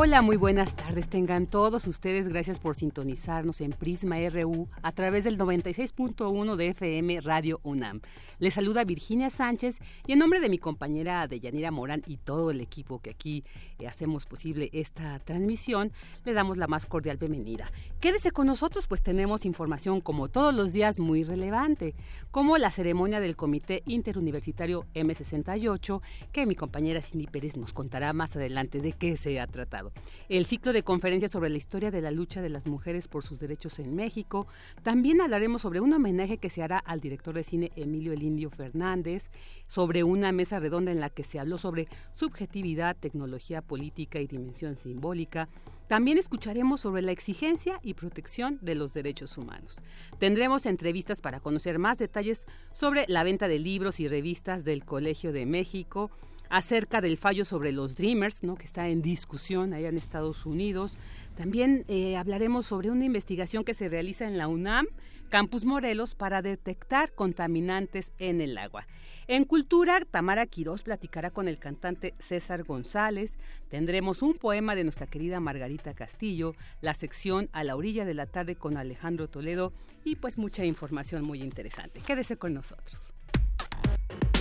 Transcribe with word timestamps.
Hola, 0.00 0.22
muy 0.22 0.36
buenas 0.36 0.76
tardes. 0.76 1.08
Tengan 1.08 1.48
todos 1.48 1.88
ustedes. 1.88 2.28
Gracias 2.28 2.60
por 2.60 2.76
sintonizarnos 2.76 3.60
en 3.60 3.72
Prisma 3.72 4.16
RU 4.30 4.68
a 4.80 4.92
través 4.92 5.24
del 5.24 5.36
96.1 5.36 6.54
de 6.54 6.68
FM 6.68 7.20
Radio 7.20 7.58
UNAM. 7.64 8.00
Les 8.38 8.54
saluda 8.54 8.84
Virginia 8.84 9.28
Sánchez 9.28 9.80
y 10.06 10.12
en 10.12 10.20
nombre 10.20 10.38
de 10.38 10.48
mi 10.48 10.58
compañera 10.58 11.26
Deyanira 11.26 11.72
Morán 11.72 12.04
y 12.06 12.18
todo 12.18 12.52
el 12.52 12.60
equipo 12.60 13.00
que 13.00 13.10
aquí 13.10 13.42
eh, 13.80 13.88
hacemos 13.88 14.26
posible 14.26 14.70
esta 14.72 15.18
transmisión, 15.18 15.90
le 16.24 16.32
damos 16.32 16.58
la 16.58 16.68
más 16.68 16.86
cordial 16.86 17.16
bienvenida. 17.16 17.68
Quédese 17.98 18.30
con 18.30 18.46
nosotros, 18.46 18.86
pues 18.86 19.02
tenemos 19.02 19.44
información 19.44 20.00
como 20.00 20.28
todos 20.28 20.54
los 20.54 20.72
días 20.72 21.00
muy 21.00 21.24
relevante, 21.24 21.96
como 22.30 22.56
la 22.58 22.70
ceremonia 22.70 23.18
del 23.18 23.34
Comité 23.34 23.82
Interuniversitario 23.86 24.86
M68, 24.94 26.00
que 26.30 26.46
mi 26.46 26.54
compañera 26.54 27.02
Cindy 27.02 27.26
Pérez 27.26 27.56
nos 27.56 27.72
contará 27.72 28.12
más 28.12 28.36
adelante 28.36 28.80
de 28.80 28.92
qué 28.92 29.16
se 29.16 29.40
ha 29.40 29.48
tratado 29.48 29.87
el 30.28 30.46
ciclo 30.46 30.72
de 30.72 30.82
conferencias 30.82 31.32
sobre 31.32 31.50
la 31.50 31.56
historia 31.56 31.90
de 31.90 32.02
la 32.02 32.10
lucha 32.10 32.42
de 32.42 32.48
las 32.48 32.66
mujeres 32.66 33.08
por 33.08 33.24
sus 33.24 33.38
derechos 33.38 33.78
en 33.78 33.94
México. 33.94 34.46
También 34.82 35.20
hablaremos 35.20 35.62
sobre 35.62 35.80
un 35.80 35.92
homenaje 35.92 36.38
que 36.38 36.50
se 36.50 36.62
hará 36.62 36.78
al 36.78 37.00
director 37.00 37.34
de 37.34 37.44
cine 37.44 37.72
Emilio 37.76 38.12
El 38.12 38.22
Indio 38.22 38.50
Fernández, 38.50 39.30
sobre 39.66 40.04
una 40.04 40.32
mesa 40.32 40.60
redonda 40.60 40.92
en 40.92 41.00
la 41.00 41.10
que 41.10 41.24
se 41.24 41.38
habló 41.38 41.58
sobre 41.58 41.88
subjetividad, 42.12 42.96
tecnología 42.96 43.62
política 43.62 44.20
y 44.20 44.26
dimensión 44.26 44.76
simbólica. 44.76 45.48
También 45.88 46.18
escucharemos 46.18 46.82
sobre 46.82 47.00
la 47.00 47.12
exigencia 47.12 47.80
y 47.82 47.94
protección 47.94 48.58
de 48.60 48.74
los 48.74 48.92
derechos 48.92 49.38
humanos. 49.38 49.80
Tendremos 50.18 50.66
entrevistas 50.66 51.20
para 51.20 51.40
conocer 51.40 51.78
más 51.78 51.96
detalles 51.96 52.46
sobre 52.72 53.06
la 53.08 53.24
venta 53.24 53.48
de 53.48 53.58
libros 53.58 53.98
y 54.00 54.08
revistas 54.08 54.64
del 54.64 54.84
Colegio 54.84 55.32
de 55.32 55.46
México, 55.46 56.10
acerca 56.50 57.00
del 57.00 57.18
fallo 57.18 57.44
sobre 57.44 57.72
los 57.72 57.96
Dreamers, 57.96 58.42
¿no? 58.42 58.56
que 58.56 58.64
está 58.64 58.88
en 58.88 59.02
discusión 59.02 59.72
allá 59.72 59.88
en 59.88 59.96
Estados 59.96 60.46
Unidos. 60.46 60.98
También 61.36 61.84
eh, 61.88 62.16
hablaremos 62.16 62.66
sobre 62.66 62.90
una 62.90 63.04
investigación 63.04 63.64
que 63.64 63.74
se 63.74 63.88
realiza 63.88 64.26
en 64.26 64.38
la 64.38 64.48
UNAM, 64.48 64.86
Campus 65.28 65.64
Morelos, 65.64 66.14
para 66.14 66.42
detectar 66.42 67.12
contaminantes 67.12 68.12
en 68.18 68.40
el 68.40 68.56
agua. 68.56 68.86
En 69.30 69.44
Cultura, 69.44 70.00
Tamara 70.10 70.46
Quirós 70.46 70.80
platicará 70.80 71.30
con 71.30 71.48
el 71.48 71.58
cantante 71.58 72.14
César 72.18 72.64
González. 72.64 73.34
Tendremos 73.68 74.22
un 74.22 74.32
poema 74.32 74.74
de 74.74 74.84
nuestra 74.84 75.06
querida 75.06 75.38
Margarita 75.38 75.92
Castillo, 75.92 76.54
la 76.80 76.94
sección 76.94 77.50
A 77.52 77.62
la 77.62 77.76
orilla 77.76 78.06
de 78.06 78.14
la 78.14 78.24
tarde 78.24 78.56
con 78.56 78.78
Alejandro 78.78 79.28
Toledo 79.28 79.74
y 80.02 80.16
pues 80.16 80.38
mucha 80.38 80.64
información 80.64 81.24
muy 81.24 81.42
interesante. 81.42 82.00
Quédese 82.00 82.38
con 82.38 82.54
nosotros. 82.54 83.12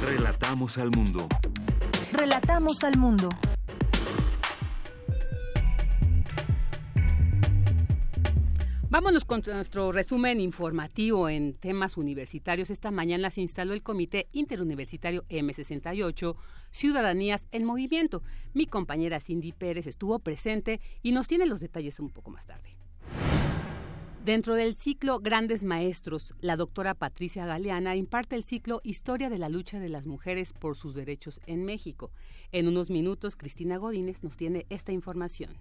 Relatamos 0.02 0.78
al 0.78 0.92
mundo. 0.92 1.28
Relatamos 2.14 2.84
al 2.86 2.98
mundo. 2.98 3.30
Vámonos 8.90 9.26
con 9.26 9.44
nuestro 9.46 9.92
resumen 9.92 10.40
informativo 10.40 11.28
en 11.28 11.54
temas 11.54 11.98
universitarios. 11.98 12.70
Esta 12.70 12.90
mañana 12.92 13.30
se 13.30 13.42
instaló 13.42 13.74
el 13.74 13.84
Comité 13.84 14.30
Interuniversitario 14.32 15.26
M68, 15.30 16.36
Ciudadanías 16.72 17.48
en 17.52 17.66
Movimiento. 17.66 18.24
Mi 18.54 18.66
compañera 18.66 19.20
Cindy 19.20 19.52
Pérez 19.52 19.86
estuvo 19.88 20.20
presente 20.20 20.80
y 21.04 21.12
nos 21.12 21.28
tiene 21.28 21.46
los 21.46 21.60
detalles 21.60 22.00
un 22.00 22.10
poco 22.10 22.32
más 22.32 22.46
tarde. 22.48 22.78
Dentro 24.28 24.56
del 24.56 24.76
ciclo 24.76 25.22
Grandes 25.22 25.64
Maestros, 25.64 26.34
la 26.42 26.58
doctora 26.58 26.94
Patricia 26.94 27.46
Galeana 27.46 27.96
imparte 27.96 28.36
el 28.36 28.44
ciclo 28.44 28.82
Historia 28.84 29.30
de 29.30 29.38
la 29.38 29.48
lucha 29.48 29.80
de 29.80 29.88
las 29.88 30.06
mujeres 30.06 30.52
por 30.52 30.76
sus 30.76 30.96
derechos 30.96 31.40
en 31.48 31.64
México. 31.64 32.12
En 32.52 32.68
unos 32.68 32.90
minutos, 32.90 33.38
Cristina 33.38 33.78
Godínez 33.78 34.24
nos 34.24 34.36
tiene 34.36 34.66
esta 34.70 34.92
información. 34.92 35.52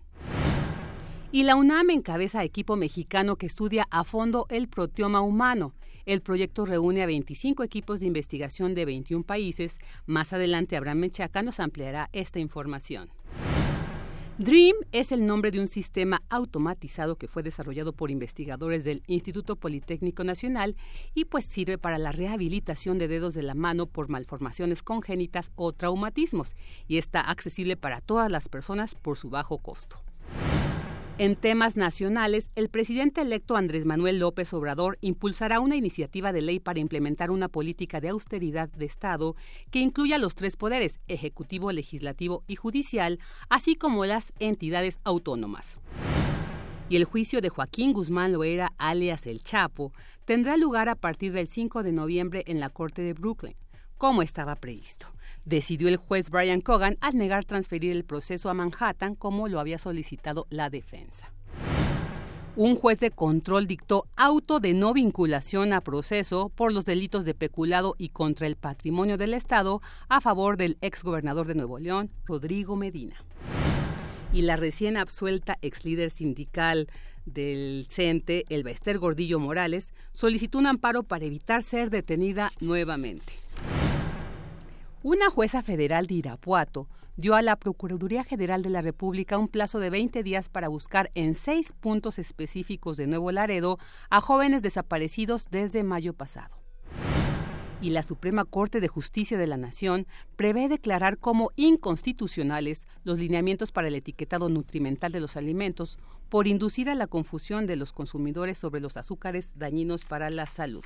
Y 1.31 1.45
la 1.45 1.55
UNAM 1.55 1.91
encabeza 1.91 2.43
equipo 2.43 2.75
mexicano 2.75 3.37
que 3.37 3.47
estudia 3.47 3.87
a 3.93 4.03
fondo 4.03 4.47
el 4.49 4.67
proteoma 4.67 5.21
humano. 5.21 5.73
El 6.05 6.21
proyecto 6.21 6.65
reúne 6.65 7.05
a 7.05 7.07
25 7.07 7.63
equipos 7.63 8.01
de 8.01 8.07
investigación 8.07 8.75
de 8.75 8.85
21 8.85 9.23
países. 9.23 9.79
Más 10.07 10.33
adelante, 10.33 10.77
Abraham 10.77 10.99
Menchaca 10.99 11.41
nos 11.45 11.61
ampliará 11.61 12.11
esta 12.13 12.41
información. 12.41 13.11
DREAM 14.39 14.77
es 14.93 15.13
el 15.13 15.25
nombre 15.25 15.51
de 15.51 15.61
un 15.61 15.67
sistema 15.67 16.21
automatizado 16.29 17.17
que 17.17 17.27
fue 17.27 17.43
desarrollado 17.43 17.95
por 17.95 18.11
investigadores 18.11 18.85
del 18.85 19.03
Instituto 19.07 19.57
Politécnico 19.57 20.25
Nacional 20.25 20.77
y 21.15 21.25
pues 21.25 21.47
sirve 21.47 21.79
para 21.79 21.97
la 21.97 22.13
rehabilitación 22.13 22.99
de 22.99 23.09
dedos 23.09 23.33
de 23.33 23.43
la 23.43 23.55
mano 23.55 23.87
por 23.87 24.11
malformaciones 24.11 24.83
congénitas 24.83 25.53
o 25.55 25.73
traumatismos 25.73 26.55
y 26.87 26.99
está 26.99 27.23
accesible 27.23 27.79
para 27.79 28.03
todas 28.03 28.31
las 28.31 28.51
personas 28.51 28.95
por 28.95 29.17
su 29.17 29.31
bajo 29.31 29.57
costo. 29.57 30.03
En 31.19 31.35
temas 31.35 31.79
nacionales, 31.79 32.51
el 32.57 32.69
presidente 32.69 33.23
electo 33.23 33.57
Andrés 33.57 33.87
Manuel 33.87 34.19
López 34.19 34.53
Obrador 34.53 34.99
impulsará 35.01 35.61
una 35.61 35.75
iniciativa 35.75 36.31
de 36.31 36.43
ley 36.43 36.61
para 36.61 36.79
implementar 36.79 37.31
una 37.31 37.49
política 37.49 38.03
de 38.03 38.11
austeridad 38.11 38.69
de 38.69 38.85
Estado 38.85 39.35
que 39.71 39.79
incluya 39.79 40.19
los 40.19 40.35
tres 40.35 40.57
poderes, 40.57 41.01
ejecutivo, 41.09 41.73
legislativo 41.73 42.45
y 42.47 42.57
judicial, 42.57 43.19
así 43.49 43.77
como 43.77 44.05
las 44.05 44.35
entidades 44.41 44.99
autónomas. 45.05 45.81
Y 46.91 46.97
el 46.97 47.05
juicio 47.05 47.41
de 47.41 47.49
Joaquín 47.49 47.95
Guzmán 47.95 48.35
Loera, 48.35 48.75
alias 48.77 49.27
El 49.27 49.43
Chapo, 49.43 49.95
tendrá 50.27 50.59
lugar 50.59 50.91
a 50.91 50.97
partir 50.97 51.33
del 51.33 51.49
5 51.49 51.83
de 51.83 51.93
noviembre 51.93 52.45
en 52.47 52.61
la 52.61 52.69
Corte 52.69 53.01
de 53.01 53.15
Brooklyn, 53.15 53.57
como 53.99 54.23
estaba 54.23 54.57
previsto 54.57 55.17
decidió 55.47 55.89
el 55.89 55.97
juez 55.97 56.29
Brian 56.29 56.61
Cogan 56.61 56.99
al 57.01 57.17
negar 57.17 57.47
transferir 57.47 57.93
el 57.93 58.05
proceso 58.05 58.51
a 58.51 58.55
Manhattan 58.55 59.15
como 59.15 59.49
lo 59.49 59.61
había 59.61 59.79
solicitado 59.79 60.47
la 60.51 60.69
defensa. 60.69 61.33
Un 62.57 62.75
juez 62.75 63.01
de 63.01 63.11
control 63.11 63.67
dictó 63.67 64.07
auto 64.17 64.61
de 64.61 64.73
no 64.73 64.93
vinculación 64.93 65.73
a 65.73 65.83
proceso 65.83 66.51
por 66.55 66.73
los 66.73 66.85
delitos 66.85 67.25
de 67.25 67.35
peculado 67.35 67.95
y 67.99 68.09
contra 68.09 68.47
el 68.47 68.57
patrimonio 68.57 69.19
del 69.19 69.35
Estado 69.35 69.83
a 70.09 70.21
favor 70.21 70.57
del 70.57 70.79
exgobernador 70.81 71.47
de 71.47 71.55
Nuevo 71.55 71.79
León, 71.79 72.11
Rodrigo 72.25 72.75
Medina. 72.75 73.17
Y 74.33 74.43
la 74.43 74.57
recién 74.57 74.97
absuelta 74.97 75.59
ex 75.61 75.85
líder 75.85 76.11
sindical 76.11 76.89
del 77.27 77.87
CENTE, 77.91 78.45
el 78.49 78.63
Bester 78.63 78.99
Gordillo 78.99 79.39
Morales, 79.39 79.93
solicitó 80.13 80.59
un 80.59 80.67
amparo 80.67 81.03
para 81.03 81.27
evitar 81.27 81.63
ser 81.63 81.91
detenida 81.91 82.51
nuevamente. 82.61 83.35
Una 85.09 85.31
jueza 85.31 85.63
federal 85.63 86.09
de 86.09 86.15
Irapuato 86.15 86.89
dio 87.17 87.37
a 87.37 87.43
la 87.43 87.55
Procuraduría 87.55 88.25
General 88.25 88.61
de 88.63 88.71
la 88.71 88.83
República 88.83 89.39
un 89.39 89.47
plazo 89.47 89.79
de 89.79 89.89
20 89.89 90.25
días 90.25 90.49
para 90.49 90.67
buscar 90.67 91.13
en 91.15 91.37
seis 91.37 91.73
puntos 91.73 92.19
específicos 92.19 92.97
de 92.97 93.07
Nuevo 93.07 93.31
Laredo 93.31 93.79
a 94.11 94.21
jóvenes 94.21 94.63
desaparecidos 94.63 95.47
desde 95.49 95.85
mayo 95.85 96.13
pasado. 96.13 96.61
Y 97.81 97.91
la 97.91 98.03
Suprema 98.03 98.45
Corte 98.45 98.81
de 98.81 98.89
Justicia 98.89 99.39
de 99.39 99.47
la 99.47 99.57
Nación 99.57 100.09
prevé 100.35 100.69
declarar 100.69 101.19
como 101.19 101.53
inconstitucionales 101.55 102.89
los 103.05 103.21
lineamientos 103.21 103.71
para 103.71 103.87
el 103.87 103.95
etiquetado 103.95 104.49
nutrimental 104.49 105.13
de 105.13 105.21
los 105.21 105.37
alimentos 105.37 106.01
por 106.29 106.49
inducir 106.49 106.91
a 106.91 106.97
la 106.97 107.07
confusión 107.07 107.69
de 107.69 107.77
los 107.77 107.93
consumidores 107.93 108.59
sobre 108.59 108.81
los 108.81 108.97
azúcares 108.97 109.53
dañinos 109.55 110.05
para 110.05 110.31
la 110.31 110.49
salud. 110.49 110.83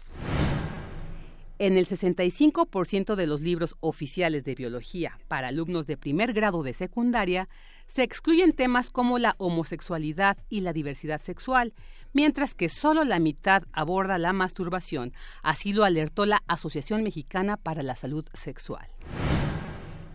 En 1.61 1.77
el 1.77 1.87
65% 1.87 3.17
de 3.17 3.27
los 3.27 3.43
libros 3.43 3.77
oficiales 3.81 4.45
de 4.45 4.55
biología 4.55 5.19
para 5.29 5.49
alumnos 5.49 5.87
de 5.87 5.99
primer 5.99 6.33
grado 6.33 6.63
de 6.63 6.73
secundaria 6.73 7.51
se 7.85 8.03
excluyen 8.03 8.55
temas 8.55 8.89
como 8.89 9.19
la 9.19 9.35
homosexualidad 9.37 10.39
y 10.49 10.63
la 10.63 10.73
diversidad 10.73 11.21
sexual, 11.21 11.75
mientras 12.15 12.55
que 12.55 12.71
solo 12.71 13.05
la 13.05 13.19
mitad 13.19 13.65
aborda 13.75 14.17
la 14.17 14.33
masturbación, 14.33 15.13
así 15.43 15.75
lo 15.75 15.85
alertó 15.85 16.25
la 16.25 16.43
Asociación 16.47 17.03
Mexicana 17.03 17.59
para 17.59 17.83
la 17.83 17.95
Salud 17.95 18.25
Sexual. 18.33 18.89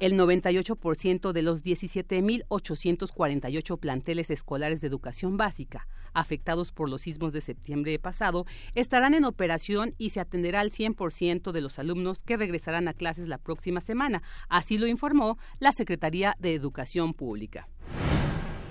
El 0.01 0.19
98% 0.19 1.31
de 1.31 1.41
los 1.41 1.63
17.848 1.63 3.79
planteles 3.79 4.29
escolares 4.29 4.81
de 4.81 4.87
educación 4.87 5.37
básica 5.37 5.87
afectados 6.13 6.71
por 6.71 6.89
los 6.89 7.01
sismos 7.01 7.33
de 7.33 7.41
septiembre 7.41 7.99
pasado 7.99 8.45
estarán 8.73 9.13
en 9.13 9.25
operación 9.25 9.93
y 9.97 10.09
se 10.09 10.19
atenderá 10.19 10.61
al 10.61 10.71
100% 10.71 11.51
de 11.51 11.61
los 11.61 11.77
alumnos 11.77 12.23
que 12.23 12.37
regresarán 12.37 12.87
a 12.87 12.93
clases 12.93 13.27
la 13.27 13.37
próxima 13.37 13.81
semana. 13.81 14.23
Así 14.49 14.77
lo 14.77 14.87
informó 14.87 15.37
la 15.59 15.71
Secretaría 15.71 16.35
de 16.39 16.55
Educación 16.55 17.13
Pública. 17.13 17.67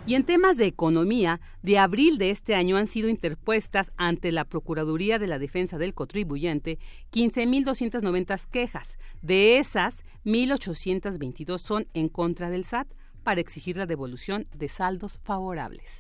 Y 0.06 0.16
en 0.16 0.24
temas 0.24 0.58
de 0.58 0.66
economía, 0.66 1.40
de 1.62 1.78
abril 1.78 2.18
de 2.18 2.28
este 2.28 2.54
año 2.54 2.76
han 2.76 2.86
sido 2.86 3.08
interpuestas 3.08 3.90
ante 3.96 4.32
la 4.32 4.44
Procuraduría 4.44 5.18
de 5.18 5.26
la 5.26 5.38
Defensa 5.38 5.78
del 5.78 5.94
Contribuyente 5.94 6.78
15.290 7.10 8.46
quejas. 8.50 8.98
De 9.22 9.56
esas, 9.56 10.04
1.822 10.26 11.56
son 11.56 11.86
en 11.94 12.08
contra 12.08 12.50
del 12.50 12.64
SAT 12.64 12.88
para 13.22 13.40
exigir 13.40 13.78
la 13.78 13.86
devolución 13.86 14.44
de 14.54 14.68
saldos 14.68 15.20
favorables. 15.24 15.90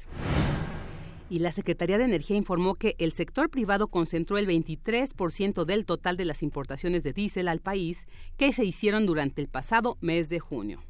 Y 1.30 1.38
la 1.38 1.52
Secretaría 1.52 1.96
de 1.96 2.04
Energía 2.04 2.36
informó 2.36 2.74
que 2.74 2.96
el 2.98 3.12
sector 3.12 3.48
privado 3.48 3.88
concentró 3.88 4.36
el 4.36 4.46
23% 4.46 5.64
del 5.64 5.86
total 5.86 6.18
de 6.18 6.26
las 6.26 6.42
importaciones 6.42 7.04
de 7.04 7.14
diésel 7.14 7.48
al 7.48 7.60
país 7.60 8.06
que 8.36 8.52
se 8.52 8.66
hicieron 8.66 9.06
durante 9.06 9.40
el 9.40 9.48
pasado 9.48 9.96
mes 10.02 10.28
de 10.28 10.40
junio. 10.40 10.82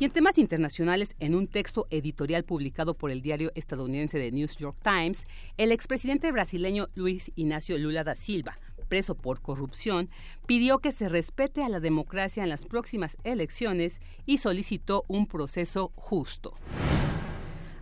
Y 0.00 0.04
en 0.04 0.12
temas 0.12 0.38
internacionales, 0.38 1.16
en 1.18 1.34
un 1.34 1.48
texto 1.48 1.88
editorial 1.90 2.44
publicado 2.44 2.94
por 2.94 3.10
el 3.10 3.20
diario 3.20 3.50
estadounidense 3.56 4.20
The 4.20 4.30
New 4.30 4.46
York 4.46 4.76
Times, 4.80 5.24
el 5.56 5.72
expresidente 5.72 6.30
brasileño 6.30 6.86
Luis 6.94 7.32
Ignacio 7.34 7.76
Lula 7.78 8.04
da 8.04 8.14
Silva, 8.14 8.60
preso 8.88 9.16
por 9.16 9.40
corrupción, 9.40 10.08
pidió 10.46 10.78
que 10.78 10.92
se 10.92 11.08
respete 11.08 11.64
a 11.64 11.68
la 11.68 11.80
democracia 11.80 12.44
en 12.44 12.48
las 12.48 12.64
próximas 12.64 13.16
elecciones 13.24 14.00
y 14.24 14.38
solicitó 14.38 15.04
un 15.08 15.26
proceso 15.26 15.90
justo. 15.96 16.54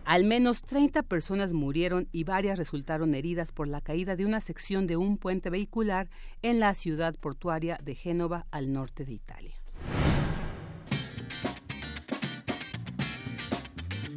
Al 0.03 0.23
menos 0.23 0.63
30 0.63 1.03
personas 1.03 1.53
murieron 1.53 2.07
y 2.11 2.23
varias 2.23 2.57
resultaron 2.57 3.13
heridas 3.13 3.51
por 3.51 3.67
la 3.67 3.81
caída 3.81 4.15
de 4.15 4.25
una 4.25 4.41
sección 4.41 4.87
de 4.87 4.97
un 4.97 5.17
puente 5.17 5.51
vehicular 5.51 6.09
en 6.41 6.59
la 6.59 6.73
ciudad 6.73 7.13
portuaria 7.13 7.77
de 7.83 7.93
Génova, 7.93 8.47
al 8.49 8.73
norte 8.73 9.05
de 9.05 9.13
Italia. 9.13 9.53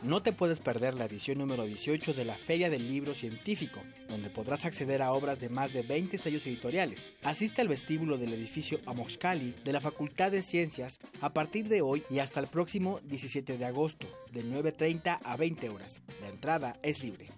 No 0.02 0.20
te 0.20 0.32
puedes 0.32 0.58
perder 0.58 0.94
la 0.94 1.04
edición 1.04 1.38
número 1.38 1.64
18 1.64 2.12
de 2.12 2.24
la 2.24 2.34
Feria 2.34 2.70
del 2.70 2.88
Libro 2.88 3.01
Científico, 3.12 3.80
donde 4.08 4.30
podrás 4.30 4.64
acceder 4.64 5.02
a 5.02 5.12
obras 5.12 5.40
de 5.40 5.48
más 5.48 5.72
de 5.72 5.82
20 5.82 6.16
sellos 6.18 6.46
editoriales. 6.46 7.10
Asiste 7.22 7.60
al 7.60 7.68
vestíbulo 7.68 8.16
del 8.16 8.32
edificio 8.32 8.80
Amoxcali 8.86 9.54
de 9.64 9.72
la 9.72 9.80
Facultad 9.80 10.30
de 10.30 10.42
Ciencias 10.42 11.00
a 11.20 11.32
partir 11.32 11.68
de 11.68 11.82
hoy 11.82 12.04
y 12.08 12.20
hasta 12.20 12.40
el 12.40 12.46
próximo 12.46 13.00
17 13.04 13.58
de 13.58 13.64
agosto, 13.64 14.06
de 14.30 14.44
9.30 14.44 15.18
a 15.22 15.36
20 15.36 15.68
horas. 15.68 16.00
La 16.20 16.28
entrada 16.28 16.76
es 16.82 17.02
libre. 17.02 17.28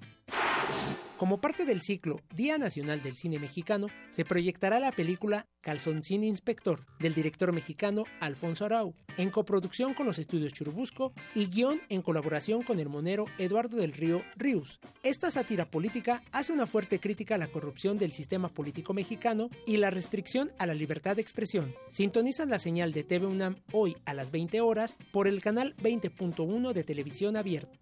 Como 1.16 1.40
parte 1.40 1.64
del 1.64 1.80
ciclo 1.80 2.20
Día 2.34 2.58
Nacional 2.58 3.02
del 3.02 3.16
Cine 3.16 3.38
Mexicano, 3.38 3.86
se 4.10 4.24
proyectará 4.24 4.80
la 4.80 4.90
película 4.90 5.46
Calzoncín 5.60 6.24
Inspector 6.24 6.84
del 6.98 7.14
director 7.14 7.52
mexicano 7.52 8.04
Alfonso 8.20 8.66
Arau, 8.66 8.94
en 9.16 9.30
coproducción 9.30 9.94
con 9.94 10.06
los 10.06 10.18
estudios 10.18 10.52
Churubusco 10.52 11.12
y 11.34 11.46
guion 11.46 11.80
en 11.88 12.02
colaboración 12.02 12.62
con 12.62 12.80
el 12.80 12.88
monero 12.88 13.26
Eduardo 13.38 13.76
del 13.76 13.92
Río 13.92 14.22
Ríos. 14.36 14.80
Esta 15.04 15.30
sátira 15.30 15.70
política 15.70 16.22
hace 16.32 16.52
una 16.52 16.66
fuerte 16.66 16.98
crítica 16.98 17.36
a 17.36 17.38
la 17.38 17.48
corrupción 17.48 17.96
del 17.96 18.12
sistema 18.12 18.48
político 18.48 18.92
mexicano 18.92 19.50
y 19.66 19.76
la 19.76 19.90
restricción 19.90 20.52
a 20.58 20.66
la 20.66 20.74
libertad 20.74 21.14
de 21.16 21.22
expresión. 21.22 21.74
Sintonizan 21.88 22.50
la 22.50 22.58
señal 22.58 22.92
de 22.92 23.04
TV 23.04 23.26
UNAM 23.26 23.56
hoy 23.72 23.96
a 24.04 24.14
las 24.14 24.32
20 24.32 24.60
horas 24.60 24.96
por 25.12 25.28
el 25.28 25.40
canal 25.40 25.76
20.1 25.76 26.72
de 26.72 26.82
televisión 26.84 27.36
abierta. 27.36 27.78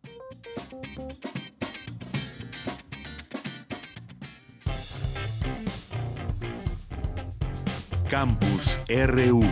Campus 8.13 8.79
RU. 9.07 9.43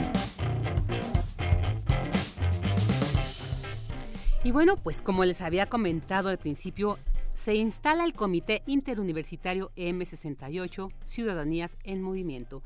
Y 4.45 4.51
bueno, 4.51 4.77
pues 4.77 5.01
como 5.01 5.25
les 5.25 5.41
había 5.41 5.65
comentado 5.65 6.29
al 6.29 6.37
principio, 6.37 6.99
se 7.33 7.55
instala 7.55 8.05
el 8.05 8.13
Comité 8.13 8.63
Interuniversitario 8.67 9.73
M68 9.77 10.93
Ciudadanías 11.07 11.79
en 11.85 12.03
Movimiento. 12.03 12.63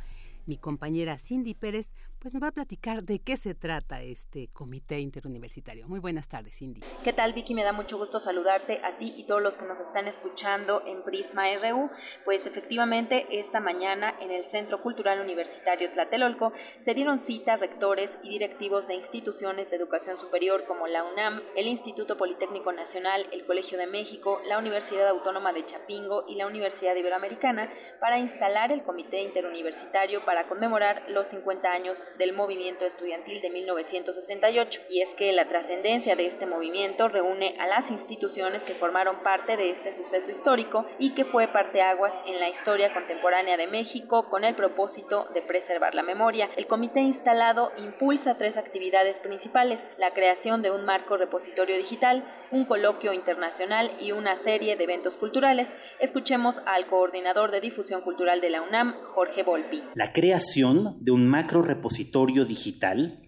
Mi 0.47 0.57
compañera 0.57 1.17
Cindy 1.17 1.55
Pérez 1.55 1.93
pues 2.25 2.33
nos 2.33 2.43
va 2.43 2.49
a 2.49 2.53
platicar 2.53 3.03
de 3.03 3.19
qué 3.19 3.37
se 3.37 3.55
trata 3.55 4.01
este 4.01 4.49
comité 4.55 4.99
interuniversitario. 4.99 5.87
Muy 5.87 6.01
buenas 6.01 6.27
tardes, 6.27 6.57
Cindy. 6.57 6.81
¿Qué 7.05 7.13
tal, 7.13 7.35
Vicky? 7.35 7.53
Me 7.53 7.63
da 7.63 7.73
mucho 7.73 7.99
gusto 7.99 8.19
saludarte 8.21 8.81
a 8.83 8.97
ti 8.97 9.13
y 9.19 9.27
todos 9.27 9.43
los 9.43 9.53
que 9.53 9.67
nos 9.67 9.79
están 9.81 10.09
escuchando 10.09 10.83
en 10.87 11.03
Prisma 11.03 11.45
RU. 11.57 11.91
Pues 12.25 12.41
efectivamente, 12.47 13.27
esta 13.29 13.61
mañana 13.61 14.15
en 14.23 14.31
el 14.31 14.51
Centro 14.53 14.81
Cultural 14.81 15.21
Universitario 15.21 15.93
Tlatelolco 15.93 16.55
se 16.87 16.95
dieron 16.95 17.27
cita 17.27 17.57
rectores 17.57 18.09
y 18.23 18.31
directivos 18.31 18.89
de 18.89 18.95
instituciones 18.95 19.69
de 19.69 19.77
educación 19.77 20.19
superior 20.19 20.65
como 20.65 20.87
la 20.87 21.05
UNAM, 21.05 21.43
el 21.57 21.67
Instituto 21.67 22.17
Politécnico 22.17 22.73
Nacional, 22.73 23.27
el 23.33 23.45
Colegio 23.45 23.77
de 23.77 23.87
México, 23.87 24.41
la 24.49 24.57
Universidad 24.57 25.09
Autónoma 25.09 25.53
de 25.53 25.67
Chapingo 25.67 26.25
y 26.27 26.37
la 26.37 26.47
Universidad 26.47 26.97
Iberoamericana 26.97 27.71
para 28.01 28.19
instalar 28.19 28.73
el 28.73 28.83
comité 28.83 29.21
interuniversitario 29.21 30.25
para 30.25 30.49
conmemorar 30.49 31.05
los 31.11 31.27
50 31.29 31.69
años 31.69 31.99
del 32.19 32.33
movimiento 32.33 32.85
estudiantil 32.85 33.41
de 33.41 33.51
1968. 33.51 34.81
Y 34.91 35.03
es 35.03 35.09
que 35.17 35.33
la 35.33 35.49
trascendencia 35.49 36.15
de 36.17 36.27
este 36.27 36.47
movimiento 36.47 37.09
reúne 37.09 37.57
a 37.59 37.67
las 37.67 37.91
instituciones 37.91 38.63
que 38.63 38.75
formaron 38.75 39.23
parte 39.23 39.57
de 39.57 39.71
este 39.71 39.97
suceso 39.97 40.31
histórico 40.31 40.87
y 40.99 41.15
que 41.15 41.25
fue 41.27 41.49
parteaguas 41.49 42.13
en 42.27 42.39
la 42.39 42.51
historia 42.51 42.93
contemporánea 42.93 43.57
de 43.57 43.67
México 43.67 44.29
con 44.31 44.45
el 44.45 44.55
propósito 44.55 45.27
de 45.35 45.43
preservar 45.43 45.95
la 45.95 46.03
memoria. 46.03 46.49
El 46.57 46.67
comité 46.67 47.01
instalado 47.01 47.73
impulsa 47.79 48.37
tres 48.39 48.57
actividades 48.57 49.17
principales, 49.19 49.81
la 49.99 50.13
creación 50.13 50.63
de 50.63 50.71
un 50.71 50.85
marco 50.85 51.17
repositorio 51.17 51.77
digital, 51.77 52.25
un 52.51 52.65
coloquio 52.67 53.13
internacional 53.13 53.91
y 54.01 54.13
una 54.13 54.43
serie 54.45 54.77
de 54.77 54.85
eventos 54.85 55.15
culturales. 55.15 55.69
Escuchemos 56.01 56.55
al 56.67 56.87
coordinador 56.87 57.51
de 57.51 57.61
difusión 57.61 58.03
cultural 58.03 58.41
de 58.41 58.51
la 58.51 58.63
UNAM, 58.63 58.95
Jorge 59.15 59.43
Volpi. 59.43 59.83
La 59.95 60.13
creación 60.13 60.97
de 61.01 61.11
un 61.11 61.29
macro 61.29 61.63
repositorio 61.63 62.04
digital 62.47 63.21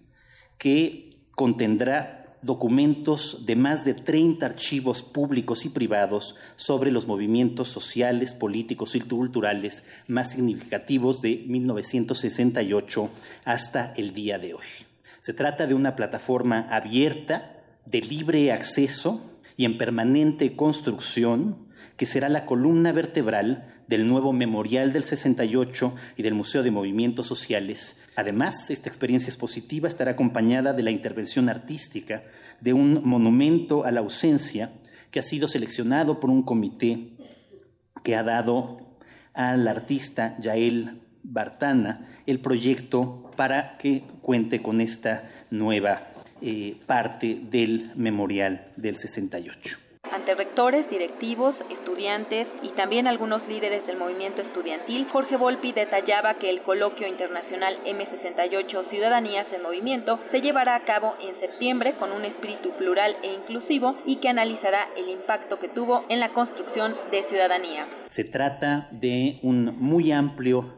que 0.57 1.19
contendrá 1.31 2.37
documentos 2.41 3.45
de 3.45 3.55
más 3.55 3.83
de 3.83 3.93
30 3.93 4.45
archivos 4.45 5.01
públicos 5.01 5.65
y 5.65 5.69
privados 5.69 6.35
sobre 6.55 6.91
los 6.91 7.07
movimientos 7.07 7.69
sociales, 7.69 8.33
políticos 8.33 8.95
y 8.95 9.01
culturales 9.01 9.83
más 10.07 10.31
significativos 10.31 11.21
de 11.21 11.43
1968 11.47 13.09
hasta 13.43 13.93
el 13.97 14.13
día 14.13 14.37
de 14.37 14.53
hoy. 14.53 14.65
Se 15.21 15.33
trata 15.33 15.67
de 15.67 15.73
una 15.73 15.95
plataforma 15.95 16.67
abierta, 16.71 17.63
de 17.85 18.01
libre 18.01 18.51
acceso 18.51 19.31
y 19.57 19.65
en 19.65 19.77
permanente 19.77 20.55
construcción, 20.55 21.67
que 21.97 22.05
será 22.05 22.29
la 22.29 22.45
columna 22.45 22.91
vertebral 22.91 23.73
del 23.87 24.07
nuevo 24.07 24.31
Memorial 24.31 24.93
del 24.93 25.03
68 25.03 25.95
y 26.15 26.23
del 26.23 26.33
Museo 26.33 26.63
de 26.63 26.71
Movimientos 26.71 27.27
Sociales 27.27 27.97
Además, 28.17 28.71
esta 28.71 28.89
experiencia 28.89 29.29
expositiva 29.29 29.87
estará 29.87 30.13
acompañada 30.13 30.73
de 30.73 30.81
la 30.81 30.89
intervención 30.89 31.49
artística 31.49 32.23
de 32.59 32.73
un 32.73 33.03
monumento 33.03 33.85
a 33.85 33.91
la 33.91 33.99
ausencia 33.99 34.71
que 35.11 35.19
ha 35.19 35.21
sido 35.21 35.47
seleccionado 35.47 36.19
por 36.19 36.31
un 36.31 36.41
comité 36.41 37.11
que 38.03 38.15
ha 38.15 38.23
dado 38.23 38.97
al 39.35 39.67
artista 39.67 40.35
Yael 40.39 40.99
Bartana 41.21 42.07
el 42.25 42.39
proyecto 42.39 43.29
para 43.35 43.77
que 43.77 44.01
cuente 44.23 44.63
con 44.63 44.81
esta 44.81 45.29
nueva 45.51 46.07
eh, 46.41 46.75
parte 46.87 47.39
del 47.51 47.91
memorial 47.95 48.71
del 48.77 48.97
68 48.97 49.86
ante 50.11 50.35
rectores, 50.35 50.89
directivos, 50.89 51.55
estudiantes 51.69 52.47
y 52.61 52.69
también 52.69 53.07
algunos 53.07 53.47
líderes 53.47 53.85
del 53.87 53.97
movimiento 53.97 54.41
estudiantil, 54.41 55.07
Jorge 55.11 55.37
Volpi 55.37 55.71
detallaba 55.71 56.35
que 56.35 56.49
el 56.49 56.61
coloquio 56.61 57.07
internacional 57.07 57.77
M68 57.85 58.89
Ciudadanías 58.89 59.47
en 59.53 59.63
Movimiento 59.63 60.19
se 60.31 60.41
llevará 60.41 60.75
a 60.75 60.85
cabo 60.85 61.13
en 61.21 61.39
septiembre 61.39 61.95
con 61.99 62.11
un 62.11 62.25
espíritu 62.25 62.71
plural 62.77 63.15
e 63.23 63.33
inclusivo 63.33 63.95
y 64.05 64.17
que 64.17 64.29
analizará 64.29 64.89
el 64.95 65.09
impacto 65.09 65.59
que 65.59 65.69
tuvo 65.69 66.05
en 66.09 66.19
la 66.19 66.33
construcción 66.33 66.95
de 67.11 67.23
ciudadanía. 67.29 67.87
Se 68.07 68.23
trata 68.23 68.87
de 68.91 69.39
un 69.43 69.77
muy 69.77 70.11
amplio 70.11 70.73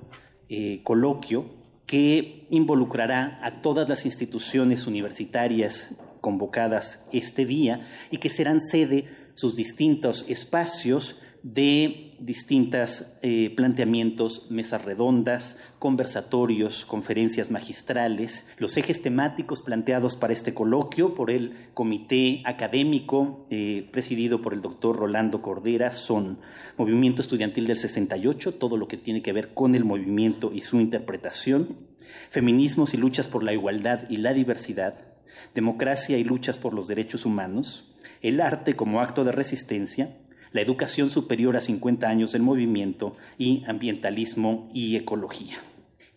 eh, 0.50 0.82
coloquio 0.84 1.46
que 1.86 2.46
involucrará 2.50 3.40
a 3.42 3.62
todas 3.62 3.90
las 3.90 4.06
instituciones 4.06 4.86
universitarias 4.86 5.96
convocadas 6.22 7.04
este 7.12 7.46
día 7.46 7.88
y 8.12 8.18
que 8.18 8.30
serán 8.30 8.62
sede 8.62 9.06
sus 9.34 9.56
distintos 9.56 10.26
espacios 10.28 11.16
de 11.44 12.10
distintos 12.20 13.06
eh, 13.22 13.54
planteamientos, 13.56 14.48
mesas 14.50 14.84
redondas, 14.84 15.58
conversatorios, 15.80 16.86
conferencias 16.86 17.50
magistrales, 17.50 18.46
los 18.58 18.76
ejes 18.76 19.02
temáticos 19.02 19.62
planteados 19.62 20.16
para 20.18 20.34
este 20.34 20.54
coloquio 20.54 21.16
por 21.16 21.32
el 21.32 21.70
comité 21.74 22.42
académico 22.46 23.48
eh, 23.50 23.88
presidido 23.92 24.42
por 24.42 24.54
el 24.54 24.62
doctor 24.62 24.98
Rolando 24.98 25.42
Cordera 25.42 25.92
son 25.92 26.40
movimiento 26.78 27.22
estudiantil 27.22 27.68
del 27.68 27.78
68, 27.78 28.56
todo 28.56 28.76
lo 28.76 28.88
que 28.88 28.98
tiene 28.98 29.22
que 29.22 29.34
ver 29.34 29.54
con 29.54 29.76
el 29.76 29.86
movimiento 29.86 30.52
y 30.54 30.62
su 30.62 30.80
interpretación, 30.80 31.78
feminismos 32.30 32.94
y 32.94 32.98
luchas 32.98 33.28
por 33.28 33.44
la 33.44 33.54
igualdad 33.54 34.10
y 34.10 34.18
la 34.18 34.34
diversidad, 34.34 35.09
democracia 35.56 36.18
y 36.18 36.24
luchas 36.24 36.58
por 36.58 36.74
los 36.74 36.88
derechos 36.88 37.26
humanos, 37.26 37.86
el 38.22 38.42
arte 38.42 38.76
como 38.76 39.02
acto 39.02 39.24
de 39.24 39.32
resistencia, 39.32 40.16
la 40.52 40.62
educación 40.62 41.10
superior 41.10 41.56
a 41.56 41.62
50 41.62 42.08
años 42.08 42.32
del 42.32 42.42
movimiento 42.42 43.16
y 43.38 43.64
ambientalismo 43.68 44.70
y 44.74 44.96
ecología. 44.96 45.58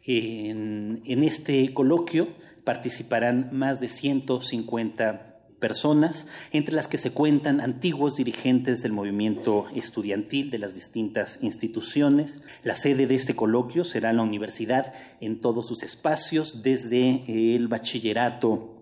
En, 0.05 1.03
este 1.05 1.73
coloquio 1.75 2.29
participarán 2.65 3.51
más 3.53 3.81
de 3.81 3.89
150 3.89 5.29
personas, 5.61 6.27
entre 6.51 6.75
las 6.75 6.89
que 6.89 6.99
se 6.99 7.13
cuentan 7.13 7.61
antiguos 7.61 8.17
dirigentes 8.17 8.83
del 8.83 8.93
movimiento 8.93 9.67
estudiantil 9.77 10.51
de 10.51 10.59
las 10.59 10.75
distintas 10.75 11.39
instituciones. 11.41 12.43
La 12.65 12.75
sede 12.75 13.07
de 13.07 13.15
este 13.15 13.37
coloquio 13.37 13.85
será 13.85 14.13
la 14.13 14.23
universidad 14.23 14.93
en 15.21 15.41
todos 15.41 15.69
sus 15.69 15.85
espacios, 15.85 16.63
desde 16.65 17.55
el 17.55 17.69
bachillerato 17.69 18.82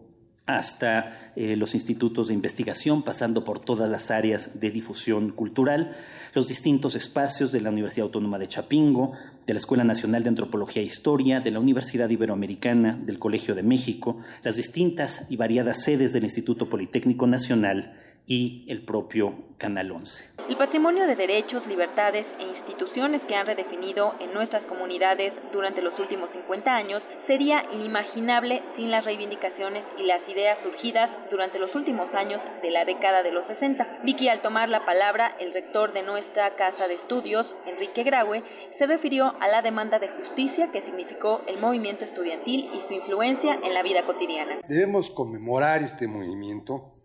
hasta 0.58 1.32
eh, 1.36 1.56
los 1.56 1.74
institutos 1.74 2.28
de 2.28 2.34
investigación, 2.34 3.02
pasando 3.02 3.44
por 3.44 3.60
todas 3.60 3.88
las 3.88 4.10
áreas 4.10 4.60
de 4.60 4.70
difusión 4.70 5.30
cultural, 5.30 5.96
los 6.34 6.48
distintos 6.48 6.94
espacios 6.94 7.52
de 7.52 7.60
la 7.60 7.70
Universidad 7.70 8.06
Autónoma 8.06 8.38
de 8.38 8.48
Chapingo, 8.48 9.12
de 9.46 9.54
la 9.54 9.58
Escuela 9.58 9.84
Nacional 9.84 10.22
de 10.22 10.28
Antropología 10.28 10.82
e 10.82 10.84
Historia, 10.84 11.40
de 11.40 11.50
la 11.50 11.60
Universidad 11.60 12.08
Iberoamericana, 12.08 12.98
del 13.02 13.18
Colegio 13.18 13.54
de 13.54 13.62
México, 13.62 14.18
las 14.42 14.56
distintas 14.56 15.22
y 15.28 15.36
variadas 15.36 15.82
sedes 15.82 16.12
del 16.12 16.24
Instituto 16.24 16.68
Politécnico 16.68 17.26
Nacional 17.26 17.94
y 18.26 18.64
el 18.68 18.82
propio 18.84 19.34
Canal 19.58 19.90
11. 19.90 20.30
El 20.48 20.56
patrimonio 20.56 21.06
de 21.06 21.14
derechos, 21.14 21.64
libertades 21.66 22.26
e 22.38 22.42
instituciones 22.42 23.22
que 23.28 23.36
han 23.36 23.46
redefinido 23.46 24.14
en 24.18 24.34
nuestras 24.34 24.64
comunidades 24.64 25.32
durante 25.52 25.80
los 25.80 25.96
últimos 25.98 26.28
50 26.32 26.74
años 26.74 27.02
sería 27.26 27.64
inimaginable 27.72 28.60
sin 28.74 28.90
las 28.90 29.04
reivindicaciones 29.04 29.84
y 29.98 30.02
las 30.04 30.26
ideas 30.28 30.58
surgidas 30.64 31.08
durante 31.30 31.58
los 31.58 31.72
últimos 31.74 32.12
años 32.14 32.40
de 32.62 32.70
la 32.70 32.84
década 32.84 33.22
de 33.22 33.30
los 33.30 33.46
60. 33.46 34.00
Vicky, 34.02 34.28
al 34.28 34.42
tomar 34.42 34.68
la 34.68 34.84
palabra, 34.84 35.36
el 35.38 35.52
rector 35.52 35.92
de 35.92 36.02
nuestra 36.02 36.56
casa 36.56 36.88
de 36.88 36.94
estudios, 36.94 37.46
Enrique 37.66 38.02
Graue, 38.02 38.42
se 38.78 38.86
refirió 38.86 39.32
a 39.40 39.46
la 39.46 39.62
demanda 39.62 39.98
de 39.98 40.08
justicia 40.08 40.72
que 40.72 40.82
significó 40.82 41.42
el 41.46 41.60
movimiento 41.60 42.04
estudiantil 42.04 42.70
y 42.74 42.88
su 42.88 42.94
influencia 42.94 43.54
en 43.62 43.72
la 43.72 43.82
vida 43.82 44.04
cotidiana. 44.04 44.60
Debemos 44.66 45.10
conmemorar 45.10 45.82
este 45.82 46.08
movimiento 46.08 46.99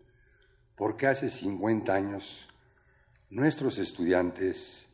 porque 0.76 1.06
hace 1.06 1.30
50 1.30 1.92
años 1.92 2.48
nuestros 3.30 3.78
estudiantes, 3.78 4.88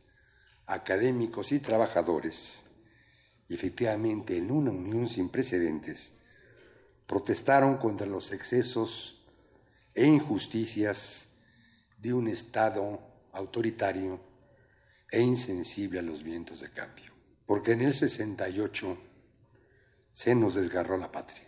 académicos 0.65 1.51
y 1.51 1.59
trabajadores, 1.59 2.63
efectivamente 3.49 4.37
en 4.37 4.49
una 4.49 4.71
unión 4.71 5.07
sin 5.07 5.29
precedentes, 5.29 6.11
protestaron 7.05 7.77
contra 7.77 8.07
los 8.07 8.31
excesos 8.31 9.21
e 9.93 10.05
injusticias 10.05 11.27
de 11.97 12.13
un 12.13 12.27
Estado 12.27 12.99
autoritario 13.33 14.19
e 15.11 15.21
insensible 15.21 15.99
a 15.99 16.01
los 16.01 16.23
vientos 16.23 16.61
de 16.61 16.71
cambio. 16.71 17.11
Porque 17.45 17.73
en 17.73 17.81
el 17.81 17.93
68 17.93 18.97
se 20.13 20.33
nos 20.33 20.55
desgarró 20.55 20.97
la 20.97 21.11
patria. 21.11 21.47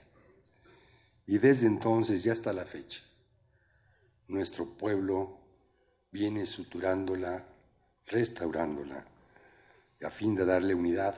Y 1.26 1.38
desde 1.38 1.66
entonces 1.68 2.26
y 2.26 2.30
hasta 2.30 2.54
la 2.54 2.66
fecha, 2.66 3.02
nuestro 4.28 4.78
pueblo 4.78 5.40
viene 6.12 6.46
suturándola, 6.46 7.46
restaurándola, 8.08 9.06
a 10.04 10.10
fin 10.12 10.36
de 10.36 10.46
darle 10.46 10.76
unidad, 10.76 11.16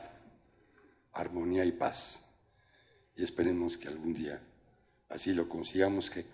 armonía 1.14 1.66
y 1.66 1.72
paz. 1.72 2.22
Y 3.16 3.24
esperemos 3.24 3.78
que 3.78 3.88
algún 3.88 4.14
día 4.14 4.42
así 5.10 5.34
lo 5.34 5.50
consigamos, 5.50 6.10
que 6.10 6.26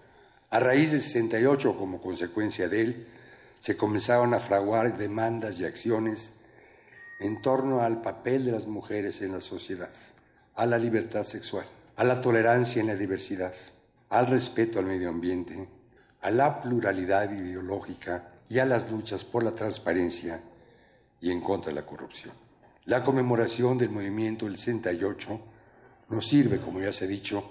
a 0.50 0.60
raíz 0.60 0.92
de 0.92 1.00
68, 1.00 1.77
como 1.77 2.00
consecuencia 2.00 2.68
de 2.70 2.82
él, 2.82 3.08
se 3.60 3.75
comenzaron 3.77 4.34
a 4.34 4.39
fraguar 4.39 4.98
demandas 4.98 5.60
y 5.60 5.65
acciones 5.65 6.34
en 7.20 7.42
torno 7.42 7.82
al 7.82 8.01
papel 8.01 8.46
de 8.46 8.51
las 8.51 8.68
mujeres 8.68 9.22
en 9.22 9.32
la 9.32 9.39
sociedad, 9.39 9.94
a 10.53 10.65
la 10.65 10.77
libertad 10.77 11.25
sexual, 11.25 11.65
a 11.96 12.03
la 12.03 12.22
tolerancia 12.22 12.82
en 12.82 12.88
la 12.88 12.96
diversidad, 12.96 13.53
al 14.10 14.27
respeto 14.27 14.80
al 14.80 14.86
medio 14.86 15.10
ambiente, 15.10 15.68
a 16.24 16.32
la 16.32 16.62
pluralidad 16.62 17.32
ideológica 17.32 18.30
y 18.50 18.60
a 18.60 18.65
las 18.65 18.89
luchas 18.89 19.24
por 19.24 19.44
la 19.44 19.51
transparencia 19.51 20.42
y 21.22 21.32
en 21.32 21.42
contra 21.42 21.70
de 21.72 21.75
la 21.75 21.86
corrupción. 21.86 22.34
La 22.86 23.03
conmemoración 23.03 23.77
del 23.77 23.89
movimiento 23.89 24.46
del 24.46 24.58
68 24.58 25.39
nos 26.10 26.27
sirve, 26.27 26.60
como 26.60 26.80
ya 26.80 26.92
se 26.94 27.06
ha 27.06 27.08
dicho, 27.08 27.50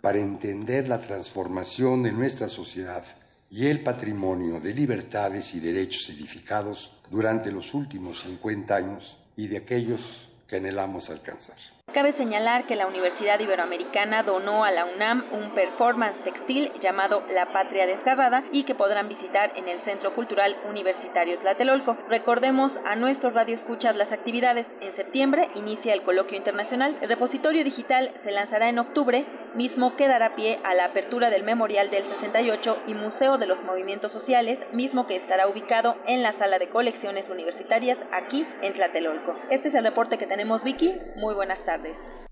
para 0.00 0.18
entender 0.18 0.88
la 0.88 1.00
transformación 1.00 2.02
de 2.02 2.12
nuestra 2.12 2.48
sociedad 2.48 3.04
y 3.50 3.66
el 3.66 3.82
patrimonio 3.82 4.60
de 4.60 4.74
libertades 4.74 5.54
y 5.54 5.60
derechos 5.60 6.08
edificados 6.10 6.92
durante 7.10 7.50
los 7.50 7.74
últimos 7.74 8.22
50 8.22 8.74
años 8.74 9.18
y 9.36 9.48
de 9.48 9.58
aquellos 9.58 10.28
que 10.46 10.56
anhelamos 10.56 11.10
alcanzar. 11.10 11.77
Cabe 11.94 12.12
señalar 12.12 12.66
que 12.66 12.76
la 12.76 12.86
Universidad 12.86 13.40
Iberoamericana 13.40 14.22
donó 14.22 14.62
a 14.62 14.70
la 14.70 14.84
UNAM 14.84 15.24
un 15.32 15.54
performance 15.54 16.22
textil 16.22 16.70
llamado 16.82 17.22
La 17.32 17.46
Patria 17.46 17.86
Desgarrada 17.86 18.44
y 18.52 18.64
que 18.64 18.74
podrán 18.74 19.08
visitar 19.08 19.52
en 19.56 19.66
el 19.68 19.80
Centro 19.84 20.14
Cultural 20.14 20.54
Universitario 20.68 21.38
Tlatelolco. 21.38 21.96
Recordemos 22.10 22.70
a 22.84 22.94
nuestros 22.94 23.32
radioescuchas 23.32 23.96
las 23.96 24.12
actividades. 24.12 24.66
En 24.82 24.94
septiembre 24.96 25.48
inicia 25.54 25.94
el 25.94 26.02
coloquio 26.02 26.36
internacional. 26.36 26.94
El 27.00 27.08
repositorio 27.08 27.64
digital 27.64 28.12
se 28.22 28.32
lanzará 28.32 28.68
en 28.68 28.80
octubre, 28.80 29.24
mismo 29.54 29.96
que 29.96 30.08
dará 30.08 30.34
pie 30.36 30.58
a 30.64 30.74
la 30.74 30.84
apertura 30.84 31.30
del 31.30 31.42
Memorial 31.42 31.88
del 31.88 32.04
68 32.20 32.82
y 32.86 32.92
Museo 32.92 33.38
de 33.38 33.46
los 33.46 33.62
Movimientos 33.64 34.12
Sociales, 34.12 34.58
mismo 34.72 35.06
que 35.06 35.16
estará 35.16 35.48
ubicado 35.48 35.96
en 36.06 36.22
la 36.22 36.34
sala 36.34 36.58
de 36.58 36.68
colecciones 36.68 37.24
universitarias 37.30 37.96
aquí 38.12 38.46
en 38.60 38.74
Tlatelolco. 38.74 39.34
Este 39.48 39.68
es 39.68 39.74
el 39.74 39.84
reporte 39.84 40.18
que 40.18 40.26
tenemos, 40.26 40.62
Vicky. 40.62 40.94
Muy 41.16 41.34
buenas 41.34 41.58
tardes. 41.64 41.77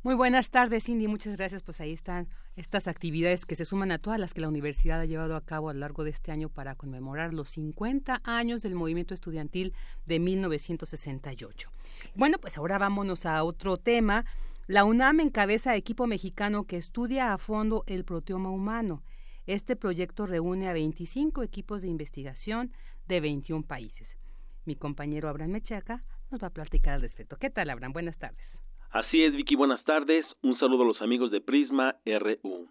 Muy 0.07 0.15
buenas 0.15 0.50
tardes, 0.50 0.85
Cindy. 0.85 1.09
Muchas 1.09 1.37
gracias. 1.37 1.62
Pues 1.62 1.81
ahí 1.81 1.93
están 1.93 2.29
estas 2.55 2.87
actividades 2.87 3.45
que 3.45 3.57
se 3.57 3.65
suman 3.65 3.91
a 3.91 3.99
todas 3.99 4.21
las 4.21 4.35
que 4.35 4.41
la 4.41 4.49
universidad 4.49 5.00
ha 5.00 5.05
llevado 5.05 5.35
a 5.35 5.45
cabo 5.45 5.69
a 5.69 5.75
lo 5.75 5.81
largo 5.81 6.05
de 6.05 6.11
este 6.11 6.31
año 6.31 6.49
para 6.49 6.76
conmemorar 6.76 7.35
los 7.35 7.50
50 7.50 8.21
años 8.23 8.62
del 8.62 8.76
movimiento 8.76 9.15
estudiantil 9.15 9.75
de 10.05 10.21
1968. 10.21 11.73
Bueno, 12.15 12.38
pues 12.38 12.57
ahora 12.57 12.79
vámonos 12.79 13.26
a 13.26 13.43
otro 13.43 13.79
tema. 13.79 14.25
La 14.69 14.85
UNAM 14.85 15.19
encabeza 15.19 15.75
equipo 15.75 16.07
mexicano 16.07 16.65
que 16.65 16.76
estudia 16.76 17.33
a 17.33 17.38
fondo 17.38 17.83
el 17.88 18.05
proteoma 18.05 18.50
humano. 18.50 19.03
Este 19.47 19.75
proyecto 19.75 20.26
reúne 20.26 20.69
a 20.69 20.73
25 20.73 21.43
equipos 21.43 21.83
de 21.83 21.88
investigación 21.88 22.73
de 23.09 23.21
21 23.21 23.65
países. 23.65 24.17
Mi 24.65 24.76
compañero 24.76 25.29
Abraham 25.29 25.50
Mechaca 25.50 26.05
nos 26.31 26.41
va 26.41 26.47
a 26.47 26.53
platicar 26.53 26.95
al 26.95 27.03
respecto. 27.03 27.37
¿Qué 27.38 27.50
tal, 27.50 27.71
Abraham? 27.71 27.93
Buenas 27.93 28.19
tardes. 28.19 28.61
Así 28.90 29.25
es, 29.25 29.35
Vicky, 29.35 29.57
buenas 29.57 29.83
tardes. 29.85 30.25
Un 30.43 30.59
saludo 30.59 30.85
a 30.85 30.87
los 30.87 31.02
amigos 31.02 31.31
de 31.31 31.40
Prisma 31.40 31.97
RU. 32.05 32.69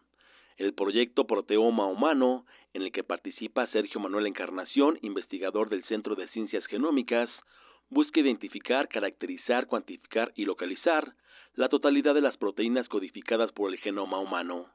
El 0.57 0.73
proyecto 0.73 1.27
Proteoma 1.27 1.85
Humano, 1.87 2.45
en 2.73 2.83
el 2.83 2.91
que 2.91 3.03
participa 3.03 3.67
Sergio 3.67 3.99
Manuel 3.99 4.25
Encarnación, 4.25 4.97
investigador 5.01 5.69
del 5.69 5.83
Centro 5.83 6.15
de 6.15 6.27
Ciencias 6.29 6.65
Genómicas, 6.67 7.29
busca 7.89 8.21
identificar, 8.21 8.87
caracterizar, 8.87 9.67
cuantificar 9.67 10.31
y 10.35 10.45
localizar 10.45 11.13
la 11.53 11.67
totalidad 11.67 12.13
de 12.13 12.21
las 12.21 12.37
proteínas 12.37 12.87
codificadas 12.87 13.51
por 13.51 13.71
el 13.71 13.77
genoma 13.77 14.17
humano. 14.17 14.67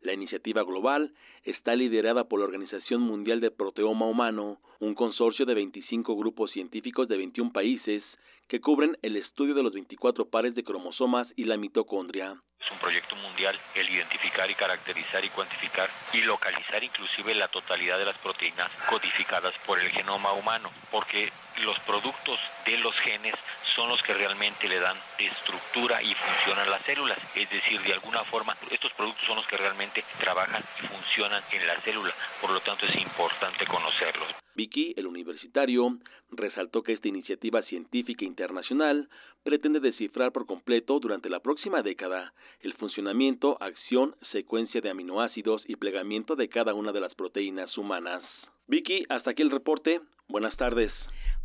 La 0.00 0.12
iniciativa 0.12 0.62
global 0.62 1.12
está 1.42 1.74
liderada 1.74 2.24
por 2.24 2.38
la 2.38 2.46
Organización 2.46 3.00
Mundial 3.00 3.40
de 3.40 3.50
Proteoma 3.50 4.06
Humano, 4.06 4.60
un 4.78 4.94
consorcio 4.94 5.44
de 5.44 5.54
25 5.54 6.14
grupos 6.16 6.52
científicos 6.52 7.08
de 7.08 7.16
21 7.16 7.52
países 7.52 8.04
que 8.46 8.60
cubren 8.60 8.96
el 9.02 9.16
estudio 9.16 9.54
de 9.54 9.62
los 9.62 9.72
24 9.72 10.30
pares 10.30 10.54
de 10.54 10.64
cromosomas 10.64 11.28
y 11.36 11.44
la 11.44 11.56
mitocondria. 11.56 12.40
Es 12.60 12.70
un 12.72 12.78
proyecto 12.78 13.14
mundial 13.16 13.54
el 13.76 13.90
identificar 13.90 14.50
y 14.50 14.54
caracterizar 14.54 15.24
y 15.24 15.28
cuantificar 15.28 15.88
y 16.14 16.22
localizar 16.22 16.82
inclusive 16.82 17.34
la 17.34 17.48
totalidad 17.48 17.98
de 17.98 18.06
las 18.06 18.18
proteínas 18.18 18.70
codificadas 18.88 19.54
por 19.66 19.78
el 19.78 19.88
genoma 19.88 20.32
humano, 20.32 20.70
porque 20.90 21.28
los 21.64 21.78
productos 21.80 22.38
de 22.64 22.78
los 22.78 22.94
genes 23.00 23.34
son 23.78 23.88
los 23.88 24.02
que 24.02 24.12
realmente 24.12 24.68
le 24.68 24.80
dan 24.80 24.96
estructura 25.20 26.02
y 26.02 26.12
función 26.12 26.58
a 26.58 26.68
las 26.68 26.82
células. 26.82 27.16
Es 27.36 27.48
decir, 27.48 27.80
de 27.82 27.92
alguna 27.92 28.24
forma, 28.24 28.56
estos 28.72 28.92
productos 28.94 29.24
son 29.24 29.36
los 29.36 29.46
que 29.46 29.56
realmente 29.56 30.02
trabajan 30.18 30.60
y 30.82 30.86
funcionan 30.88 31.40
en 31.52 31.64
la 31.64 31.76
célula. 31.76 32.10
Por 32.40 32.50
lo 32.50 32.58
tanto, 32.58 32.86
es 32.86 32.96
importante 33.00 33.66
conocerlos. 33.66 34.34
Vicky, 34.56 34.94
el 34.96 35.06
universitario, 35.06 35.96
resaltó 36.32 36.82
que 36.82 36.92
esta 36.92 37.06
iniciativa 37.06 37.62
científica 37.62 38.24
internacional 38.24 39.08
pretende 39.44 39.78
descifrar 39.78 40.32
por 40.32 40.46
completo 40.46 40.98
durante 40.98 41.30
la 41.30 41.38
próxima 41.38 41.80
década 41.82 42.32
el 42.62 42.74
funcionamiento, 42.74 43.62
acción, 43.62 44.16
secuencia 44.32 44.80
de 44.80 44.90
aminoácidos 44.90 45.62
y 45.68 45.76
plegamiento 45.76 46.34
de 46.34 46.48
cada 46.48 46.74
una 46.74 46.90
de 46.90 46.98
las 46.98 47.14
proteínas 47.14 47.78
humanas. 47.78 48.24
Vicky, 48.66 49.04
hasta 49.08 49.30
aquí 49.30 49.42
el 49.42 49.52
reporte. 49.52 50.00
Buenas 50.26 50.56
tardes. 50.56 50.90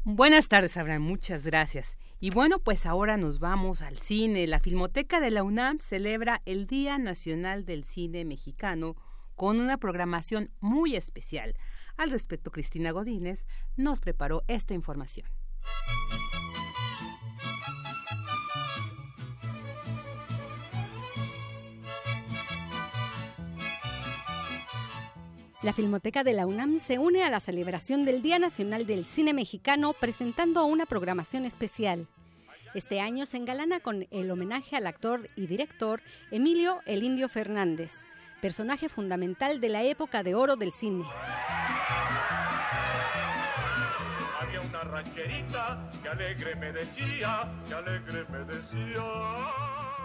Buenas 0.05 0.49
tardes, 0.49 0.75
Abraham. 0.75 1.03
Muchas 1.03 1.45
gracias. 1.45 1.97
Y 2.19 2.29
bueno, 2.29 2.59
pues 2.59 2.85
ahora 2.85 3.15
nos 3.15 3.39
vamos 3.39 3.81
al 3.81 3.97
cine. 3.97 4.47
La 4.47 4.59
Filmoteca 4.59 5.21
de 5.21 5.31
la 5.31 5.43
UNAM 5.43 5.79
celebra 5.79 6.41
el 6.45 6.67
Día 6.67 6.97
Nacional 6.97 7.63
del 7.63 7.85
Cine 7.85 8.25
Mexicano 8.25 8.97
con 9.35 9.61
una 9.61 9.77
programación 9.77 10.51
muy 10.59 10.97
especial. 10.97 11.55
Al 11.95 12.11
respecto, 12.11 12.51
Cristina 12.51 12.91
Godínez 12.91 13.45
nos 13.77 14.01
preparó 14.01 14.43
esta 14.49 14.73
información. 14.73 15.25
La 25.63 25.71
Filmoteca 25.71 26.25
de 26.25 26.33
la 26.33 26.45
UNAM 26.45 26.81
se 26.81 26.99
une 26.99 27.23
a 27.23 27.29
la 27.29 27.39
celebración 27.39 28.03
del 28.03 28.21
Día 28.21 28.37
Nacional 28.37 28.85
del 28.85 29.05
Cine 29.05 29.33
Mexicano 29.33 29.93
presentando 29.93 30.65
una 30.65 30.85
programación 30.85 31.45
especial. 31.45 32.05
Este 32.73 32.99
año 32.99 33.25
se 33.25 33.37
engalana 33.37 33.79
con 33.79 34.05
el 34.11 34.29
homenaje 34.29 34.75
al 34.75 34.87
actor 34.87 35.29
y 35.37 35.47
director 35.47 36.01
Emilio 36.31 36.81
El 36.85 37.01
Indio 37.01 37.29
Fernández, 37.29 37.93
personaje 38.41 38.89
fundamental 38.89 39.61
de 39.61 39.69
la 39.69 39.83
época 39.83 40.21
de 40.21 40.35
oro 40.35 40.57
del 40.57 40.73
cine. 40.73 41.05
Había 44.41 44.59
una 44.59 44.83
rancherita 44.83 45.89
que 46.01 46.09
alegre 46.09 46.55
me 46.57 46.73
decía, 46.73 47.49
que 47.65 47.73
alegre 47.73 48.25
me 48.29 48.39
decía. 48.39 50.02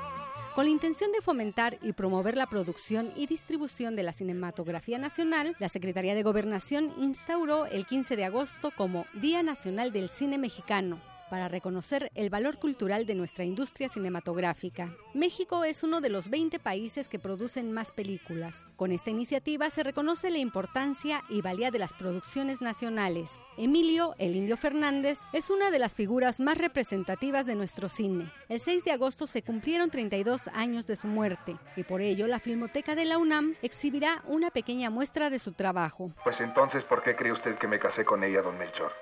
Con 0.58 0.64
la 0.64 0.72
intención 0.72 1.12
de 1.12 1.22
fomentar 1.22 1.78
y 1.82 1.92
promover 1.92 2.36
la 2.36 2.48
producción 2.48 3.12
y 3.14 3.28
distribución 3.28 3.94
de 3.94 4.02
la 4.02 4.12
cinematografía 4.12 4.98
nacional, 4.98 5.54
la 5.60 5.68
Secretaría 5.68 6.16
de 6.16 6.24
Gobernación 6.24 6.92
instauró 6.98 7.66
el 7.66 7.86
15 7.86 8.16
de 8.16 8.24
agosto 8.24 8.72
como 8.76 9.06
Día 9.12 9.44
Nacional 9.44 9.92
del 9.92 10.08
Cine 10.08 10.36
Mexicano, 10.36 10.98
para 11.28 11.48
reconocer 11.48 12.10
el 12.14 12.30
valor 12.30 12.58
cultural 12.58 13.06
de 13.06 13.14
nuestra 13.14 13.44
industria 13.44 13.88
cinematográfica. 13.88 14.94
México 15.14 15.64
es 15.64 15.82
uno 15.82 16.00
de 16.00 16.08
los 16.08 16.30
20 16.30 16.58
países 16.58 17.08
que 17.08 17.18
producen 17.18 17.72
más 17.72 17.92
películas. 17.92 18.56
Con 18.76 18.92
esta 18.92 19.10
iniciativa 19.10 19.70
se 19.70 19.82
reconoce 19.82 20.30
la 20.30 20.38
importancia 20.38 21.22
y 21.28 21.42
valía 21.42 21.70
de 21.70 21.78
las 21.78 21.92
producciones 21.92 22.60
nacionales. 22.60 23.30
Emilio, 23.56 24.14
el 24.18 24.36
Indio 24.36 24.56
Fernández, 24.56 25.18
es 25.32 25.50
una 25.50 25.70
de 25.70 25.78
las 25.78 25.94
figuras 25.94 26.40
más 26.40 26.58
representativas 26.58 27.46
de 27.46 27.56
nuestro 27.56 27.88
cine. 27.88 28.30
El 28.48 28.60
6 28.60 28.84
de 28.84 28.92
agosto 28.92 29.26
se 29.26 29.42
cumplieron 29.42 29.90
32 29.90 30.48
años 30.48 30.86
de 30.86 30.96
su 30.96 31.08
muerte 31.08 31.56
y 31.76 31.84
por 31.84 32.00
ello 32.00 32.26
la 32.26 32.38
Filmoteca 32.38 32.94
de 32.94 33.04
la 33.04 33.18
UNAM 33.18 33.56
exhibirá 33.62 34.22
una 34.26 34.50
pequeña 34.50 34.90
muestra 34.90 35.30
de 35.30 35.38
su 35.38 35.52
trabajo. 35.52 36.12
Pues 36.24 36.40
entonces, 36.40 36.84
¿por 36.84 37.02
qué 37.02 37.16
cree 37.16 37.32
usted 37.32 37.58
que 37.58 37.68
me 37.68 37.78
casé 37.78 38.04
con 38.04 38.22
ella, 38.22 38.42
don 38.42 38.58
Melchor? 38.58 38.92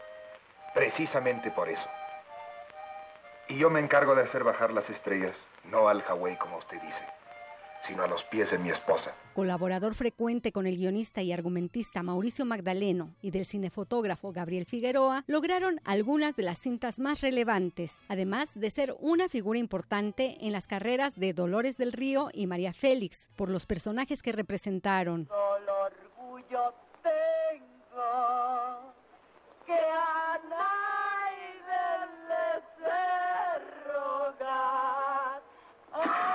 Precisamente 0.74 1.50
por 1.50 1.68
eso. 1.68 1.86
Y 3.48 3.58
yo 3.58 3.70
me 3.70 3.78
encargo 3.78 4.14
de 4.14 4.22
hacer 4.22 4.42
bajar 4.42 4.72
las 4.72 4.88
estrellas, 4.90 5.36
no 5.70 5.88
al 5.88 6.02
Hawái 6.02 6.36
como 6.36 6.58
usted 6.58 6.80
dice, 6.82 7.02
sino 7.86 8.02
a 8.02 8.08
los 8.08 8.24
pies 8.24 8.50
de 8.50 8.58
mi 8.58 8.70
esposa. 8.70 9.14
Colaborador 9.34 9.94
frecuente 9.94 10.50
con 10.50 10.66
el 10.66 10.76
guionista 10.76 11.22
y 11.22 11.32
argumentista 11.32 12.02
Mauricio 12.02 12.44
Magdaleno 12.44 13.14
y 13.22 13.30
del 13.30 13.46
cinefotógrafo 13.46 14.32
Gabriel 14.32 14.66
Figueroa, 14.66 15.22
lograron 15.28 15.80
algunas 15.84 16.34
de 16.34 16.42
las 16.42 16.58
cintas 16.58 16.98
más 16.98 17.20
relevantes, 17.20 17.96
además 18.08 18.58
de 18.58 18.70
ser 18.70 18.96
una 18.98 19.28
figura 19.28 19.60
importante 19.60 20.38
en 20.40 20.50
las 20.50 20.66
carreras 20.66 21.14
de 21.14 21.32
Dolores 21.32 21.76
del 21.76 21.92
Río 21.92 22.30
y 22.32 22.48
María 22.48 22.72
Félix, 22.72 23.28
por 23.36 23.48
los 23.48 23.64
personajes 23.64 24.22
que 24.22 24.32
representaron. 24.32 25.28
orgullo 25.30 26.74
tengo 27.02 28.92
que 29.64 29.74
Oh! 35.98 36.32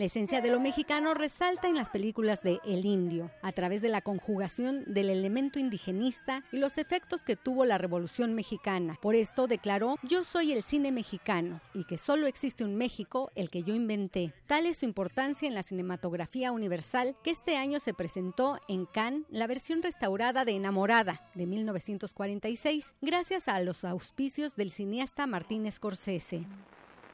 La 0.00 0.06
esencia 0.06 0.40
de 0.40 0.48
lo 0.50 0.60
mexicano 0.60 1.12
resalta 1.12 1.68
en 1.68 1.74
las 1.74 1.90
películas 1.90 2.42
de 2.42 2.58
El 2.64 2.86
Indio, 2.86 3.30
a 3.42 3.52
través 3.52 3.82
de 3.82 3.90
la 3.90 4.00
conjugación 4.00 4.82
del 4.86 5.10
elemento 5.10 5.58
indigenista 5.58 6.42
y 6.50 6.56
los 6.56 6.78
efectos 6.78 7.22
que 7.22 7.36
tuvo 7.36 7.66
la 7.66 7.76
Revolución 7.76 8.34
Mexicana. 8.34 8.96
Por 9.02 9.14
esto 9.14 9.46
declaró, 9.46 9.96
yo 10.02 10.24
soy 10.24 10.52
el 10.52 10.62
cine 10.62 10.90
mexicano 10.90 11.60
y 11.74 11.84
que 11.84 11.98
solo 11.98 12.28
existe 12.28 12.64
un 12.64 12.76
México, 12.76 13.30
el 13.34 13.50
que 13.50 13.62
yo 13.62 13.74
inventé. 13.74 14.32
Tal 14.46 14.64
es 14.64 14.78
su 14.78 14.86
importancia 14.86 15.46
en 15.46 15.54
la 15.54 15.64
cinematografía 15.64 16.50
universal 16.50 17.14
que 17.22 17.32
este 17.32 17.58
año 17.58 17.78
se 17.78 17.92
presentó 17.92 18.58
en 18.68 18.86
Cannes 18.86 19.26
la 19.28 19.46
versión 19.46 19.82
restaurada 19.82 20.46
de 20.46 20.52
Enamorada 20.52 21.28
de 21.34 21.44
1946, 21.44 22.94
gracias 23.02 23.48
a 23.48 23.60
los 23.60 23.84
auspicios 23.84 24.56
del 24.56 24.70
cineasta 24.70 25.26
Martín 25.26 25.70
Scorsese. 25.70 26.46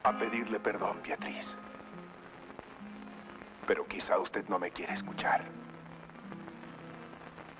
A 0.04 0.16
pedirle 0.16 0.60
perdón, 0.60 0.98
Beatriz 1.02 1.46
pero 3.66 3.86
quizá 3.86 4.18
usted 4.18 4.46
no 4.48 4.58
me 4.58 4.70
quiere 4.70 4.94
escuchar. 4.94 5.44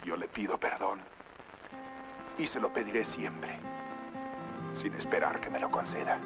Yo 0.05 0.16
le 0.16 0.29
pido 0.29 0.59
perdón 0.59 1.01
y 2.38 2.47
se 2.47 2.61
lo 2.61 2.73
pediré 2.73 3.05
siempre, 3.05 3.59
sin 4.75 4.95
esperar 4.95 5.40
que 5.40 5.51
me 5.51 5.59
lo 5.59 5.71
conceda. 5.71 6.21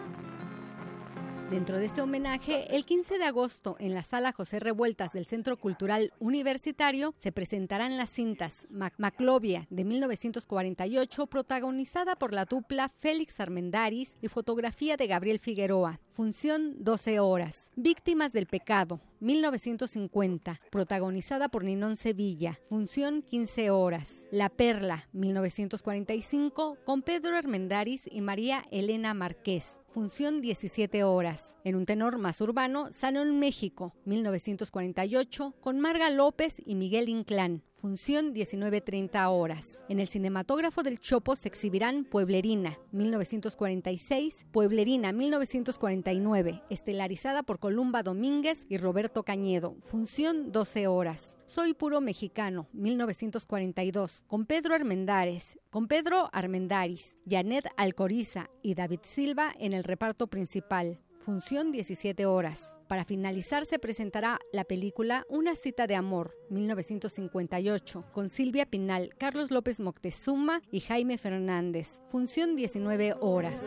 Dentro 1.51 1.81
de 1.81 1.87
este 1.87 2.01
homenaje, 2.01 2.77
el 2.77 2.85
15 2.85 3.19
de 3.19 3.25
agosto 3.25 3.75
en 3.81 3.93
la 3.93 4.05
sala 4.05 4.31
José 4.31 4.61
Revueltas 4.61 5.13
del 5.13 5.27
Centro 5.27 5.57
Cultural 5.57 6.13
Universitario 6.21 7.13
se 7.19 7.33
presentarán 7.33 7.97
las 7.97 8.11
cintas 8.11 8.69
Maclovia 8.71 9.67
de 9.69 9.85
1948, 9.85 11.27
protagonizada 11.27 12.15
por 12.15 12.33
la 12.33 12.45
dupla 12.45 12.89
Félix 12.89 13.41
Armendaris 13.41 14.17
y 14.23 14.29
fotografía 14.29 14.97
de 14.97 15.09
Gabriel 15.09 15.41
Figueroa. 15.41 15.99
Función 16.13 16.77
12 16.85 17.19
horas. 17.19 17.69
Víctimas 17.75 18.33
del 18.33 18.47
pecado 18.47 19.01
1950, 19.21 20.61
protagonizada 20.71 21.49
por 21.49 21.65
Ninón 21.65 21.97
Sevilla, 21.97 22.59
función 22.69 23.23
15 23.23 23.71
horas. 23.71 24.23
La 24.31 24.49
Perla, 24.49 25.09
1945, 25.13 26.79
con 26.85 27.03
Pedro 27.03 27.37
Armendáriz 27.37 28.03
y 28.11 28.23
María 28.23 28.65
Elena 28.71 29.15
Márquez, 29.15 29.80
función 29.90 30.40
17 30.40 31.03
horas. 31.05 31.55
En 31.64 31.74
un 31.74 31.85
tenor 31.85 32.16
más 32.18 32.40
urbano, 32.40 32.92
Sano 32.92 33.22
en 33.22 33.38
México, 33.38 33.92
1948, 34.05 35.55
con 35.61 35.81
Marga 35.81 36.11
López 36.11 36.62
y 36.64 36.76
Miguel 36.76 37.09
Inclán, 37.09 37.62
función 37.74 38.33
19.30 38.33 39.29
horas. 39.31 39.83
En 39.88 40.00
el 40.00 40.09
cinematógrafo 40.09 40.83
del 40.83 41.00
Chopo 41.00 41.35
se 41.37 41.48
exhibirán 41.48 42.05
Pueblerina, 42.05 42.79
1946, 42.92 44.46
Pueblerina, 44.53 45.12
1949, 45.12 46.62
estelarizada 46.70 47.42
por 47.42 47.59
Columba 47.59 48.03
Domínguez 48.03 48.64
y 48.68 48.79
Roberto 48.79 49.24
Cañedo, 49.24 49.76
función 49.83 50.53
12 50.53 50.87
horas. 50.87 51.37
Soy 51.51 51.75
puro 51.75 52.01
mexicano, 52.01 52.69
1942, 52.75 54.23
con 54.29 54.47
Pedro 54.47 54.73
Armendáriz, 54.73 55.59
con 55.71 55.89
Pedro 55.89 56.31
Armendáriz, 56.33 57.17
Janet 57.29 57.67
Alcoriza 57.77 58.49
y 58.63 58.77
David 58.77 59.01
Silva 59.03 59.51
en 59.59 59.73
el 59.73 59.83
reparto 59.83 60.29
principal. 60.29 61.01
Función 61.19 61.73
17 61.73 62.25
horas. 62.25 62.77
Para 62.87 63.05
finalizar 63.05 63.65
se 63.65 63.81
presentará 63.81 64.39
la 64.53 64.63
película 64.63 65.25
Una 65.29 65.57
cita 65.57 65.89
de 65.89 65.97
amor, 65.97 66.37
1958, 66.51 68.05
con 68.13 68.29
Silvia 68.29 68.65
Pinal, 68.65 69.11
Carlos 69.19 69.51
López 69.51 69.81
Moctezuma 69.81 70.63
y 70.71 70.79
Jaime 70.79 71.19
Fernández. 71.19 72.01
Función 72.07 72.55
19 72.55 73.17
horas. 73.21 73.61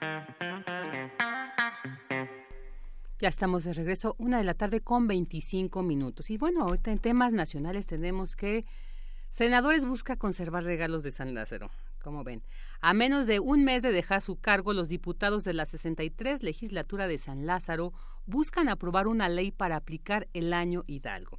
Ya 3.21 3.29
estamos 3.29 3.65
de 3.65 3.73
regreso, 3.73 4.15
una 4.17 4.39
de 4.39 4.43
la 4.43 4.55
tarde 4.55 4.81
con 4.81 5.07
25 5.07 5.83
minutos. 5.83 6.31
Y 6.31 6.39
bueno, 6.39 6.63
ahorita 6.63 6.91
en 6.91 6.97
temas 6.97 7.33
nacionales 7.33 7.85
tenemos 7.85 8.35
que 8.35 8.65
senadores 9.29 9.85
busca 9.85 10.15
conservar 10.15 10.63
regalos 10.63 11.03
de 11.03 11.11
San 11.11 11.35
Lázaro. 11.35 11.69
Como 12.03 12.23
ven, 12.23 12.41
a 12.79 12.95
menos 12.95 13.27
de 13.27 13.39
un 13.39 13.63
mes 13.63 13.83
de 13.83 13.91
dejar 13.91 14.23
su 14.23 14.37
cargo, 14.37 14.73
los 14.73 14.87
diputados 14.87 15.43
de 15.43 15.53
la 15.53 15.67
63 15.67 16.41
legislatura 16.41 17.05
de 17.05 17.19
San 17.19 17.45
Lázaro 17.45 17.93
buscan 18.25 18.69
aprobar 18.69 19.07
una 19.07 19.29
ley 19.29 19.51
para 19.51 19.75
aplicar 19.75 20.27
el 20.33 20.51
año 20.51 20.83
Hidalgo. 20.87 21.37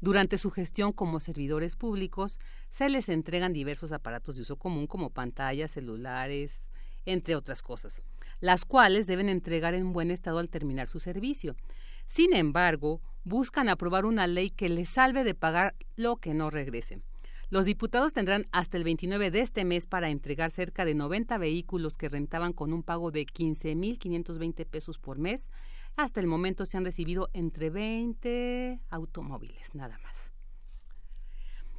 Durante 0.00 0.38
su 0.38 0.52
gestión 0.52 0.92
como 0.92 1.18
servidores 1.18 1.74
públicos, 1.74 2.38
se 2.70 2.88
les 2.88 3.08
entregan 3.08 3.52
diversos 3.52 3.90
aparatos 3.90 4.36
de 4.36 4.42
uso 4.42 4.54
común 4.54 4.86
como 4.86 5.10
pantallas, 5.10 5.72
celulares, 5.72 6.62
entre 7.06 7.34
otras 7.34 7.60
cosas, 7.60 8.02
las 8.44 8.66
cuales 8.66 9.06
deben 9.06 9.30
entregar 9.30 9.72
en 9.72 9.94
buen 9.94 10.10
estado 10.10 10.38
al 10.38 10.50
terminar 10.50 10.86
su 10.86 11.00
servicio. 11.00 11.56
Sin 12.04 12.34
embargo, 12.34 13.00
buscan 13.24 13.70
aprobar 13.70 14.04
una 14.04 14.26
ley 14.26 14.50
que 14.50 14.68
les 14.68 14.90
salve 14.90 15.24
de 15.24 15.34
pagar 15.34 15.74
lo 15.96 16.16
que 16.16 16.34
no 16.34 16.50
regresen. 16.50 17.02
Los 17.48 17.64
diputados 17.64 18.12
tendrán 18.12 18.44
hasta 18.52 18.76
el 18.76 18.84
29 18.84 19.30
de 19.30 19.40
este 19.40 19.64
mes 19.64 19.86
para 19.86 20.10
entregar 20.10 20.50
cerca 20.50 20.84
de 20.84 20.94
90 20.94 21.38
vehículos 21.38 21.96
que 21.96 22.10
rentaban 22.10 22.52
con 22.52 22.74
un 22.74 22.82
pago 22.82 23.10
de 23.10 23.24
15.520 23.24 24.66
pesos 24.66 24.98
por 24.98 25.18
mes. 25.18 25.48
Hasta 25.96 26.20
el 26.20 26.26
momento 26.26 26.66
se 26.66 26.76
han 26.76 26.84
recibido 26.84 27.30
entre 27.32 27.70
20 27.70 28.78
automóviles, 28.90 29.74
nada 29.74 29.98
más. 30.02 30.23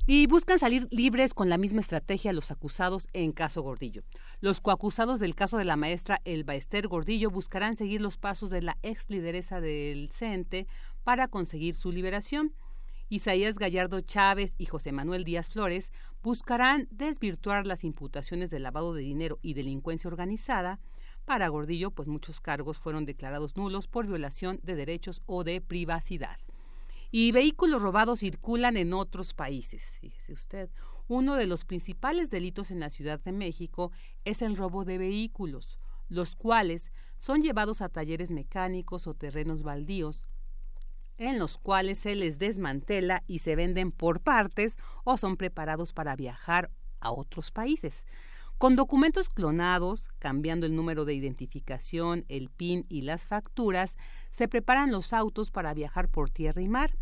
Y 0.08 0.28
buscan 0.28 0.60
salir 0.60 0.88
libres 0.92 1.34
con 1.34 1.50
la 1.50 1.58
misma 1.58 1.82
estrategia 1.82 2.32
los 2.32 2.52
acusados 2.52 3.08
en 3.14 3.32
caso 3.32 3.64
Gordillo. 3.64 4.04
Los 4.40 4.62
coacusados 4.62 5.20
del 5.20 5.34
caso 5.34 5.58
de 5.58 5.66
la 5.66 5.78
maestra 5.78 6.22
Elba 6.26 6.54
Esther 6.54 6.88
Gordillo 6.88 7.32
buscarán 7.32 7.76
seguir 7.76 8.02
los 8.02 8.18
pasos 8.18 8.52
de 8.52 8.62
la 8.62 8.78
ex 8.84 9.10
lideresa 9.10 9.62
del 9.62 10.12
CENTE 10.12 10.68
para 11.04 11.28
conseguir 11.28 11.74
su 11.74 11.92
liberación. 11.92 12.54
Isaías 13.10 13.56
Gallardo 13.58 14.00
Chávez 14.02 14.54
y 14.60 14.68
José 14.68 14.92
Manuel 14.92 15.24
Díaz 15.24 15.50
Flores 15.50 15.92
buscarán 16.22 16.88
desvirtuar 16.92 17.66
las 17.66 17.84
imputaciones 17.84 18.52
de 18.52 18.60
lavado 18.60 18.94
de 18.94 19.02
dinero 19.02 19.40
y 19.42 19.56
delincuencia 19.56 20.08
organizada. 20.08 20.80
Para 21.26 21.48
Gordillo, 21.48 21.90
pues 21.90 22.08
muchos 22.08 22.42
cargos 22.42 22.78
fueron 22.78 23.06
declarados 23.06 23.58
nulos 23.58 23.88
por 23.88 24.06
violación 24.06 24.60
de 24.62 24.76
derechos 24.76 25.24
o 25.26 25.44
de 25.44 25.62
privacidad. 25.62 26.38
Y 27.12 27.32
vehículos 27.32 27.82
robados 27.82 28.20
circulan 28.20 28.78
en 28.78 28.94
otros 28.94 29.34
países. 29.34 29.84
Fíjese 30.00 30.34
usted, 30.34 30.70
uno 31.08 31.36
de 31.36 31.48
los 31.48 31.66
principales 31.66 32.30
delitos 32.30 32.72
en 32.72 32.80
la 32.80 32.90
Ciudad 32.90 33.20
de 33.20 33.32
México 33.32 33.92
es 34.24 34.42
el 34.42 34.56
robo 34.56 34.86
de 34.86 34.98
vehículos, 34.98 35.80
los 36.10 36.36
cuales 36.36 36.92
son 37.18 37.42
llevados 37.42 37.82
a 37.82 37.90
talleres 37.90 38.32
mecánicos 38.32 39.08
o 39.08 39.14
terrenos 39.14 39.64
baldíos 39.64 40.24
en 41.18 41.40
los 41.40 41.58
cuales 41.58 42.00
se 42.00 42.16
les 42.16 42.40
desmantela 42.40 43.24
y 43.28 43.40
se 43.40 43.56
venden 43.56 43.92
por 43.92 44.22
partes 44.22 44.78
o 45.04 45.18
son 45.18 45.38
preparados 45.38 45.94
para 45.94 46.16
viajar 46.16 46.72
a 47.00 47.12
otros 47.12 47.52
países. 47.52 48.06
Con 48.58 48.78
documentos 48.78 49.28
clonados, 49.28 50.08
cambiando 50.18 50.66
el 50.66 50.78
número 50.78 51.04
de 51.04 51.14
identificación, 51.14 52.24
el 52.30 52.50
PIN 52.50 52.86
y 52.88 53.02
las 53.02 53.26
facturas, 53.26 53.98
se 54.32 54.48
preparan 54.48 54.94
los 54.94 55.12
autos 55.12 55.52
para 55.52 55.74
viajar 55.74 56.08
por 56.08 56.30
tierra 56.30 56.62
y 56.62 56.70
mar. 56.70 56.96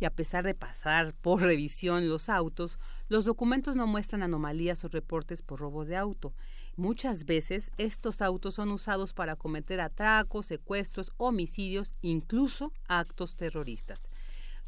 Y 0.00 0.04
a 0.04 0.10
pesar 0.10 0.44
de 0.44 0.54
pasar 0.54 1.14
por 1.14 1.40
revisión 1.42 2.10
los 2.10 2.28
autos, 2.28 2.78
los 3.08 3.24
documentos 3.24 3.74
no 3.74 3.86
muestran 3.86 4.22
anomalías 4.22 4.84
o 4.84 4.88
reportes 4.88 5.40
por 5.40 5.60
robo 5.60 5.86
de 5.86 5.96
auto. 5.96 6.34
Muchas 6.76 7.24
veces 7.24 7.70
estos 7.78 8.20
autos 8.20 8.54
son 8.54 8.70
usados 8.70 9.14
para 9.14 9.34
cometer 9.34 9.80
atracos, 9.80 10.44
secuestros, 10.44 11.12
homicidios, 11.16 11.94
incluso 12.02 12.74
actos 12.86 13.34
terroristas. 13.34 14.07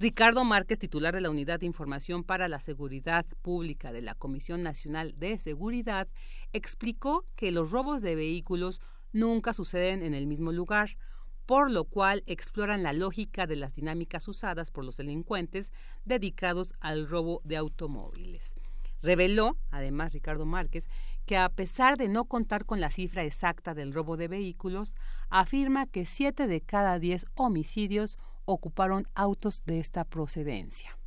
Ricardo 0.00 0.44
Márquez, 0.44 0.78
titular 0.78 1.14
de 1.14 1.20
la 1.20 1.28
Unidad 1.28 1.60
de 1.60 1.66
Información 1.66 2.24
para 2.24 2.48
la 2.48 2.58
Seguridad 2.58 3.26
Pública 3.42 3.92
de 3.92 4.00
la 4.00 4.14
Comisión 4.14 4.62
Nacional 4.62 5.12
de 5.18 5.38
Seguridad, 5.38 6.08
explicó 6.54 7.26
que 7.36 7.50
los 7.50 7.70
robos 7.70 8.00
de 8.00 8.14
vehículos 8.14 8.80
nunca 9.12 9.52
suceden 9.52 10.02
en 10.02 10.14
el 10.14 10.26
mismo 10.26 10.52
lugar, 10.52 10.96
por 11.44 11.70
lo 11.70 11.84
cual 11.84 12.22
exploran 12.24 12.82
la 12.82 12.94
lógica 12.94 13.46
de 13.46 13.56
las 13.56 13.74
dinámicas 13.74 14.26
usadas 14.26 14.70
por 14.70 14.86
los 14.86 14.96
delincuentes 14.96 15.70
dedicados 16.06 16.72
al 16.80 17.06
robo 17.06 17.42
de 17.44 17.58
automóviles. 17.58 18.54
Reveló, 19.02 19.58
además, 19.70 20.14
Ricardo 20.14 20.46
Márquez, 20.46 20.88
que 21.26 21.36
a 21.36 21.50
pesar 21.50 21.98
de 21.98 22.08
no 22.08 22.24
contar 22.24 22.64
con 22.64 22.80
la 22.80 22.90
cifra 22.90 23.24
exacta 23.24 23.74
del 23.74 23.92
robo 23.92 24.16
de 24.16 24.28
vehículos, 24.28 24.94
afirma 25.28 25.84
que 25.84 26.06
siete 26.06 26.46
de 26.46 26.62
cada 26.62 26.98
diez 26.98 27.26
homicidios 27.34 28.18
ocuparon 28.50 29.06
autos 29.14 29.62
de 29.64 29.78
esta 29.80 30.04
procedencia. 30.04 30.98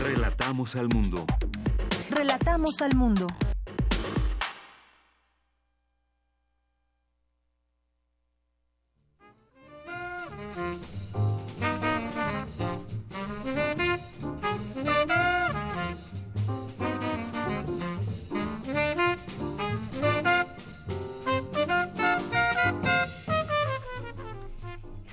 Relatamos 0.00 0.74
al 0.76 0.88
mundo. 0.88 1.26
Relatamos 2.10 2.80
al 2.80 2.96
mundo. 2.96 3.26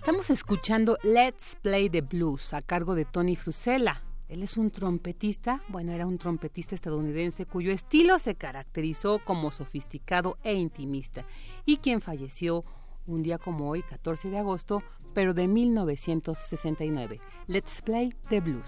Estamos 0.10 0.32
escuchando 0.32 0.98
Let's 1.04 1.56
Play 1.62 1.88
the 1.88 2.02
Blues 2.02 2.56
a 2.56 2.64
cargo 2.64 2.96
de 2.96 3.06
Tony 3.06 3.36
Frusella. 3.36 4.02
Él 4.28 4.42
es 4.42 4.58
un 4.58 4.72
trompetista, 4.72 5.62
bueno, 5.68 5.92
era 5.92 6.08
un 6.08 6.18
trompetista 6.18 6.74
estadounidense 6.74 7.46
cuyo 7.46 7.72
estilo 7.72 8.18
se 8.18 8.34
caracterizó 8.34 9.20
como 9.20 9.52
sofisticado 9.52 10.40
e 10.44 10.56
intimista 10.56 11.28
y 11.64 11.78
quien 11.78 12.02
falleció 12.02 12.66
un 13.06 13.22
día 13.22 13.38
como 13.38 13.70
hoy, 13.70 13.84
14 13.84 14.32
de 14.32 14.40
agosto, 14.40 14.82
pero 15.14 15.36
de 15.36 15.48
1969. 15.48 17.22
Let's 17.46 17.80
Play 17.84 18.16
the 18.30 18.40
Blues. 18.42 18.66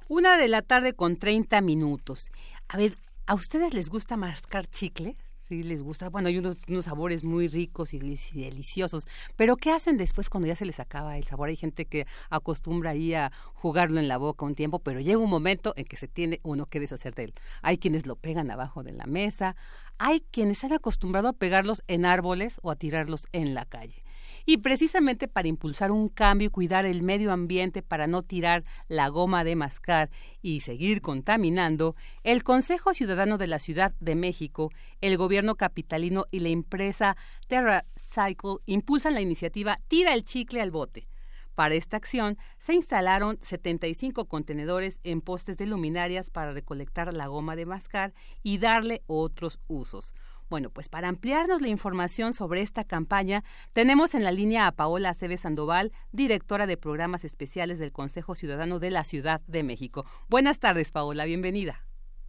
Una 0.08 0.36
de 0.36 0.48
la 0.48 0.62
tarde 0.62 0.94
con 0.94 1.18
30 1.18 1.60
minutos. 1.60 2.32
A 2.66 2.78
ver, 2.78 2.98
¿a 3.26 3.34
ustedes 3.34 3.74
les 3.74 3.90
gusta 3.90 4.16
mascar 4.16 4.66
chicle? 4.66 5.16
Sí, 5.48 5.62
les 5.62 5.82
gusta. 5.82 6.08
Bueno, 6.08 6.28
hay 6.28 6.38
unos, 6.38 6.62
unos 6.68 6.86
sabores 6.86 7.22
muy 7.22 7.48
ricos 7.48 7.92
y 7.92 7.98
deliciosos. 7.98 9.06
Pero 9.36 9.56
¿qué 9.56 9.72
hacen 9.72 9.98
después 9.98 10.30
cuando 10.30 10.46
ya 10.46 10.56
se 10.56 10.64
les 10.64 10.80
acaba 10.80 11.18
el 11.18 11.24
sabor? 11.24 11.50
Hay 11.50 11.56
gente 11.56 11.84
que 11.84 12.06
acostumbra 12.30 12.90
ahí 12.90 13.12
a 13.12 13.30
jugarlo 13.52 14.00
en 14.00 14.08
la 14.08 14.16
boca 14.16 14.46
un 14.46 14.54
tiempo, 14.54 14.78
pero 14.78 15.00
llega 15.00 15.18
un 15.18 15.28
momento 15.28 15.74
en 15.76 15.84
que 15.84 15.96
se 15.96 16.08
tiene 16.08 16.40
uno 16.44 16.64
que 16.64 16.80
deshacer 16.80 17.14
de 17.14 17.24
él. 17.24 17.34
Hay 17.60 17.76
quienes 17.76 18.06
lo 18.06 18.16
pegan 18.16 18.50
abajo 18.50 18.82
de 18.82 18.92
la 18.92 19.04
mesa. 19.04 19.54
Hay 19.98 20.20
quienes 20.30 20.64
han 20.64 20.72
acostumbrado 20.72 21.28
a 21.28 21.32
pegarlos 21.34 21.82
en 21.88 22.06
árboles 22.06 22.58
o 22.62 22.70
a 22.70 22.76
tirarlos 22.76 23.24
en 23.32 23.54
la 23.54 23.66
calle. 23.66 24.03
Y 24.46 24.58
precisamente 24.58 25.26
para 25.26 25.48
impulsar 25.48 25.90
un 25.90 26.08
cambio 26.08 26.48
y 26.48 26.50
cuidar 26.50 26.84
el 26.84 27.02
medio 27.02 27.32
ambiente 27.32 27.82
para 27.82 28.06
no 28.06 28.22
tirar 28.22 28.64
la 28.88 29.08
goma 29.08 29.42
de 29.42 29.56
mascar 29.56 30.10
y 30.42 30.60
seguir 30.60 31.00
contaminando, 31.00 31.96
el 32.24 32.44
Consejo 32.44 32.92
Ciudadano 32.92 33.38
de 33.38 33.46
la 33.46 33.58
Ciudad 33.58 33.94
de 34.00 34.14
México, 34.14 34.70
el 35.00 35.16
gobierno 35.16 35.54
capitalino 35.54 36.26
y 36.30 36.40
la 36.40 36.50
empresa 36.50 37.16
Terra 37.48 37.86
Cycle 37.96 38.56
impulsan 38.66 39.14
la 39.14 39.22
iniciativa 39.22 39.80
Tira 39.88 40.12
el 40.12 40.24
chicle 40.24 40.60
al 40.60 40.70
bote. 40.70 41.08
Para 41.54 41.76
esta 41.76 41.96
acción 41.96 42.36
se 42.58 42.74
instalaron 42.74 43.38
75 43.40 44.26
contenedores 44.26 44.98
en 45.04 45.20
postes 45.20 45.56
de 45.56 45.66
luminarias 45.66 46.30
para 46.30 46.52
recolectar 46.52 47.14
la 47.14 47.28
goma 47.28 47.54
de 47.54 47.64
mascar 47.64 48.12
y 48.42 48.58
darle 48.58 49.02
otros 49.06 49.60
usos. 49.68 50.14
Bueno, 50.54 50.70
pues 50.70 50.88
para 50.88 51.08
ampliarnos 51.08 51.62
la 51.62 51.66
información 51.66 52.32
sobre 52.32 52.60
esta 52.60 52.84
campaña, 52.84 53.42
tenemos 53.72 54.14
en 54.14 54.22
la 54.22 54.30
línea 54.30 54.68
a 54.68 54.70
Paola 54.70 55.08
Aceves 55.08 55.40
Sandoval, 55.40 55.90
directora 56.12 56.68
de 56.68 56.76
programas 56.76 57.24
especiales 57.24 57.80
del 57.80 57.90
Consejo 57.90 58.36
Ciudadano 58.36 58.78
de 58.78 58.92
la 58.92 59.02
Ciudad 59.02 59.40
de 59.48 59.64
México. 59.64 60.04
Buenas 60.28 60.60
tardes, 60.60 60.92
Paola, 60.92 61.24
bienvenida. 61.24 61.80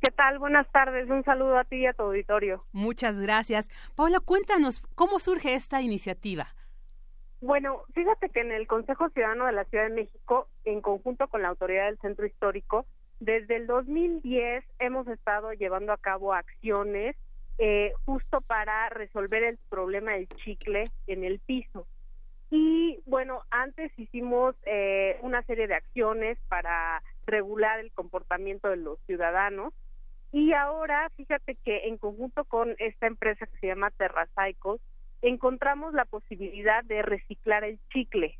¿Qué 0.01 0.09
tal? 0.09 0.39
Buenas 0.39 0.67
tardes. 0.71 1.07
Un 1.07 1.23
saludo 1.23 1.59
a 1.59 1.65
ti 1.65 1.75
y 1.75 1.85
a 1.85 1.93
tu 1.93 2.01
auditorio. 2.01 2.65
Muchas 2.71 3.21
gracias. 3.21 3.69
Paola, 3.93 4.19
cuéntanos, 4.19 4.81
¿cómo 4.95 5.19
surge 5.19 5.53
esta 5.53 5.83
iniciativa? 5.83 6.47
Bueno, 7.41 7.83
fíjate 7.93 8.29
que 8.29 8.39
en 8.39 8.51
el 8.51 8.65
Consejo 8.65 9.07
Ciudadano 9.09 9.45
de 9.45 9.51
la 9.51 9.65
Ciudad 9.65 9.83
de 9.83 9.93
México, 9.93 10.49
en 10.63 10.81
conjunto 10.81 11.27
con 11.27 11.43
la 11.43 11.49
Autoridad 11.49 11.85
del 11.85 11.99
Centro 11.99 12.25
Histórico, 12.25 12.87
desde 13.19 13.55
el 13.57 13.67
2010 13.67 14.65
hemos 14.79 15.07
estado 15.09 15.53
llevando 15.53 15.93
a 15.93 15.97
cabo 15.97 16.33
acciones 16.33 17.15
eh, 17.57 17.93
justo 18.05 18.41
para 18.41 18.89
resolver 18.89 19.43
el 19.43 19.57
problema 19.69 20.13
del 20.13 20.27
chicle 20.29 20.83
en 21.07 21.23
el 21.23 21.39
piso. 21.39 21.87
Y 22.51 22.99
bueno, 23.05 23.41
antes 23.49 23.91
hicimos 23.97 24.55
eh, 24.65 25.17
una 25.21 25.41
serie 25.43 25.67
de 25.67 25.75
acciones 25.75 26.37
para 26.47 27.01
regular 27.25 27.79
el 27.79 27.91
comportamiento 27.91 28.69
de 28.69 28.77
los 28.77 28.99
ciudadanos 29.07 29.73
y 30.31 30.51
ahora 30.53 31.09
fíjate 31.15 31.55
que 31.63 31.87
en 31.87 31.97
conjunto 31.97 32.43
con 32.43 32.75
esta 32.79 33.07
empresa 33.07 33.47
que 33.47 33.57
se 33.59 33.67
llama 33.67 33.91
TerraCycle 33.91 34.79
encontramos 35.21 35.93
la 35.93 36.05
posibilidad 36.05 36.83
de 36.83 37.01
reciclar 37.01 37.63
el 37.63 37.79
chicle. 37.93 38.37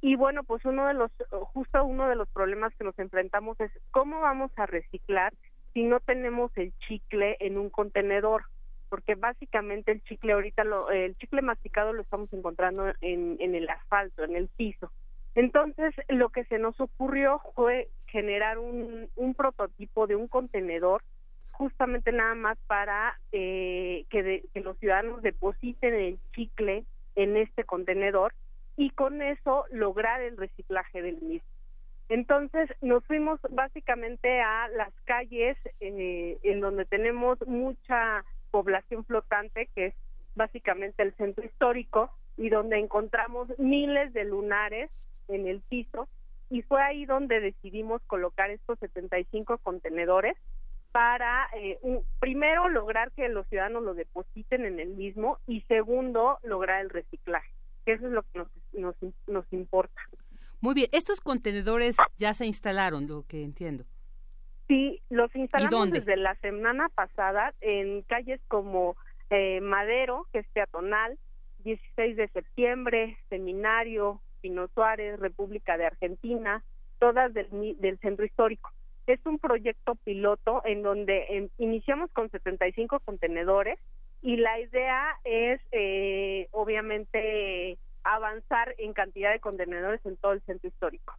Y 0.00 0.16
bueno, 0.16 0.44
pues 0.44 0.64
uno 0.64 0.86
de 0.86 0.94
los, 0.94 1.10
justo 1.52 1.84
uno 1.84 2.08
de 2.08 2.16
los 2.16 2.28
problemas 2.28 2.74
que 2.76 2.84
nos 2.84 2.98
enfrentamos 2.98 3.58
es 3.60 3.70
cómo 3.90 4.20
vamos 4.20 4.50
a 4.56 4.66
reciclar 4.66 5.32
si 5.72 5.84
no 5.84 6.00
tenemos 6.00 6.50
el 6.56 6.72
chicle 6.86 7.36
en 7.40 7.58
un 7.58 7.70
contenedor, 7.70 8.44
porque 8.88 9.14
básicamente 9.14 9.92
el 9.92 10.02
chicle 10.04 10.32
ahorita, 10.32 10.64
lo, 10.64 10.90
el 10.90 11.16
chicle 11.16 11.42
masticado 11.42 11.92
lo 11.92 12.02
estamos 12.02 12.32
encontrando 12.32 12.92
en, 13.00 13.38
el 13.40 13.68
asfalto, 13.68 14.24
en 14.24 14.36
el 14.36 14.48
piso. 14.48 14.90
Entonces, 15.34 15.94
lo 16.08 16.30
que 16.30 16.44
se 16.44 16.58
nos 16.58 16.80
ocurrió 16.80 17.40
fue 17.54 17.88
generar 18.06 18.58
un, 18.58 19.08
un 19.14 19.34
prototipo 19.34 20.06
de 20.06 20.16
un 20.16 20.26
contenedor 20.26 21.02
justamente 21.50 22.12
nada 22.12 22.34
más 22.34 22.56
para 22.66 23.18
eh, 23.32 24.04
que, 24.10 24.44
que 24.54 24.60
los 24.60 24.78
ciudadanos 24.78 25.22
depositen 25.22 25.94
el 25.94 26.18
chicle 26.34 26.84
en 27.16 27.36
este 27.36 27.64
contenedor 27.64 28.32
y 28.76 28.90
con 28.90 29.22
eso 29.22 29.64
lograr 29.70 30.22
el 30.22 30.36
reciclaje 30.36 31.02
del 31.02 31.20
mismo. 31.20 31.57
Entonces 32.08 32.70
nos 32.80 33.04
fuimos 33.04 33.38
básicamente 33.50 34.40
a 34.40 34.68
las 34.68 34.92
calles 35.04 35.58
eh, 35.80 36.38
en 36.42 36.60
donde 36.60 36.86
tenemos 36.86 37.38
mucha 37.46 38.24
población 38.50 39.04
flotante, 39.04 39.68
que 39.74 39.86
es 39.86 39.94
básicamente 40.34 41.02
el 41.02 41.14
centro 41.14 41.44
histórico, 41.44 42.10
y 42.38 42.48
donde 42.48 42.78
encontramos 42.78 43.48
miles 43.58 44.12
de 44.14 44.24
lunares 44.24 44.90
en 45.26 45.46
el 45.46 45.60
piso, 45.60 46.08
y 46.48 46.62
fue 46.62 46.82
ahí 46.82 47.04
donde 47.04 47.40
decidimos 47.40 48.00
colocar 48.06 48.48
estos 48.50 48.78
75 48.78 49.58
contenedores 49.58 50.36
para, 50.92 51.48
eh, 51.54 51.78
primero, 52.20 52.68
lograr 52.68 53.12
que 53.12 53.28
los 53.28 53.46
ciudadanos 53.48 53.82
lo 53.82 53.92
depositen 53.92 54.64
en 54.64 54.80
el 54.80 54.90
mismo, 54.90 55.38
y 55.46 55.60
segundo, 55.62 56.38
lograr 56.42 56.80
el 56.80 56.88
reciclaje, 56.88 57.50
que 57.84 57.92
eso 57.92 58.06
es 58.06 58.12
lo 58.12 58.22
que 58.22 58.38
nos, 58.38 58.48
nos, 58.72 58.96
nos 59.26 59.52
importa. 59.52 60.00
Muy 60.60 60.74
bien, 60.74 60.88
estos 60.92 61.20
contenedores 61.20 61.96
ya 62.16 62.34
se 62.34 62.46
instalaron, 62.46 63.06
lo 63.06 63.24
que 63.26 63.44
entiendo. 63.44 63.84
Sí, 64.66 65.00
los 65.08 65.34
instalamos 65.34 65.90
desde 65.90 66.16
la 66.16 66.34
semana 66.36 66.88
pasada 66.90 67.54
en 67.60 68.02
calles 68.02 68.40
como 68.48 68.96
eh, 69.30 69.60
Madero, 69.60 70.26
que 70.32 70.40
es 70.40 70.48
peatonal, 70.48 71.18
16 71.64 72.16
de 72.16 72.28
septiembre, 72.28 73.16
Seminario, 73.28 74.20
Pino 74.40 74.68
Suárez, 74.74 75.18
República 75.18 75.76
de 75.78 75.86
Argentina, 75.86 76.62
todas 76.98 77.32
del, 77.32 77.76
del 77.78 77.98
centro 78.00 78.24
histórico. 78.24 78.70
Es 79.06 79.24
un 79.24 79.38
proyecto 79.38 79.94
piloto 79.94 80.60
en 80.66 80.82
donde 80.82 81.50
iniciamos 81.56 82.10
con 82.12 82.30
75 82.30 83.00
contenedores 83.00 83.78
y 84.20 84.36
la 84.36 84.60
idea 84.60 85.16
es, 85.24 85.60
eh, 85.72 86.48
obviamente, 86.50 87.78
avanzar 88.04 88.74
en 88.78 88.92
cantidad 88.92 89.32
de 89.32 89.40
contenedores 89.40 90.04
en 90.04 90.16
todo 90.16 90.32
el 90.32 90.42
centro 90.42 90.68
histórico. 90.68 91.14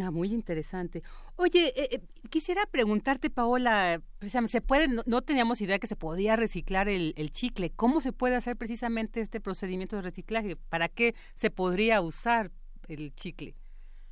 Ah, 0.00 0.10
muy 0.10 0.32
interesante. 0.32 1.02
Oye, 1.36 1.68
eh, 1.76 1.88
eh, 1.92 2.00
quisiera 2.30 2.62
preguntarte, 2.70 3.28
Paola, 3.28 4.00
precisamente, 4.18 4.52
¿se 4.52 4.62
puede, 4.62 4.88
no, 4.88 5.22
teníamos 5.22 5.60
idea 5.60 5.78
que 5.78 5.86
se 5.86 5.96
podía 5.96 6.34
reciclar 6.34 6.88
el, 6.88 7.12
el, 7.18 7.30
chicle. 7.30 7.70
¿Cómo 7.76 8.00
se 8.00 8.12
puede 8.12 8.36
hacer 8.36 8.56
precisamente 8.56 9.20
este 9.20 9.40
procedimiento 9.40 9.96
de 9.96 10.02
reciclaje? 10.02 10.56
¿Para 10.56 10.88
qué 10.88 11.14
se 11.34 11.50
podría 11.50 12.00
usar 12.00 12.50
el 12.88 13.14
chicle? 13.14 13.54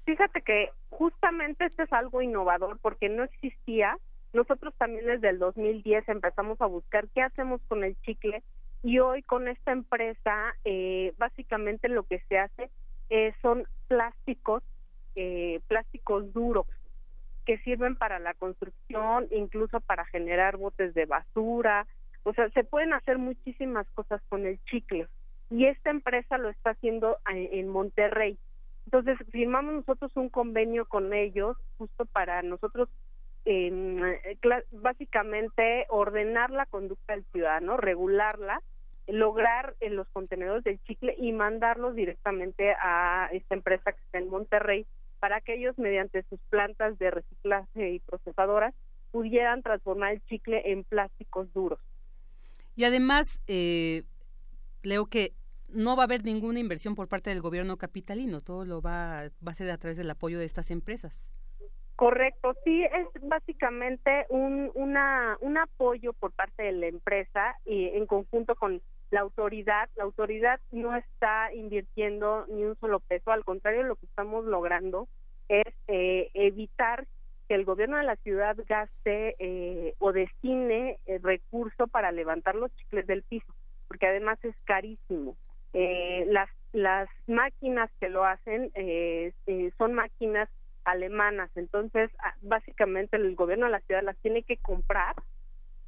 Fíjate 0.04 0.42
que 0.42 0.68
justamente 0.90 1.64
este 1.64 1.84
es 1.84 1.92
algo 1.94 2.20
innovador 2.20 2.78
porque 2.80 3.08
no 3.08 3.24
existía. 3.24 3.96
Nosotros 4.34 4.74
también 4.76 5.06
desde 5.06 5.30
el 5.30 5.38
2010 5.38 6.08
empezamos 6.08 6.60
a 6.60 6.66
buscar 6.66 7.08
qué 7.14 7.22
hacemos 7.22 7.60
con 7.68 7.84
el 7.84 7.96
chicle 8.02 8.42
y 8.82 8.98
hoy 8.98 9.22
con 9.22 9.48
esta 9.48 9.72
empresa 9.72 10.54
eh, 10.64 11.14
básicamente 11.18 11.88
lo 11.88 12.04
que 12.04 12.20
se 12.28 12.38
hace 12.38 12.70
eh, 13.10 13.34
son 13.42 13.64
plásticos, 13.88 14.62
eh, 15.16 15.60
plásticos 15.66 16.32
duros 16.32 16.66
que 17.44 17.58
sirven 17.58 17.96
para 17.96 18.18
la 18.18 18.34
construcción, 18.34 19.26
incluso 19.30 19.80
para 19.80 20.04
generar 20.06 20.56
botes 20.56 20.94
de 20.94 21.06
basura, 21.06 21.86
o 22.22 22.32
sea, 22.34 22.48
se 22.50 22.64
pueden 22.64 22.92
hacer 22.92 23.18
muchísimas 23.18 23.88
cosas 23.90 24.20
con 24.28 24.46
el 24.46 24.62
chicle 24.64 25.08
y 25.50 25.66
esta 25.66 25.90
empresa 25.90 26.38
lo 26.38 26.48
está 26.50 26.70
haciendo 26.70 27.18
en 27.28 27.68
Monterrey. 27.68 28.38
Entonces 28.84 29.18
firmamos 29.30 29.74
nosotros 29.74 30.12
un 30.16 30.28
convenio 30.28 30.84
con 30.84 31.12
ellos 31.12 31.56
justo 31.78 32.04
para 32.06 32.42
nosotros 32.42 32.88
eh, 33.46 34.36
básicamente 34.70 35.86
ordenar 35.88 36.50
la 36.50 36.66
conducta 36.66 37.14
del 37.14 37.24
ciudadano, 37.32 37.76
regularla 37.76 38.60
lograr 39.12 39.76
en 39.80 39.96
los 39.96 40.08
contenedores 40.08 40.64
del 40.64 40.80
chicle 40.84 41.14
y 41.18 41.32
mandarlos 41.32 41.94
directamente 41.94 42.72
a 42.80 43.28
esta 43.32 43.54
empresa 43.54 43.92
que 43.92 44.00
está 44.04 44.18
en 44.18 44.28
Monterrey 44.28 44.86
para 45.18 45.40
que 45.40 45.54
ellos 45.54 45.78
mediante 45.78 46.24
sus 46.24 46.40
plantas 46.48 46.98
de 46.98 47.10
reciclaje 47.10 47.90
y 47.90 48.00
procesadoras 48.00 48.74
pudieran 49.10 49.62
transformar 49.62 50.12
el 50.12 50.24
chicle 50.26 50.62
en 50.72 50.84
plásticos 50.84 51.52
duros. 51.52 51.80
Y 52.76 52.84
además, 52.84 53.40
eh, 53.46 54.04
leo 54.82 55.06
que 55.06 55.34
no 55.68 55.96
va 55.96 56.04
a 56.04 56.06
haber 56.06 56.24
ninguna 56.24 56.58
inversión 56.58 56.94
por 56.94 57.08
parte 57.08 57.30
del 57.30 57.42
gobierno 57.42 57.76
capitalino, 57.76 58.40
todo 58.40 58.64
lo 58.64 58.80
va, 58.80 59.30
va 59.46 59.52
a 59.52 59.54
ser 59.54 59.70
a 59.70 59.78
través 59.78 59.96
del 59.96 60.10
apoyo 60.10 60.38
de 60.38 60.44
estas 60.44 60.70
empresas. 60.70 61.26
Correcto, 62.00 62.54
sí, 62.64 62.82
es 62.82 63.08
básicamente 63.28 64.24
un, 64.30 64.70
una, 64.74 65.36
un 65.42 65.58
apoyo 65.58 66.14
por 66.14 66.32
parte 66.32 66.62
de 66.62 66.72
la 66.72 66.86
empresa 66.86 67.56
y 67.66 67.88
en 67.88 68.06
conjunto 68.06 68.54
con 68.54 68.80
la 69.10 69.20
autoridad. 69.20 69.90
La 69.96 70.04
autoridad 70.04 70.60
no 70.70 70.96
está 70.96 71.52
invirtiendo 71.52 72.46
ni 72.48 72.64
un 72.64 72.74
solo 72.76 73.00
peso, 73.00 73.32
al 73.32 73.44
contrario, 73.44 73.82
lo 73.82 73.96
que 73.96 74.06
estamos 74.06 74.46
logrando 74.46 75.08
es 75.50 75.74
eh, 75.88 76.30
evitar 76.32 77.06
que 77.46 77.54
el 77.54 77.66
gobierno 77.66 77.98
de 77.98 78.04
la 78.04 78.16
ciudad 78.16 78.56
gaste 78.66 79.36
eh, 79.38 79.92
o 79.98 80.12
destine 80.12 80.96
el 81.04 81.22
recurso 81.22 81.86
para 81.86 82.12
levantar 82.12 82.54
los 82.54 82.74
chicles 82.76 83.06
del 83.06 83.24
piso, 83.24 83.54
porque 83.88 84.06
además 84.06 84.38
es 84.42 84.56
carísimo. 84.64 85.36
Eh, 85.74 86.24
las 86.28 86.48
las 86.72 87.10
máquinas 87.26 87.90
que 88.00 88.08
lo 88.08 88.24
hacen 88.24 88.70
eh, 88.74 89.32
son 89.76 89.92
máquinas 89.92 90.48
alemanas, 90.84 91.50
entonces 91.54 92.10
básicamente 92.42 93.16
el 93.16 93.34
gobierno 93.34 93.66
de 93.66 93.72
la 93.72 93.80
ciudad 93.80 94.02
las 94.02 94.16
tiene 94.18 94.42
que 94.42 94.56
comprar 94.56 95.14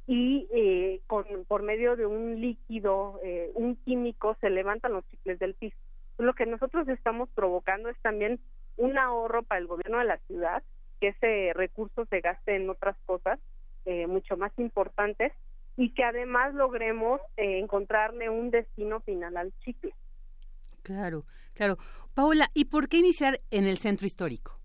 y 0.05 0.47
eh, 0.53 1.01
con, 1.07 1.25
por 1.47 1.63
medio 1.63 1.95
de 1.95 2.05
un 2.05 2.41
líquido, 2.41 3.19
eh, 3.23 3.51
un 3.55 3.75
químico, 3.77 4.35
se 4.41 4.49
levantan 4.49 4.93
los 4.93 5.07
chicles 5.07 5.39
del 5.39 5.53
piso. 5.55 5.77
Lo 6.17 6.33
que 6.33 6.45
nosotros 6.45 6.87
estamos 6.89 7.29
provocando 7.33 7.89
es 7.89 7.97
también 8.01 8.39
un 8.77 8.97
ahorro 8.97 9.43
para 9.43 9.59
el 9.59 9.67
gobierno 9.67 9.99
de 9.99 10.05
la 10.05 10.17
ciudad, 10.27 10.63
que 10.99 11.09
ese 11.09 11.53
recurso 11.53 12.05
se 12.05 12.21
gaste 12.21 12.55
en 12.55 12.69
otras 12.69 12.95
cosas 13.05 13.39
eh, 13.85 14.07
mucho 14.07 14.37
más 14.37 14.51
importantes 14.57 15.33
y 15.75 15.93
que 15.93 16.03
además 16.03 16.53
logremos 16.53 17.19
eh, 17.37 17.59
encontrarle 17.59 18.29
un 18.29 18.51
destino 18.51 19.01
final 19.01 19.35
al 19.37 19.53
chicle. 19.59 19.93
Claro, 20.83 21.25
claro. 21.53 21.77
Paola, 22.13 22.49
¿y 22.53 22.65
por 22.65 22.89
qué 22.89 22.97
iniciar 22.97 23.41
en 23.51 23.65
el 23.65 23.77
centro 23.77 24.05
histórico? 24.05 24.59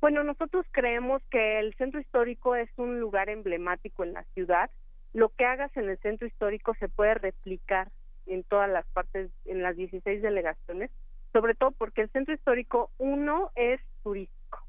Bueno, 0.00 0.22
nosotros 0.22 0.64
creemos 0.70 1.22
que 1.30 1.58
el 1.58 1.74
centro 1.74 2.00
histórico 2.00 2.54
es 2.54 2.70
un 2.76 3.00
lugar 3.00 3.28
emblemático 3.28 4.04
en 4.04 4.12
la 4.12 4.22
ciudad. 4.34 4.70
Lo 5.12 5.30
que 5.30 5.44
hagas 5.44 5.76
en 5.76 5.88
el 5.88 5.98
centro 5.98 6.28
histórico 6.28 6.74
se 6.78 6.88
puede 6.88 7.14
replicar 7.14 7.90
en 8.26 8.44
todas 8.44 8.70
las 8.70 8.86
partes, 8.92 9.30
en 9.44 9.62
las 9.62 9.76
16 9.76 10.22
delegaciones, 10.22 10.90
sobre 11.32 11.54
todo 11.54 11.72
porque 11.72 12.02
el 12.02 12.10
centro 12.10 12.34
histórico, 12.34 12.90
uno, 12.98 13.50
es 13.56 13.80
turístico. 14.04 14.60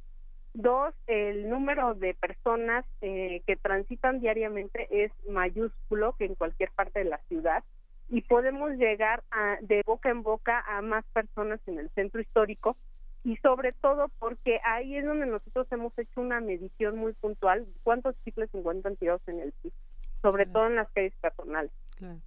Dos, 0.55 0.95
el 1.05 1.47
número 1.47 1.93
de 1.93 2.15
personas 2.15 2.83
eh, 3.01 3.43
que 3.45 3.55
transitan 3.55 4.19
diariamente 4.19 4.87
es 4.89 5.11
mayúsculo 5.29 6.13
que 6.13 6.25
en 6.25 6.35
cualquier 6.35 6.71
parte 6.71 6.99
de 6.99 7.05
la 7.05 7.19
ciudad 7.27 7.63
y 8.09 8.21
podemos 8.21 8.71
llegar 8.71 9.23
a, 9.29 9.57
de 9.61 9.83
boca 9.85 10.09
en 10.09 10.23
boca 10.23 10.63
a 10.67 10.81
más 10.81 11.05
personas 11.13 11.59
en 11.67 11.77
el 11.77 11.89
centro 11.91 12.19
histórico 12.19 12.75
y 13.23 13.35
sobre 13.37 13.73
todo 13.73 14.09
porque 14.19 14.59
ahí 14.63 14.95
es 14.95 15.05
donde 15.05 15.25
nosotros 15.25 15.67
hemos 15.71 15.97
hecho 15.97 16.21
una 16.21 16.39
medición 16.39 16.97
muy 16.97 17.13
puntual 17.13 17.67
cuántos 17.83 18.15
chicles 18.23 18.49
se 18.51 18.59
encuentran 18.59 18.95
tirados 18.95 19.21
en 19.27 19.39
el 19.39 19.51
piso, 19.61 19.75
sobre 20.21 20.45
todo 20.45 20.67
en 20.67 20.75
las 20.75 20.89
calles 20.91 21.13
peatonales. 21.21 21.71
Claro. 21.97 22.19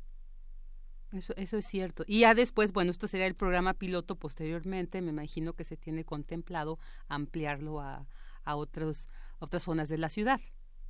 Eso, 1.13 1.35
eso 1.37 1.59
es 1.59 1.67
cierto. 1.67 2.05
Y 2.07 2.21
ya 2.21 2.35
después, 2.35 2.73
bueno, 2.73 2.91
esto 2.91 3.07
sería 3.07 3.27
el 3.27 3.35
programa 3.35 3.75
piloto 3.75 4.17
posteriormente, 4.17 5.03
me 5.03 5.11
imagino 5.11 5.53
que 5.53 5.65
se 5.65 5.77
tiene 5.77 6.05
contemplado 6.05 6.79
ampliarlo 7.09 7.81
a, 7.81 8.07
a 8.45 8.57
otros, 8.57 9.09
otras 9.39 9.63
zonas 9.63 9.89
de 9.89 9.99
la 9.99 10.09
ciudad. 10.09 10.41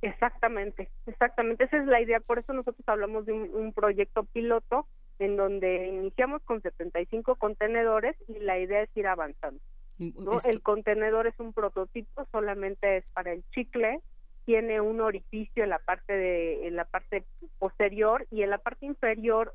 Exactamente, 0.01 0.89
exactamente. 1.05 1.63
Esa 1.63 1.77
es 1.77 1.85
la 1.85 2.01
idea. 2.01 2.19
Por 2.19 2.39
eso 2.39 2.53
nosotros 2.53 2.87
hablamos 2.87 3.25
de 3.25 3.33
un, 3.33 3.49
un 3.53 3.73
proyecto 3.73 4.23
piloto 4.25 4.87
en 5.19 5.37
donde 5.37 5.87
iniciamos 5.87 6.41
con 6.43 6.61
75 6.61 7.35
contenedores 7.35 8.15
y 8.27 8.39
la 8.39 8.59
idea 8.59 8.81
es 8.81 8.89
ir 8.97 9.07
avanzando. 9.07 9.61
¿No? 9.97 10.39
El 10.43 10.61
contenedor 10.61 11.27
es 11.27 11.39
un 11.39 11.53
prototipo, 11.53 12.25
solamente 12.31 12.97
es 12.97 13.05
para 13.13 13.31
el 13.31 13.43
chicle, 13.51 13.99
tiene 14.45 14.81
un 14.81 15.01
orificio 15.01 15.63
en 15.63 15.69
la 15.69 15.79
parte 15.79 16.13
de 16.13 16.67
en 16.67 16.75
la 16.75 16.85
parte 16.85 17.23
posterior 17.59 18.27
y 18.29 18.43
en 18.43 18.49
la 18.49 18.57
parte 18.57 18.85
inferior 18.85 19.53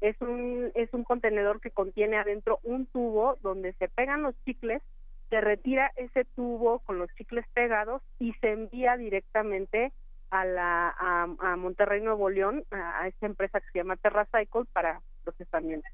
es 0.00 0.20
un 0.20 0.70
es 0.74 0.92
un 0.92 1.04
contenedor 1.04 1.60
que 1.60 1.70
contiene 1.70 2.16
adentro 2.16 2.60
un 2.62 2.86
tubo 2.86 3.36
donde 3.42 3.74
se 3.74 3.88
pegan 3.88 4.22
los 4.22 4.34
chicles, 4.44 4.82
se 5.30 5.40
retira 5.40 5.92
ese 5.96 6.24
tubo 6.36 6.78
con 6.80 6.98
los 6.98 7.10
chicles 7.16 7.44
pegados 7.52 8.02
y 8.18 8.32
se 8.34 8.52
envía 8.52 8.96
directamente 8.96 9.92
a 10.30 10.44
la 10.44 10.88
a, 10.88 11.22
a 11.38 11.56
Monterrey 11.56 12.00
Nuevo 12.00 12.30
León 12.30 12.64
a, 12.70 13.02
a 13.02 13.08
esta 13.08 13.26
empresa 13.26 13.60
que 13.60 13.70
se 13.72 13.78
llama 13.78 13.96
TerraCycle 13.96 14.64
para 14.72 15.02
procesamiento. 15.22 15.88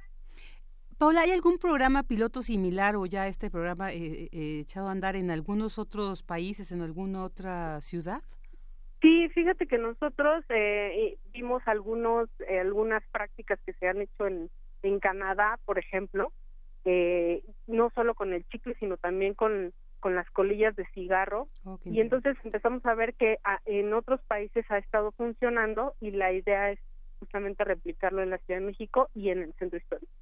Paula, 1.01 1.23
¿hay 1.23 1.31
algún 1.31 1.57
programa 1.57 2.03
piloto 2.03 2.43
similar 2.43 2.95
o 2.95 3.07
ya 3.07 3.27
este 3.27 3.49
programa 3.49 3.91
eh, 3.91 4.29
eh, 4.33 4.59
echado 4.61 4.89
a 4.89 4.91
andar 4.91 5.17
en 5.17 5.31
algunos 5.31 5.79
otros 5.79 6.23
países, 6.23 6.73
en 6.73 6.83
alguna 6.83 7.25
otra 7.25 7.81
ciudad? 7.81 8.21
Sí, 9.01 9.31
fíjate 9.31 9.67
que 9.67 9.79
nosotros 9.79 10.45
eh, 10.51 11.17
vimos 11.33 11.63
algunos, 11.65 12.29
eh, 12.47 12.61
algunas 12.61 13.03
prácticas 13.13 13.59
que 13.65 13.73
se 13.73 13.89
han 13.89 14.03
hecho 14.03 14.27
en, 14.27 14.51
en 14.83 15.01
Canadá, 15.01 15.59
por 15.65 15.79
ejemplo, 15.79 16.35
eh, 16.85 17.43
no 17.67 17.89
solo 17.95 18.15
con 18.15 18.35
el 18.35 18.47
chicle, 18.49 18.77
sino 18.79 18.99
también 18.99 19.33
con, 19.33 19.73
con 20.01 20.15
las 20.15 20.29
colillas 20.33 20.77
de 20.77 20.85
cigarro. 20.93 21.47
Okay. 21.65 21.97
Y 21.97 22.01
entonces 22.03 22.37
empezamos 22.45 22.85
a 22.85 22.95
ver 22.95 23.15
que 23.15 23.39
a, 23.43 23.59
en 23.65 23.95
otros 23.95 24.21
países 24.29 24.71
ha 24.71 24.77
estado 24.77 25.13
funcionando 25.13 25.95
y 25.99 26.11
la 26.11 26.31
idea 26.31 26.73
es 26.73 26.79
justamente 27.21 27.65
replicarlo 27.65 28.23
en 28.23 28.29
la 28.29 28.39
Ciudad 28.41 28.61
de 28.61 28.67
México 28.67 29.09
y 29.15 29.31
en 29.31 29.41
el 29.41 29.55
centro 29.55 29.79
histórico. 29.79 30.13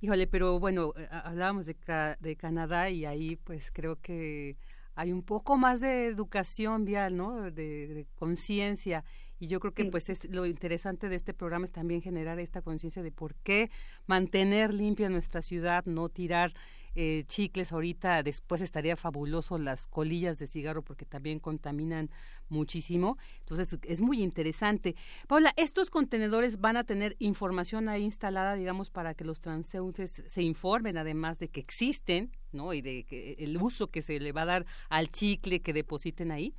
Híjole, 0.00 0.26
pero 0.26 0.58
bueno, 0.60 0.92
hablábamos 1.10 1.66
de, 1.66 1.76
de 2.20 2.36
Canadá 2.36 2.90
y 2.90 3.06
ahí 3.06 3.36
pues 3.36 3.70
creo 3.72 4.00
que 4.00 4.56
hay 4.94 5.12
un 5.12 5.22
poco 5.22 5.56
más 5.56 5.80
de 5.80 6.06
educación 6.06 6.84
vial, 6.84 7.16
¿no? 7.16 7.50
De, 7.50 7.88
de 7.88 8.06
conciencia. 8.14 9.04
Y 9.38 9.46
yo 9.46 9.60
creo 9.60 9.74
que 9.74 9.84
pues 9.86 10.08
es, 10.08 10.24
lo 10.30 10.46
interesante 10.46 11.08
de 11.08 11.16
este 11.16 11.34
programa 11.34 11.64
es 11.64 11.72
también 11.72 12.00
generar 12.00 12.38
esta 12.38 12.62
conciencia 12.62 13.02
de 13.02 13.10
por 13.10 13.34
qué 13.36 13.70
mantener 14.06 14.72
limpia 14.72 15.08
nuestra 15.08 15.42
ciudad, 15.42 15.84
no 15.86 16.08
tirar 16.08 16.54
eh, 16.94 17.24
chicles 17.26 17.72
ahorita, 17.72 18.22
después 18.22 18.60
estaría 18.60 18.96
fabuloso 18.96 19.58
las 19.58 19.86
colillas 19.86 20.38
de 20.38 20.46
cigarro 20.46 20.82
porque 20.82 21.04
también 21.04 21.40
contaminan 21.40 22.10
muchísimo. 22.48 23.18
Entonces 23.40 23.78
es 23.82 24.00
muy 24.00 24.22
interesante. 24.22 24.94
Paula, 25.26 25.52
estos 25.56 25.90
contenedores 25.90 26.60
van 26.60 26.76
a 26.76 26.84
tener 26.84 27.16
información 27.18 27.88
ahí 27.88 28.04
instalada, 28.04 28.54
digamos, 28.54 28.90
para 28.90 29.14
que 29.14 29.24
los 29.24 29.40
transeúntes 29.40 30.10
se 30.12 30.42
informen 30.42 30.96
además 30.96 31.38
de 31.38 31.48
que 31.48 31.60
existen, 31.60 32.30
¿no? 32.52 32.72
Y 32.72 32.80
de 32.80 33.04
que 33.04 33.36
el 33.38 33.56
uso 33.56 33.88
que 33.88 34.02
se 34.02 34.20
le 34.20 34.32
va 34.32 34.42
a 34.42 34.46
dar 34.46 34.66
al 34.88 35.08
chicle 35.08 35.62
que 35.62 35.72
depositen 35.72 36.30
ahí. 36.30 36.54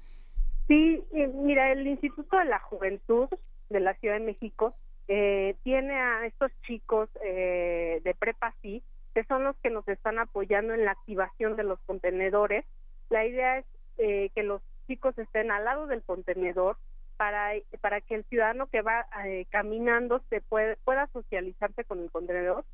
Sí, 0.68 1.04
mira, 1.12 1.72
el 1.72 1.86
Instituto 1.88 2.38
de 2.38 2.46
la 2.46 2.60
Juventud 2.60 3.30
de 3.70 3.80
la 3.80 3.94
Ciudad 3.96 4.16
de 4.16 4.26
México 4.26 4.76
eh, 5.08 5.56
tiene 5.64 5.94
a 5.94 6.26
estos 6.26 6.52
chicos 6.66 7.10
eh, 7.24 8.02
de 8.04 8.16
prepa 8.16 8.56
sí 8.62 8.84
que 9.16 9.24
son 9.24 9.46
los 9.46 9.56
que 9.64 9.70
nos 9.70 9.88
están 9.88 10.20
apoyando 10.20 10.74
en 10.74 10.84
la 10.84 10.92
activación 10.92 11.56
de 11.56 11.64
los 11.64 11.80
contenedores. 11.86 12.66
La 13.10 13.26
idea 13.26 13.60
es 13.60 13.66
eh, 13.98 14.30
que 14.36 14.44
los 14.44 14.62
chicos 14.88 15.18
estén 15.18 15.52
al 15.52 15.64
lado 15.64 15.88
del 15.88 16.04
contenedor 16.04 16.76
para, 17.16 17.54
para 17.80 18.02
que 18.02 18.16
el 18.16 18.26
ciudadano 18.26 18.68
que 18.68 18.82
va 18.82 19.08
eh, 19.26 19.46
caminando 19.50 20.22
se 20.30 20.42
puede, 20.42 20.76
pueda 20.84 21.08
socializarse 21.14 21.86
con 21.86 22.00
el 22.00 22.12
contenedor, 22.12 22.66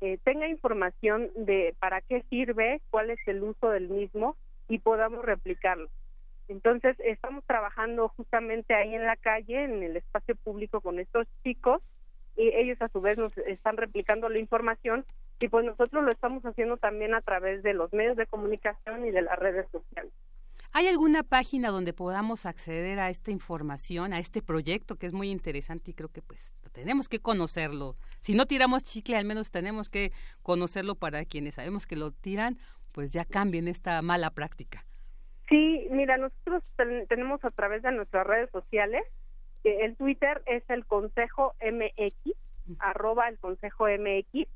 eh, 0.00 0.18
tenga 0.24 0.48
información 0.48 1.30
de 1.36 1.76
para 1.78 2.00
qué 2.00 2.24
sirve, 2.30 2.80
cuál 2.88 3.10
es 3.10 3.18
el 3.26 3.42
uso 3.42 3.68
del 3.68 3.90
mismo 3.90 4.36
y 4.68 4.78
podamos 4.78 5.22
replicarlo. 5.22 5.90
Entonces, 6.48 6.96
estamos 7.00 7.44
trabajando 7.44 8.08
justamente 8.08 8.74
ahí 8.74 8.94
en 8.94 9.04
la 9.04 9.16
calle, 9.16 9.64
en 9.64 9.82
el 9.82 9.98
espacio 9.98 10.34
público 10.36 10.80
con 10.80 10.98
estos 10.98 11.26
chicos, 11.44 11.82
y 12.36 12.48
ellos 12.48 12.80
a 12.80 12.88
su 12.88 13.02
vez 13.02 13.18
nos 13.18 13.36
están 13.36 13.76
replicando 13.76 14.30
la 14.30 14.38
información 14.38 15.04
y 15.40 15.48
pues 15.48 15.64
nosotros 15.64 16.04
lo 16.04 16.10
estamos 16.10 16.44
haciendo 16.44 16.76
también 16.76 17.14
a 17.14 17.22
través 17.22 17.62
de 17.62 17.72
los 17.72 17.92
medios 17.92 18.16
de 18.16 18.26
comunicación 18.26 19.06
y 19.06 19.10
de 19.10 19.22
las 19.22 19.38
redes 19.38 19.66
sociales. 19.72 20.12
¿Hay 20.72 20.86
alguna 20.86 21.24
página 21.24 21.70
donde 21.70 21.92
podamos 21.92 22.46
acceder 22.46 23.00
a 23.00 23.10
esta 23.10 23.32
información, 23.32 24.12
a 24.12 24.20
este 24.20 24.40
proyecto 24.40 24.96
que 24.96 25.06
es 25.06 25.12
muy 25.12 25.30
interesante 25.30 25.90
y 25.90 25.94
creo 25.94 26.10
que 26.10 26.22
pues 26.22 26.54
tenemos 26.72 27.08
que 27.08 27.18
conocerlo? 27.18 27.96
Si 28.20 28.34
no 28.34 28.46
tiramos 28.46 28.84
chicle, 28.84 29.16
al 29.16 29.24
menos 29.24 29.50
tenemos 29.50 29.88
que 29.88 30.12
conocerlo 30.42 30.94
para 30.94 31.24
quienes 31.24 31.54
sabemos 31.54 31.86
que 31.86 31.96
lo 31.96 32.12
tiran, 32.12 32.58
pues 32.92 33.12
ya 33.12 33.24
cambien 33.24 33.66
esta 33.66 34.00
mala 34.02 34.30
práctica. 34.30 34.84
Sí, 35.48 35.88
mira, 35.90 36.18
nosotros 36.18 36.62
ten 36.76 37.06
tenemos 37.08 37.44
a 37.44 37.50
través 37.50 37.82
de 37.82 37.90
nuestras 37.90 38.24
redes 38.24 38.50
sociales, 38.50 39.02
eh, 39.64 39.78
el 39.82 39.96
Twitter 39.96 40.42
es 40.46 40.62
el 40.70 40.86
Consejo 40.86 41.54
MX, 41.60 42.36
arroba 42.78 43.28
el 43.28 43.38
Consejo 43.38 43.86
MX, 43.86 44.46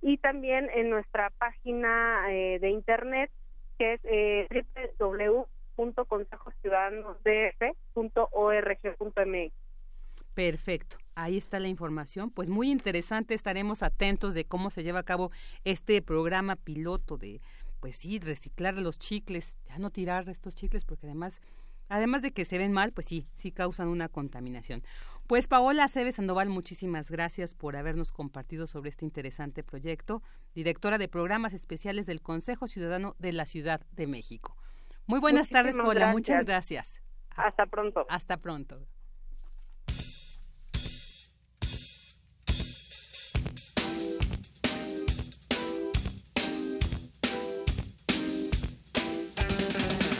y 0.00 0.18
también 0.18 0.68
en 0.74 0.90
nuestra 0.90 1.30
página 1.38 2.32
eh, 2.32 2.58
de 2.60 2.70
internet 2.70 3.30
que 3.78 3.94
es 3.94 4.00
eh. 4.04 4.46
Perfecto, 10.34 10.98
ahí 11.14 11.36
está 11.36 11.58
la 11.58 11.68
información. 11.68 12.30
Pues 12.30 12.48
muy 12.48 12.70
interesante, 12.70 13.34
estaremos 13.34 13.82
atentos 13.82 14.34
de 14.34 14.44
cómo 14.44 14.70
se 14.70 14.82
lleva 14.82 15.00
a 15.00 15.04
cabo 15.04 15.30
este 15.64 16.00
programa 16.02 16.56
piloto 16.56 17.16
de, 17.16 17.40
pues 17.80 17.96
sí, 17.96 18.18
reciclar 18.20 18.74
los 18.74 18.98
chicles, 18.98 19.58
ya 19.66 19.78
no 19.78 19.90
tirar 19.90 20.28
estos 20.28 20.54
chicles 20.54 20.84
porque 20.84 21.06
además, 21.06 21.40
además 21.88 22.22
de 22.22 22.32
que 22.32 22.44
se 22.44 22.58
ven 22.58 22.72
mal, 22.72 22.92
pues 22.92 23.06
sí, 23.06 23.26
sí 23.36 23.52
causan 23.52 23.88
una 23.88 24.08
contaminación. 24.08 24.82
Pues 25.26 25.46
Paola 25.46 25.84
Aceves 25.84 26.14
Sandoval, 26.14 26.48
muchísimas 26.48 27.10
gracias 27.10 27.52
por 27.52 27.76
habernos 27.76 28.12
compartido 28.12 28.66
sobre 28.66 28.88
este 28.88 29.04
interesante 29.04 29.62
proyecto, 29.62 30.22
directora 30.54 30.96
de 30.96 31.06
programas 31.08 31.52
especiales 31.52 32.06
del 32.06 32.22
Consejo 32.22 32.66
Ciudadano 32.66 33.14
de 33.18 33.32
la 33.32 33.44
Ciudad 33.44 33.82
de 33.92 34.06
México. 34.06 34.56
Muy 35.06 35.20
buenas 35.20 35.48
tardes, 35.48 35.76
Pola. 35.76 36.12
Muchas 36.12 36.46
gracias. 36.46 37.00
Hasta 37.36 37.66
pronto. 37.66 38.06
Hasta 38.08 38.38
pronto. 38.38 38.86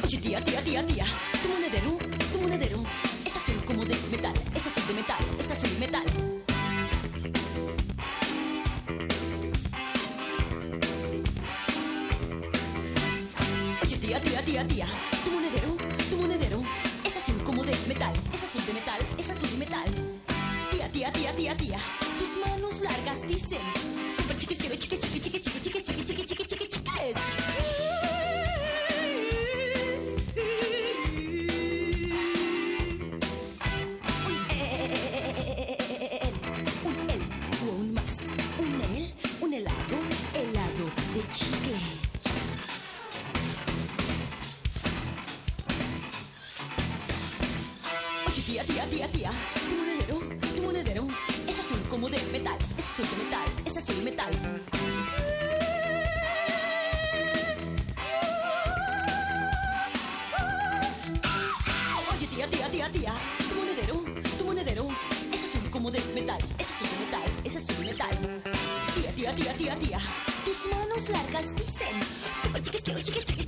Oye, 0.04 0.18
tía, 0.18 0.42
tía, 0.42 0.62
tía, 0.62 0.86
tía, 0.86 1.04
tu 1.43 1.49
monedero, 1.49 1.99
tu 2.32 2.41
monedero 2.41 2.84
es 3.24 3.36
azul 3.36 3.64
como 3.64 3.84
de 3.84 3.95
metal, 4.11 4.34
es 4.55 4.66
azul 4.66 4.86
de 4.86 4.95
metal, 4.95 5.24
es 5.39 5.51
azul 5.51 5.70
de 5.70 5.78
metal. 5.78 6.05
Oye, 13.82 13.97
tía, 13.97 14.20
tía, 14.20 14.45
tía, 14.45 14.68
tía, 14.68 14.86
tu 15.24 15.30
monedero, 15.30 15.76
tu 16.11 16.16
monedero 16.16 16.62
es 17.05 17.16
azul 17.16 17.43
como 17.45 17.64
de 17.64 17.76
metal, 17.86 18.14
es 18.32 18.43
azul 18.43 18.66
de 18.66 18.72
metal, 18.72 19.01
es 19.18 19.30
azul 19.30 19.47
chiqui, 72.62 72.82
chiqui, 72.82 73.05
chiqui. 73.05 73.38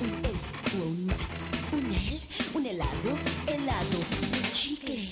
Un 0.00 0.82
un 0.82 1.06
más. 1.06 1.52
Un 1.72 1.84
él, 1.94 2.20
un 2.54 2.66
helado, 2.66 3.18
helado 3.46 3.98
de 4.32 4.52
chicle. 4.52 5.08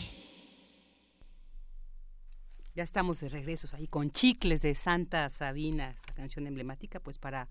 Ya 2.75 2.83
estamos 2.83 3.21
de 3.21 3.29
regreso 3.29 3.69
ahí 3.77 3.87
con 3.87 4.11
Chicles 4.11 4.61
de 4.61 4.75
Santa 4.75 5.31
Sabina, 5.31 5.95
la 6.09 6.15
canción 6.15 6.49
emblemática, 6.49 6.99
pues 6.99 7.19
para 7.19 7.49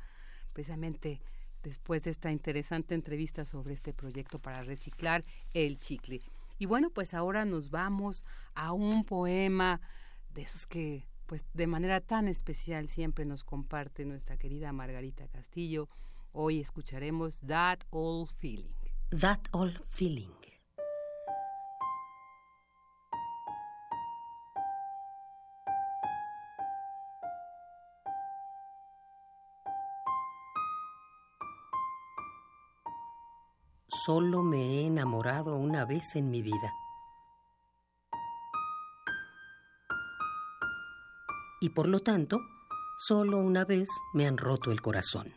precisamente 0.52 1.22
después 1.64 2.04
de 2.04 2.12
esta 2.12 2.32
interesante 2.32 2.94
entrevista 2.94 3.46
sobre 3.46 3.74
este 3.74 3.94
proyecto 3.94 4.38
para 4.38 4.64
reciclar 4.64 5.24
el 5.54 5.80
chicle. 5.80 6.22
Y 6.60 6.66
bueno, 6.66 6.90
pues 6.90 7.14
ahora 7.14 7.46
nos 7.46 7.72
vamos 7.72 8.26
a 8.54 8.74
un 8.74 9.04
poema 9.06 9.82
de 10.34 10.44
esos 10.44 10.68
que 10.68 11.08
pues 11.26 11.46
de 11.54 11.68
manera 11.68 12.02
tan 12.02 12.28
especial 12.28 12.90
siempre 12.90 13.26
nos 13.26 13.44
comparte 13.44 14.06
nuestra 14.06 14.38
querida 14.38 14.72
Margarita 14.74 15.28
Castillo. 15.30 15.90
Hoy 16.32 16.60
escucharemos 16.60 17.42
That 17.48 17.80
Old 17.90 18.30
Feeling. 18.38 18.76
That 19.10 19.40
Old 19.52 19.80
Feeling. 19.88 20.43
Solo 34.06 34.44
me 34.44 34.58
he 34.58 34.86
enamorado 34.88 35.56
una 35.56 35.86
vez 35.86 36.18
en 36.18 36.30
mi 36.30 36.42
vida. 36.42 36.74
Y 41.62 41.70
por 41.70 41.88
lo 41.88 42.02
tanto, 42.02 42.42
solo 42.98 43.38
una 43.38 43.64
vez 43.64 43.88
me 44.14 44.28
han 44.28 44.38
roto 44.38 44.72
el 44.72 44.82
corazón. 44.82 45.34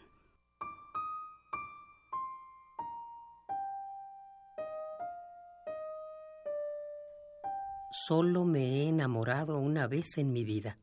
Solo 7.93 8.45
me 8.45 8.63
he 8.63 8.89
enamorado 8.89 9.59
una 9.59 9.87
vez 9.87 10.19
en 10.19 10.33
mi 10.33 10.43
vida. 10.45 10.77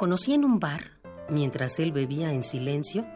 Conocí 0.00 0.32
en 0.32 0.46
un 0.46 0.58
bar 0.58 0.92
mientras 1.28 1.78
él 1.78 1.92
bebía 1.92 2.32
en 2.32 2.42
silencio 2.42 3.06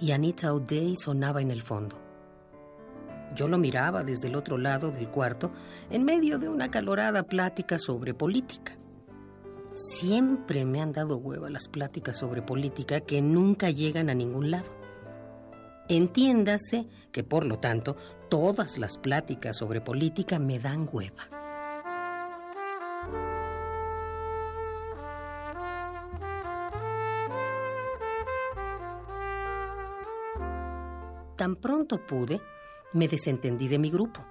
y 0.00 0.10
Anita 0.10 0.52
O'Day 0.52 0.96
sonaba 0.96 1.40
en 1.40 1.52
el 1.52 1.62
fondo. 1.62 2.02
Yo 3.36 3.46
lo 3.46 3.56
miraba 3.56 4.02
desde 4.02 4.26
el 4.26 4.34
otro 4.34 4.58
lado 4.58 4.90
del 4.90 5.08
cuarto 5.08 5.52
en 5.90 6.04
medio 6.04 6.40
de 6.40 6.48
una 6.48 6.72
calorada 6.72 7.22
plática 7.22 7.78
sobre 7.78 8.14
política. 8.14 8.76
Siempre 9.74 10.64
me 10.64 10.82
han 10.82 10.90
dado 10.90 11.18
hueva 11.18 11.48
las 11.50 11.68
pláticas 11.68 12.18
sobre 12.18 12.42
política 12.42 12.98
que 12.98 13.22
nunca 13.22 13.70
llegan 13.70 14.10
a 14.10 14.14
ningún 14.14 14.50
lado. 14.50 14.76
Entiéndase 15.88 16.88
que, 17.12 17.22
por 17.22 17.46
lo 17.46 17.60
tanto, 17.60 17.94
todas 18.28 18.76
las 18.76 18.98
pláticas 18.98 19.56
sobre 19.56 19.80
política 19.80 20.40
me 20.40 20.58
dan 20.58 20.88
hueva. 20.90 21.33
Tan 31.44 31.56
pronto 31.56 31.98
pude, 31.98 32.40
me 32.94 33.06
desentendí 33.06 33.68
de 33.68 33.78
mi 33.78 33.90
grupo 33.90 34.24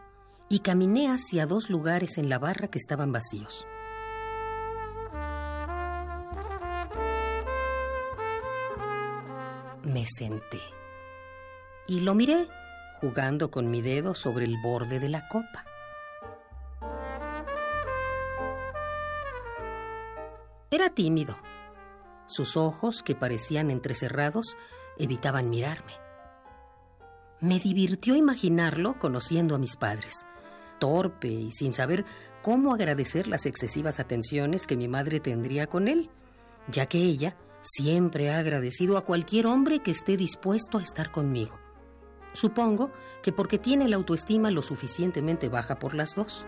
y 0.49 0.61
caminé 0.61 1.11
hacia 1.11 1.45
dos 1.45 1.70
lugares 1.70 2.18
en 2.18 2.28
la 2.28 2.39
barra 2.39 2.70
que 2.70 2.80
estaban 2.80 3.11
vacíos. 3.11 3.68
Me 9.84 10.07
senté 10.07 10.59
y 11.86 11.99
lo 11.99 12.16
miré 12.16 12.47
jugando 12.99 13.51
con 13.51 13.70
mi 13.70 13.84
dedo 13.84 14.16
sobre 14.16 14.45
el 14.45 14.55
borde 14.64 14.99
de 14.99 15.09
la 15.09 15.28
copa. 15.28 15.66
Era 20.72 20.89
tímido. 20.89 21.38
Sus 22.26 22.57
ojos, 22.57 23.03
que 23.03 23.14
parecían 23.14 23.70
entrecerrados, 23.70 24.57
evitaban 24.97 25.51
mirarme. 25.51 26.03
Me 27.43 27.59
divirtió 27.59 28.15
imaginarlo 28.15 28.97
conociendo 28.97 29.53
a 29.53 29.57
mis 29.57 29.75
padres, 29.75 30.25
torpe 30.79 31.27
y 31.27 31.51
sin 31.51 31.73
saber 31.73 32.05
cómo 32.41 32.73
agradecer 32.73 33.27
las 33.27 33.45
excesivas 33.45 33.99
atenciones 33.99 34.65
que 34.65 34.77
mi 34.77 34.87
madre 34.87 35.19
tendría 35.19 35.67
con 35.67 35.89
él, 35.89 36.09
ya 36.71 36.85
que 36.85 36.99
ella 36.99 37.35
siempre 37.59 38.31
ha 38.31 38.37
agradecido 38.37 38.95
a 38.95 39.03
cualquier 39.03 39.47
hombre 39.47 39.79
que 39.79 39.91
esté 39.91 40.15
dispuesto 40.15 40.77
a 40.77 40.83
estar 40.83 41.11
conmigo. 41.11 41.59
Supongo 42.31 42.91
que 43.21 43.33
porque 43.33 43.57
tiene 43.57 43.89
la 43.89 43.97
autoestima 43.97 44.49
lo 44.49 44.61
suficientemente 44.61 45.49
baja 45.49 45.79
por 45.79 45.95
las 45.95 46.15
dos. 46.15 46.45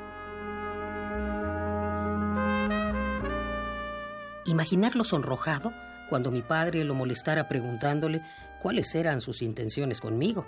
Imaginarlo 4.46 5.04
sonrojado 5.04 5.74
cuando 6.10 6.32
mi 6.32 6.42
padre 6.42 6.86
lo 6.86 6.96
molestara 6.96 7.50
preguntándole 7.50 8.22
cuáles 8.62 8.96
eran 8.96 9.20
sus 9.20 9.42
intenciones 9.42 10.00
conmigo. 10.00 10.48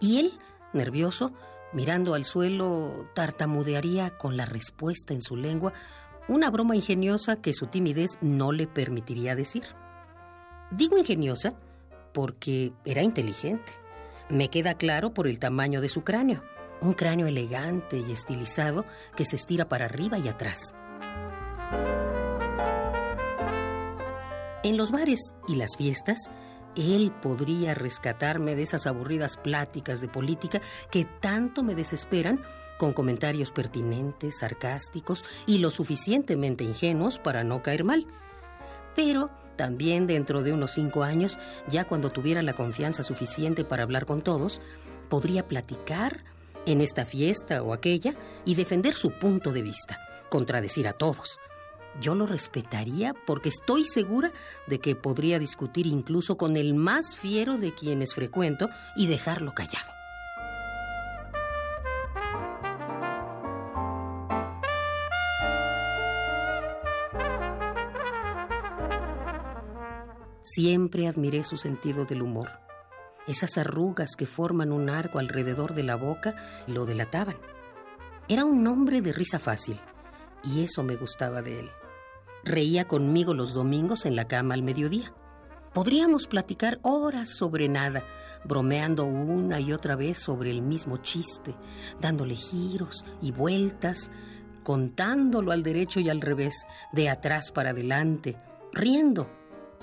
Y 0.00 0.18
él, 0.18 0.32
nervioso, 0.72 1.32
mirando 1.72 2.14
al 2.14 2.24
suelo, 2.24 3.04
tartamudearía 3.14 4.16
con 4.16 4.36
la 4.36 4.46
respuesta 4.46 5.14
en 5.14 5.22
su 5.22 5.36
lengua, 5.36 5.72
una 6.28 6.50
broma 6.50 6.76
ingeniosa 6.76 7.36
que 7.36 7.52
su 7.52 7.66
timidez 7.66 8.12
no 8.20 8.52
le 8.52 8.66
permitiría 8.66 9.34
decir. 9.34 9.64
Digo 10.70 10.96
ingeniosa 10.96 11.54
porque 12.12 12.72
era 12.84 13.02
inteligente. 13.02 13.72
Me 14.28 14.48
queda 14.48 14.74
claro 14.74 15.12
por 15.12 15.26
el 15.26 15.38
tamaño 15.38 15.80
de 15.80 15.88
su 15.88 16.02
cráneo, 16.04 16.42
un 16.80 16.94
cráneo 16.94 17.26
elegante 17.26 17.98
y 17.98 18.12
estilizado 18.12 18.84
que 19.16 19.24
se 19.24 19.36
estira 19.36 19.68
para 19.68 19.86
arriba 19.86 20.18
y 20.18 20.28
atrás. 20.28 20.74
En 24.62 24.76
los 24.76 24.90
bares 24.92 25.34
y 25.48 25.56
las 25.56 25.76
fiestas, 25.76 26.30
él 26.76 27.12
podría 27.22 27.74
rescatarme 27.74 28.54
de 28.54 28.62
esas 28.62 28.86
aburridas 28.86 29.36
pláticas 29.36 30.00
de 30.00 30.08
política 30.08 30.60
que 30.90 31.04
tanto 31.04 31.62
me 31.62 31.74
desesperan 31.74 32.40
con 32.78 32.92
comentarios 32.92 33.52
pertinentes, 33.52 34.38
sarcásticos 34.38 35.24
y 35.46 35.58
lo 35.58 35.70
suficientemente 35.70 36.64
ingenuos 36.64 37.18
para 37.18 37.44
no 37.44 37.62
caer 37.62 37.84
mal. 37.84 38.06
Pero 38.96 39.30
también 39.56 40.06
dentro 40.06 40.42
de 40.42 40.52
unos 40.52 40.72
cinco 40.72 41.02
años, 41.02 41.38
ya 41.68 41.84
cuando 41.84 42.10
tuviera 42.10 42.40
la 42.42 42.54
confianza 42.54 43.02
suficiente 43.02 43.64
para 43.64 43.82
hablar 43.82 44.06
con 44.06 44.22
todos, 44.22 44.62
podría 45.10 45.46
platicar 45.46 46.24
en 46.64 46.80
esta 46.80 47.04
fiesta 47.04 47.62
o 47.62 47.74
aquella 47.74 48.14
y 48.46 48.54
defender 48.54 48.94
su 48.94 49.10
punto 49.10 49.52
de 49.52 49.62
vista, 49.62 49.98
contradecir 50.30 50.88
a 50.88 50.94
todos. 50.94 51.38
Yo 51.98 52.14
lo 52.14 52.26
respetaría 52.26 53.14
porque 53.26 53.48
estoy 53.48 53.84
segura 53.84 54.32
de 54.66 54.78
que 54.78 54.94
podría 54.94 55.38
discutir 55.38 55.86
incluso 55.86 56.36
con 56.36 56.56
el 56.56 56.74
más 56.74 57.16
fiero 57.16 57.58
de 57.58 57.74
quienes 57.74 58.14
frecuento 58.14 58.68
y 58.96 59.06
dejarlo 59.06 59.52
callado. 59.52 59.92
Siempre 70.42 71.06
admiré 71.06 71.44
su 71.44 71.56
sentido 71.56 72.06
del 72.06 72.22
humor. 72.22 72.50
Esas 73.28 73.56
arrugas 73.56 74.16
que 74.16 74.26
forman 74.26 74.72
un 74.72 74.90
arco 74.90 75.18
alrededor 75.18 75.74
de 75.74 75.84
la 75.84 75.94
boca 75.94 76.34
lo 76.66 76.86
delataban. 76.86 77.36
Era 78.26 78.44
un 78.44 78.66
hombre 78.66 79.00
de 79.00 79.12
risa 79.12 79.38
fácil, 79.38 79.80
y 80.42 80.64
eso 80.64 80.82
me 80.82 80.96
gustaba 80.96 81.42
de 81.42 81.60
él. 81.60 81.70
Reía 82.44 82.88
conmigo 82.88 83.34
los 83.34 83.54
domingos 83.54 84.06
en 84.06 84.16
la 84.16 84.26
cama 84.26 84.54
al 84.54 84.62
mediodía. 84.62 85.12
Podríamos 85.72 86.26
platicar 86.26 86.80
horas 86.82 87.36
sobre 87.36 87.68
nada, 87.68 88.04
bromeando 88.44 89.04
una 89.04 89.60
y 89.60 89.72
otra 89.72 89.94
vez 89.94 90.18
sobre 90.18 90.50
el 90.50 90.62
mismo 90.62 90.96
chiste, 90.96 91.54
dándole 92.00 92.34
giros 92.34 93.04
y 93.22 93.30
vueltas, 93.30 94.10
contándolo 94.64 95.52
al 95.52 95.62
derecho 95.62 96.00
y 96.00 96.08
al 96.08 96.20
revés, 96.20 96.64
de 96.92 97.08
atrás 97.08 97.52
para 97.52 97.70
adelante, 97.70 98.36
riendo, 98.72 99.30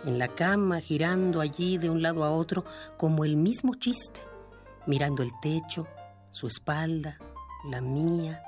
en 0.05 0.19
la 0.19 0.27
cama, 0.27 0.79
girando 0.79 1.41
allí 1.41 1.77
de 1.77 1.89
un 1.89 2.01
lado 2.01 2.23
a 2.23 2.31
otro, 2.31 2.65
como 2.97 3.23
el 3.23 3.35
mismo 3.35 3.75
chiste, 3.75 4.21
mirando 4.85 5.23
el 5.23 5.31
techo, 5.41 5.87
su 6.31 6.47
espalda, 6.47 7.17
la 7.69 7.81
mía, 7.81 8.43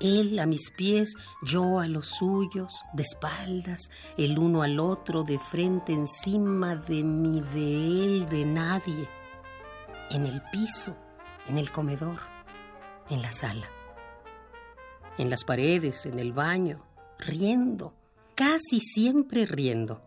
él 0.00 0.38
a 0.38 0.46
mis 0.46 0.70
pies, 0.70 1.14
yo 1.42 1.78
a 1.78 1.86
los 1.86 2.06
suyos, 2.06 2.72
de 2.92 3.02
espaldas, 3.02 3.90
el 4.16 4.38
uno 4.38 4.62
al 4.62 4.78
otro, 4.78 5.22
de 5.22 5.38
frente 5.38 5.92
encima 5.92 6.76
de 6.76 7.02
mí, 7.02 7.40
de 7.54 8.04
él, 8.04 8.28
de 8.28 8.44
nadie, 8.44 9.08
en 10.10 10.26
el 10.26 10.42
piso, 10.52 10.96
en 11.46 11.58
el 11.58 11.70
comedor, 11.70 12.18
en 13.10 13.22
la 13.22 13.32
sala, 13.32 13.70
en 15.18 15.30
las 15.30 15.44
paredes, 15.44 16.06
en 16.06 16.18
el 16.18 16.32
baño, 16.32 16.84
riendo, 17.18 17.94
casi 18.34 18.80
siempre 18.80 19.46
riendo. 19.46 20.02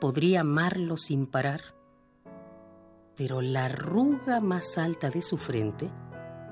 Podría 0.00 0.40
amarlo 0.40 0.96
sin 0.96 1.26
parar, 1.26 1.60
pero 3.16 3.42
la 3.42 3.66
arruga 3.66 4.40
más 4.40 4.78
alta 4.78 5.10
de 5.10 5.22
su 5.22 5.36
frente, 5.36 5.90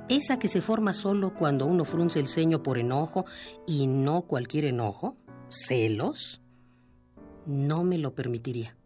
esa 0.09 0.39
que 0.39 0.49
se 0.49 0.61
forma 0.61 0.95
solo 0.95 1.35
cuando 1.35 1.67
uno 1.67 1.85
frunce 1.85 2.21
el 2.21 2.29
ceño 2.29 2.63
por 2.63 2.79
enojo 2.79 3.25
y 3.67 3.87
no 3.87 4.23
cualquier 4.23 4.67
enojo, 4.67 5.17
celos, 5.49 6.41
no 7.47 7.83
me 7.85 7.99
lo 7.99 8.15
permitiría. 8.15 8.77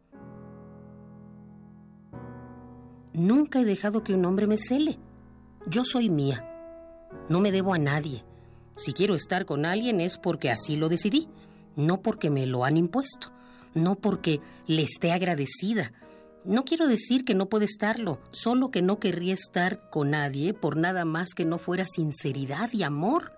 Nunca 3.13 3.61
he 3.61 3.65
dejado 3.65 4.03
que 4.03 4.15
un 4.15 4.25
hombre 4.25 4.47
me 4.47 4.57
cele. 4.57 4.99
Yo 5.67 5.85
soy 5.85 6.09
mía. 6.09 6.49
No 7.29 7.41
me 7.41 7.53
debo 7.53 7.75
a 7.75 7.79
nadie. 7.79 8.25
Si 8.75 8.95
quiero 8.95 9.15
estar 9.15 9.45
con 9.45 9.67
alguien 9.67 10.01
es 10.01 10.17
porque 10.17 10.51
así 10.51 10.77
lo 10.77 10.89
decidí, 10.89 11.29
no 11.77 12.01
porque 12.01 12.31
me 12.31 12.47
lo 12.47 12.65
han 12.65 12.79
impuesto 12.79 13.32
no 13.75 13.97
porque 13.97 14.41
le 14.67 14.83
esté 14.83 15.13
agradecida. 15.13 15.93
No 16.45 16.65
quiero 16.65 16.89
decir 16.89 17.25
que 17.25 17.35
no 17.35 17.49
puede 17.49 17.67
estarlo, 17.67 18.19
solo 18.33 18.71
que 18.71 18.83
no 18.83 18.99
querría 18.99 19.35
estar 19.35 19.91
con 19.91 20.11
nadie 20.11 20.55
por 20.55 20.77
nada 20.77 21.05
más 21.05 21.35
que 21.35 21.45
no 21.45 21.59
fuera 21.59 21.87
sinceridad 21.87 22.71
y 22.73 22.83
amor. 22.83 23.33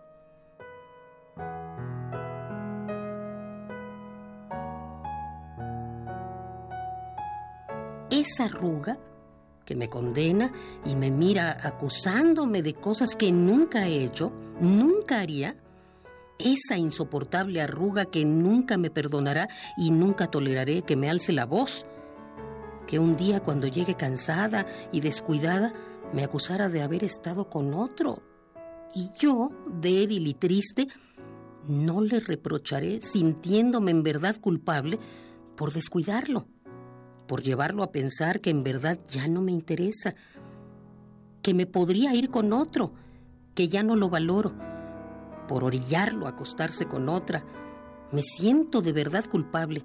Esa 8.10 8.44
arruga 8.44 8.98
que 9.64 9.74
me 9.76 9.88
condena 9.88 10.52
y 10.84 10.94
me 10.96 11.10
mira 11.10 11.58
acusándome 11.62 12.62
de 12.62 12.74
cosas 12.74 13.16
que 13.16 13.32
nunca 13.32 13.86
he 13.86 14.04
hecho, 14.04 14.32
nunca 14.60 15.20
haría, 15.20 15.56
esa 16.44 16.76
insoportable 16.76 17.62
arruga 17.62 18.04
que 18.04 18.24
nunca 18.24 18.76
me 18.76 18.90
perdonará 18.90 19.48
y 19.78 19.90
nunca 19.90 20.30
toleraré 20.30 20.82
que 20.82 20.94
me 20.94 21.08
alce 21.08 21.32
la 21.32 21.46
voz, 21.46 21.86
que 22.86 22.98
un 22.98 23.16
día 23.16 23.40
cuando 23.40 23.66
llegue 23.66 23.94
cansada 23.94 24.66
y 24.92 25.00
descuidada 25.00 25.72
me 26.12 26.22
acusara 26.22 26.68
de 26.68 26.82
haber 26.82 27.02
estado 27.02 27.48
con 27.48 27.72
otro. 27.72 28.22
Y 28.94 29.10
yo, 29.18 29.50
débil 29.80 30.26
y 30.26 30.34
triste, 30.34 30.86
no 31.66 32.02
le 32.02 32.20
reprocharé 32.20 33.00
sintiéndome 33.00 33.90
en 33.90 34.02
verdad 34.02 34.38
culpable 34.38 34.98
por 35.56 35.72
descuidarlo, 35.72 36.46
por 37.26 37.42
llevarlo 37.42 37.82
a 37.82 37.90
pensar 37.90 38.42
que 38.42 38.50
en 38.50 38.62
verdad 38.62 39.00
ya 39.08 39.28
no 39.28 39.40
me 39.40 39.50
interesa, 39.50 40.14
que 41.40 41.54
me 41.54 41.64
podría 41.64 42.14
ir 42.14 42.28
con 42.28 42.52
otro, 42.52 42.92
que 43.54 43.68
ya 43.68 43.82
no 43.82 43.96
lo 43.96 44.10
valoro 44.10 44.73
por 45.46 45.64
orillarlo 45.64 46.26
a 46.26 46.30
acostarse 46.30 46.86
con 46.86 47.08
otra. 47.08 47.44
Me 48.12 48.22
siento 48.22 48.82
de 48.82 48.92
verdad 48.92 49.24
culpable. 49.30 49.84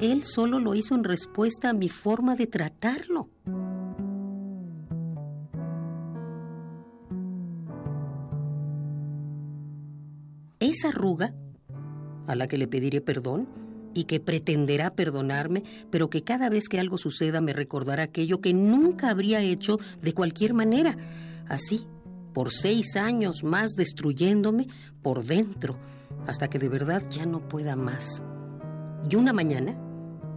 Él 0.00 0.24
solo 0.24 0.58
lo 0.58 0.74
hizo 0.74 0.94
en 0.94 1.04
respuesta 1.04 1.70
a 1.70 1.72
mi 1.72 1.88
forma 1.88 2.36
de 2.36 2.46
tratarlo. 2.46 3.28
Esa 10.60 10.88
arruga, 10.88 11.32
a 12.26 12.34
la 12.34 12.48
que 12.48 12.58
le 12.58 12.68
pediré 12.68 13.00
perdón 13.00 13.48
y 13.94 14.04
que 14.04 14.20
pretenderá 14.20 14.90
perdonarme, 14.90 15.62
pero 15.90 16.10
que 16.10 16.22
cada 16.22 16.50
vez 16.50 16.68
que 16.68 16.78
algo 16.78 16.98
suceda 16.98 17.40
me 17.40 17.54
recordará 17.54 18.02
aquello 18.02 18.42
que 18.42 18.52
nunca 18.52 19.08
habría 19.08 19.40
hecho 19.40 19.78
de 20.02 20.12
cualquier 20.12 20.52
manera, 20.52 20.96
así 21.48 21.86
por 22.36 22.52
seis 22.52 22.96
años 22.96 23.44
más 23.44 23.76
destruyéndome 23.76 24.66
por 25.00 25.24
dentro, 25.24 25.78
hasta 26.26 26.48
que 26.48 26.58
de 26.58 26.68
verdad 26.68 27.02
ya 27.08 27.24
no 27.24 27.48
pueda 27.48 27.76
más. 27.76 28.22
Y 29.08 29.16
una 29.16 29.32
mañana, 29.32 29.74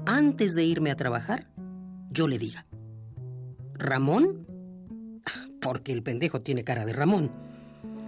antes 0.05 0.53
de 0.53 0.63
irme 0.63 0.91
a 0.91 0.95
trabajar, 0.95 1.51
yo 2.09 2.29
le 2.29 2.39
diga, 2.39 2.65
Ramón, 3.73 4.47
porque 5.59 5.91
el 5.91 6.01
pendejo 6.01 6.41
tiene 6.41 6.63
cara 6.63 6.85
de 6.85 6.93
Ramón, 6.93 7.31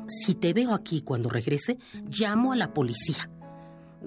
si 0.07 0.35
te 0.35 0.53
veo 0.53 0.73
aquí 0.73 1.01
cuando 1.01 1.27
regrese, 1.27 1.77
llamo 2.17 2.53
a 2.53 2.55
la 2.55 2.73
policía. 2.73 3.29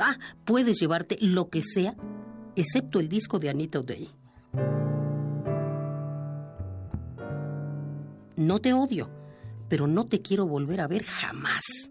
Ah, 0.01 0.17
puedes 0.47 0.81
llevarte 0.81 1.19
lo 1.21 1.51
que 1.51 1.63
sea, 1.63 1.95
excepto 2.57 3.01
el 3.01 3.11
disco 3.11 3.39
de 3.39 3.51
Anita 3.51 3.81
O'Day. 3.81 4.09
No 8.37 8.61
te 8.63 8.73
odio 8.73 9.24
pero 9.75 9.89
no 9.89 10.07
te 10.07 10.23
quiero 10.23 10.47
volver 10.47 10.81
a 10.81 10.87
ver 10.87 11.03
jamás. 11.03 11.91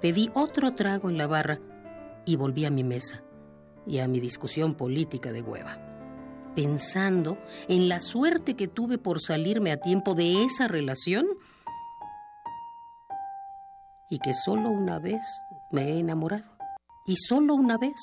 Pedí 0.00 0.30
otro 0.34 0.72
trago 0.74 1.10
en 1.10 1.18
la 1.18 1.26
barra 1.26 1.58
y 2.24 2.36
volví 2.36 2.66
a 2.66 2.70
mi 2.70 2.84
mesa 2.84 3.24
y 3.84 3.98
a 3.98 4.06
mi 4.06 4.20
discusión 4.20 4.76
política 4.76 5.32
de 5.32 5.42
hueva, 5.42 5.76
pensando 6.54 7.36
en 7.66 7.88
la 7.88 7.98
suerte 7.98 8.54
que 8.54 8.68
tuve 8.68 8.96
por 8.96 9.20
salirme 9.20 9.72
a 9.72 9.80
tiempo 9.80 10.14
de 10.14 10.44
esa 10.44 10.68
relación 10.68 11.26
y 14.08 14.20
que 14.20 14.34
solo 14.34 14.70
una 14.70 15.00
vez 15.00 15.20
me 15.72 15.90
he 15.90 15.98
enamorado 15.98 16.44
y 17.06 17.16
solo 17.16 17.54
una 17.54 17.78
vez 17.78 17.94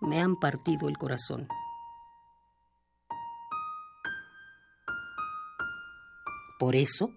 me 0.00 0.20
han 0.20 0.36
partido 0.36 0.88
el 0.88 0.98
corazón. 0.98 1.48
Por 6.58 6.74
eso, 6.74 7.12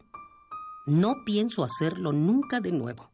no 0.86 1.24
pienso 1.26 1.64
hacerlo 1.64 2.12
nunca 2.12 2.60
de 2.60 2.72
nuevo. 2.72 3.10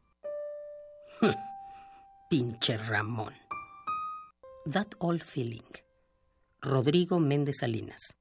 Pinche 2.30 2.78
Ramón. 2.78 3.34
That 4.72 4.88
All 5.00 5.22
Feeling. 5.22 5.64
Rodrigo 6.62 7.20
Méndez 7.20 7.58
Salinas. 7.62 8.18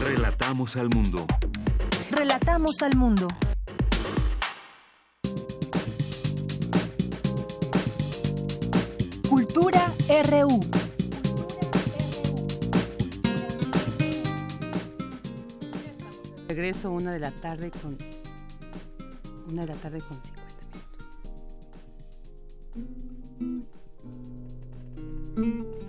Relatamos 0.00 0.76
al 0.76 0.88
mundo. 0.88 1.26
Relatamos 2.10 2.80
al 2.80 2.96
mundo. 2.96 3.28
Cultura 9.28 9.92
RU. 10.24 10.60
Regreso 16.48 16.90
una 16.90 17.12
de 17.12 17.18
la 17.18 17.30
tarde 17.30 17.70
con 17.70 17.98
una 19.50 19.66
de 19.66 19.68
la 19.68 19.74
tarde 19.74 20.00
con 20.00 20.18
50 20.22 20.50
minutos. 25.36 25.79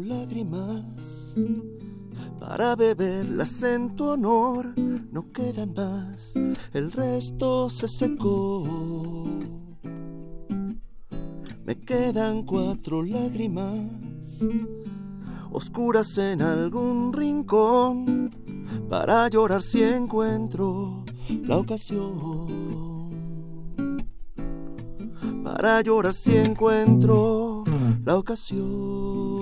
Lágrimas 0.00 1.34
para 2.40 2.76
beberlas 2.76 3.62
en 3.62 3.94
tu 3.96 4.08
honor. 4.10 4.74
No 5.10 5.32
quedan 5.32 5.74
más, 5.74 6.34
el 6.72 6.92
resto 6.92 7.70
se 7.70 7.88
secó. 7.88 8.64
Me 11.64 11.74
quedan 11.74 12.44
cuatro 12.44 13.02
lágrimas 13.02 13.90
oscuras 15.50 16.16
en 16.18 16.42
algún 16.42 17.12
rincón 17.12 18.30
para 18.88 19.28
llorar 19.28 19.62
si 19.62 19.82
encuentro 19.82 21.04
la 21.42 21.56
ocasión. 21.58 22.76
Para 25.42 25.80
llorar 25.80 26.14
si 26.14 26.36
encuentro 26.36 27.64
la 28.04 28.16
ocasión. 28.16 29.35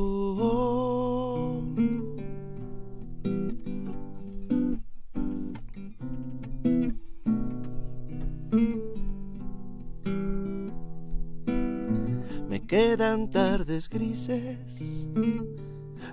Quedan 12.66 13.30
tardes 13.30 13.88
grises 13.88 15.04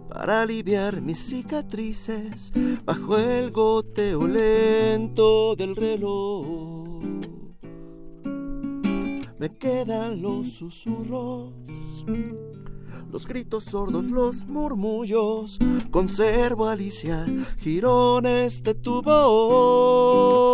para 0.09 0.41
aliviar 0.41 1.01
mis 1.01 1.19
cicatrices 1.19 2.51
bajo 2.85 3.17
el 3.17 3.51
goteo 3.51 4.27
lento 4.27 5.55
del 5.55 5.75
reloj. 5.75 7.03
Me 9.39 9.49
quedan 9.57 10.21
los 10.21 10.53
susurros, 10.53 11.53
los 13.11 13.25
gritos 13.25 13.63
sordos, 13.65 14.05
los 14.05 14.45
murmullos. 14.45 15.57
Conservo, 15.89 16.67
Alicia, 16.67 17.25
girones 17.57 18.61
de 18.61 18.75
tu 18.75 19.01
voz. 19.01 20.51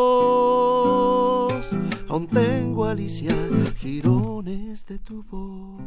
Aún 2.09 2.27
tengo, 2.27 2.85
Alicia, 2.85 3.35
girones 3.77 4.85
de 4.85 4.99
tu 4.99 5.23
voz. 5.23 5.81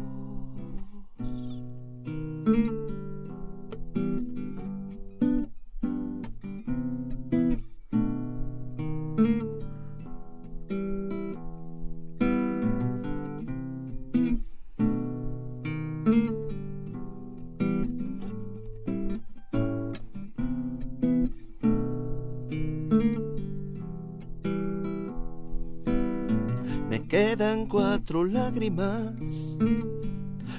Quedan 27.41 27.65
cuatro 27.65 28.23
lágrimas 28.23 29.15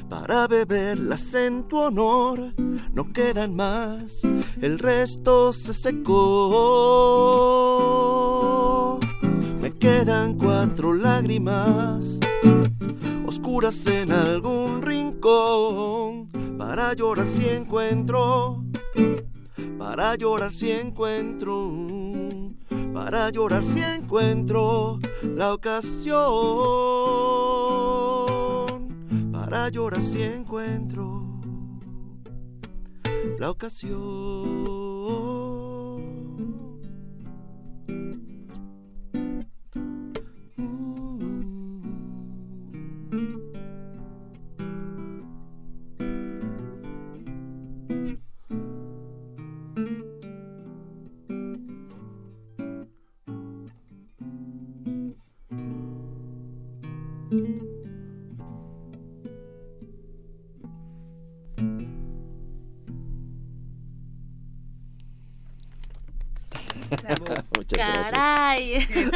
para 0.09 0.47
beberlas 0.47 1.31
en 1.35 1.67
tu 1.67 1.77
honor. 1.77 2.55
No 2.91 3.13
quedan 3.13 3.55
más, 3.55 4.23
el 4.59 4.79
resto 4.79 5.53
se 5.53 5.75
secó. 5.75 6.09
Me 9.61 9.77
quedan 9.77 10.39
cuatro 10.39 10.95
lágrimas 10.95 12.17
oscuras 13.27 13.85
en 13.85 14.11
algún 14.11 14.81
rincón 14.81 16.31
para 16.57 16.95
llorar 16.95 17.27
si 17.27 17.47
encuentro, 17.47 18.63
para 19.77 20.15
llorar 20.15 20.51
si 20.51 20.71
encuentro, 20.71 21.69
para 23.03 23.31
llorar 23.31 23.65
si 23.65 23.81
encuentro 23.81 24.99
la 25.23 25.55
ocasión, 25.55 26.11
para 29.31 29.69
llorar 29.69 30.03
si 30.03 30.21
encuentro 30.21 31.23
la 33.39 33.49
ocasión. 33.49 34.80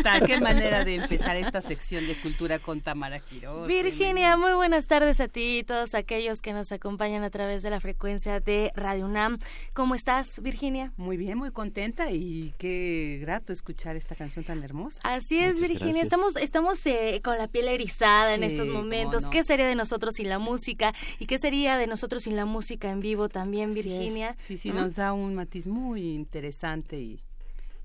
Tal? 0.05 0.27
Qué 0.27 0.39
manera 0.39 0.85
de 0.85 0.95
empezar 0.95 1.35
esta 1.35 1.61
sección 1.61 2.05
de 2.05 2.15
cultura 2.15 2.59
con 2.59 2.81
Tamara 2.81 3.19
Quiroz. 3.19 3.67
Virginia, 3.67 4.37
muy 4.37 4.53
buenas 4.53 4.85
tardes 4.85 5.19
a 5.19 5.27
ti 5.27 5.59
y 5.59 5.63
todos 5.63 5.95
aquellos 5.95 6.43
que 6.43 6.53
nos 6.53 6.71
acompañan 6.71 7.23
a 7.23 7.31
través 7.31 7.63
de 7.63 7.71
la 7.71 7.79
frecuencia 7.79 8.39
de 8.39 8.71
Radio 8.75 9.05
UNAM. 9.05 9.39
¿Cómo 9.73 9.95
estás, 9.95 10.39
Virginia? 10.43 10.93
Muy 10.95 11.17
bien, 11.17 11.39
muy 11.39 11.49
contenta 11.49 12.11
y 12.11 12.53
qué 12.59 13.17
grato 13.19 13.51
escuchar 13.51 13.95
esta 13.95 14.15
canción 14.15 14.45
tan 14.45 14.63
hermosa. 14.63 14.99
Así 15.03 15.39
es, 15.39 15.55
Muchas 15.55 15.69
Virginia. 15.69 15.85
gracias. 15.87 16.03
Estamos, 16.03 16.37
estamos 16.37 16.85
eh, 16.85 17.21
con 17.23 17.39
la 17.39 17.47
piel 17.47 17.67
erizada 17.67 18.35
en 18.35 18.43
estos 18.43 18.67
momentos. 18.67 19.23
no. 19.23 19.29
¿Qué 19.31 19.43
sería 19.43 19.65
de 19.65 19.75
nosotros 19.75 20.13
sin 20.13 20.29
la 20.29 20.37
música? 20.37 20.93
¿Y 21.17 21.25
qué 21.25 21.39
sería 21.39 21.79
de 21.79 21.87
nosotros 21.87 22.21
sin 22.23 22.35
la 22.35 22.45
música 22.45 22.91
en 22.91 22.99
vivo 22.99 23.27
también. 23.27 23.73
Virginia? 23.73 24.37
Sí, 24.47 24.57
sí, 24.57 24.69
¿No? 24.69 24.81
nos 24.81 24.95
da 24.95 25.13
un 25.13 25.33
matiz 25.33 25.65
muy 25.65 26.13
interesante 26.13 26.99
y, 26.99 27.19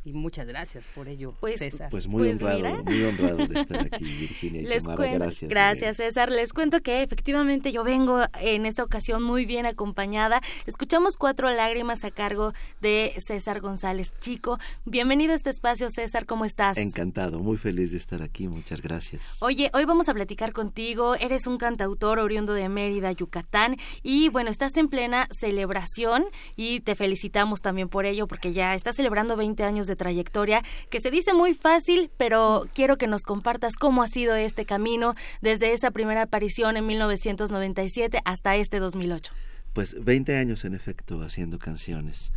y 0.05 0.13
muchas 0.13 0.47
gracias 0.47 0.87
por 0.95 1.09
ello, 1.09 1.35
Pues- 1.41 1.59
César. 1.59 1.89
Pues 1.91 2.07
muy 2.07 2.29
Pues 2.29 2.43
honrado, 2.43 2.59
mira. 2.59 2.83
muy 2.83 3.03
honrado 3.05 3.47
de 3.47 3.61
estar 3.61 3.81
aquí, 3.81 4.05
Virginia 4.05 4.63
y 4.63 4.65
Les 4.65 4.83
Tamara. 4.85 4.97
cuento, 4.97 5.19
gracias. 5.19 5.51
gracias 5.51 5.97
César. 5.99 6.31
Les 6.31 6.53
cuento 6.53 6.81
que 6.81 7.03
efectivamente 7.03 7.71
yo 7.73 7.85
vengo 7.85 8.23
en 8.41 8.65
esta 8.67 8.83
ocasión 8.83 9.23
muy 9.23 9.45
bien 9.45 9.67
acompañada. 9.67 10.41
Escuchamos 10.67 11.17
Cuatro 11.17 11.51
Lágrimas 11.51 12.05
a 12.05 12.11
cargo 12.11 12.53
de 12.81 13.13
César 13.19 13.61
González 13.61 14.13
Chico. 14.21 14.59
Bienvenido 14.87 15.33
a 15.33 15.37
este 15.37 15.51
espacio, 15.51 15.91
César. 15.91 16.25
¿Cómo 16.27 16.45
estás? 16.45 16.79
Encantado, 16.79 17.41
muy 17.41 17.57
feliz 17.59 17.91
de 17.93 17.99
estar 17.99 18.23
aquí. 18.23 18.49
Muchas 18.49 18.81
gracias. 18.81 19.37
Oye, 19.41 19.71
hoy 19.75 19.85
vamos 19.85 20.09
a 20.09 20.15
platicar 20.15 20.53
contigo. 20.53 21.15
Eres 21.17 21.47
un 21.47 21.59
cantautor 21.59 22.19
oriundo 22.21 22.55
de 22.55 22.69
Mérida, 22.69 23.13
Yucatán. 23.13 23.77
Y 24.03 24.29
bueno, 24.31 24.51
estás 24.51 24.77
en 24.79 24.89
plena 24.89 25.29
celebración 25.31 26.25
y 26.57 26.81
te 26.81 26.95
felicitamos 26.95 27.61
también 27.61 27.89
por 27.89 28.07
ello 28.07 28.27
porque 28.27 28.53
ya 28.53 28.75
estás 28.75 28.97
celebrando 28.97 29.37
20 29.37 29.63
años 29.65 29.87
de 29.87 29.90
trayectoria, 29.97 30.63
que 30.91 31.01
se 31.01 31.11
dice 31.11 31.35
muy 31.35 31.55
fácil, 31.55 32.11
pero 32.17 32.65
quiero 32.75 32.97
que 32.97 33.07
nos 33.07 33.23
compartas 33.23 33.75
cómo 33.77 34.03
ha 34.03 34.09
sido 34.09 34.35
este 34.35 34.65
camino 34.65 35.15
desde 35.41 35.73
esa 35.73 35.91
primera 35.91 36.23
aparición 36.23 36.77
en 36.77 36.87
1997 36.87 38.21
hasta 38.25 38.57
este 38.57 38.79
2008. 38.79 39.33
Pues 39.73 40.03
20 40.03 40.37
años 40.37 40.65
en 40.65 40.75
efecto 40.75 41.23
haciendo 41.23 41.59
canciones. 41.59 42.33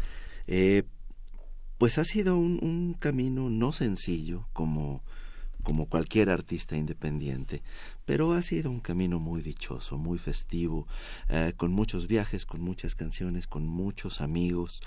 Eh, 0.48 0.84
pues 1.78 1.98
ha 1.98 2.04
sido 2.04 2.38
un, 2.38 2.96
camino 3.00 3.50
no 3.50 3.74
sencillo 3.74 4.48
como, 4.54 5.04
como 5.64 5.88
cualquier 5.88 6.30
artista 6.30 6.78
independiente, 6.78 7.62
pero 8.06 8.32
ha 8.34 8.42
sido 8.42 8.72
un 8.72 8.80
camino 8.80 9.20
muy 9.20 9.42
dichoso, 9.42 9.98
muy 9.98 10.18
festivo, 10.18 10.88
eh, 11.28 11.54
con 11.58 11.74
muchos 11.74 12.08
viajes, 12.08 12.46
con 12.46 12.62
muchas 12.62 12.96
canciones, 12.96 13.48
con 13.48 13.66
muchos 13.68 14.22
amigos. 14.22 14.82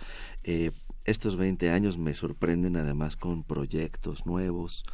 Eh, 0.45 0.73
estos 1.07 1.37
20 1.37 1.71
años 1.71 1.99
me 1.99 2.15
sorprenden 2.15 2.77
además 2.77 3.17
con 3.17 3.45
proyectos 3.45 4.27
nuevos, 4.27 4.85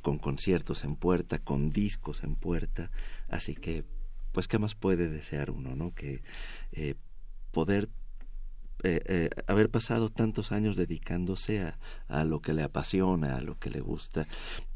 con 0.00 0.18
conciertos 0.18 0.84
en 0.84 0.96
puerta, 0.96 1.38
con 1.38 1.70
discos 1.70 2.22
en 2.22 2.34
puerta, 2.36 2.90
así 3.28 3.54
que 3.54 3.84
pues 4.32 4.46
qué 4.48 4.58
más 4.58 4.74
puede 4.74 5.08
desear 5.08 5.50
uno, 5.50 5.74
¿no? 5.74 5.94
Que 5.94 6.22
eh, 6.72 6.94
poder 7.50 7.88
eh, 8.84 9.00
eh, 9.06 9.30
haber 9.46 9.70
pasado 9.70 10.08
tantos 10.08 10.52
años 10.52 10.76
dedicándose 10.76 11.60
a, 11.62 11.78
a, 12.08 12.24
lo 12.24 12.40
que 12.40 12.54
le 12.54 12.62
apasiona, 12.62 13.36
a 13.36 13.40
lo 13.40 13.58
que 13.58 13.70
le 13.70 13.80
gusta, 13.80 14.26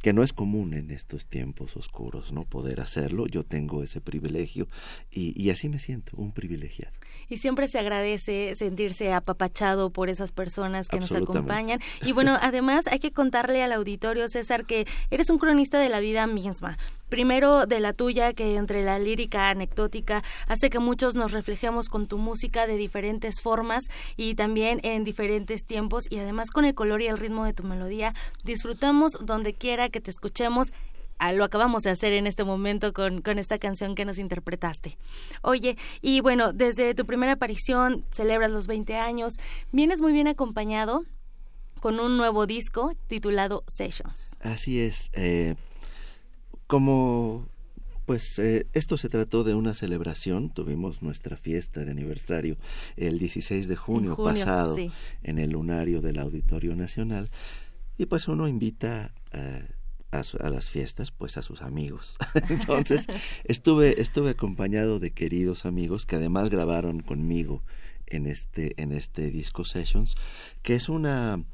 que 0.02 0.12
no 0.12 0.22
es 0.22 0.32
común 0.32 0.74
en 0.74 0.90
estos 0.90 1.26
tiempos 1.26 1.76
oscuros, 1.76 2.32
¿no? 2.32 2.44
Poder 2.44 2.80
hacerlo. 2.80 3.26
Yo 3.26 3.44
tengo 3.44 3.82
ese 3.82 4.00
privilegio 4.00 4.68
y, 5.10 5.40
y 5.40 5.50
así 5.50 5.68
me 5.68 5.78
siento, 5.78 6.16
un 6.16 6.32
privilegiado 6.32 6.92
y 7.28 7.38
siempre 7.38 7.66
se 7.68 7.78
agradece 7.78 8.54
sentirse 8.56 9.12
apapachado 9.12 9.90
por 9.90 10.10
esas 10.10 10.32
personas 10.32 10.88
que 10.88 11.00
nos 11.00 11.12
acompañan. 11.12 11.80
Y 12.04 12.12
bueno, 12.12 12.36
además 12.40 12.86
hay 12.86 12.98
que 12.98 13.12
contarle 13.12 13.62
al 13.62 13.72
auditorio, 13.72 14.28
César, 14.28 14.66
que 14.66 14.86
eres 15.10 15.30
un 15.30 15.38
cronista 15.38 15.78
de 15.78 15.88
la 15.88 16.00
vida 16.00 16.26
misma. 16.26 16.76
Primero 17.12 17.66
de 17.66 17.78
la 17.78 17.92
tuya, 17.92 18.32
que 18.32 18.56
entre 18.56 18.82
la 18.82 18.98
lírica 18.98 19.50
anecdótica 19.50 20.24
hace 20.48 20.70
que 20.70 20.78
muchos 20.78 21.14
nos 21.14 21.32
reflejemos 21.32 21.90
con 21.90 22.06
tu 22.06 22.16
música 22.16 22.66
de 22.66 22.78
diferentes 22.78 23.42
formas 23.42 23.84
y 24.16 24.34
también 24.34 24.80
en 24.82 25.04
diferentes 25.04 25.66
tiempos 25.66 26.04
y 26.08 26.20
además 26.20 26.48
con 26.50 26.64
el 26.64 26.74
color 26.74 27.02
y 27.02 27.08
el 27.08 27.18
ritmo 27.18 27.44
de 27.44 27.52
tu 27.52 27.64
melodía. 27.64 28.14
Disfrutamos 28.44 29.12
donde 29.20 29.52
quiera 29.52 29.90
que 29.90 30.00
te 30.00 30.10
escuchemos 30.10 30.72
lo 31.34 31.44
acabamos 31.44 31.82
de 31.82 31.90
hacer 31.90 32.14
en 32.14 32.26
este 32.26 32.44
momento 32.44 32.94
con, 32.94 33.20
con 33.20 33.38
esta 33.38 33.58
canción 33.58 33.94
que 33.94 34.06
nos 34.06 34.18
interpretaste. 34.18 34.96
Oye, 35.42 35.76
y 36.00 36.22
bueno, 36.22 36.54
desde 36.54 36.94
tu 36.94 37.04
primera 37.04 37.32
aparición 37.32 38.06
celebras 38.10 38.50
los 38.50 38.66
20 38.66 38.96
años, 38.96 39.34
vienes 39.70 40.00
muy 40.00 40.14
bien 40.14 40.28
acompañado 40.28 41.04
con 41.78 42.00
un 42.00 42.16
nuevo 42.16 42.46
disco 42.46 42.94
titulado 43.06 43.64
Sessions. 43.66 44.38
Así 44.40 44.80
es. 44.80 45.10
Eh, 45.12 45.56
como 46.72 47.50
pues 48.06 48.38
eh, 48.38 48.66
esto 48.72 48.96
se 48.96 49.10
trató 49.10 49.44
de 49.44 49.52
una 49.52 49.74
celebración, 49.74 50.48
tuvimos 50.48 51.02
nuestra 51.02 51.36
fiesta 51.36 51.84
de 51.84 51.90
aniversario 51.90 52.56
el 52.96 53.18
16 53.18 53.68
de 53.68 53.76
junio, 53.76 54.16
pasado 54.16 54.78
en 55.22 55.38
el 55.38 55.50
lunario 55.50 56.00
del 56.00 56.18
Auditorio 56.18 56.74
Nacional. 56.74 57.30
Y 57.98 58.06
pues 58.06 58.26
uno 58.26 58.48
invita 58.48 59.12
a 59.32 59.60
a, 60.12 60.50
las 60.50 60.70
fiestas, 60.70 61.10
pues 61.10 61.36
a 61.36 61.42
sus 61.42 61.60
amigos. 61.60 62.16
Entonces 62.48 63.06
estuve, 63.44 64.00
estuve 64.00 64.30
acompañado 64.30 64.98
de 64.98 65.10
queridos 65.10 65.66
amigos 65.66 66.06
que 66.06 66.16
además 66.16 66.48
grabaron 66.48 67.00
conmigo 67.00 67.62
en 68.06 68.26
este, 68.26 68.80
en 68.80 68.92
este 68.92 69.30
disco 69.30 69.64
Sessions, 69.64 70.14
que 70.62 70.74
es 70.74 70.88
una 70.88 71.44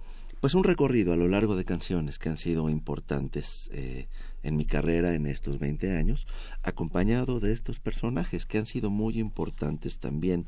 pues 0.41 0.55
un 0.55 0.65
recorrido 0.65 1.13
a 1.13 1.17
lo 1.17 1.29
largo 1.29 1.57
de 1.57 1.65
canciones 1.65 2.19
que 2.19 2.29
han 2.29 2.37
sido 2.37 2.69
importantes 2.69 3.71
eh, 3.73 4.07
en 4.43 4.57
mi 4.57 4.65
carrera 4.65 5.15
en 5.15 5.27
estos 5.27 5.59
20 5.59 5.97
años, 5.97 6.27
acompañado 6.63 7.41
de 7.41 7.53
estos 7.53 7.81
personajes 7.81 8.47
que 8.47 8.59
han 8.59 8.67
sido 8.67 8.91
muy 8.91 9.19
importantes 9.19 9.99
también. 9.99 10.47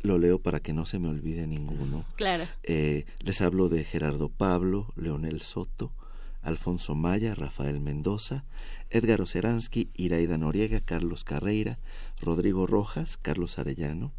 Lo 0.00 0.18
leo 0.18 0.40
para 0.40 0.60
que 0.60 0.72
no 0.72 0.86
se 0.86 0.98
me 0.98 1.08
olvide 1.08 1.46
ninguno. 1.46 2.04
Claro. 2.16 2.44
Eh, 2.62 3.04
les 3.20 3.40
hablo 3.40 3.68
de 3.68 3.84
Gerardo 3.84 4.28
Pablo, 4.28 4.92
Leonel 4.96 5.42
Soto, 5.42 5.92
Alfonso 6.40 6.94
Maya, 6.94 7.34
Rafael 7.34 7.80
Mendoza, 7.80 8.44
Edgar 8.90 9.20
Oceransky, 9.20 9.90
Iraida 9.94 10.38
Noriega, 10.38 10.80
Carlos 10.80 11.24
Carreira, 11.24 11.78
Rodrigo 12.20 12.66
Rojas, 12.66 13.16
Carlos 13.16 13.58
Arellano 13.58 14.12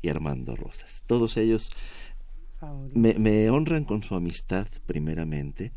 y 0.00 0.08
Armando 0.08 0.56
Rosas. 0.56 1.04
Todos 1.06 1.36
ellos 1.36 1.70
me, 2.94 3.14
me 3.14 3.50
honran 3.50 3.84
con 3.84 4.02
su 4.02 4.14
amistad 4.14 4.66
primeramente 4.86 5.72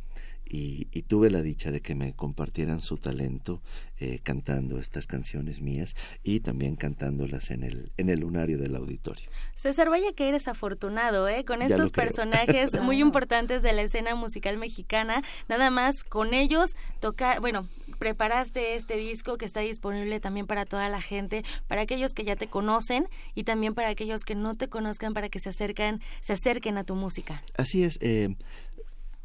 y, 0.53 1.01
tuve 1.03 1.29
la 1.29 1.41
dicha 1.41 1.71
de 1.71 1.81
que 1.81 1.95
me 1.95 2.13
compartieran 2.13 2.79
su 2.79 2.97
talento 2.97 3.61
eh, 3.99 4.19
cantando 4.21 4.79
estas 4.79 5.07
canciones 5.07 5.61
mías 5.61 5.95
y 6.23 6.41
también 6.41 6.75
cantándolas 6.75 7.51
en 7.51 7.63
el, 7.63 7.91
en 7.97 8.09
el 8.09 8.19
lunario 8.19 8.57
del 8.57 8.75
auditorio. 8.75 9.29
César, 9.55 9.89
vaya 9.89 10.11
que 10.13 10.27
eres 10.27 10.47
afortunado, 10.47 11.27
¿eh? 11.29 11.45
Con 11.45 11.61
estos 11.61 11.91
personajes 11.91 12.71
muy 12.81 12.99
importantes 12.99 13.61
de 13.61 13.73
la 13.73 13.83
escena 13.83 14.15
musical 14.15 14.57
mexicana, 14.57 15.23
nada 15.47 15.69
más 15.69 16.03
con 16.03 16.33
ellos 16.33 16.75
toca, 16.99 17.39
bueno, 17.39 17.67
preparaste 17.97 18.75
este 18.75 18.97
disco 18.97 19.37
que 19.37 19.45
está 19.45 19.59
disponible 19.59 20.19
también 20.19 20.47
para 20.47 20.65
toda 20.65 20.89
la 20.89 21.01
gente, 21.01 21.43
para 21.67 21.81
aquellos 21.81 22.13
que 22.13 22.23
ya 22.23 22.35
te 22.35 22.47
conocen 22.47 23.07
y 23.35 23.43
también 23.43 23.75
para 23.75 23.89
aquellos 23.89 24.23
que 24.25 24.35
no 24.35 24.55
te 24.55 24.67
conozcan 24.67 25.13
para 25.13 25.29
que 25.29 25.39
se 25.39 25.49
acerquen, 25.49 26.01
se 26.21 26.33
acerquen 26.33 26.77
a 26.77 26.83
tu 26.83 26.95
música. 26.95 27.43
Así 27.57 27.83
es, 27.83 27.99
eh, 28.01 28.35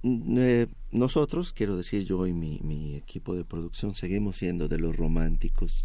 eh, 0.02 0.66
nosotros, 0.90 1.52
quiero 1.52 1.76
decir 1.76 2.04
yo 2.04 2.26
y 2.26 2.32
mi, 2.32 2.60
mi, 2.62 2.94
equipo 2.94 3.34
de 3.34 3.44
producción, 3.44 3.94
seguimos 3.94 4.36
siendo 4.36 4.68
de 4.68 4.78
los 4.78 4.96
románticos 4.96 5.84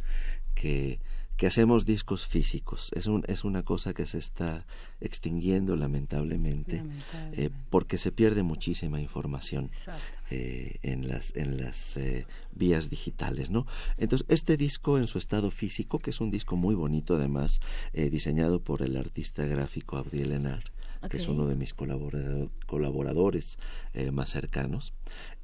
que, 0.54 1.00
que 1.38 1.48
hacemos 1.48 1.86
discos 1.86 2.28
físicos. 2.28 2.92
Es, 2.94 3.08
un, 3.08 3.24
es 3.28 3.44
una 3.44 3.64
cosa 3.64 3.94
que 3.94 4.06
se 4.06 4.20
está 4.20 4.66
extinguiendo 5.00 5.76
lamentablemente, 5.76 6.84
eh, 7.34 7.50
porque 7.70 7.98
se 7.98 8.12
pierde 8.12 8.44
muchísima 8.44 9.02
información 9.02 9.72
eh, 10.30 10.78
en 10.84 11.08
las, 11.08 11.36
en 11.36 11.58
las 11.58 12.00
vías 12.54 12.90
digitales. 12.90 13.50
¿no? 13.50 13.66
Entonces, 13.98 14.28
este 14.30 14.58
disco 14.58 14.98
en 14.98 15.08
su 15.08 15.18
estado 15.18 15.52
físico, 15.52 16.00
que 16.00 16.12
es 16.12 16.22
un 16.22 16.32
disco 16.32 16.58
muy 16.58 16.76
bonito 16.76 17.16
además, 17.16 17.60
diseñado 17.94 18.60
por 18.62 18.82
el 18.82 18.96
artista 18.98 19.46
gráfico 19.46 19.98
Abdiel 19.98 20.32
Enar, 20.34 20.64
que 21.10 21.18
es 21.18 21.28
uno 21.28 21.48
de 21.48 21.56
mis 21.56 21.74
colaboradores 21.74 23.58
eh, 23.94 24.12
más 24.12 24.30
cercanos. 24.30 24.94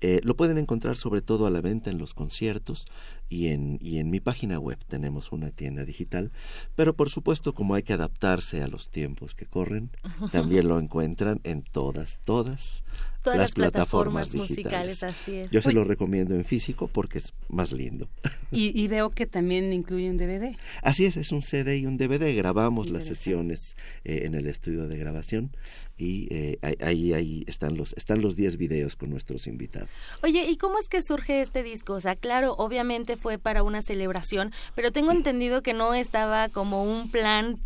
Eh, 0.01 0.21
lo 0.23 0.35
pueden 0.37 0.57
encontrar 0.57 0.97
sobre 0.97 1.21
todo 1.21 1.47
a 1.47 1.51
la 1.51 1.61
venta 1.61 1.89
en 1.89 1.97
los 1.97 2.13
conciertos 2.13 2.85
y 3.29 3.47
en, 3.47 3.77
y 3.81 3.99
en 3.99 4.09
mi 4.09 4.19
página 4.19 4.59
web 4.59 4.77
tenemos 4.87 5.31
una 5.31 5.51
tienda 5.51 5.85
digital, 5.85 6.31
pero 6.75 6.95
por 6.95 7.09
supuesto 7.09 7.53
como 7.53 7.75
hay 7.75 7.83
que 7.83 7.93
adaptarse 7.93 8.61
a 8.61 8.67
los 8.67 8.89
tiempos 8.89 9.35
que 9.35 9.45
corren, 9.45 9.89
también 10.31 10.67
lo 10.67 10.79
encuentran 10.79 11.41
en 11.43 11.61
todas, 11.63 12.19
todas, 12.23 12.83
las, 13.25 13.51
plataformas, 13.51 14.33
musicales, 14.33 15.03
así 15.03 15.35
es. 15.35 15.49
Yo 15.51 15.61
se 15.61 15.73
lo 15.73 15.83
recomiendo 15.83 16.33
en 16.33 16.45
físico 16.45 16.87
porque 16.87 17.17
es 17.17 17.33
más 17.49 17.71
lindo. 17.71 18.07
Y, 18.49 18.87
veo 18.87 19.09
que 19.09 19.27
también 19.27 19.73
incluye 19.73 20.09
un 20.09 20.15
DVD. 20.15 20.55
Así 20.81 21.03
es, 21.03 21.17
es 21.17 21.33
un 21.33 21.41
CD 21.41 21.79
y 21.79 21.85
un 21.85 21.97
DVD. 21.97 22.33
Grabamos 22.33 22.89
las 22.89 23.03
sesiones 23.03 23.75
eh, 24.05 24.21
en 24.23 24.35
el 24.35 24.47
estudio 24.47 24.87
de 24.87 24.97
grabación 24.97 25.51
y 25.97 26.27
eh, 26.31 26.59
ahí, 26.81 27.13
ahí 27.13 27.43
están 27.47 27.77
los 27.77 27.93
están 27.93 28.21
los 28.21 28.35
10 28.35 28.57
videos 28.57 28.95
con 28.95 29.09
nuestros 29.09 29.47
invitados. 29.47 29.89
Oye, 30.23 30.49
¿y 30.49 30.57
cómo 30.57 30.77
es 30.79 30.89
que 30.89 31.01
surge 31.01 31.41
este 31.41 31.63
disco? 31.63 31.93
O 31.93 32.01
sea, 32.01 32.15
claro, 32.15 32.53
obviamente 32.57 33.17
fue 33.17 33.37
para 33.37 33.63
una 33.63 33.81
celebración, 33.81 34.51
pero 34.75 34.91
tengo 34.91 35.11
entendido 35.11 35.61
que 35.61 35.73
no 35.73 35.93
estaba 35.93 36.49
como 36.49 36.83
un 36.83 37.09
plan 37.09 37.59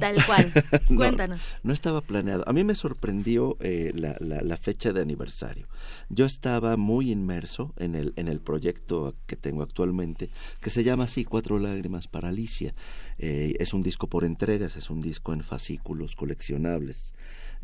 tal 0.00 0.24
cual. 0.26 0.52
Cuéntanos. 0.96 1.42
No, 1.62 1.72
estaba 1.72 2.00
planeado. 2.00 2.44
A 2.46 2.52
mí 2.52 2.64
me 2.64 2.74
sorprendió 2.74 3.56
eh, 3.60 3.92
la, 3.94 4.16
la, 4.20 4.56
fecha 4.56 4.92
de 4.92 5.00
aniversario. 5.00 5.66
Yo 6.08 6.24
estaba 6.24 6.76
muy 6.76 7.10
inmerso 7.10 7.72
en 7.76 7.94
el, 7.94 8.12
en 8.16 8.28
el 8.28 8.40
proyecto 8.40 9.14
que 9.26 9.36
tengo 9.36 9.62
actualmente, 9.62 10.30
que 10.60 10.70
se 10.70 10.84
llama 10.84 11.04
así, 11.04 11.24
Cuatro 11.24 11.58
Lágrimas 11.58 12.06
para 12.06 12.28
Alicia. 12.28 12.74
Eh, 13.18 13.54
es 13.58 13.74
un 13.74 13.82
disco 13.82 14.06
por 14.06 14.24
entregas, 14.24 14.76
es 14.76 14.90
un 14.90 15.00
disco 15.00 15.32
en 15.32 15.42
fascículos 15.42 16.14
coleccionables. 16.16 17.14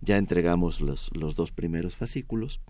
Ya 0.01 0.17
entregamos 0.17 0.81
los, 0.81 1.11
los 1.15 1.35
dos 1.35 1.51
primeros 1.53 1.97
fascículos 1.97 2.61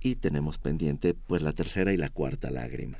y 0.00 0.16
tenemos 0.16 0.58
pendiente 0.58 1.14
pues 1.14 1.42
la 1.42 1.52
tercera 1.52 1.92
y 1.92 1.96
la 1.96 2.10
cuarta 2.10 2.50
lágrima. 2.50 2.98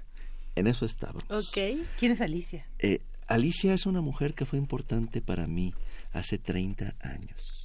En 0.57 0.67
eso 0.67 0.87
estábamos. 0.87 1.25
Ok. 1.31 1.87
¿Quién 1.99 2.13
es 2.13 2.21
Alicia? 2.23 2.67
Eh, 2.79 2.99
Alicia 3.29 3.75
es 3.75 3.85
una 3.85 4.01
mujer 4.01 4.35
que 4.35 4.47
fue 4.47 4.59
importante 4.59 5.21
para 5.21 5.47
mí 5.47 5.75
hace 6.13 6.39
30 6.39 6.95
años. 7.01 7.65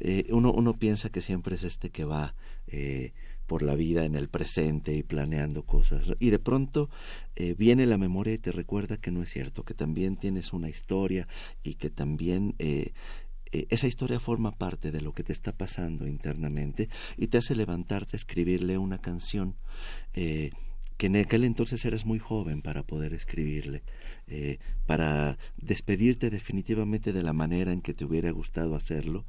Eh, 0.00 0.26
uno, 0.30 0.52
uno 0.52 0.74
piensa 0.74 1.08
que 1.08 1.22
siempre 1.22 1.56
es 1.56 1.64
este 1.64 1.90
que 1.90 2.04
va 2.04 2.34
eh, 2.68 3.14
por 3.46 3.62
la 3.62 3.74
vida 3.74 4.04
en 4.04 4.14
el 4.14 4.28
presente 4.28 4.94
y 4.94 5.02
planeando 5.02 5.64
cosas. 5.64 6.12
Y 6.20 6.28
de 6.30 6.38
pronto 6.38 6.90
viene 7.56 7.86
la 7.86 7.98
memoria 7.98 8.34
y 8.34 8.38
te 8.38 8.52
recuerda 8.52 8.98
que 8.98 9.10
no 9.10 9.22
es 9.22 9.30
cierto, 9.30 9.64
que 9.64 9.72
también 9.72 10.16
tienes 10.16 10.52
una 10.52 10.68
historia 10.68 11.26
y 11.62 11.74
que 11.76 11.88
también 11.88 12.54
eh, 13.52 13.66
esa 13.70 13.86
historia 13.86 14.20
forma 14.20 14.52
parte 14.52 14.90
de 14.90 15.00
lo 15.00 15.12
que 15.12 15.24
te 15.24 15.32
está 15.32 15.52
pasando 15.52 16.06
internamente 16.06 16.88
y 17.16 17.28
te 17.28 17.38
hace 17.38 17.54
levantarte, 17.54 18.16
escribirle 18.16 18.78
una 18.78 18.98
canción. 18.98 19.56
Eh, 20.14 20.50
que 20.98 21.06
en 21.06 21.16
aquel 21.16 21.44
entonces 21.44 21.84
eras 21.84 22.04
muy 22.04 22.18
joven 22.18 22.60
para 22.60 22.82
poder 22.82 23.14
escribirle, 23.14 23.84
eh, 24.26 24.58
para 24.84 25.38
despedirte 25.56 26.28
definitivamente 26.28 27.12
de 27.12 27.22
la 27.22 27.32
manera 27.32 27.72
en 27.72 27.82
que 27.82 27.94
te 27.94 28.04
hubiera 28.04 28.32
gustado 28.32 28.74
hacerlo, 28.74 29.24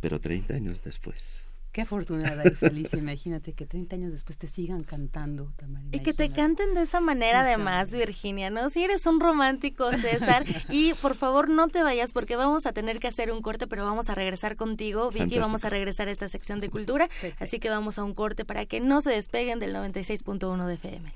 pero 0.00 0.22
30 0.22 0.54
años 0.54 0.82
después. 0.82 1.45
Qué 1.76 1.82
afortunada 1.82 2.42
es 2.44 2.62
Alicia, 2.62 2.98
imagínate 2.98 3.52
que 3.52 3.66
30 3.66 3.96
años 3.96 4.10
después 4.10 4.38
te 4.38 4.48
sigan 4.48 4.82
cantando, 4.82 5.52
Tamara. 5.56 5.84
Y 5.92 5.98
que 6.00 6.14
te 6.14 6.30
canten 6.30 6.72
de 6.72 6.80
esa 6.80 7.02
manera 7.02 7.42
además, 7.42 7.92
Virginia, 7.92 8.48
¿no? 8.48 8.70
Si 8.70 8.82
eres 8.82 9.04
un 9.04 9.20
romántico, 9.20 9.92
César, 9.92 10.46
y 10.70 10.94
por 10.94 11.16
favor 11.16 11.50
no 11.50 11.68
te 11.68 11.82
vayas 11.82 12.14
porque 12.14 12.34
vamos 12.34 12.64
a 12.64 12.72
tener 12.72 12.98
que 12.98 13.08
hacer 13.08 13.30
un 13.30 13.42
corte, 13.42 13.66
pero 13.66 13.84
vamos 13.84 14.08
a 14.08 14.14
regresar 14.14 14.56
contigo, 14.56 15.10
Vicky, 15.10 15.38
vamos 15.38 15.66
a 15.66 15.68
regresar 15.68 16.08
a 16.08 16.12
esta 16.12 16.30
sección 16.30 16.60
de 16.60 16.70
cultura, 16.70 17.10
así 17.40 17.58
que 17.58 17.68
vamos 17.68 17.98
a 17.98 18.04
un 18.04 18.14
corte 18.14 18.46
para 18.46 18.64
que 18.64 18.80
no 18.80 19.02
se 19.02 19.10
despeguen 19.10 19.58
del 19.58 19.74
96.1 19.74 20.64
de 20.64 20.74
FM. 20.76 21.12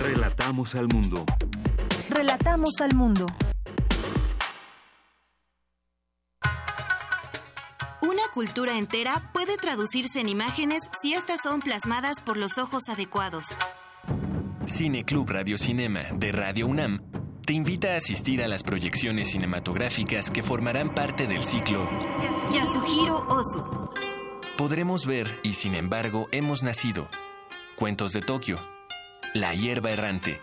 Relatamos 0.00 0.74
al 0.74 0.88
mundo. 0.88 1.24
Relatamos 2.08 2.80
al 2.80 2.96
mundo. 2.96 3.26
Una 8.02 8.22
cultura 8.32 8.78
entera 8.78 9.30
puede 9.34 9.56
traducirse 9.58 10.20
en 10.20 10.28
imágenes 10.28 10.82
si 11.02 11.12
estas 11.12 11.40
son 11.42 11.60
plasmadas 11.60 12.20
por 12.20 12.38
los 12.38 12.56
ojos 12.56 12.88
adecuados. 12.88 13.48
Cine 14.64 15.04
Club 15.04 15.28
Radio 15.30 15.58
Cinema 15.58 16.04
de 16.14 16.32
Radio 16.32 16.66
UNAM 16.66 17.02
te 17.44 17.52
invita 17.52 17.94
a 17.94 17.96
asistir 17.96 18.42
a 18.42 18.48
las 18.48 18.62
proyecciones 18.62 19.30
cinematográficas 19.30 20.30
que 20.30 20.42
formarán 20.42 20.94
parte 20.94 21.26
del 21.26 21.42
ciclo 21.42 21.90
Yasuhiro 22.50 23.26
Ozu. 23.28 23.90
Podremos 24.56 25.04
ver 25.04 25.28
y 25.42 25.52
sin 25.52 25.74
embargo 25.74 26.28
hemos 26.32 26.62
nacido. 26.62 27.08
Cuentos 27.76 28.12
de 28.12 28.22
Tokio. 28.22 28.58
La 29.34 29.54
hierba 29.54 29.90
errante. 29.90 30.40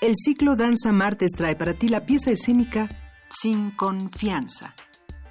El 0.00 0.14
ciclo 0.16 0.56
Danza 0.56 0.90
Martes 0.90 1.30
trae 1.36 1.54
para 1.54 1.74
ti 1.74 1.88
la 1.88 2.06
pieza 2.06 2.32
escénica 2.32 2.88
Sin 3.28 3.70
confianza. 3.70 4.74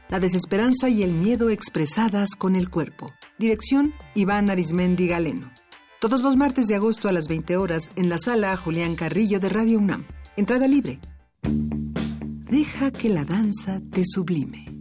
La 0.08 0.22
desesperanza 0.22 0.88
y 0.88 1.04
el 1.04 1.12
miedo 1.12 1.50
expresadas 1.50 2.38
con 2.38 2.56
el 2.56 2.70
cuerpo. 2.70 3.08
Dirección 3.38 3.94
Iván 4.16 4.50
Arismendi 4.50 5.08
Galeno. 5.08 5.52
Todos 6.00 6.22
los 6.22 6.38
martes 6.38 6.68
de 6.68 6.76
agosto 6.76 7.10
a 7.10 7.12
las 7.12 7.28
20 7.28 7.58
horas 7.58 7.92
en 7.98 8.08
la 8.08 8.18
sala 8.18 8.56
Julián 8.56 8.96
Carrillo 8.96 9.42
de 9.42 9.50
Radio 9.50 9.78
UNAM. 9.78 10.06
Entrada 10.38 10.70
libre. 10.70 11.02
Deja 11.44 12.92
que 12.92 13.10
la 13.10 13.26
danza 13.26 13.82
te 13.92 14.04
sublime. 14.06 14.80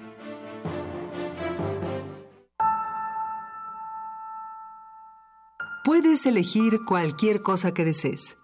Puedes 5.83 6.27
elegir 6.27 6.81
cualquier 6.85 7.41
cosa 7.41 7.73
que 7.73 7.83
desees. 7.83 8.37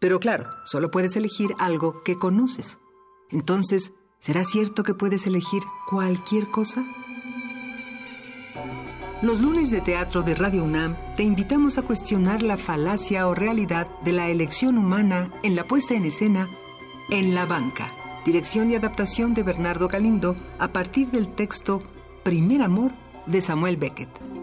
Pero 0.00 0.18
claro, 0.18 0.50
solo 0.64 0.90
puedes 0.90 1.14
elegir 1.14 1.54
algo 1.60 2.02
que 2.02 2.18
conoces. 2.18 2.78
Entonces, 3.30 3.92
¿será 4.18 4.42
cierto 4.42 4.82
que 4.82 4.92
puedes 4.92 5.28
elegir 5.28 5.62
cualquier 5.88 6.50
cosa? 6.50 6.84
Los 9.22 9.40
lunes 9.40 9.70
de 9.70 9.80
teatro 9.80 10.22
de 10.22 10.34
Radio 10.34 10.64
UNAM 10.64 10.96
te 11.14 11.22
invitamos 11.22 11.78
a 11.78 11.82
cuestionar 11.82 12.42
la 12.42 12.56
falacia 12.56 13.28
o 13.28 13.34
realidad 13.34 13.86
de 14.04 14.12
la 14.12 14.28
elección 14.28 14.76
humana 14.76 15.30
en 15.44 15.54
la 15.54 15.68
puesta 15.68 15.94
en 15.94 16.04
escena 16.04 16.50
En 17.10 17.34
la 17.36 17.46
banca, 17.46 17.92
dirección 18.24 18.72
y 18.72 18.74
adaptación 18.74 19.34
de 19.34 19.44
Bernardo 19.44 19.86
Galindo 19.86 20.34
a 20.58 20.72
partir 20.72 21.12
del 21.12 21.28
texto 21.28 21.80
Primer 22.24 22.60
Amor 22.60 22.90
de 23.26 23.40
Samuel 23.40 23.76
Beckett. 23.76 24.35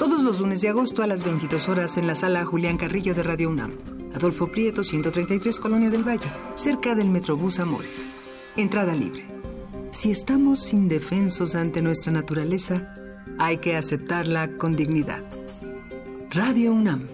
Todos 0.00 0.22
los 0.22 0.40
lunes 0.40 0.62
de 0.62 0.70
agosto 0.70 1.02
a 1.02 1.06
las 1.06 1.24
22 1.24 1.68
horas 1.68 1.98
en 1.98 2.06
la 2.06 2.14
sala 2.14 2.46
Julián 2.46 2.78
Carrillo 2.78 3.14
de 3.14 3.22
Radio 3.22 3.50
UNAM. 3.50 3.72
Adolfo 4.14 4.46
Prieto, 4.46 4.82
133, 4.82 5.60
Colonia 5.60 5.90
del 5.90 6.08
Valle, 6.08 6.32
cerca 6.54 6.94
del 6.94 7.10
Metrobús 7.10 7.60
Amores. 7.60 8.08
Entrada 8.56 8.94
libre. 8.94 9.26
Si 9.92 10.10
estamos 10.10 10.72
indefensos 10.72 11.54
ante 11.54 11.82
nuestra 11.82 12.12
naturaleza, 12.12 12.94
hay 13.38 13.58
que 13.58 13.76
aceptarla 13.76 14.56
con 14.56 14.74
dignidad. 14.74 15.22
Radio 16.30 16.72
UNAM. 16.72 17.06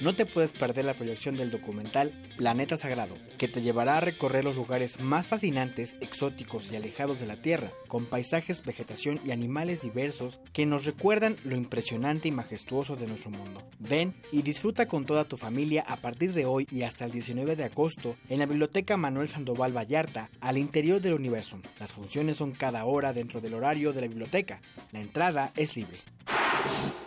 No 0.00 0.14
te 0.14 0.26
puedes 0.26 0.52
perder 0.52 0.84
la 0.84 0.94
proyección 0.94 1.36
del 1.36 1.50
documental 1.50 2.12
Planeta 2.36 2.76
Sagrado, 2.76 3.16
que 3.36 3.48
te 3.48 3.62
llevará 3.62 3.96
a 3.96 4.00
recorrer 4.00 4.44
los 4.44 4.54
lugares 4.54 5.00
más 5.00 5.26
fascinantes, 5.26 5.96
exóticos 6.00 6.70
y 6.70 6.76
alejados 6.76 7.18
de 7.18 7.26
la 7.26 7.42
Tierra, 7.42 7.72
con 7.88 8.06
paisajes, 8.06 8.64
vegetación 8.64 9.18
y 9.26 9.32
animales 9.32 9.82
diversos 9.82 10.38
que 10.52 10.66
nos 10.66 10.84
recuerdan 10.84 11.36
lo 11.42 11.56
impresionante 11.56 12.28
y 12.28 12.30
majestuoso 12.30 12.94
de 12.94 13.08
nuestro 13.08 13.32
mundo. 13.32 13.68
Ven 13.80 14.14
y 14.30 14.42
disfruta 14.42 14.86
con 14.86 15.04
toda 15.04 15.24
tu 15.24 15.36
familia 15.36 15.84
a 15.88 15.96
partir 15.96 16.32
de 16.32 16.46
hoy 16.46 16.68
y 16.70 16.82
hasta 16.82 17.04
el 17.04 17.10
19 17.10 17.56
de 17.56 17.64
agosto 17.64 18.14
en 18.28 18.38
la 18.38 18.46
Biblioteca 18.46 18.96
Manuel 18.96 19.28
Sandoval 19.28 19.76
Vallarta, 19.76 20.30
al 20.40 20.58
interior 20.58 21.00
del 21.00 21.14
universo. 21.14 21.58
Las 21.80 21.90
funciones 21.90 22.36
son 22.36 22.52
cada 22.52 22.84
hora 22.84 23.12
dentro 23.12 23.40
del 23.40 23.54
horario 23.54 23.92
de 23.92 24.02
la 24.02 24.06
biblioteca. 24.06 24.60
La 24.92 25.00
entrada 25.00 25.50
es 25.56 25.76
libre. 25.76 25.98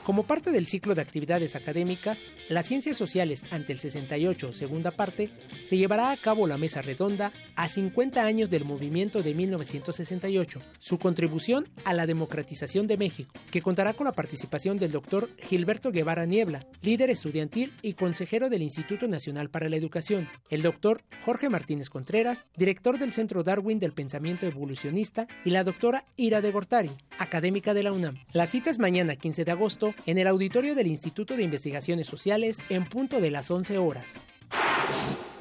Como 0.04 0.24
parte 0.24 0.52
del 0.52 0.66
ciclo 0.66 0.96
de 0.96 1.02
actividades 1.04 1.56
académicas, 1.56 2.24
las 2.50 2.66
ciencias 2.66 2.98
sociales 2.98 3.44
ante 3.52 3.72
el 3.72 3.80
68, 3.80 4.52
segunda 4.52 4.90
parte, 4.90 5.30
se 5.64 5.78
llevará 5.78 6.12
a 6.12 6.18
cabo 6.18 6.48
la 6.48 6.58
mesa 6.58 6.82
redonda 6.82 7.32
a 7.56 7.68
50 7.68 8.26
años 8.26 8.50
del 8.50 8.66
movimiento 8.66 9.22
de 9.22 9.36
1968, 9.36 10.60
su 10.80 10.98
contribución 10.98 11.70
a 11.86 11.94
la 11.94 12.08
democratización 12.08 12.88
de 12.88 12.98
México, 12.98 13.32
que 13.52 13.62
contará 13.62 13.94
con 13.94 14.06
la 14.06 14.12
participación 14.12 14.80
del 14.80 14.92
doctor 14.92 15.30
Gilberto 15.38 15.92
Guevara 15.92 16.26
Niebla, 16.26 16.66
líder 16.82 17.12
estudiantil 17.12 17.72
y 17.84 17.94
consejero 17.94 18.50
del 18.50 18.64
Instituto 18.64 19.08
Nacional 19.08 19.52
para 19.52 19.70
la 19.70 19.78
Educación, 19.78 20.28
el 20.50 20.64
doctor 20.64 21.04
Jorge 21.24 21.48
Martínez 21.48 21.90
Contreras, 21.90 22.46
director 22.58 22.98
del 22.98 23.14
Centro 23.14 23.44
Darwin 23.44 23.78
del 23.78 23.94
Pensamiento 23.94 24.48
Evolucionista, 24.48 25.28
y 25.46 25.52
la 25.52 25.64
doctora 25.64 26.06
Ira 26.16 26.42
de 26.42 26.52
Gortari, 26.52 26.92
académica 27.20 27.76
de 27.76 27.84
la 27.84 27.94
UNAM. 27.94 28.18
La 28.34 28.48
cita 28.48 28.72
es 28.72 28.80
mañana 28.80 29.16
15 29.16 29.41
de 29.46 29.52
agosto 29.52 29.94
en 30.06 30.18
el 30.18 30.28
auditorio 30.28 30.76
del 30.76 30.88
Instituto 30.88 31.36
de 31.36 31.44
Investigaciones 31.44 32.08
Sociales 32.08 32.58
en 32.70 32.86
punto 32.86 33.20
de 33.22 33.32
las 33.32 33.52
11 33.52 33.78
horas. 33.78 34.14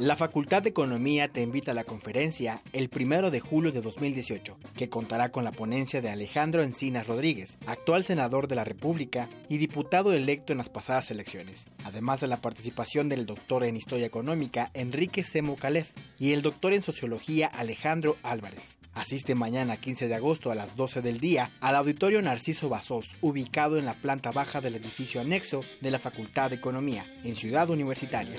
La 0.00 0.16
Facultad 0.16 0.62
de 0.62 0.70
Economía 0.70 1.28
te 1.28 1.42
invita 1.42 1.72
a 1.72 1.74
la 1.74 1.84
conferencia 1.84 2.62
el 2.72 2.88
primero 2.88 3.30
de 3.30 3.40
julio 3.40 3.70
de 3.70 3.82
2018, 3.82 4.56
que 4.74 4.88
contará 4.88 5.30
con 5.30 5.44
la 5.44 5.52
ponencia 5.52 6.00
de 6.00 6.08
Alejandro 6.08 6.62
Encinas 6.62 7.06
Rodríguez, 7.06 7.58
actual 7.66 8.02
senador 8.02 8.48
de 8.48 8.54
la 8.54 8.64
República 8.64 9.28
y 9.50 9.58
diputado 9.58 10.14
electo 10.14 10.54
en 10.54 10.58
las 10.58 10.70
pasadas 10.70 11.10
elecciones, 11.10 11.66
además 11.84 12.20
de 12.20 12.28
la 12.28 12.38
participación 12.38 13.10
del 13.10 13.26
doctor 13.26 13.62
en 13.62 13.76
Historia 13.76 14.06
Económica 14.06 14.70
Enrique 14.72 15.22
Semo 15.22 15.56
Calef 15.56 15.92
y 16.18 16.32
el 16.32 16.40
doctor 16.40 16.72
en 16.72 16.80
Sociología 16.80 17.48
Alejandro 17.48 18.16
Álvarez. 18.22 18.79
Asiste 18.94 19.34
mañana 19.34 19.76
15 19.76 20.08
de 20.08 20.14
agosto 20.14 20.50
a 20.50 20.54
las 20.54 20.76
12 20.76 21.00
del 21.00 21.20
día 21.20 21.50
al 21.60 21.76
Auditorio 21.76 22.20
Narciso 22.22 22.68
Basols, 22.68 23.16
ubicado 23.20 23.78
en 23.78 23.84
la 23.84 23.94
planta 23.94 24.32
baja 24.32 24.60
del 24.60 24.74
edificio 24.74 25.20
anexo 25.20 25.62
de 25.80 25.90
la 25.90 25.98
Facultad 25.98 26.50
de 26.50 26.56
Economía, 26.56 27.06
en 27.22 27.36
Ciudad 27.36 27.70
Universitaria. 27.70 28.36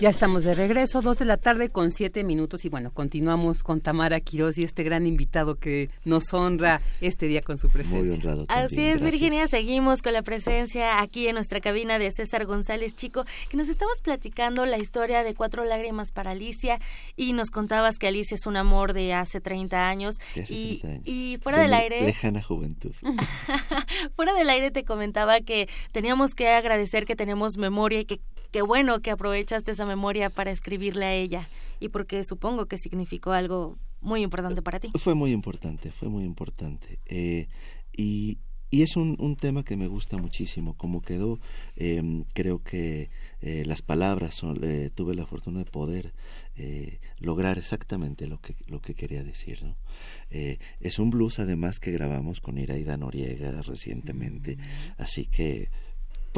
Ya 0.00 0.10
estamos 0.10 0.44
de 0.44 0.54
regreso, 0.54 1.02
dos 1.02 1.16
de 1.18 1.24
la 1.24 1.36
tarde 1.38 1.70
con 1.70 1.90
siete 1.90 2.22
minutos 2.22 2.64
y 2.64 2.68
bueno, 2.68 2.92
continuamos 2.92 3.64
con 3.64 3.80
Tamara 3.80 4.20
Quiroz 4.20 4.56
y 4.56 4.62
este 4.62 4.84
gran 4.84 5.08
invitado 5.08 5.56
que 5.56 5.90
nos 6.04 6.32
honra 6.32 6.80
este 7.00 7.26
día 7.26 7.42
con 7.42 7.58
su 7.58 7.68
presencia. 7.68 8.02
Muy 8.02 8.10
honrado. 8.12 8.46
También. 8.46 8.66
Así 8.66 8.80
es, 8.82 9.00
Gracias. 9.00 9.10
Virginia, 9.10 9.48
seguimos 9.48 10.00
con 10.00 10.12
la 10.12 10.22
presencia 10.22 11.00
aquí 11.00 11.26
en 11.26 11.34
nuestra 11.34 11.60
cabina 11.60 11.98
de 11.98 12.12
César 12.12 12.46
González 12.46 12.94
Chico, 12.94 13.24
que 13.48 13.56
nos 13.56 13.68
estabas 13.68 14.00
platicando 14.00 14.66
la 14.66 14.78
historia 14.78 15.24
de 15.24 15.34
Cuatro 15.34 15.64
Lágrimas 15.64 16.12
para 16.12 16.30
Alicia 16.30 16.78
y 17.16 17.32
nos 17.32 17.50
contabas 17.50 17.98
que 17.98 18.06
Alicia 18.06 18.36
es 18.36 18.46
un 18.46 18.56
amor 18.56 18.92
de 18.92 19.14
hace 19.14 19.40
30 19.40 19.88
años. 19.88 20.18
De 20.36 20.42
hace 20.42 20.54
y, 20.54 20.78
30 20.78 20.88
años. 20.88 21.02
y 21.06 21.38
fuera 21.42 21.58
De 21.58 21.64
del 21.64 21.74
aire... 21.74 22.02
Lejana 22.02 22.40
juventud. 22.40 22.92
Fuera 24.14 24.32
del 24.34 24.48
aire 24.48 24.70
te 24.70 24.84
comentaba 24.84 25.40
que 25.40 25.68
teníamos 25.90 26.34
que 26.34 26.50
agradecer 26.50 27.04
que 27.04 27.16
tenemos 27.16 27.56
memoria 27.56 27.98
y 27.98 28.04
que 28.04 28.20
qué 28.50 28.62
bueno 28.62 29.00
que 29.00 29.10
aprovechaste 29.10 29.72
esa 29.72 29.86
memoria 29.86 30.30
para 30.30 30.50
escribirle 30.50 31.04
a 31.04 31.14
ella 31.14 31.48
y 31.80 31.88
porque 31.88 32.24
supongo 32.24 32.66
que 32.66 32.78
significó 32.78 33.32
algo 33.32 33.78
muy 34.00 34.22
importante 34.22 34.62
para 34.62 34.80
ti. 34.80 34.90
Fue 34.96 35.14
muy 35.14 35.32
importante, 35.32 35.90
fue 35.90 36.08
muy 36.08 36.24
importante. 36.24 36.98
Eh, 37.06 37.48
y, 37.92 38.38
y 38.70 38.82
es 38.82 38.96
un, 38.96 39.16
un 39.18 39.36
tema 39.36 39.64
que 39.64 39.76
me 39.76 39.88
gusta 39.88 40.16
muchísimo. 40.18 40.74
Como 40.76 41.00
quedó, 41.02 41.40
eh, 41.76 42.24
creo 42.32 42.62
que 42.62 43.10
eh, 43.40 43.64
las 43.66 43.82
palabras 43.82 44.34
son, 44.34 44.60
eh, 44.62 44.90
tuve 44.94 45.14
la 45.14 45.26
fortuna 45.26 45.58
de 45.60 45.64
poder 45.64 46.14
eh, 46.56 47.00
lograr 47.18 47.58
exactamente 47.58 48.26
lo 48.26 48.40
que, 48.40 48.54
lo 48.66 48.80
que 48.80 48.94
quería 48.94 49.24
decir. 49.24 49.62
¿no? 49.64 49.76
Eh, 50.30 50.58
es 50.80 50.98
un 50.98 51.10
blues 51.10 51.38
además 51.38 51.80
que 51.80 51.92
grabamos 51.92 52.40
con 52.40 52.58
Iraida 52.58 52.96
Noriega 52.96 53.62
recientemente. 53.62 54.58
Así 54.96 55.26
que 55.26 55.70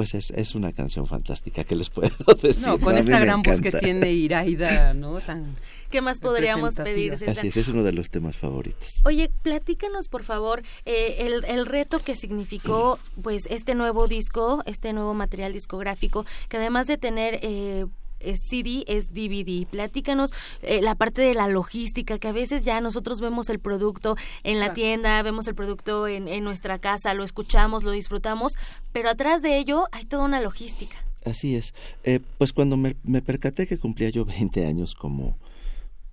pues 0.01 0.15
es, 0.15 0.31
es 0.31 0.55
una 0.55 0.73
canción 0.73 1.07
fantástica 1.07 1.63
que 1.63 1.77
les 1.77 1.91
puedo 1.91 2.09
decir. 2.43 2.67
No, 2.67 2.79
con 2.79 2.97
esa 2.97 3.21
gran 3.21 3.43
voz 3.43 3.61
que 3.61 3.71
tiene 3.71 4.11
Iraida, 4.11 4.95
¿no? 4.95 5.21
Tan 5.21 5.57
¿Qué 5.91 6.01
más 6.01 6.21
podríamos 6.21 6.77
pedir. 6.77 7.19
César? 7.19 7.37
Así 7.37 7.49
es, 7.49 7.59
es 7.59 7.69
uno 7.69 7.83
de 7.83 7.93
los 7.93 8.09
temas 8.09 8.39
favoritos. 8.39 9.03
Oye, 9.05 9.31
platícanos 9.43 10.09
por 10.09 10.23
favor 10.25 10.63
eh, 10.87 11.27
el, 11.27 11.45
el 11.45 11.67
reto 11.67 11.99
que 11.99 12.17
significó 12.17 12.99
pues 13.23 13.45
este 13.51 13.75
nuevo 13.75 14.07
disco, 14.09 14.63
este 14.65 14.95
nuevo 14.95 15.13
material 15.13 15.53
discográfico, 15.53 16.25
que 16.49 16.57
además 16.57 16.87
de 16.87 16.97
tener 16.97 17.39
eh, 17.43 17.85
eh, 18.21 18.37
CD 18.37 18.85
es 18.87 19.13
DVD. 19.13 19.67
Platícanos 19.67 20.33
eh, 20.63 20.81
la 20.83 20.95
parte 20.95 21.23
de 21.23 21.35
la 21.35 21.49
logística, 21.49 22.19
que 22.19 22.29
a 22.29 22.33
veces 22.33 22.65
ya 22.65 22.81
nosotros 22.81 23.21
vemos 23.21 23.49
el 23.51 23.59
producto 23.59 24.17
en 24.43 24.59
la 24.61 24.67
Claro. 24.67 24.75
tienda, 24.75 25.23
vemos 25.23 25.49
el 25.49 25.55
producto 25.55 26.07
en, 26.09 26.29
en 26.29 26.45
nuestra 26.45 26.79
casa, 26.79 27.15
lo 27.15 27.25
escuchamos, 27.25 27.83
lo 27.83 27.91
disfrutamos, 27.91 28.57
pero 28.93 29.11
atrás 29.11 29.43
de 29.43 29.59
ello 29.59 29.85
hay 29.93 30.05
toda 30.05 30.25
una 30.25 30.41
logística. 30.41 30.97
Así 31.25 31.55
es. 31.57 31.75
Eh, 32.05 32.21
pues 32.39 32.53
cuando 32.53 32.77
me, 32.77 32.97
me 33.03 33.21
percaté 33.23 33.67
que 33.67 33.79
cumplía 33.79 34.09
yo 34.11 34.25
20 34.25 34.65
años 34.67 34.95
como, 34.95 35.39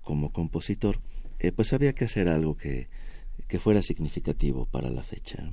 como 0.02 0.32
compositor, 0.34 1.00
eh, 1.40 1.52
pues 1.52 1.72
había 1.74 1.94
que 1.94 2.06
hacer 2.06 2.28
algo 2.28 2.58
que, 2.58 2.88
que 3.48 3.60
fuera 3.60 3.82
significativo 3.82 4.66
para 4.66 4.90
la 4.90 5.04
fecha. 5.04 5.52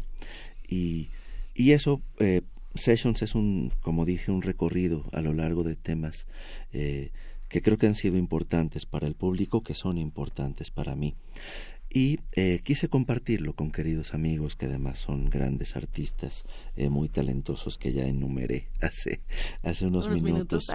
Y, 0.66 1.10
y 1.54 1.72
eso, 1.72 2.00
eh, 2.18 2.40
Sessions 2.74 3.22
es 3.22 3.34
un, 3.34 3.72
como 3.80 4.04
dije, 4.04 4.32
un 4.32 4.42
recorrido 4.42 5.04
a 5.12 5.20
lo 5.20 5.32
largo 5.32 5.62
de 5.62 5.76
temas 5.76 6.26
eh, 6.72 7.10
que 7.48 7.62
creo 7.62 7.78
que 7.78 7.86
han 7.86 7.94
sido 7.94 8.16
importantes 8.16 8.86
para 8.86 9.06
el 9.06 9.14
público, 9.14 9.62
que 9.62 9.74
son 9.74 9.98
importantes 9.98 10.70
para 10.70 10.96
mí. 10.96 11.14
Y 11.88 12.18
eh, 12.34 12.60
quise 12.64 12.88
compartirlo 12.88 13.54
con 13.54 13.70
queridos 13.70 14.14
amigos 14.14 14.56
que 14.56 14.66
además 14.66 14.98
son 14.98 15.30
grandes 15.30 15.76
artistas 15.76 16.44
eh, 16.74 16.88
muy 16.88 17.08
talentosos 17.08 17.78
que 17.78 17.92
ya 17.92 18.06
enumeré 18.06 18.68
hace, 18.80 19.20
hace 19.62 19.86
unos, 19.86 20.06
Unos 20.06 20.22
minutos, 20.22 20.66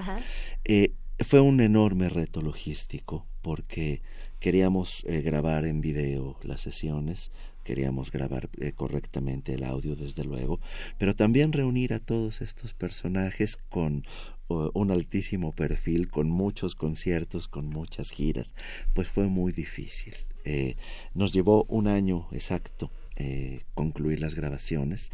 fue 1.20 1.42
un 1.42 1.60
enorme 1.60 2.08
reto 2.08 2.42
logístico 2.42 3.26
porque 3.42 4.02
queríamos 4.40 5.04
grabar 5.06 5.66
en 5.66 5.82
video 5.82 6.38
las 6.44 6.62
sesiones, 6.62 7.34
queríamos 7.70 8.10
grabar 8.12 8.50
eh, 8.58 8.72
correctamente 8.72 9.54
el 9.54 9.64
audio 9.64 9.96
desde 9.96 10.24
luego, 10.24 10.60
pero 10.98 11.16
también 11.16 11.54
reunir 11.54 11.94
a 11.94 12.00
todos 12.00 12.42
estos 12.42 12.74
personajes 12.74 13.58
con 13.58 14.08
un 14.48 14.90
altísimo 14.90 15.52
perfil, 15.52 16.10
con 16.10 16.32
muchos 16.32 16.74
conciertos, 16.74 17.48
con 17.48 17.68
muchas 17.68 18.10
giras, 18.10 18.56
pues 18.96 19.08
fue 19.08 19.28
muy 19.28 19.52
difícil. 19.52 20.16
Eh, 20.46 20.78
nos 21.14 21.32
llevó 21.32 21.66
un 21.66 21.86
año 21.86 22.28
exacto 22.32 22.90
eh, 23.18 23.62
concluir 23.76 24.20
las 24.20 24.34
grabaciones 24.34 25.12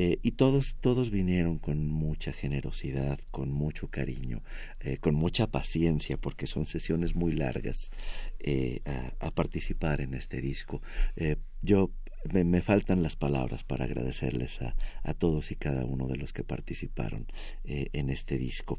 eh, 0.00 0.20
y 0.22 0.30
todos 0.30 0.76
todos 0.80 1.10
vinieron 1.10 1.58
con 1.58 1.88
mucha 1.88 2.32
generosidad 2.32 3.18
con 3.32 3.50
mucho 3.50 3.88
cariño 3.88 4.44
eh, 4.78 4.98
con 4.98 5.16
mucha 5.16 5.48
paciencia 5.48 6.16
porque 6.16 6.46
son 6.46 6.66
sesiones 6.66 7.16
muy 7.16 7.32
largas 7.32 7.90
eh, 8.38 8.78
a, 9.18 9.32
participar 9.32 10.00
en 10.00 10.14
este 10.14 10.40
disco. 10.40 10.82
Yo 11.62 11.90
me, 12.32 12.44
me 12.44 12.62
faltan 12.62 13.02
las 13.02 13.16
palabras 13.16 13.64
para 13.64 13.86
agradecerles 13.86 14.62
a, 14.62 14.76
a 15.02 15.14
todos 15.14 15.50
y 15.50 15.56
cada 15.56 15.84
uno 15.84 16.06
de 16.06 16.16
los 16.16 16.32
que 16.32 16.44
participaron 16.44 17.26
en 17.64 18.10
este 18.10 18.38
disco. 18.38 18.78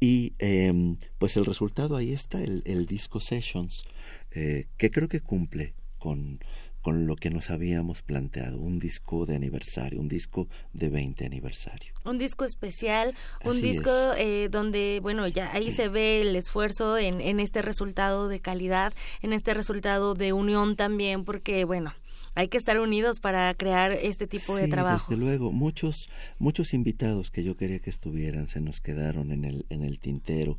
Y 0.00 0.34
em, 0.38 0.96
pues 1.18 1.36
el 1.36 1.44
resultado 1.44 1.96
ahí 1.96 2.12
está, 2.12 2.42
el, 2.42 2.62
el 2.66 2.86
disco 2.86 3.20
Sessions, 3.20 3.84
que 4.30 4.90
creo 4.90 5.08
que 5.08 5.20
cumple 5.20 5.74
con, 5.98 6.40
con 6.84 7.06
lo 7.06 7.16
que 7.16 7.30
nos 7.30 7.48
habíamos 7.48 8.02
planteado, 8.02 8.58
un 8.58 8.78
disco 8.78 9.24
de 9.24 9.36
aniversario, 9.36 9.98
un 9.98 10.06
disco 10.06 10.48
de 10.74 10.90
20 10.90 11.24
aniversario. 11.24 11.94
Un 12.04 12.18
disco 12.18 12.44
especial, 12.44 13.14
un 13.42 13.58
disco 13.62 13.90
eh, 14.18 14.50
donde, 14.50 15.00
bueno, 15.02 15.26
ya 15.26 15.50
ahí 15.54 15.70
se 15.70 15.88
ve 15.88 16.20
el 16.20 16.36
esfuerzo 16.36 16.98
en, 16.98 17.22
en 17.22 17.40
este 17.40 17.62
resultado 17.62 18.28
de 18.28 18.40
calidad, 18.40 18.92
en 19.22 19.32
este 19.32 19.54
resultado 19.54 20.12
de 20.12 20.34
unión 20.34 20.76
también, 20.76 21.24
porque, 21.24 21.64
bueno, 21.64 21.94
hay 22.34 22.48
que 22.48 22.58
estar 22.58 22.78
unidos 22.78 23.18
para 23.18 23.54
crear 23.54 23.92
este 23.92 24.26
tipo 24.26 24.54
de 24.54 24.68
trabajo. 24.68 25.06
Desde 25.10 25.24
luego, 25.24 25.52
muchos 25.52 26.10
muchos 26.38 26.74
invitados 26.74 27.30
que 27.30 27.44
yo 27.44 27.56
quería 27.56 27.78
que 27.78 27.88
estuvieran 27.88 28.46
se 28.46 28.60
nos 28.60 28.82
quedaron 28.82 29.32
en 29.32 29.44
el 29.44 29.64
en 29.70 29.84
el 29.84 29.98
tintero. 30.00 30.58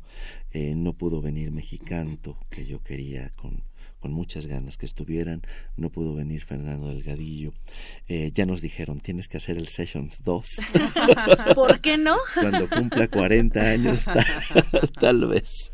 Eh, 0.50 0.74
no 0.74 0.94
pudo 0.94 1.22
venir 1.22 1.52
Mexicanto 1.52 2.36
que 2.50 2.66
yo 2.66 2.82
quería 2.82 3.30
con 3.36 3.62
con 4.00 4.12
muchas 4.12 4.46
ganas 4.46 4.76
que 4.76 4.86
estuvieran. 4.86 5.42
No 5.76 5.90
pudo 5.90 6.14
venir 6.14 6.42
Fernando 6.44 6.88
Delgadillo. 6.88 7.52
Eh, 8.08 8.30
ya 8.34 8.46
nos 8.46 8.60
dijeron, 8.60 9.00
tienes 9.00 9.28
que 9.28 9.36
hacer 9.36 9.56
el 9.56 9.68
Sessions 9.68 10.22
2. 10.22 10.56
¿Por 11.54 11.80
qué 11.80 11.96
no? 11.96 12.16
Cuando 12.34 12.68
cumpla 12.68 13.08
40 13.08 13.60
años, 13.60 14.06
tal, 15.00 15.26
vez. 15.26 15.70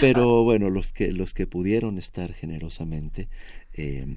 Pero 0.00 0.44
bueno, 0.44 0.70
los 0.70 0.92
que, 0.92 1.12
los 1.12 1.34
que 1.34 1.46
pudieron 1.46 1.98
estar 1.98 2.32
generosamente, 2.32 3.28
eh, 3.74 4.16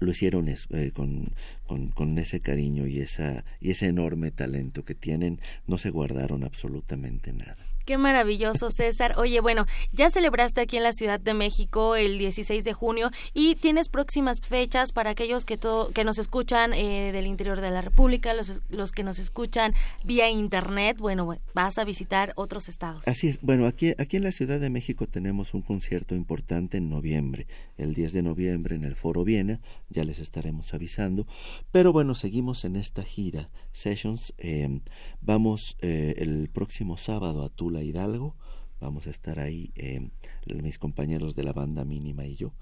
lo 0.00 0.10
hicieron 0.10 0.48
eh, 0.48 0.90
con, 0.92 1.34
con, 1.66 1.88
con, 1.88 2.18
ese 2.18 2.40
cariño 2.40 2.86
y, 2.86 3.00
esa, 3.00 3.44
y 3.60 3.70
ese 3.70 3.86
enorme 3.86 4.30
talento 4.30 4.84
que 4.84 4.94
tienen, 4.94 5.40
no 5.66 5.78
se 5.78 5.90
guardaron 5.90 6.44
absolutamente 6.44 7.32
nada. 7.32 7.73
Qué 7.84 7.98
maravilloso, 7.98 8.70
César. 8.70 9.14
Oye, 9.18 9.40
bueno, 9.40 9.66
ya 9.92 10.08
celebraste 10.08 10.62
aquí 10.62 10.78
en 10.78 10.84
la 10.84 10.92
Ciudad 10.92 11.20
de 11.20 11.34
México 11.34 11.96
el 11.96 12.16
16 12.16 12.64
de 12.64 12.72
junio 12.72 13.10
y 13.34 13.56
tienes 13.56 13.90
próximas 13.90 14.40
fechas 14.40 14.92
para 14.92 15.10
aquellos 15.10 15.44
que, 15.44 15.58
que 15.92 16.04
nos 16.04 16.18
escuchan 16.18 16.72
eh, 16.72 17.12
del 17.12 17.26
interior 17.26 17.60
de 17.60 17.70
la 17.70 17.82
República, 17.82 18.32
los, 18.32 18.62
los 18.70 18.90
que 18.90 19.02
nos 19.02 19.18
escuchan 19.18 19.74
vía 20.02 20.30
Internet. 20.30 20.96
Bueno, 20.98 21.28
vas 21.52 21.76
a 21.76 21.84
visitar 21.84 22.32
otros 22.36 22.70
estados. 22.70 23.06
Así 23.06 23.28
es. 23.28 23.40
Bueno, 23.42 23.66
aquí, 23.66 23.92
aquí 23.98 24.16
en 24.16 24.22
la 24.22 24.32
Ciudad 24.32 24.58
de 24.58 24.70
México 24.70 25.06
tenemos 25.06 25.52
un 25.52 25.60
concierto 25.60 26.14
importante 26.14 26.78
en 26.78 26.88
noviembre, 26.88 27.46
el 27.76 27.94
10 27.94 28.14
de 28.14 28.22
noviembre 28.22 28.76
en 28.76 28.84
el 28.84 28.96
Foro 28.96 29.24
Viena, 29.24 29.60
ya 29.90 30.04
les 30.04 30.20
estaremos 30.20 30.72
avisando. 30.72 31.26
Pero 31.70 31.92
bueno, 31.92 32.14
seguimos 32.14 32.64
en 32.64 32.76
esta 32.76 33.02
gira 33.02 33.50
Sessions. 33.72 34.32
Eh, 34.38 34.80
vamos 35.20 35.76
eh, 35.80 36.14
el 36.18 36.48
próximo 36.48 36.96
sábado 36.96 37.44
a 37.44 37.48
Tula 37.48 37.73
Hidalgo. 37.82 38.36
Vamos 38.80 39.06
a 39.06 39.10
estar 39.10 39.38
ahí, 39.38 39.72
eh, 39.76 40.10
mis 40.46 40.78
compañeros 40.78 41.34
de 41.34 41.44
la 41.44 41.52
banda 41.52 41.84
mínima 41.84 42.26
y 42.26 42.36
yo. 42.36 42.52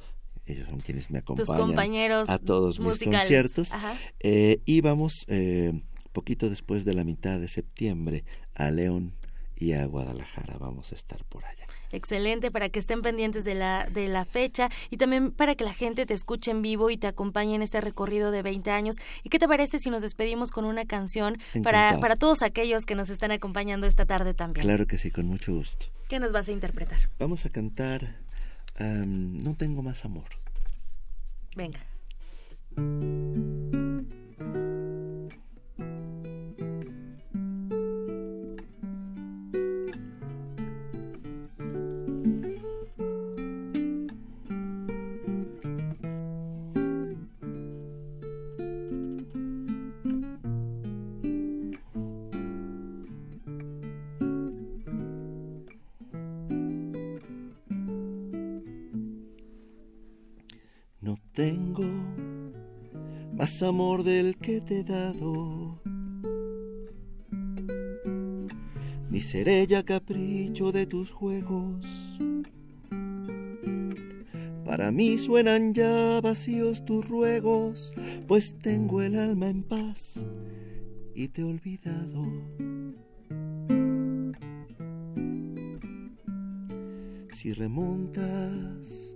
Ellos 0.46 0.68
son 0.68 0.80
quienes 0.80 1.10
me 1.10 1.18
acompañan 1.18 2.12
a 2.28 2.38
todos 2.38 2.80
mis 2.80 3.02
conciertos. 3.02 3.70
Eh, 4.20 4.60
y 4.64 4.80
vamos, 4.80 5.24
eh, 5.28 5.82
poquito 6.12 6.50
después 6.50 6.84
de 6.84 6.94
la 6.94 7.04
mitad 7.04 7.38
de 7.40 7.48
septiembre, 7.48 8.24
a 8.54 8.70
León 8.70 9.14
y 9.56 9.72
a 9.72 9.86
Guadalajara. 9.86 10.58
Vamos 10.58 10.92
a 10.92 10.94
estar 10.94 11.24
por 11.24 11.44
allá 11.44 11.61
excelente 11.92 12.50
para 12.50 12.68
que 12.68 12.78
estén 12.78 13.02
pendientes 13.02 13.44
de 13.44 13.54
la, 13.54 13.86
de 13.90 14.08
la 14.08 14.24
fecha 14.24 14.68
y 14.90 14.96
también 14.96 15.32
para 15.32 15.54
que 15.54 15.64
la 15.64 15.72
gente 15.72 16.06
te 16.06 16.14
escuche 16.14 16.50
en 16.50 16.62
vivo 16.62 16.90
y 16.90 16.96
te 16.96 17.06
acompañe 17.06 17.54
en 17.54 17.62
este 17.62 17.80
recorrido 17.80 18.30
de 18.30 18.42
20 18.42 18.70
años. 18.70 18.96
¿Y 19.22 19.28
qué 19.28 19.38
te 19.38 19.48
parece 19.48 19.78
si 19.78 19.90
nos 19.90 20.02
despedimos 20.02 20.50
con 20.50 20.64
una 20.64 20.84
canción 20.84 21.38
para, 21.62 21.98
para 22.00 22.16
todos 22.16 22.42
aquellos 22.42 22.86
que 22.86 22.94
nos 22.94 23.10
están 23.10 23.30
acompañando 23.30 23.86
esta 23.86 24.06
tarde 24.06 24.34
también? 24.34 24.66
Claro 24.66 24.86
que 24.86 24.98
sí, 24.98 25.10
con 25.10 25.26
mucho 25.26 25.52
gusto. 25.52 25.86
¿Qué 26.08 26.18
nos 26.18 26.32
vas 26.32 26.48
a 26.48 26.52
interpretar? 26.52 26.98
Vamos 27.18 27.46
a 27.46 27.50
cantar 27.50 28.16
No 28.78 29.54
tengo 29.54 29.82
más 29.82 30.04
amor. 30.04 30.28
Venga. 31.54 31.80
Tengo 61.32 61.88
más 63.32 63.62
amor 63.62 64.02
del 64.02 64.36
que 64.36 64.60
te 64.60 64.80
he 64.80 64.84
dado. 64.84 65.80
Ni 69.08 69.18
seré 69.20 69.66
ya 69.66 69.82
capricho 69.82 70.72
de 70.72 70.84
tus 70.84 71.10
juegos. 71.10 71.86
Para 74.66 74.92
mí 74.92 75.16
suenan 75.16 75.72
ya 75.72 76.20
vacíos 76.20 76.84
tus 76.84 77.08
ruegos, 77.08 77.94
pues 78.28 78.58
tengo 78.58 79.00
el 79.00 79.18
alma 79.18 79.48
en 79.48 79.62
paz 79.62 80.26
y 81.14 81.28
te 81.28 81.40
he 81.40 81.44
olvidado. 81.44 82.26
Si 87.32 87.54
remontas 87.54 89.11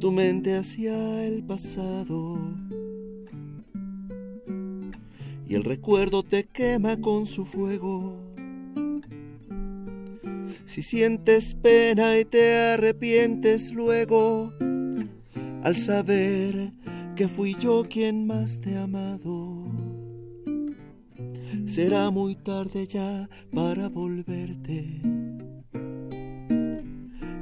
tu 0.00 0.12
mente 0.12 0.56
hacia 0.56 1.24
el 1.24 1.42
pasado 1.42 2.38
y 5.48 5.54
el 5.54 5.64
recuerdo 5.64 6.22
te 6.22 6.44
quema 6.44 7.00
con 7.00 7.26
su 7.26 7.44
fuego. 7.44 8.16
Si 10.66 10.82
sientes 10.82 11.54
pena 11.54 12.18
y 12.18 12.24
te 12.24 12.56
arrepientes 12.56 13.72
luego 13.72 14.52
al 15.62 15.76
saber 15.76 16.72
que 17.14 17.28
fui 17.28 17.56
yo 17.58 17.86
quien 17.88 18.26
más 18.26 18.60
te 18.60 18.76
ha 18.76 18.82
amado, 18.82 19.66
será 21.66 22.10
muy 22.10 22.34
tarde 22.34 22.86
ya 22.86 23.28
para 23.52 23.88
volverte 23.88 25.00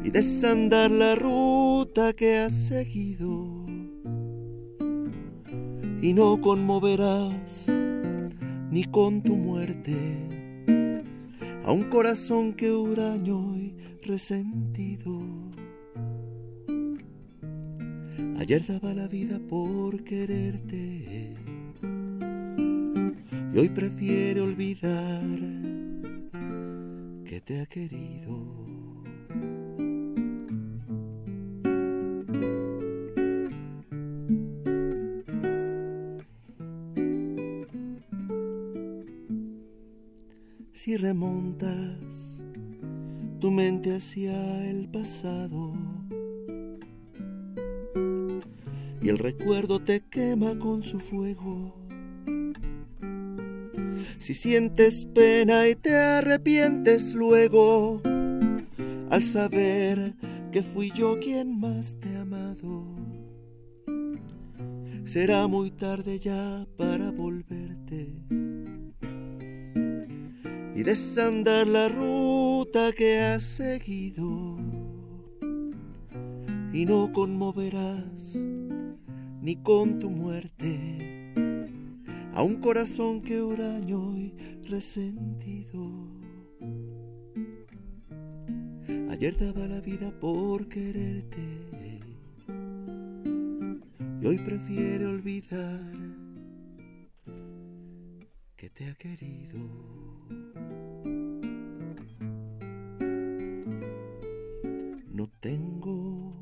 y 0.05 0.11
desandar 0.11 0.91
la 0.91 1.17
ruta 1.17 2.13
que 2.13 2.37
has 2.37 2.53
seguido. 2.53 3.65
Y 6.03 6.13
no 6.13 6.39
conmoverás 6.43 7.69
ni 8.71 8.85
con 8.85 9.23
tu 9.23 9.37
muerte 9.37 9.97
a 11.65 11.73
un 11.73 11.85
corazón 11.85 12.53
que 12.53 12.71
huraño 12.71 13.57
y 13.57 13.75
resentido. 14.03 15.23
Ayer 18.39 18.67
daba 18.67 18.93
la 18.93 19.09
vida 19.09 19.39
por 19.49 20.05
quererte 20.05 21.35
y 23.55 23.59
hoy 23.59 23.69
prefiere 23.71 24.43
olvidar 24.43 25.25
que 27.25 27.41
te 27.41 27.61
ha 27.61 27.67
querido. 27.67 28.65
Si 40.85 40.99
remontas 40.99 42.45
tu 43.41 43.51
mente 43.51 43.97
hacia 43.97 44.69
el 44.69 44.87
pasado 44.91 45.73
y 49.01 49.09
el 49.09 49.17
recuerdo 49.17 49.81
te 49.81 50.03
quema 50.03 50.59
con 50.59 50.83
su 50.83 51.01
fuego. 51.01 51.75
Si 54.19 54.35
sientes 54.35 55.07
pena 55.07 55.67
y 55.69 55.75
te 55.75 55.97
arrepientes 55.97 57.15
luego 57.15 58.03
al 59.09 59.23
saber 59.23 60.13
que 60.53 60.63
fui 60.63 60.93
yo 60.95 61.19
quien 61.19 61.61
más 61.61 61.99
te 61.99 62.15
ha 62.15 62.21
amado, 62.21 62.85
será 65.07 65.47
muy 65.47 65.71
tarde 65.71 66.19
ya 66.19 66.67
para 66.77 67.11
volverte 67.11 68.34
y 70.75 70.83
desandar 70.83 71.67
la 71.67 71.89
ruta 71.89 72.93
que 72.93 73.21
has 73.21 73.43
seguido. 73.43 74.59
Y 76.73 76.85
no 76.87 77.13
conmoverás 77.13 78.37
ni 79.41 79.57
con 79.57 80.01
tu 80.01 80.11
muerte 80.11 81.33
a 82.35 82.43
un 82.43 82.57
corazón 82.57 83.23
que 83.23 83.41
huraño 83.41 84.17
y 84.17 84.35
resentido. 84.69 86.09
Ayer 89.11 89.37
daba 89.37 89.69
la 89.69 89.81
vida 89.81 90.11
por 90.19 90.69
quererte 90.69 91.65
y 94.21 94.27
hoy 94.27 94.39
prefiere 94.39 95.07
olvidar 95.07 95.93
que 98.57 98.71
te 98.71 98.89
ha 98.89 98.95
querido. 98.95 99.61
No 105.15 105.29
tengo 105.39 106.35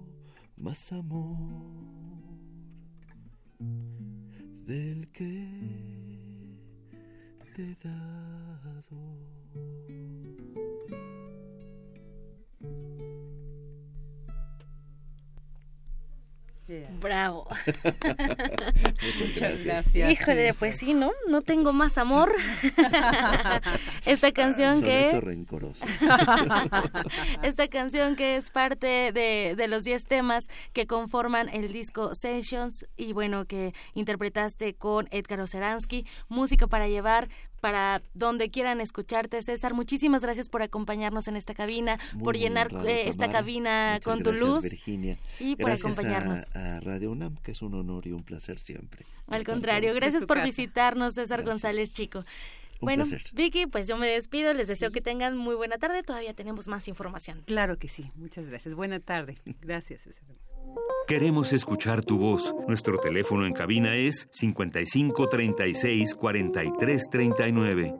más 0.56 0.92
amor 0.94 1.36
del 4.64 5.08
que 5.12 5.46
te 7.54 7.72
he 7.72 7.76
dado. 7.84 9.18
Bravo. 17.00 17.46
Muchas 19.20 19.64
gracias. 19.64 20.10
Híjole, 20.10 20.54
pues 20.54 20.76
sí, 20.76 20.94
¿no? 20.94 21.12
No 21.28 21.42
tengo 21.42 21.72
más 21.72 21.98
amor. 21.98 22.32
Esta 24.06 24.32
canción 24.32 24.82
que... 24.82 25.10
Soneto 25.10 25.20
rencoroso. 25.26 25.86
Esta 27.42 27.68
canción 27.68 28.16
que 28.16 28.36
es 28.36 28.50
parte 28.50 29.12
de, 29.12 29.54
de 29.56 29.68
los 29.68 29.84
10 29.84 30.04
temas 30.04 30.48
que 30.72 30.86
conforman 30.86 31.48
el 31.48 31.72
disco 31.72 32.14
Sessions 32.14 32.86
y 32.96 33.12
bueno, 33.12 33.44
que 33.46 33.74
interpretaste 33.94 34.74
con 34.74 35.08
Edgar 35.10 35.40
Oceransky, 35.40 36.06
música 36.28 36.66
para 36.66 36.88
llevar 36.88 37.28
para 37.62 38.02
donde 38.12 38.50
quieran 38.50 38.80
escucharte. 38.80 39.40
César, 39.40 39.72
muchísimas 39.72 40.20
gracias 40.20 40.48
por 40.48 40.62
acompañarnos 40.62 41.28
en 41.28 41.36
esta 41.36 41.54
cabina, 41.54 41.98
Muy, 42.12 42.24
por 42.24 42.36
llenar 42.36 42.70
eh, 42.84 43.04
esta 43.06 43.30
cabina 43.30 43.92
Muchas 43.94 44.04
con 44.04 44.22
tu 44.24 44.30
gracias, 44.30 44.48
luz 44.48 44.62
Virginia. 44.64 45.18
y 45.38 45.54
por 45.56 45.66
Gracias 45.66 45.86
a- 45.86 45.92
acompañarnos. 45.92 46.56
A, 46.56 46.80
Radio 46.80 47.12
UNAM, 47.12 47.36
que 47.36 47.52
es 47.52 47.62
un 47.62 47.72
honor 47.74 48.06
y 48.08 48.12
un 48.12 48.24
placer 48.24 48.58
siempre. 48.58 49.06
Al 49.28 49.44
contrario, 49.44 49.90
con- 49.90 50.00
gracias 50.00 50.24
por 50.24 50.38
casa. 50.38 50.44
visitarnos, 50.46 51.14
César 51.14 51.44
González 51.44 51.94
Chico. 51.94 52.18
Un 52.18 52.24
bueno, 52.86 53.04
placer. 53.04 53.22
Vicky, 53.32 53.66
pues 53.68 53.86
yo 53.86 53.96
me 53.96 54.08
despido, 54.08 54.52
les 54.54 54.66
deseo 54.66 54.90
que 54.90 55.00
tengan 55.00 55.36
muy 55.36 55.54
buena 55.54 55.78
tarde, 55.78 56.02
todavía 56.02 56.34
tenemos 56.34 56.66
más 56.66 56.88
información. 56.88 57.42
Claro 57.46 57.78
que 57.78 57.86
sí, 57.86 58.10
muchas 58.16 58.44
gracias. 58.48 58.74
Buena 58.74 58.98
tarde. 58.98 59.38
Gracias. 59.62 60.02
César. 60.02 60.24
Queremos 61.06 61.52
escuchar 61.52 62.02
tu 62.02 62.18
voz. 62.18 62.54
Nuestro 62.66 62.98
teléfono 62.98 63.44
en 63.44 63.52
cabina 63.52 63.96
es 63.96 64.28
55 64.30 65.28
36 65.28 66.14
43 66.14 67.02
39. 67.10 67.94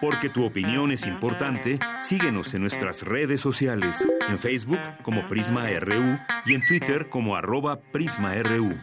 Porque 0.00 0.28
tu 0.28 0.44
opinión 0.44 0.92
es 0.92 1.06
importante, 1.06 1.78
síguenos 2.00 2.52
en 2.54 2.60
nuestras 2.60 3.02
redes 3.02 3.40
sociales, 3.40 4.06
en 4.28 4.38
Facebook 4.38 4.78
como 5.02 5.26
Prisma 5.26 5.68
RU 5.80 6.18
y 6.44 6.54
en 6.54 6.66
Twitter 6.66 7.08
como 7.08 7.36
arroba 7.36 7.80
PrismaRU. 7.80 8.74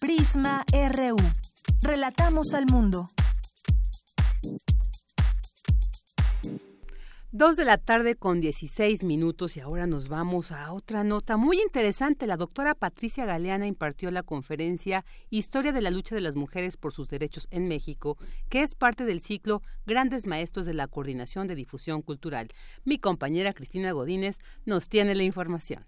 Prisma 0.00 0.64
RU. 0.72 1.16
Relatamos 1.80 2.54
al 2.54 2.66
mundo. 2.66 3.08
Dos 7.34 7.56
de 7.56 7.64
la 7.64 7.78
tarde 7.78 8.14
con 8.14 8.42
16 8.42 9.04
minutos 9.04 9.56
y 9.56 9.60
ahora 9.60 9.86
nos 9.86 10.10
vamos 10.10 10.52
a 10.52 10.70
otra 10.70 11.02
nota 11.02 11.38
muy 11.38 11.58
interesante. 11.62 12.26
La 12.26 12.36
doctora 12.36 12.74
Patricia 12.74 13.24
Galeana 13.24 13.66
impartió 13.66 14.10
la 14.10 14.22
conferencia 14.22 15.06
Historia 15.30 15.72
de 15.72 15.80
la 15.80 15.90
lucha 15.90 16.14
de 16.14 16.20
las 16.20 16.36
mujeres 16.36 16.76
por 16.76 16.92
sus 16.92 17.08
derechos 17.08 17.48
en 17.50 17.68
México, 17.68 18.18
que 18.50 18.60
es 18.60 18.74
parte 18.74 19.06
del 19.06 19.20
ciclo 19.22 19.62
Grandes 19.86 20.26
Maestros 20.26 20.66
de 20.66 20.74
la 20.74 20.88
Coordinación 20.88 21.48
de 21.48 21.54
Difusión 21.54 22.02
Cultural. 22.02 22.48
Mi 22.84 22.98
compañera 22.98 23.54
Cristina 23.54 23.92
Godínez 23.92 24.36
nos 24.66 24.90
tiene 24.90 25.14
la 25.14 25.22
información. 25.22 25.86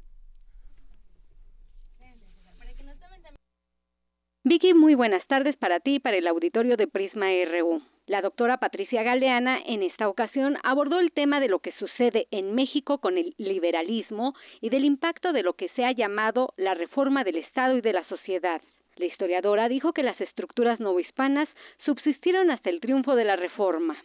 Vicky, 4.45 4.73
muy 4.73 4.95
buenas 4.95 5.27
tardes 5.27 5.57
para 5.57 5.81
ti 5.81 5.97
y 5.97 6.01
para 6.01 6.17
el 6.17 6.27
auditorio 6.27 6.79
de 6.79 6.87
Prisma 6.87 7.27
RU. 7.45 7.83
La 8.07 8.21
doctora 8.21 8.59
Patricia 8.59 9.03
Galeana 9.03 9.59
en 9.65 9.83
esta 9.83 10.09
ocasión 10.09 10.59
abordó 10.63 11.01
el 11.01 11.11
tema 11.11 11.41
de 11.41 11.49
lo 11.49 11.61
que 11.61 11.73
sucede 11.79 12.29
en 12.31 12.55
México 12.55 12.99
con 12.99 13.17
el 13.17 13.35
liberalismo 13.39 14.35
y 14.61 14.69
del 14.69 14.85
impacto 14.85 15.33
de 15.33 15.43
lo 15.43 15.55
que 15.55 15.71
se 15.71 15.87
ha 15.87 15.93
llamado 15.93 16.53
la 16.59 16.75
reforma 16.75 17.25
del 17.25 17.37
Estado 17.37 17.79
y 17.79 17.81
de 17.81 17.95
la 17.95 18.07
sociedad. 18.09 18.61
La 18.97 19.07
historiadora 19.07 19.71
dijo 19.71 19.95
que 19.95 20.03
las 20.03 20.21
estructuras 20.21 20.81
novohispanas 20.81 21.49
subsistieron 21.87 22.51
hasta 22.51 22.69
el 22.69 22.81
triunfo 22.81 23.17
de 23.17 23.25
la 23.25 23.37
reforma. 23.37 23.97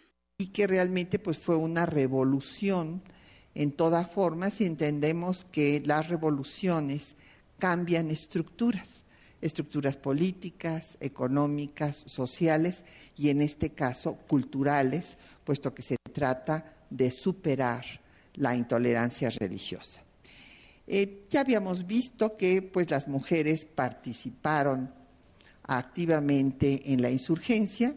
y 0.41 0.53
que 0.53 0.67
realmente 0.67 1.19
pues 1.19 1.43
fue 1.43 1.57
una 1.57 1.85
revolución 1.85 3.03
en 3.55 3.73
todas 3.73 4.09
formas 4.09 4.61
y 4.61 4.65
entendemos 4.65 5.43
que 5.43 5.81
las 5.85 6.07
revoluciones 6.07 7.17
cambian 7.57 8.09
estructuras, 8.09 9.03
estructuras 9.41 9.97
políticas, 9.97 10.97
económicas, 10.99 12.03
sociales 12.05 12.83
y 13.17 13.29
en 13.29 13.41
este 13.41 13.71
caso 13.71 14.15
culturales, 14.27 15.17
puesto 15.43 15.73
que 15.73 15.81
se 15.81 15.95
trata 16.13 16.73
de 16.89 17.11
superar 17.11 17.85
la 18.35 18.55
intolerancia 18.55 19.29
religiosa. 19.29 20.01
Eh, 20.87 21.27
ya 21.29 21.41
habíamos 21.41 21.85
visto 21.85 22.35
que 22.35 22.61
pues 22.61 22.89
las 22.89 23.07
mujeres 23.07 23.65
participaron 23.65 24.91
activamente 25.63 26.91
en 26.91 27.01
la 27.01 27.11
insurgencia, 27.11 27.95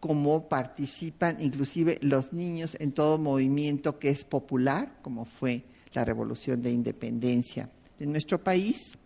como 0.00 0.48
participan 0.48 1.36
inclusive 1.40 1.98
los 2.02 2.32
niños 2.32 2.76
en 2.80 2.92
todo 2.92 3.18
movimiento 3.18 3.98
que 3.98 4.08
es 4.08 4.24
popular, 4.24 4.98
como 5.02 5.24
fue 5.24 5.64
la 5.92 6.04
Revolución 6.04 6.60
de 6.62 6.72
Independencia 6.72 7.70
de 7.98 8.06
nuestro 8.06 8.42
país. 8.42 8.98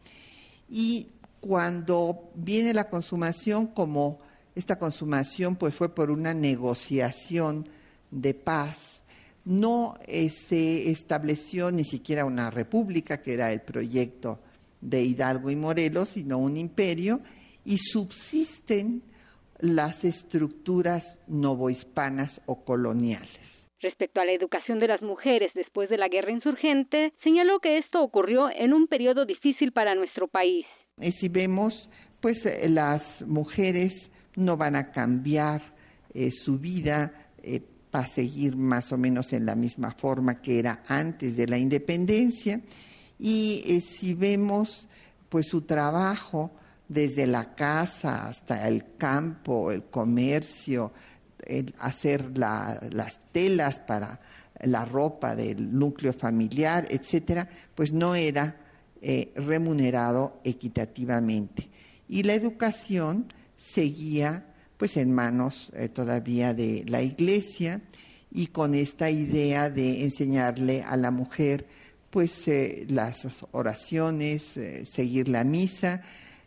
Y 0.68 1.08
cuando 1.40 2.30
viene 2.34 2.74
la 2.74 2.88
consumación, 2.88 3.68
como 3.68 4.18
esta 4.54 4.78
consumación 4.78 5.56
pues 5.56 5.74
fue 5.74 5.94
por 5.94 6.10
una 6.10 6.34
negociación 6.34 7.68
de 8.10 8.34
paz, 8.34 9.02
no 9.44 9.96
eh, 10.06 10.28
se 10.30 10.90
estableció 10.90 11.70
ni 11.70 11.84
siquiera 11.84 12.24
una 12.24 12.50
república, 12.50 13.22
que 13.22 13.34
era 13.34 13.52
el 13.52 13.62
proyecto 13.62 14.40
de 14.80 15.02
Hidalgo 15.02 15.50
y 15.50 15.56
Morelos, 15.56 16.10
sino 16.10 16.38
un 16.38 16.56
imperio, 16.56 17.20
y 17.64 17.78
subsisten 17.78 19.02
las 19.58 20.04
estructuras 20.04 21.18
novohispanas 21.26 22.42
o 22.46 22.64
coloniales. 22.64 23.68
Respecto 23.80 24.20
a 24.20 24.24
la 24.24 24.32
educación 24.32 24.80
de 24.80 24.88
las 24.88 25.02
mujeres 25.02 25.52
después 25.54 25.88
de 25.88 25.98
la 25.98 26.08
guerra 26.08 26.32
insurgente, 26.32 27.12
señaló 27.22 27.60
que 27.60 27.78
esto 27.78 28.02
ocurrió 28.02 28.50
en 28.50 28.72
un 28.72 28.88
periodo 28.88 29.24
difícil 29.24 29.72
para 29.72 29.94
nuestro 29.94 30.26
país. 30.26 30.66
Y 31.00 31.12
si 31.12 31.28
vemos, 31.28 31.90
pues 32.20 32.44
eh, 32.46 32.68
las 32.68 33.24
mujeres 33.26 34.10
no 34.36 34.56
van 34.56 34.76
a 34.76 34.90
cambiar 34.90 35.62
eh, 36.14 36.30
su 36.30 36.58
vida 36.58 37.12
eh, 37.42 37.60
para 37.90 38.06
seguir 38.06 38.56
más 38.56 38.92
o 38.92 38.98
menos 38.98 39.32
en 39.32 39.46
la 39.46 39.54
misma 39.54 39.92
forma 39.92 40.40
que 40.40 40.58
era 40.58 40.82
antes 40.88 41.36
de 41.36 41.46
la 41.46 41.58
independencia. 41.58 42.60
Y 43.18 43.62
eh, 43.66 43.80
si 43.80 44.14
vemos, 44.14 44.88
pues 45.28 45.46
su 45.48 45.62
trabajo 45.62 46.50
desde 46.88 47.26
la 47.26 47.54
casa 47.54 48.28
hasta 48.28 48.66
el 48.68 48.96
campo, 48.96 49.70
el 49.72 49.84
comercio, 49.84 50.92
el 51.46 51.74
hacer 51.78 52.36
la- 52.38 52.80
las 52.92 53.20
telas 53.32 53.80
para 53.80 54.20
la 54.62 54.84
ropa 54.84 55.36
del 55.36 55.78
núcleo 55.78 56.12
familiar, 56.12 56.86
etcétera, 56.90 57.48
pues 57.74 57.92
no 57.92 58.14
era 58.14 58.56
eh, 59.02 59.32
remunerado 59.36 60.40
equitativamente. 60.44 61.68
Y 62.08 62.22
la 62.22 62.34
educación 62.34 63.32
seguía 63.56 64.54
pues 64.76 64.96
en 64.96 65.12
manos 65.12 65.70
eh, 65.74 65.88
todavía 65.88 66.54
de 66.54 66.84
la 66.86 67.02
iglesia 67.02 67.82
y 68.30 68.48
con 68.48 68.74
esta 68.74 69.10
idea 69.10 69.70
de 69.70 70.04
enseñarle 70.04 70.82
a 70.82 70.96
la 70.96 71.10
mujer 71.10 71.66
pues 72.10 72.48
eh, 72.48 72.86
las 72.88 73.26
oraciones, 73.52 74.58
seguir 74.84 75.28
la 75.28 75.44
misa 75.44 76.02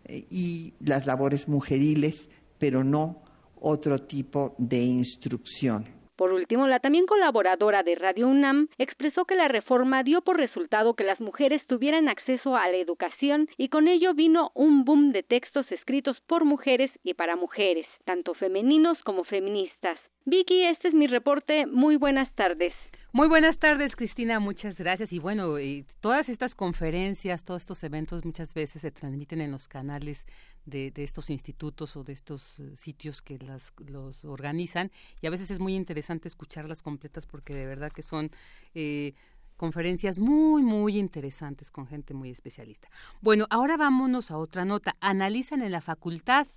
y 0.09 0.73
las 0.79 1.05
labores 1.05 1.47
mujeriles, 1.47 2.27
pero 2.57 2.83
no 2.83 3.21
otro 3.59 3.99
tipo 3.99 4.55
de 4.57 4.81
instrucción. 4.83 6.00
Por 6.21 6.33
último, 6.33 6.67
la 6.67 6.79
también 6.79 7.07
colaboradora 7.07 7.81
de 7.81 7.95
Radio 7.95 8.27
UNAM 8.27 8.67
expresó 8.77 9.25
que 9.25 9.33
la 9.33 9.47
reforma 9.47 10.03
dio 10.03 10.21
por 10.21 10.37
resultado 10.37 10.93
que 10.93 11.03
las 11.03 11.19
mujeres 11.19 11.65
tuvieran 11.65 12.07
acceso 12.07 12.55
a 12.55 12.69
la 12.69 12.77
educación 12.77 13.49
y 13.57 13.69
con 13.69 13.87
ello 13.87 14.13
vino 14.13 14.51
un 14.53 14.85
boom 14.85 15.13
de 15.13 15.23
textos 15.23 15.65
escritos 15.71 16.21
por 16.27 16.45
mujeres 16.45 16.91
y 17.03 17.15
para 17.15 17.35
mujeres, 17.35 17.87
tanto 18.05 18.35
femeninos 18.35 18.99
como 19.03 19.23
feministas. 19.23 19.97
Vicky, 20.25 20.65
este 20.65 20.89
es 20.89 20.93
mi 20.93 21.07
reporte. 21.07 21.65
Muy 21.65 21.95
buenas 21.95 22.31
tardes. 22.35 22.75
Muy 23.13 23.27
buenas 23.27 23.57
tardes, 23.57 23.95
Cristina. 23.95 24.39
Muchas 24.39 24.77
gracias. 24.77 25.11
Y 25.11 25.19
bueno, 25.19 25.55
todas 26.01 26.29
estas 26.29 26.53
conferencias, 26.53 27.43
todos 27.43 27.63
estos 27.63 27.83
eventos 27.83 28.23
muchas 28.23 28.53
veces 28.53 28.83
se 28.83 28.91
transmiten 28.91 29.41
en 29.41 29.51
los 29.51 29.67
canales 29.67 30.27
de, 30.65 30.91
estos 30.95 31.29
institutos 31.29 31.95
o 31.95 32.03
de 32.03 32.13
estos 32.13 32.59
eh, 32.59 32.75
sitios 32.75 33.21
que 33.21 33.37
las, 33.39 33.73
los 33.87 34.23
organizan 34.25 34.91
y 35.21 35.27
a 35.27 35.29
veces 35.29 35.51
es 35.51 35.59
muy 35.59 35.75
interesante 35.75 36.27
escucharlas 36.27 36.81
completas 36.81 37.25
porque 37.25 37.53
de 37.53 37.65
verdad 37.65 37.91
que 37.91 38.03
son 38.03 38.31
eh, 38.73 39.13
conferencias 39.57 40.17
muy, 40.17 40.63
muy 40.63 40.97
interesantes 40.97 41.69
con 41.69 41.87
gente 41.87 42.13
muy 42.13 42.31
especialista. 42.31 42.89
Bueno, 43.21 43.45
ahora 43.49 43.77
vámonos 43.77 44.31
a 44.31 44.37
otra 44.37 44.65
nota. 44.65 44.95
Analizan 45.01 45.61
en 45.61 45.71
la 45.71 45.81
Facultad 45.81 46.47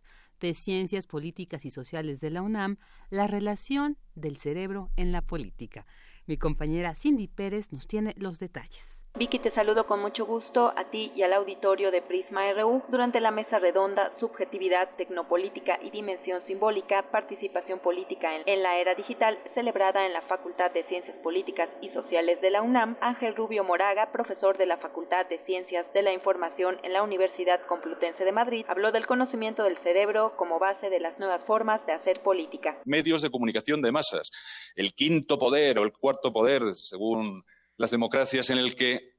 de 0.40 0.54
Ciencias 0.54 1.06
Políticas 1.06 1.64
y 1.64 1.70
Sociales 1.70 2.20
de 2.20 2.30
la 2.30 2.42
UNAM 2.42 2.78
la 3.10 3.26
relación 3.26 3.98
del 4.14 4.36
cerebro 4.36 4.90
en 4.96 5.12
la 5.12 5.22
política. 5.22 5.86
Mi 6.26 6.38
compañera 6.38 6.94
Cindy 6.94 7.28
Pérez 7.28 7.72
nos 7.72 7.86
tiene 7.86 8.14
los 8.16 8.38
detalles. 8.38 8.93
Vicky, 9.16 9.38
te 9.38 9.52
saludo 9.52 9.86
con 9.86 10.00
mucho 10.00 10.26
gusto 10.26 10.72
a 10.76 10.90
ti 10.90 11.12
y 11.14 11.22
al 11.22 11.32
auditorio 11.34 11.92
de 11.92 12.02
Prisma 12.02 12.52
RU 12.54 12.82
durante 12.88 13.20
la 13.20 13.30
mesa 13.30 13.60
redonda 13.60 14.10
Subjetividad, 14.18 14.88
Tecnopolítica 14.96 15.78
y 15.80 15.90
Dimensión 15.90 16.42
Simbólica, 16.48 17.12
Participación 17.12 17.78
Política 17.78 18.28
en, 18.44 18.62
la 18.64 18.76
Era 18.80 18.96
Digital, 18.96 19.38
celebrada 19.54 20.04
en 20.04 20.14
la 20.14 20.22
Facultad 20.22 20.72
de 20.72 20.82
Ciencias 20.88 21.16
Políticas 21.22 21.68
y 21.80 21.90
Sociales 21.90 22.40
de 22.40 22.50
la 22.50 22.62
UNAM. 22.62 22.96
Ángel 23.00 23.36
Rubio 23.36 23.62
Moraga, 23.62 24.10
profesor 24.10 24.58
de 24.58 24.66
la 24.66 24.78
Facultad 24.78 25.26
de 25.26 25.38
Ciencias 25.46 25.86
de 25.94 26.02
la 26.02 26.12
Información 26.12 26.78
en 26.82 26.92
la 26.92 27.04
Universidad 27.04 27.64
Complutense 27.68 28.24
de 28.24 28.32
Madrid, 28.32 28.64
habló 28.66 28.90
del 28.90 29.06
conocimiento 29.06 29.62
del 29.62 29.78
cerebro 29.84 30.34
como 30.36 30.58
base 30.58 30.90
de 30.90 30.98
las 30.98 31.16
nuevas 31.20 31.44
formas 31.46 31.86
de 31.86 31.92
hacer 31.92 32.20
política. 32.24 32.80
Medios 32.84 33.22
de 33.22 33.30
comunicación 33.30 33.80
de 33.80 33.92
masas, 33.92 34.32
el 34.74 34.92
quinto 34.92 35.38
poder 35.38 35.78
o 35.78 35.84
el 35.84 35.92
cuarto 35.92 36.32
poder, 36.32 36.74
según 36.74 37.44
las 37.76 37.90
democracias 37.90 38.50
en 38.50 38.58
el 38.58 38.74
que 38.74 39.14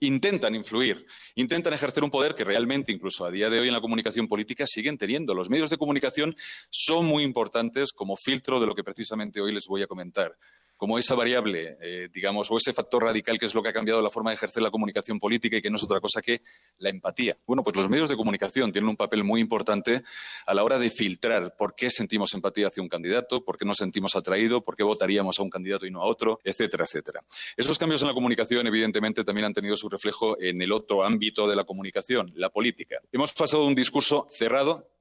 intentan 0.00 0.54
influir, 0.54 1.06
intentan 1.34 1.72
ejercer 1.72 2.04
un 2.04 2.10
poder 2.10 2.34
que 2.34 2.44
realmente, 2.44 2.92
incluso 2.92 3.24
a 3.24 3.30
día 3.30 3.48
de 3.48 3.60
hoy 3.60 3.68
en 3.68 3.74
la 3.74 3.80
comunicación 3.80 4.28
política, 4.28 4.66
siguen 4.66 4.98
teniendo. 4.98 5.34
Los 5.34 5.48
medios 5.48 5.70
de 5.70 5.78
comunicación 5.78 6.36
son 6.70 7.06
muy 7.06 7.24
importantes 7.24 7.92
como 7.92 8.16
filtro 8.16 8.60
de 8.60 8.66
lo 8.66 8.74
que 8.74 8.84
precisamente 8.84 9.40
hoy 9.40 9.52
les 9.52 9.66
voy 9.66 9.82
a 9.82 9.86
comentar 9.86 10.36
como 10.84 10.98
esa 10.98 11.14
variable, 11.14 11.78
eh, 11.80 12.08
digamos, 12.12 12.50
o 12.50 12.58
ese 12.58 12.74
factor 12.74 13.04
radical 13.04 13.38
que 13.38 13.46
es 13.46 13.54
lo 13.54 13.62
que 13.62 13.70
ha 13.70 13.72
cambiado 13.72 14.02
la 14.02 14.10
forma 14.10 14.30
de 14.30 14.34
ejercer 14.34 14.62
la 14.62 14.70
comunicación 14.70 15.18
política 15.18 15.56
y 15.56 15.62
que 15.62 15.70
no 15.70 15.76
es 15.76 15.82
otra 15.82 15.98
cosa 15.98 16.20
que 16.20 16.42
la 16.76 16.90
empatía. 16.90 17.38
Bueno, 17.46 17.64
pues 17.64 17.74
los 17.74 17.88
medios 17.88 18.10
de 18.10 18.16
comunicación 18.16 18.70
tienen 18.70 18.90
un 18.90 18.96
papel 18.98 19.24
muy 19.24 19.40
importante 19.40 20.02
a 20.44 20.52
la 20.52 20.62
hora 20.62 20.78
de 20.78 20.90
filtrar 20.90 21.56
por 21.56 21.74
qué 21.74 21.88
sentimos 21.88 22.34
empatía 22.34 22.66
hacia 22.66 22.82
un 22.82 22.90
candidato, 22.90 23.42
por 23.42 23.56
qué 23.56 23.64
nos 23.64 23.78
sentimos 23.78 24.14
atraídos, 24.14 24.62
por 24.62 24.76
qué 24.76 24.82
votaríamos 24.82 25.38
a 25.38 25.42
un 25.42 25.48
candidato 25.48 25.86
y 25.86 25.90
no 25.90 26.02
a 26.02 26.04
otro, 26.04 26.38
etcétera, 26.44 26.84
etcétera. 26.84 27.24
Esos 27.56 27.78
cambios 27.78 28.02
en 28.02 28.08
la 28.08 28.12
comunicación, 28.12 28.66
evidentemente, 28.66 29.24
también 29.24 29.46
han 29.46 29.54
tenido 29.54 29.78
su 29.78 29.88
reflejo 29.88 30.38
en 30.38 30.60
el 30.60 30.70
otro 30.70 31.02
ámbito 31.02 31.48
de 31.48 31.56
la 31.56 31.64
comunicación, 31.64 32.30
la 32.34 32.50
política. 32.50 32.98
Hemos 33.10 33.32
pasado 33.32 33.62
de 33.62 33.68
un 33.68 33.74
discurso 33.74 34.28
cerrado 34.30 34.93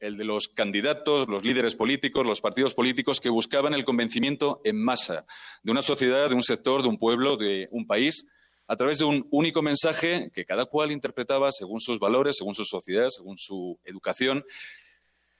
el 0.00 0.16
de 0.16 0.24
los 0.24 0.48
candidatos, 0.48 1.28
los 1.28 1.44
líderes 1.44 1.76
políticos, 1.76 2.26
los 2.26 2.40
partidos 2.40 2.74
políticos 2.74 3.20
que 3.20 3.28
buscaban 3.28 3.74
el 3.74 3.84
convencimiento 3.84 4.60
en 4.64 4.82
masa 4.82 5.26
de 5.62 5.70
una 5.70 5.82
sociedad, 5.82 6.28
de 6.28 6.34
un 6.34 6.42
sector, 6.42 6.82
de 6.82 6.88
un 6.88 6.98
pueblo, 6.98 7.36
de 7.36 7.68
un 7.70 7.86
país, 7.86 8.26
a 8.66 8.76
través 8.76 8.98
de 8.98 9.04
un 9.04 9.26
único 9.30 9.62
mensaje 9.62 10.30
que 10.32 10.44
cada 10.44 10.64
cual 10.64 10.92
interpretaba 10.92 11.52
según 11.52 11.80
sus 11.80 11.98
valores, 11.98 12.36
según 12.36 12.54
su 12.54 12.64
sociedad, 12.64 13.10
según 13.10 13.36
su 13.36 13.78
educación, 13.84 14.44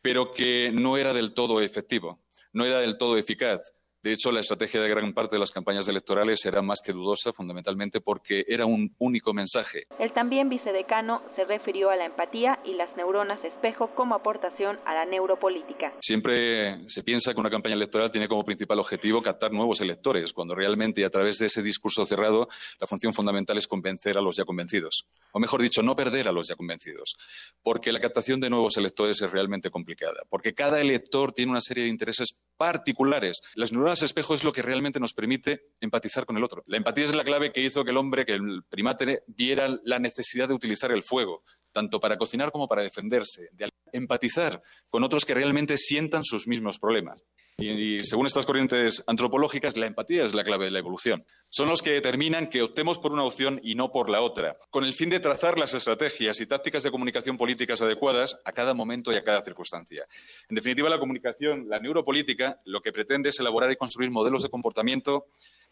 pero 0.02 0.32
que 0.32 0.70
no 0.72 0.96
era 0.96 1.12
del 1.14 1.32
todo 1.32 1.60
efectivo, 1.60 2.20
no 2.52 2.64
era 2.64 2.80
del 2.80 2.98
todo 2.98 3.16
eficaz. 3.16 3.72
De 4.02 4.14
hecho, 4.14 4.32
la 4.32 4.40
estrategia 4.40 4.80
de 4.80 4.88
gran 4.88 5.12
parte 5.12 5.36
de 5.36 5.40
las 5.40 5.50
campañas 5.50 5.86
electorales 5.86 6.42
era 6.46 6.62
más 6.62 6.80
que 6.82 6.92
dudosa, 6.92 7.34
fundamentalmente 7.34 8.00
porque 8.00 8.46
era 8.48 8.64
un 8.64 8.94
único 8.98 9.34
mensaje. 9.34 9.84
El 9.98 10.14
también 10.14 10.48
vicedecano 10.48 11.22
se 11.36 11.44
refirió 11.44 11.90
a 11.90 11.96
la 11.96 12.06
empatía 12.06 12.58
y 12.64 12.72
las 12.74 12.88
neuronas 12.96 13.44
espejo 13.44 13.90
como 13.94 14.14
aportación 14.14 14.78
a 14.86 14.94
la 14.94 15.04
neuropolítica. 15.04 15.92
Siempre 16.00 16.88
se 16.88 17.02
piensa 17.02 17.34
que 17.34 17.40
una 17.40 17.50
campaña 17.50 17.74
electoral 17.74 18.10
tiene 18.10 18.26
como 18.26 18.42
principal 18.42 18.78
objetivo 18.78 19.20
captar 19.20 19.52
nuevos 19.52 19.82
electores, 19.82 20.32
cuando 20.32 20.54
realmente 20.54 21.04
a 21.04 21.10
través 21.10 21.36
de 21.36 21.46
ese 21.46 21.62
discurso 21.62 22.06
cerrado 22.06 22.48
la 22.80 22.86
función 22.86 23.12
fundamental 23.12 23.58
es 23.58 23.68
convencer 23.68 24.16
a 24.16 24.22
los 24.22 24.36
ya 24.36 24.44
convencidos. 24.46 25.06
O 25.32 25.40
mejor 25.40 25.60
dicho, 25.60 25.82
no 25.82 25.94
perder 25.94 26.26
a 26.26 26.32
los 26.32 26.48
ya 26.48 26.56
convencidos. 26.56 27.16
Porque 27.62 27.92
la 27.92 28.00
captación 28.00 28.40
de 28.40 28.48
nuevos 28.48 28.78
electores 28.78 29.20
es 29.20 29.30
realmente 29.30 29.68
complicada. 29.68 30.22
Porque 30.30 30.54
cada 30.54 30.80
elector 30.80 31.32
tiene 31.32 31.52
una 31.52 31.60
serie 31.60 31.84
de 31.84 31.90
intereses 31.90 32.40
particulares. 32.56 33.40
Las 33.54 33.72
neuronas 33.72 33.89
espejo 33.92 34.34
es 34.34 34.44
lo 34.44 34.52
que 34.52 34.62
realmente 34.62 35.00
nos 35.00 35.12
permite 35.12 35.68
empatizar 35.80 36.26
con 36.26 36.36
el 36.36 36.44
otro. 36.44 36.62
La 36.66 36.76
empatía 36.76 37.04
es 37.04 37.14
la 37.14 37.24
clave 37.24 37.52
que 37.52 37.60
hizo 37.60 37.84
que 37.84 37.90
el 37.90 37.96
hombre, 37.96 38.24
que 38.24 38.34
el 38.34 38.62
primate, 38.68 39.22
viera 39.26 39.68
la 39.84 39.98
necesidad 39.98 40.48
de 40.48 40.54
utilizar 40.54 40.92
el 40.92 41.02
fuego, 41.02 41.42
tanto 41.72 42.00
para 42.00 42.16
cocinar 42.16 42.52
como 42.52 42.68
para 42.68 42.82
defenderse, 42.82 43.48
de 43.52 43.68
empatizar 43.92 44.62
con 44.88 45.04
otros 45.04 45.24
que 45.24 45.34
realmente 45.34 45.76
sientan 45.76 46.24
sus 46.24 46.46
mismos 46.46 46.78
problemas. 46.78 47.22
Y, 47.60 48.02
según 48.04 48.26
estas 48.26 48.46
corrientes 48.46 49.04
antropológicas, 49.06 49.76
la 49.76 49.84
empatía 49.84 50.24
es 50.24 50.34
la 50.34 50.44
clave 50.44 50.64
de 50.64 50.70
la 50.70 50.78
evolución. 50.78 51.26
Son 51.50 51.68
los 51.68 51.82
que 51.82 51.90
determinan 51.90 52.46
que 52.46 52.62
optemos 52.62 52.96
por 52.96 53.12
una 53.12 53.22
opción 53.22 53.60
y 53.62 53.74
no 53.74 53.92
por 53.92 54.08
la 54.08 54.22
otra, 54.22 54.56
con 54.70 54.82
el 54.82 54.94
fin 54.94 55.10
de 55.10 55.20
trazar 55.20 55.58
las 55.58 55.74
estrategias 55.74 56.40
y 56.40 56.46
tácticas 56.46 56.82
de 56.82 56.90
comunicación 56.90 57.36
políticas 57.36 57.82
adecuadas 57.82 58.38
a 58.46 58.52
cada 58.52 58.72
momento 58.72 59.12
y 59.12 59.16
a 59.16 59.24
cada 59.24 59.42
circunstancia. 59.42 60.06
En 60.48 60.54
definitiva, 60.54 60.88
la 60.88 60.98
comunicación, 60.98 61.68
la 61.68 61.78
neuropolítica, 61.78 62.60
lo 62.64 62.80
que 62.80 62.92
pretende 62.92 63.28
es 63.28 63.38
elaborar 63.40 63.70
y 63.70 63.76
construir 63.76 64.10
modelos 64.10 64.42
de 64.42 64.48
comportamiento 64.48 65.26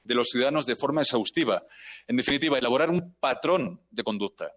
de 0.05 0.15
los 0.15 0.29
ciudadanos 0.29 0.67
de 0.67 0.77
forma 0.77 1.01
exhaustiva. 1.01 1.65
En 2.07 2.19
definitiva, 2.19 2.59
elaborar 2.59 2.91
un 2.91 3.15
patrón 3.19 3.81
de 3.91 4.05
conducta 4.05 4.53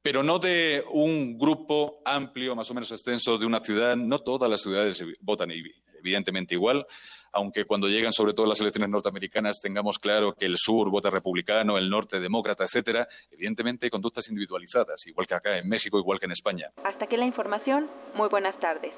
pero 0.00 0.22
no 0.22 0.38
de 0.38 0.84
un 0.92 1.36
grupo 1.36 2.00
amplio, 2.04 2.54
más 2.56 2.70
o 2.70 2.74
menos 2.74 2.90
extenso, 2.92 3.36
de 3.36 3.44
una 3.44 3.60
ciudad. 3.60 3.94
No 3.94 4.20
todas 4.20 4.48
las 4.48 4.62
ciudades 4.62 5.04
votan 5.20 5.50
evidentemente 5.98 6.54
igual, 6.54 6.86
aunque 7.32 7.64
cuando 7.64 7.88
llegan 7.88 8.12
sobre 8.12 8.32
todo 8.32 8.46
las 8.46 8.60
elecciones 8.60 8.90
norteamericanas 8.90 9.60
tengamos 9.60 9.98
claro 9.98 10.34
que 10.34 10.46
el 10.46 10.56
sur 10.56 10.90
vota 10.90 11.10
republicano, 11.10 11.78
el 11.78 11.90
norte 11.90 12.20
demócrata, 12.20 12.64
etcétera, 12.64 13.06
evidentemente 13.30 13.86
hay 13.86 13.90
conductas 13.90 14.28
individualizadas, 14.28 15.06
igual 15.06 15.26
que 15.26 15.34
acá 15.34 15.58
en 15.58 15.68
México, 15.68 15.98
igual 15.98 16.18
que 16.18 16.26
en 16.26 16.32
España. 16.32 16.70
Hasta 16.84 17.04
aquí 17.04 17.16
la 17.16 17.26
información. 17.26 17.90
Muy 18.14 18.28
buenas 18.28 18.58
tardes. 18.60 18.92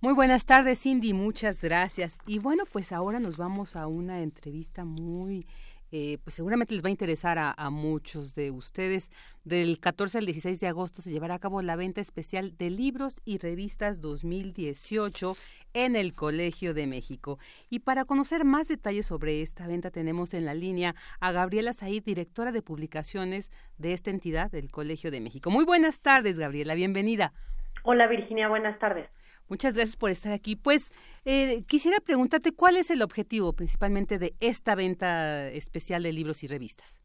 Muy 0.00 0.12
buenas 0.12 0.44
tardes, 0.44 0.80
Cindy, 0.80 1.14
muchas 1.14 1.62
gracias. 1.62 2.18
Y 2.26 2.38
bueno, 2.38 2.64
pues 2.70 2.92
ahora 2.92 3.18
nos 3.18 3.38
vamos 3.38 3.76
a 3.76 3.86
una 3.86 4.20
entrevista 4.20 4.84
muy 4.84 5.46
eh, 5.92 6.18
pues 6.24 6.34
seguramente 6.34 6.74
les 6.74 6.84
va 6.84 6.88
a 6.88 6.90
interesar 6.90 7.38
a, 7.38 7.70
muchos 7.70 8.34
de 8.34 8.50
ustedes. 8.50 9.10
Del 9.44 9.78
14 9.78 10.18
al 10.18 10.26
16 10.26 10.58
de 10.58 10.66
agosto 10.66 11.00
se 11.00 11.12
llevará 11.12 11.34
a 11.34 11.38
cabo 11.38 11.62
la 11.62 11.76
venta 11.76 12.00
especial 12.00 12.56
de 12.56 12.70
libros 12.70 13.14
y 13.24 13.38
revistas 13.38 14.00
2018 14.00 15.36
en 15.76 15.94
el 15.94 16.14
Colegio 16.14 16.72
de 16.72 16.86
México. 16.86 17.38
Y 17.68 17.80
para 17.80 18.06
conocer 18.06 18.46
más 18.46 18.66
detalles 18.66 19.04
sobre 19.04 19.42
esta 19.42 19.66
venta 19.66 19.90
tenemos 19.90 20.32
en 20.32 20.46
la 20.46 20.54
línea 20.54 20.94
a 21.20 21.32
Gabriela 21.32 21.74
Said, 21.74 22.02
directora 22.02 22.50
de 22.50 22.62
publicaciones 22.62 23.50
de 23.76 23.92
esta 23.92 24.10
entidad 24.10 24.50
del 24.50 24.70
Colegio 24.70 25.10
de 25.10 25.20
México. 25.20 25.50
Muy 25.50 25.66
buenas 25.66 26.00
tardes, 26.00 26.38
Gabriela, 26.38 26.74
bienvenida. 26.74 27.34
Hola, 27.82 28.06
Virginia, 28.06 28.48
buenas 28.48 28.78
tardes. 28.78 29.10
Muchas 29.48 29.74
gracias 29.74 29.96
por 29.96 30.10
estar 30.10 30.32
aquí. 30.32 30.56
Pues 30.56 30.90
eh, 31.26 31.62
quisiera 31.68 31.98
preguntarte 32.00 32.52
cuál 32.52 32.78
es 32.78 32.90
el 32.90 33.02
objetivo 33.02 33.52
principalmente 33.52 34.18
de 34.18 34.32
esta 34.40 34.74
venta 34.74 35.48
especial 35.50 36.04
de 36.04 36.12
libros 36.14 36.42
y 36.42 36.46
revistas. 36.46 37.02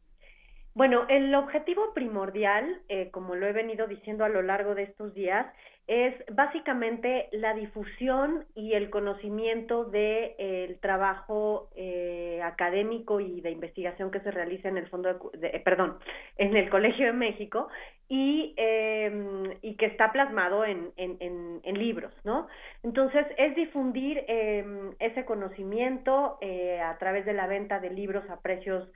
Bueno, 0.74 1.04
el 1.10 1.34
objetivo 1.34 1.92
primordial, 1.92 2.80
eh, 2.88 3.10
como 3.10 3.34
lo 3.34 3.46
he 3.46 3.52
venido 3.52 3.86
diciendo 3.86 4.24
a 4.24 4.30
lo 4.30 4.40
largo 4.40 4.74
de 4.74 4.84
estos 4.84 5.12
días, 5.12 5.46
es 5.86 6.14
básicamente 6.32 7.28
la 7.32 7.54
difusión 7.54 8.44
y 8.54 8.74
el 8.74 8.88
conocimiento 8.88 9.84
del 9.84 10.36
de, 10.36 10.78
trabajo 10.80 11.70
eh, 11.74 12.40
académico 12.42 13.20
y 13.20 13.40
de 13.40 13.50
investigación 13.50 14.10
que 14.10 14.20
se 14.20 14.30
realiza 14.30 14.68
en 14.68 14.78
el 14.78 14.88
fondo 14.88 15.30
de, 15.34 15.50
perdón 15.64 15.98
en 16.36 16.56
el 16.56 16.70
Colegio 16.70 17.06
de 17.06 17.12
México 17.12 17.68
y, 18.08 18.54
em, 18.56 19.54
y 19.62 19.74
que 19.76 19.86
está 19.86 20.12
plasmado 20.12 20.64
en, 20.64 20.92
en, 20.96 21.60
en, 21.62 21.78
libros, 21.78 22.12
¿no? 22.24 22.46
Entonces, 22.82 23.26
es 23.38 23.56
difundir 23.56 24.22
em, 24.28 24.94
ese 24.98 25.24
conocimiento 25.24 26.38
eh, 26.42 26.80
a 26.80 26.98
través 26.98 27.24
de 27.24 27.32
la 27.32 27.46
venta 27.46 27.80
de 27.80 27.90
libros 27.90 28.28
a 28.28 28.40
precios 28.40 28.88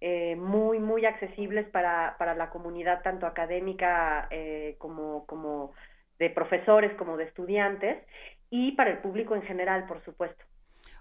eh, 0.00 0.34
muy, 0.36 0.80
muy 0.80 1.04
accesibles 1.04 1.68
para, 1.68 2.16
para 2.18 2.34
la 2.34 2.50
comunidad, 2.50 3.02
tanto 3.02 3.24
académica 3.24 4.26
eh, 4.30 4.74
como, 4.78 5.26
como 5.26 5.72
de 6.22 6.30
profesores, 6.30 6.94
como 6.94 7.16
de 7.16 7.24
estudiantes, 7.24 7.98
y 8.48 8.72
para 8.72 8.90
el 8.90 8.98
público 8.98 9.34
en 9.34 9.42
general, 9.42 9.86
por 9.86 10.04
supuesto. 10.04 10.44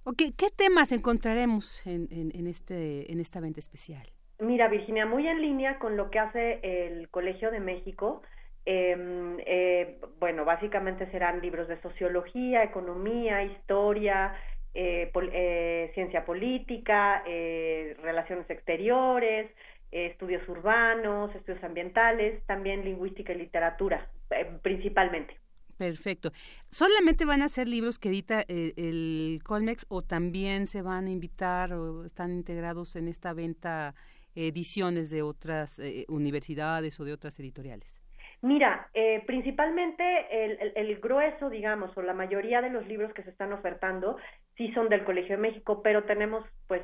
Okay. 0.03 0.31
¿Qué 0.31 0.49
temas 0.49 0.91
encontraremos 0.91 1.85
en, 1.85 2.07
en, 2.11 2.31
en, 2.34 2.48
este, 2.48 3.11
en 3.11 3.19
esta 3.19 3.39
venta 3.39 3.60
especial? 3.60 4.07
Mira, 4.39 4.68
Virginia, 4.68 5.06
muy 5.06 5.27
en 5.27 5.39
línea 5.39 5.77
con 5.77 5.95
lo 5.95 6.10
que 6.10 6.18
hace 6.18 6.60
el 6.64 7.10
Colegio 7.10 7.52
de 7.52 7.60
México. 7.60 8.23
Em, 8.65 9.38
eh, 9.45 9.99
bueno, 10.19 10.43
básicamente 10.43 11.10
serán 11.11 11.41
libros 11.41 11.68
de 11.68 11.80
sociología, 11.81 12.64
economía, 12.64 13.43
historia, 13.43 14.34
eh, 14.73 15.11
eh, 15.14 15.91
ciencia 15.93 16.26
política, 16.26 17.23
relaciones 18.02 18.49
exteriores, 18.49 19.52
estudios 19.91 20.47
urbanos, 20.47 21.35
estudios 21.35 21.63
ambientales, 21.63 22.43
también 22.45 22.85
lingüística 22.85 23.34
y 23.34 23.38
literatura, 23.38 24.09
principalmente. 24.61 25.35
Perfecto. 25.81 26.31
¿Solamente 26.69 27.26
van 27.26 27.41
a 27.41 27.49
ser 27.49 27.68
libros 27.68 27.97
que 27.97 28.09
edita 28.09 28.41
eh, 28.47 28.72
el 28.77 29.39
Colmex 29.43 29.88
o 29.89 30.03
también 30.03 30.68
se 30.68 30.84
van 30.84 31.07
a 31.07 31.09
invitar 31.09 31.73
o 31.73 32.05
están 32.05 32.31
integrados 32.31 32.95
en 32.95 33.07
esta 33.07 33.34
venta 33.34 33.95
ediciones 34.35 35.09
de 35.09 35.23
otras 35.23 35.80
eh, 35.80 36.05
universidades 36.07 36.99
o 36.99 37.03
de 37.03 37.13
otras 37.13 37.39
editoriales? 37.39 37.99
Mira, 38.43 38.91
eh, 38.93 39.23
principalmente 39.26 40.03
el, 40.45 40.72
el, 40.76 40.99
grueso, 40.99 41.49
digamos, 41.49 41.97
o 41.97 42.03
la 42.03 42.13
mayoría 42.13 42.61
de 42.61 42.69
los 42.69 42.88
libros 42.88 43.11
que 43.15 43.23
se 43.23 43.31
están 43.31 43.51
ofertando 43.51 44.18
sí 44.57 44.72
son 44.73 44.88
del 44.88 45.03
Colegio 45.03 45.35
de 45.35 45.41
México, 45.41 45.81
pero 45.81 46.03
tenemos, 46.03 46.45
pues, 46.68 46.84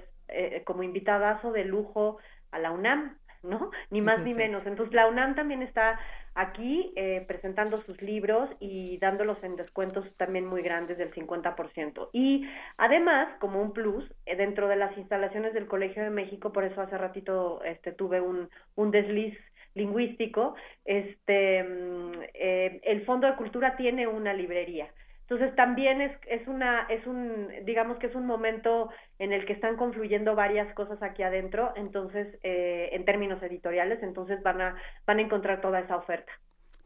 como 0.66 0.82
invitadazo 0.82 1.52
de 1.52 1.66
lujo 1.66 2.18
a 2.52 2.60
la 2.60 2.72
UNAM, 2.72 3.18
¿no? 3.44 3.72
Ni 3.92 4.02
más 4.02 4.20
ni 4.22 4.34
menos. 4.34 4.66
Entonces, 4.66 4.94
la 4.94 5.08
UNAM 5.08 5.36
también 5.36 5.62
está 5.62 6.00
aquí 6.36 6.94
eh, 6.96 7.26
presentando 7.28 7.82
sus 7.84 8.00
libros 8.02 8.48
y 8.60 9.00
dándolos 9.00 9.44
en 9.44 9.56
descuentos 9.56 10.06
también 10.18 10.46
muy 10.46 10.62
grandes 10.62 10.98
del 11.00 11.12
50%. 11.12 12.10
Y 12.14 12.48
además, 12.78 13.28
como 13.40 13.60
un 13.60 13.74
plus, 13.74 14.06
eh, 14.28 14.36
dentro 14.36 14.68
de 14.68 14.76
las 14.76 14.96
instalaciones 14.98 15.56
del 15.56 15.66
Colegio 15.66 16.04
de 16.04 16.12
México, 16.12 16.54
por 16.54 16.64
eso 16.64 16.80
hace 16.82 16.98
ratito 16.98 17.64
este, 17.64 17.92
tuve 17.92 18.22
un, 18.22 18.50
un 18.76 18.92
desliz 18.92 19.36
lingüístico, 19.74 20.56
este, 20.86 21.64
mm, 21.64 22.12
eh, 22.34 22.82
el 22.84 23.06
Fondo 23.06 23.28
de 23.28 23.36
Cultura 23.36 23.76
tiene 23.76 24.08
una 24.08 24.34
librería. 24.34 24.88
Entonces 25.30 25.54
también 25.58 26.00
es, 26.00 26.18
es 26.30 26.48
una, 26.48 26.84
es 26.84 27.06
un, 27.06 27.50
digamos 27.66 27.98
que 27.98 28.08
es 28.08 28.16
un 28.16 28.26
momento 28.26 28.90
en 29.20 29.34
el 29.34 29.46
que 29.46 29.52
están 29.52 29.76
confluyendo 29.76 30.36
varias 30.36 30.74
cosas 30.74 31.04
aquí 31.04 31.22
adentro, 31.22 31.74
entonces, 31.76 32.40
eh, 32.44 32.90
en 32.94 33.04
términos 33.04 33.44
editoriales, 33.44 34.02
entonces 34.02 34.42
van 34.42 34.62
a, 34.62 34.76
van 35.06 35.20
a 35.20 35.22
encontrar 35.22 35.60
toda 35.60 35.82
esa 35.82 35.98
oferta. 35.98 36.32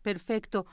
Perfecto. 0.01 0.65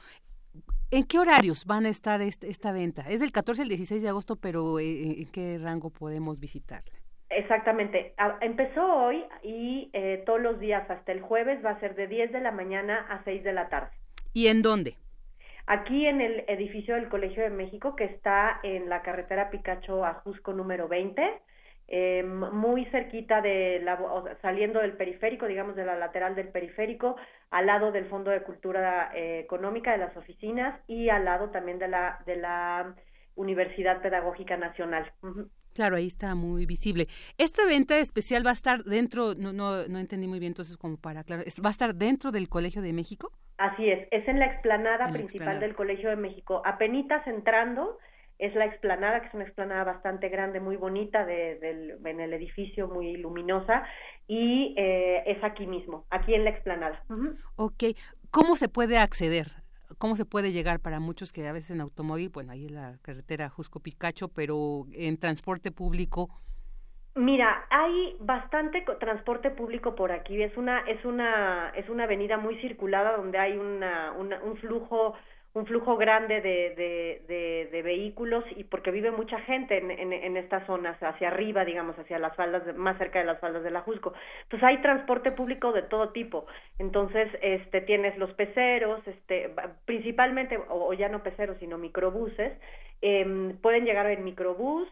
¿En 0.91 1.05
qué 1.05 1.19
horarios 1.19 1.67
van 1.67 1.85
a 1.85 1.91
estar 1.91 2.23
esta 2.23 2.73
venta? 2.73 3.03
Es 3.07 3.21
del 3.21 3.33
14 3.33 3.61
al 3.61 3.69
16 3.69 4.03
de 4.03 4.09
agosto, 4.09 4.37
pero 4.37 4.79
eh, 4.79 5.21
¿en 5.21 5.31
qué 5.31 5.59
rango 5.59 5.91
podemos 5.91 6.41
visitarla? 6.41 6.95
Exactamente. 7.29 8.15
empezó 8.41 8.83
hoy 8.83 9.27
y 9.43 9.91
eh, 9.93 10.23
todos 10.25 10.41
los 10.41 10.59
días 10.59 10.91
hasta 10.91 11.13
el 11.13 11.21
jueves 11.21 11.63
va 11.63 11.73
a 11.73 11.81
ser 11.81 11.95
de 11.95 12.07
10 12.07 12.33
de 12.33 12.41
la 12.41 12.53
mañana 12.53 13.07
a 13.11 13.23
6 13.25 13.45
de 13.45 13.53
la 13.53 13.69
tarde. 13.69 13.91
¿Y 14.33 14.47
en 14.47 14.63
dónde? 14.63 14.97
Aquí 15.69 16.07
en 16.07 16.21
el 16.21 16.45
edificio 16.49 16.95
del 16.95 17.09
Colegio 17.09 17.43
de 17.43 17.51
México, 17.51 17.95
que 17.95 18.05
está 18.05 18.59
en 18.63 18.89
la 18.89 19.03
carretera 19.03 19.51
Picacho 19.51 20.05
a 20.05 20.15
Jusco 20.15 20.53
número 20.53 20.89
20, 20.89 21.23
eh, 21.91 22.23
muy 22.23 22.85
cerquita 22.87 23.41
de 23.41 23.81
la, 23.83 23.99
saliendo 24.43 24.81
del 24.81 24.95
periférico, 24.95 25.47
digamos 25.47 25.77
de 25.77 25.85
la 25.85 25.97
lateral 25.97 26.35
del 26.35 26.49
periférico, 26.49 27.17
al 27.51 27.67
lado 27.67 27.93
del 27.93 28.07
Fondo 28.07 28.31
de 28.31 28.43
Cultura 28.43 29.11
eh, 29.15 29.41
Económica 29.41 29.93
de 29.93 29.99
las 29.99 30.17
oficinas 30.17 30.79
y 30.87 31.09
al 31.11 31.25
lado 31.25 31.51
también 31.51 31.79
de 31.79 31.89
la 31.89 32.21
de 32.27 32.37
la 32.37 32.95
Universidad 33.37 34.03
Pedagógica 34.03 34.57
Nacional. 34.57 35.11
Claro, 35.79 35.95
ahí 35.95 36.09
está 36.09 36.35
muy 36.35 36.67
visible. 36.67 37.07
Esta 37.39 37.65
venta 37.65 37.99
especial 37.99 38.45
va 38.45 38.51
a 38.51 38.55
estar 38.55 38.83
dentro, 38.83 39.35
no, 39.37 39.53
no, 39.53 39.87
no 39.87 40.01
entendí 40.01 40.27
muy 40.27 40.41
bien, 40.41 40.51
entonces 40.51 40.77
como 40.77 40.97
para 40.97 41.23
claro, 41.23 41.45
¿va 41.65 41.69
a 41.69 41.71
estar 41.71 41.95
dentro 41.95 42.33
del 42.33 42.49
Colegio 42.49 42.83
de 42.83 42.93
México? 42.93 43.31
Así 43.59 43.89
es, 43.89 44.09
es 44.11 44.27
en 44.27 44.41
la 44.41 44.47
explanada 44.47 45.07
principal 45.13 45.61
del 45.61 45.77
Colegio 45.77 46.11
de 46.11 46.17
México. 46.17 46.63
Apenitas 46.65 47.25
entrando, 47.29 47.97
es 48.41 48.53
la 48.57 48.65
explanada, 48.65 49.21
que 49.21 49.29
es 49.29 49.35
una 49.35 49.45
explanada 49.45 49.85
bastante 49.85 50.29
grande, 50.31 50.59
muy 50.59 50.75
bonita, 50.75 51.25
de, 51.25 51.61
en 52.05 52.21
el 52.21 52.33
edificio, 52.33 52.89
muy 52.89 53.17
luminosa, 53.17 53.85
y 54.27 54.75
eh, 54.77 55.23
es 55.27 55.45
aquí 55.45 55.69
mismo, 55.69 56.07
aquí 56.11 56.35
en 56.35 56.43
la 56.43 56.51
explanada. 56.51 57.05
Ok, 57.55 57.85
¿cómo 58.33 58.57
se 58.57 58.69
puede 58.69 58.99
acceder? 58.99 59.47
¿Cómo 59.99 60.17
se 60.17 60.25
puede 60.25 60.53
llegar 60.53 60.81
para 60.81 61.01
muchos 61.01 61.33
que 61.33 61.47
a 61.47 61.53
veces 61.53 61.73
en 61.73 61.81
automóvil, 61.81 62.31
bueno, 62.31 62.53
ahí 62.53 62.67
en 62.67 62.75
la 62.75 62.99
carretera 63.03 63.49
Jusco 63.49 63.81
Picacho, 63.81 64.29
pero 64.29 64.87
en 64.93 65.19
transporte 65.19 65.71
público, 65.73 66.31
Mira, 67.15 67.67
hay 67.69 68.17
bastante 68.21 68.85
transporte 69.01 69.51
público 69.51 69.97
por 69.97 70.13
aquí. 70.13 70.41
Es 70.41 70.57
una 70.57 70.79
es 70.87 71.05
una 71.05 71.71
es 71.75 71.89
una 71.89 72.05
avenida 72.05 72.37
muy 72.37 72.61
circulada 72.61 73.17
donde 73.17 73.39
hay 73.39 73.59
una, 73.59 74.13
un 74.13 74.57
flujo 74.59 75.15
un 75.59 75.67
flujo 75.67 75.97
grande 75.97 76.41
de, 76.41 76.75
de, 77.27 77.69
de, 77.71 77.83
vehículos 77.83 78.45
y 78.57 78.65
porque 78.65 78.91
vive 78.91 79.11
mucha 79.11 79.39
gente 79.41 79.79
en, 79.79 79.91
en, 80.13 80.37
estas 80.37 80.65
zonas, 80.67 80.97
hacia 81.03 81.29
arriba, 81.29 81.65
digamos, 81.65 81.99
hacia 81.99 82.19
las 82.19 82.35
faldas, 82.37 82.77
más 82.77 82.97
cerca 82.99 83.19
de 83.19 83.25
las 83.25 83.41
faldas 83.41 83.63
de 83.63 83.71
la 83.71 83.81
Jusco. 83.81 84.15
Entonces 84.45 84.69
hay 84.69 84.79
transporte 84.79 85.33
público 85.33 85.73
de 85.73 85.83
todo 85.83 86.11
tipo. 86.11 86.47
Entonces, 86.79 87.29
este, 87.43 87.81
tienes 87.81 88.17
los 88.19 88.33
peceros, 88.35 89.07
este, 89.07 89.51
principalmente, 89.85 90.59
o, 90.69 90.93
ya 90.95 91.09
no 91.09 91.23
peceros, 91.23 91.57
sino 91.59 91.77
microbuses, 91.77 92.53
eh, 93.03 93.55
pueden 93.61 93.85
llegar 93.85 94.07
en 94.07 94.25
microbús, 94.25 94.89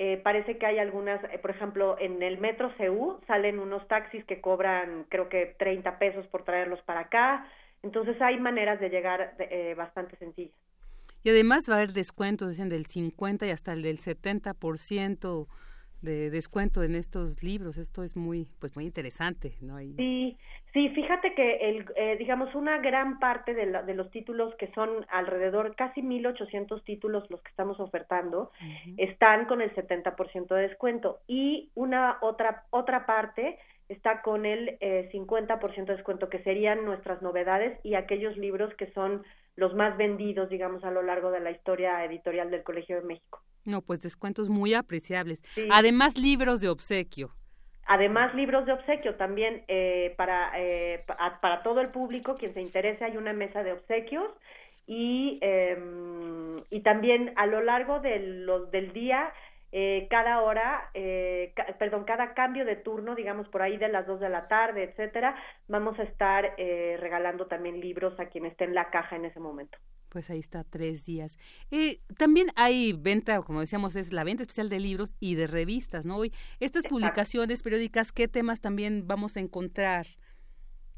eh, 0.00 0.20
parece 0.22 0.58
que 0.58 0.66
hay 0.66 0.78
algunas, 0.78 1.22
eh, 1.24 1.38
por 1.38 1.50
ejemplo, 1.50 1.96
en 1.98 2.22
el 2.22 2.38
metro 2.38 2.72
CU 2.76 3.18
salen 3.26 3.58
unos 3.58 3.86
taxis 3.88 4.24
que 4.26 4.40
cobran 4.40 5.06
creo 5.08 5.28
que 5.28 5.56
30 5.58 5.98
pesos 5.98 6.24
por 6.28 6.44
traerlos 6.44 6.80
para 6.82 7.00
acá. 7.00 7.48
Entonces 7.82 8.20
hay 8.20 8.38
maneras 8.38 8.80
de 8.80 8.88
llegar 8.88 9.36
eh, 9.38 9.74
bastante 9.76 10.16
sencillas. 10.16 10.54
Y 11.22 11.30
además 11.30 11.68
va 11.68 11.74
a 11.74 11.76
haber 11.78 11.92
descuentos, 11.92 12.50
dicen 12.50 12.68
del 12.68 12.86
50 12.86 13.46
y 13.46 13.50
hasta 13.50 13.72
el 13.72 13.82
del 13.82 13.98
70% 13.98 15.46
de 16.00 16.30
descuento 16.30 16.82
en 16.82 16.94
estos 16.94 17.42
libros. 17.42 17.76
Esto 17.76 18.04
es 18.04 18.16
muy, 18.16 18.48
pues 18.60 18.76
muy 18.76 18.86
interesante, 18.86 19.56
¿no? 19.60 19.78
Sí, 19.78 20.38
sí. 20.72 20.88
Fíjate 20.90 21.34
que 21.34 21.56
el, 21.68 21.86
eh, 21.96 22.16
digamos, 22.18 22.54
una 22.54 22.78
gran 22.78 23.18
parte 23.18 23.54
de, 23.54 23.66
de, 23.82 23.94
los 23.94 24.10
títulos 24.10 24.54
que 24.56 24.70
son 24.72 25.06
alrededor 25.10 25.74
casi 25.76 26.02
1.800 26.02 26.82
títulos 26.84 27.28
los 27.30 27.42
que 27.42 27.50
estamos 27.50 27.80
ofertando 27.80 28.50
están 28.96 29.46
con 29.46 29.60
el 29.60 29.74
70% 29.74 30.54
de 30.54 30.68
descuento 30.68 31.20
y 31.26 31.70
una 31.74 32.18
otra 32.20 32.64
otra 32.70 33.06
parte 33.06 33.58
está 33.88 34.22
con 34.22 34.44
el 34.44 34.76
eh, 34.80 35.08
50% 35.12 35.86
de 35.86 35.96
descuento 35.96 36.28
que 36.28 36.42
serían 36.42 36.84
nuestras 36.84 37.22
novedades 37.22 37.78
y 37.84 37.94
aquellos 37.94 38.36
libros 38.36 38.74
que 38.74 38.92
son 38.92 39.22
los 39.56 39.74
más 39.74 39.96
vendidos, 39.96 40.48
digamos, 40.50 40.84
a 40.84 40.90
lo 40.90 41.02
largo 41.02 41.30
de 41.30 41.40
la 41.40 41.50
historia 41.50 42.04
editorial 42.04 42.50
del 42.50 42.62
Colegio 42.62 42.96
de 42.96 43.06
México. 43.06 43.42
No, 43.64 43.82
pues 43.82 44.00
descuentos 44.00 44.48
muy 44.48 44.74
apreciables. 44.74 45.42
Además, 45.70 46.16
libros 46.16 46.60
de 46.60 46.68
obsequio. 46.68 47.34
Además, 47.90 48.34
libros 48.34 48.66
de 48.66 48.72
obsequio 48.72 49.16
también 49.16 49.64
eh, 49.66 50.14
para, 50.18 50.52
eh, 50.56 51.04
para 51.40 51.62
todo 51.62 51.80
el 51.80 51.90
público, 51.90 52.36
quien 52.36 52.52
se 52.52 52.60
interese, 52.60 53.04
hay 53.04 53.16
una 53.16 53.32
mesa 53.32 53.62
de 53.62 53.72
obsequios 53.72 54.28
y, 54.86 55.38
eh, 55.40 55.76
y 56.70 56.80
también 56.82 57.32
a 57.36 57.46
lo 57.46 57.62
largo 57.62 58.00
de 58.00 58.18
los, 58.20 58.70
del 58.70 58.92
día 58.92 59.32
eh, 59.72 60.06
cada 60.10 60.42
hora, 60.42 60.90
eh, 60.92 61.54
perdón, 61.78 62.04
cada 62.04 62.34
cambio 62.34 62.66
de 62.66 62.76
turno, 62.76 63.14
digamos 63.14 63.48
por 63.48 63.62
ahí 63.62 63.78
de 63.78 63.88
las 63.88 64.06
dos 64.06 64.20
de 64.20 64.28
la 64.30 64.48
tarde, 64.48 64.84
etcétera, 64.84 65.34
vamos 65.66 65.98
a 65.98 66.02
estar 66.04 66.54
eh, 66.58 66.96
regalando 67.00 67.46
también 67.46 67.80
libros 67.80 68.18
a 68.20 68.26
quien 68.26 68.46
esté 68.46 68.64
en 68.64 68.74
la 68.74 68.90
caja 68.90 69.16
en 69.16 69.24
ese 69.26 69.40
momento. 69.40 69.78
Pues 70.08 70.30
ahí 70.30 70.38
está, 70.38 70.64
tres 70.64 71.04
días. 71.04 71.38
Eh, 71.70 72.00
también 72.16 72.48
hay 72.56 72.92
venta, 72.92 73.42
como 73.42 73.60
decíamos, 73.60 73.94
es 73.96 74.12
la 74.12 74.24
venta 74.24 74.42
especial 74.42 74.68
de 74.68 74.80
libros 74.80 75.14
y 75.20 75.34
de 75.34 75.46
revistas, 75.46 76.06
¿no? 76.06 76.16
Hoy, 76.16 76.32
estas 76.60 76.86
publicaciones 76.86 77.62
periódicas, 77.62 78.12
¿qué 78.12 78.26
temas 78.28 78.60
también 78.60 79.06
vamos 79.06 79.36
a 79.36 79.40
encontrar? 79.40 80.06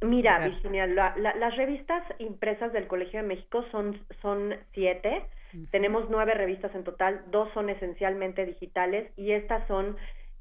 Mira, 0.03 0.39
Virginia, 0.47 0.87
las 0.87 1.57
revistas 1.57 2.03
impresas 2.19 2.73
del 2.73 2.87
Colegio 2.87 3.21
de 3.21 3.27
México 3.27 3.65
son, 3.71 4.01
son 4.23 4.55
siete. 4.73 5.27
Tenemos 5.73 6.09
nueve 6.09 6.33
revistas 6.35 6.75
en 6.75 6.85
total, 6.85 7.23
dos 7.31 7.53
son 7.53 7.69
esencialmente 7.69 8.47
digitales 8.47 9.11
y 9.17 9.33
estas 9.33 9.67
son, 9.67 9.97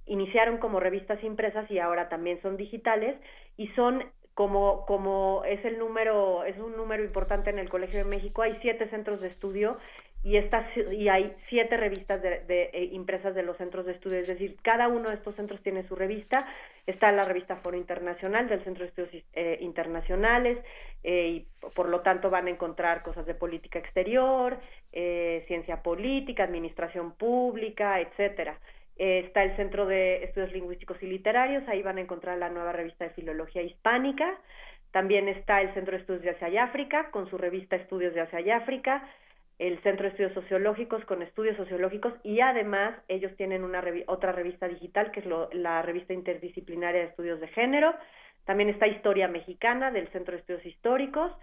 iniciaron 0.06 0.60
como 0.60 0.80
revistas 0.80 1.22
impresas 1.24 1.70
y 1.72 1.80
ahora 1.80 2.08
también 2.08 2.42
son 2.42 2.56
digitales 2.56 3.20
y 3.58 3.68
son 3.70 4.04
como, 4.34 4.86
como 4.86 5.44
es 5.46 5.64
el 5.66 5.78
número, 5.78 6.44
es 6.46 6.58
un 6.58 6.76
número 6.78 7.04
importante 7.04 7.50
en 7.50 7.60
el 7.60 7.70
Colegio 7.70 8.00
de 8.00 8.06
México, 8.06 8.42
hay 8.42 8.58
siete 8.62 8.90
centros 8.90 9.20
de 9.22 9.28
estudio 9.28 9.78
y 10.24 10.36
estas 10.36 10.66
y 10.92 11.08
hay 11.08 11.34
siete 11.48 11.78
revistas 11.78 12.22
de, 12.22 12.70
eh, 12.74 12.90
impresas 12.92 13.34
de 13.36 13.44
los 13.44 13.56
centros 13.58 13.86
de 13.86 13.94
estudio, 13.94 14.20
es 14.20 14.28
decir, 14.28 14.58
cada 14.62 14.90
uno 14.90 15.10
de 15.10 15.16
estos 15.16 15.36
centros 15.36 15.62
tiene 15.62 15.88
su 15.88 15.96
revista. 15.96 16.46
Está 16.86 17.12
la 17.12 17.24
revista 17.24 17.56
Foro 17.58 17.78
Internacional 17.78 18.50
del 18.50 18.64
Centro 18.64 18.84
de 18.84 18.90
Estudios 18.90 19.24
eh, 19.34 19.58
Internacionales 19.62 20.58
eh, 21.04 21.28
y 21.28 21.70
por 21.70 21.88
lo 21.88 22.02
tanto 22.02 22.30
van 22.30 22.48
a 22.48 22.50
encontrar 22.50 23.02
cosas 23.02 23.26
de 23.26 23.36
política 23.36 23.80
exterior, 23.80 24.58
ciencia 24.92 25.82
política, 25.84 26.44
administración 26.44 27.14
pública, 27.14 28.02
etcétera. 28.02 28.58
Está 29.00 29.44
el 29.44 29.56
Centro 29.56 29.86
de 29.86 30.24
Estudios 30.26 30.52
Lingüísticos 30.52 31.02
y 31.02 31.08
Literarios, 31.08 31.68
ahí 31.68 31.82
van 31.82 31.98
a 31.98 32.02
encontrar 32.02 32.38
la 32.38 32.50
nueva 32.50 32.72
revista 32.72 33.06
de 33.06 33.12
Filología 33.12 33.64
Hispánica. 33.64 34.38
También 34.92 35.28
está 35.28 35.62
el 35.62 35.74
Centro 35.74 35.94
de 35.94 36.02
Estudios 36.02 36.24
de 36.24 36.30
Asia 36.32 36.50
y 36.50 36.58
África 36.58 37.10
con 37.12 37.30
su 37.30 37.38
revista 37.38 37.76
Estudios 37.76 38.14
de 38.14 38.22
Asia 38.22 38.42
y 38.42 38.52
África 38.52 39.08
el 39.60 39.82
Centro 39.84 40.04
de 40.04 40.10
Estudios 40.12 40.34
Sociológicos 40.34 41.04
con 41.04 41.22
estudios 41.22 41.58
sociológicos 41.58 42.14
y 42.24 42.40
además 42.40 42.96
ellos 43.10 43.36
tienen 43.36 43.66
una 43.66 43.84
otra 44.08 44.32
revista 44.32 44.70
digital 44.70 45.12
que 45.12 45.20
es 45.20 45.26
la 45.54 45.82
revista 45.82 46.14
interdisciplinaria 46.14 47.02
de 47.02 47.08
estudios 47.08 47.42
de 47.42 47.50
género. 47.50 47.94
También 48.46 48.70
está 48.70 48.88
Historia 48.88 49.28
Mexicana 49.28 49.92
del 49.92 50.08
Centro 50.10 50.32
de 50.34 50.40
Estudios 50.40 50.66
Históricos. 50.66 51.34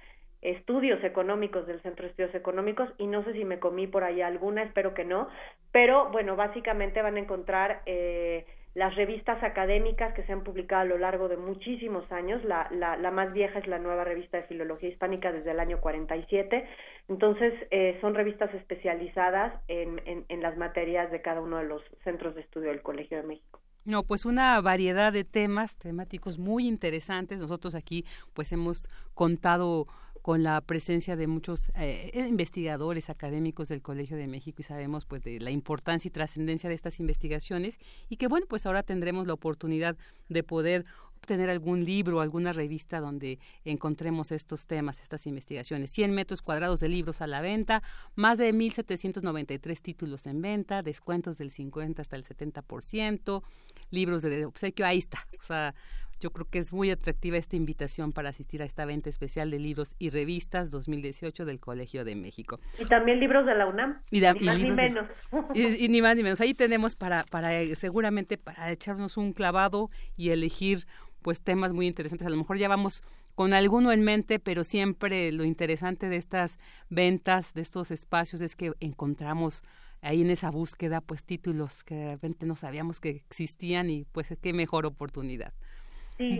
Estudios 0.42 1.02
económicos 1.02 1.66
del 1.66 1.80
Centro 1.82 2.04
de 2.04 2.10
Estudios 2.10 2.34
Económicos 2.34 2.88
y 2.98 3.06
no 3.06 3.24
sé 3.24 3.32
si 3.32 3.44
me 3.44 3.58
comí 3.58 3.86
por 3.86 4.04
ahí 4.04 4.22
alguna, 4.22 4.62
espero 4.62 4.94
que 4.94 5.04
no, 5.04 5.28
pero 5.72 6.10
bueno, 6.10 6.36
básicamente 6.36 7.02
van 7.02 7.16
a 7.16 7.20
encontrar 7.20 7.82
eh, 7.86 8.46
las 8.76 8.94
revistas 8.94 9.42
académicas 9.42 10.12
que 10.12 10.22
se 10.24 10.32
han 10.32 10.44
publicado 10.44 10.82
a 10.82 10.84
lo 10.84 10.98
largo 10.98 11.28
de 11.28 11.38
muchísimos 11.38 12.10
años. 12.12 12.44
La, 12.44 12.68
la, 12.70 12.98
la, 12.98 13.10
más 13.10 13.32
vieja 13.32 13.58
es 13.58 13.66
la 13.66 13.78
nueva 13.78 14.04
revista 14.04 14.36
de 14.36 14.42
Filología 14.42 14.90
Hispánica 14.90 15.32
desde 15.32 15.52
el 15.52 15.60
año 15.60 15.80
47. 15.80 16.68
Entonces, 17.08 17.54
eh, 17.70 17.96
son 18.02 18.14
revistas 18.14 18.52
especializadas 18.52 19.54
en, 19.68 20.02
en, 20.04 20.26
en 20.28 20.42
las 20.42 20.58
materias 20.58 21.10
de 21.10 21.22
cada 21.22 21.40
uno 21.40 21.56
de 21.56 21.64
los 21.64 21.82
centros 22.04 22.34
de 22.34 22.42
estudio 22.42 22.68
del 22.68 22.82
Colegio 22.82 23.16
de 23.16 23.26
México. 23.26 23.60
No, 23.86 24.02
pues 24.02 24.26
una 24.26 24.60
variedad 24.60 25.10
de 25.10 25.24
temas 25.24 25.76
temáticos 25.76 26.38
muy 26.38 26.68
interesantes. 26.68 27.38
Nosotros 27.38 27.74
aquí 27.74 28.04
pues 28.34 28.52
hemos 28.52 28.90
contado 29.14 29.86
con 30.27 30.43
la 30.43 30.61
presencia 30.61 31.15
de 31.15 31.28
muchos 31.28 31.70
eh, 31.77 32.11
investigadores 32.28 33.11
académicos 33.11 33.69
del 33.69 33.81
Colegio 33.81 34.16
de 34.16 34.27
México 34.27 34.57
y 34.59 34.65
sabemos 34.65 35.05
pues 35.05 35.23
de 35.23 35.39
la 35.39 35.53
importancia 35.53 36.09
y 36.09 36.11
trascendencia 36.11 36.69
de 36.69 36.74
estas 36.74 36.98
investigaciones 36.98 37.78
y 38.09 38.16
que 38.16 38.27
bueno 38.27 38.44
pues 38.48 38.66
ahora 38.66 38.82
tendremos 38.82 39.28
la 39.28 39.35
oportunidad 39.35 39.97
de 40.28 40.43
poder 40.43 40.85
obtener 41.15 41.48
algún 41.48 41.85
libro, 41.85 42.20
alguna 42.20 42.53
revista 42.53 42.98
donde 42.98 43.39
encontremos 43.65 44.32
estos 44.32 44.66
temas, 44.66 45.01
estas 45.01 45.28
investigaciones. 45.28 45.90
100 45.90 46.11
metros 46.11 46.43
cuadrados 46.43 46.81
de 46.81 46.89
libros 46.89 47.20
a 47.20 47.28
la 47.28 47.40
venta, 47.40 47.85
más 48.16 48.39
de 48.39 48.53
1.793 48.53 49.81
títulos 49.81 50.27
en 50.27 50.43
venta, 50.43 50.82
descuentos 50.82 51.39
del 51.39 51.53
50 51.53 52.03
hasta 52.03 52.16
el 52.16 52.24
70%, 52.24 53.44
libros 53.90 54.23
de 54.23 54.44
obsequio, 54.44 54.86
ahí 54.86 54.98
está. 54.98 55.24
O 55.39 55.43
sea, 55.44 55.74
yo 56.20 56.32
creo 56.32 56.47
que 56.48 56.59
es 56.59 56.72
muy 56.72 56.90
atractiva 56.90 57.36
esta 57.36 57.56
invitación 57.56 58.12
para 58.12 58.30
asistir 58.30 58.62
a 58.62 58.64
esta 58.64 58.84
venta 58.84 59.09
especial 59.09 59.51
de 59.51 59.59
libros 59.59 59.94
y 59.98 60.10
revistas 60.10 60.70
2018 60.70 61.44
del 61.44 61.60
Colegio 61.60 62.05
de 62.05 62.14
México. 62.16 62.59
Y 62.78 62.84
también 62.84 63.20
libros 63.20 63.47
de 63.47 63.55
la 63.55 63.66
UNAM. 63.66 64.01
Y, 64.10 64.20
ni 64.20 64.47
más 64.47 64.59
ni 64.59 64.70
menos. 64.70 65.09
y, 65.55 65.88
ni 65.88 66.02
más 66.02 66.16
ni 66.16 66.22
menos. 66.22 66.40
Ahí 66.40 66.55
tenemos 66.55 66.97
para, 66.97 67.24
para 67.24 67.51
seguramente 67.74 68.38
para 68.38 68.70
echarnos 68.70 69.16
un 69.16 69.32
clavado 69.32 69.90
y 70.16 70.30
elegir 70.30 70.86
pues 71.22 71.40
temas 71.40 71.72
muy 71.72 71.86
interesantes. 71.86 72.26
A 72.26 72.30
lo 72.30 72.36
mejor 72.36 72.56
ya 72.56 72.68
vamos 72.68 73.02
con 73.34 73.52
alguno 73.52 73.93
en 73.93 74.02
mente, 74.02 74.38
pero 74.38 74.64
siempre 74.64 75.30
lo 75.32 75.44
interesante 75.44 76.09
de 76.09 76.16
estas 76.16 76.59
ventas, 76.88 77.52
de 77.52 77.62
estos 77.62 77.90
espacios, 77.90 78.40
es 78.40 78.56
que 78.56 78.72
encontramos 78.80 79.62
ahí 80.01 80.22
en 80.22 80.30
esa 80.30 80.51
búsqueda 80.51 81.01
pues 81.01 81.24
títulos 81.24 81.82
que 81.82 81.94
de 81.94 82.10
repente 82.12 82.47
no 82.47 82.55
sabíamos 82.55 83.01
que 83.01 83.10
existían 83.10 83.90
y 83.90 84.05
pues 84.12 84.34
qué 84.40 84.52
mejor 84.52 84.86
oportunidad 84.86 85.52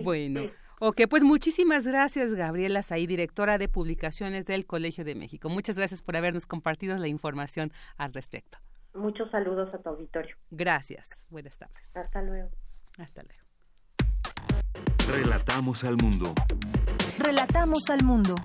bueno. 0.03 0.49
Ok, 0.79 1.01
pues 1.09 1.23
muchísimas 1.23 1.87
gracias, 1.87 2.33
Gabriela 2.33 2.83
Saí, 2.83 3.07
directora 3.07 3.57
de 3.57 3.67
publicaciones 3.67 4.45
del 4.45 4.67
Colegio 4.67 5.03
de 5.03 5.15
México. 5.15 5.49
Muchas 5.49 5.75
gracias 5.75 6.03
por 6.03 6.15
habernos 6.15 6.45
compartido 6.45 6.97
la 6.97 7.07
información 7.07 7.71
al 7.97 8.13
respecto. 8.13 8.59
Muchos 8.93 9.29
saludos 9.31 9.73
a 9.73 9.77
tu 9.79 9.89
auditorio. 9.89 10.35
Gracias. 10.51 11.25
Buenas 11.29 11.57
tardes. 11.57 11.89
Hasta 11.93 12.21
luego. 12.21 12.49
Hasta 12.99 13.23
luego. 13.23 13.41
Relatamos 15.11 15.83
al 15.83 15.97
mundo. 15.97 16.33
Relatamos 17.17 17.89
al 17.89 18.03
mundo. 18.03 18.35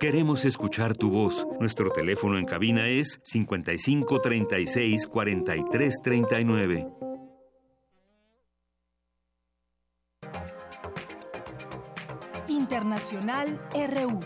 Queremos 0.00 0.44
escuchar 0.44 0.96
tu 0.96 1.10
voz. 1.10 1.46
Nuestro 1.58 1.90
teléfono 1.90 2.38
en 2.38 2.44
cabina 2.44 2.86
es 2.86 3.20
55 3.24 4.20
36 4.20 5.06
43 5.08 5.94
39. 6.02 7.07
Internacional 12.68 13.58
RU. 13.72 14.20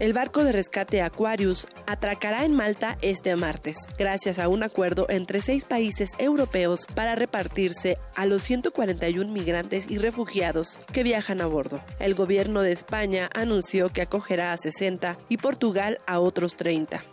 El 0.00 0.12
barco 0.12 0.42
de 0.42 0.50
rescate 0.50 1.00
Aquarius 1.00 1.68
atracará 1.86 2.44
en 2.44 2.52
Malta 2.52 2.98
este 3.02 3.36
martes, 3.36 3.86
gracias 3.96 4.40
a 4.40 4.48
un 4.48 4.64
acuerdo 4.64 5.06
entre 5.10 5.42
seis 5.42 5.64
países 5.64 6.10
europeos 6.18 6.86
para 6.92 7.14
repartirse 7.14 7.98
a 8.16 8.26
los 8.26 8.42
141 8.42 9.32
migrantes 9.32 9.88
y 9.88 9.98
refugiados 9.98 10.80
que 10.92 11.04
viajan 11.04 11.40
a 11.40 11.46
bordo. 11.46 11.80
El 12.00 12.14
gobierno 12.14 12.62
de 12.62 12.72
España 12.72 13.30
anunció 13.32 13.90
que 13.90 14.02
acogerá 14.02 14.52
a 14.52 14.58
60 14.58 15.18
y 15.28 15.36
Portugal 15.36 15.98
a 16.08 16.18
otros 16.18 16.56
30. 16.56 17.04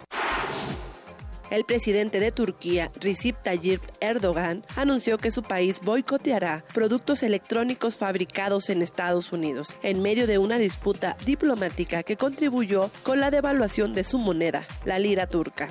El 1.50 1.64
presidente 1.64 2.20
de 2.20 2.32
Turquía, 2.32 2.92
Recep 3.00 3.42
Tayyip 3.42 3.82
Erdogan, 4.02 4.64
anunció 4.76 5.18
que 5.18 5.32
su 5.32 5.44
país 5.44 5.80
boicoteará 5.82 6.66
productos 6.74 7.24
electrónicos 7.24 7.96
fabricados 7.96 8.70
en 8.70 8.82
Estados 8.82 9.32
Unidos, 9.32 9.78
en 9.82 10.02
medio 10.02 10.28
de 10.28 10.38
una 10.38 10.58
disputa 10.58 11.16
diplomática 11.26 12.04
que 12.04 12.18
contribuyó 12.18 12.92
con 13.04 13.22
la 13.22 13.32
devaluación 13.32 13.94
de 13.94 14.04
su 14.04 14.18
moneda, 14.18 14.68
la 14.86 15.00
lira 15.00 15.28
turca. 15.28 15.70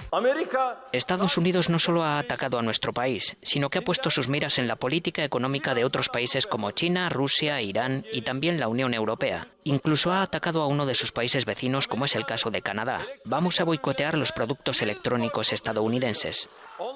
Estados 0.93 1.36
Unidos 1.36 1.69
no 1.69 1.78
solo 1.78 2.03
ha 2.03 2.19
atacado 2.19 2.59
a 2.59 2.62
nuestro 2.62 2.93
país, 2.93 3.36
sino 3.43 3.69
que 3.69 3.78
ha 3.78 3.85
puesto 3.85 4.11
sus 4.11 4.28
miras 4.28 4.59
en 4.59 4.69
la 4.69 4.77
política 4.77 5.24
económica 5.24 5.74
de 5.74 5.85
otros 5.85 6.09
países 6.09 6.47
como 6.47 6.70
China, 6.70 7.09
Rusia, 7.11 7.61
Irán 7.61 8.05
y 8.12 8.23
también 8.23 8.59
la 8.59 8.69
Unión 8.69 8.94
Europea. 8.94 9.48
Incluso 9.66 10.12
ha 10.12 10.22
atacado 10.22 10.62
a 10.62 10.68
uno 10.68 10.86
de 10.86 10.94
sus 10.94 11.10
países 11.10 11.44
vecinos, 11.44 11.88
como 11.88 12.05
es 12.05 12.14
el 12.14 12.24
caso 12.24 12.52
de 12.52 12.62
Canadá. 12.62 13.05
Vamos 13.24 13.59
a 13.59 13.64
boicotear 13.64 14.16
los 14.16 14.30
productos 14.30 14.80
electrónicos 14.80 15.52
estadounidenses. 15.52 16.48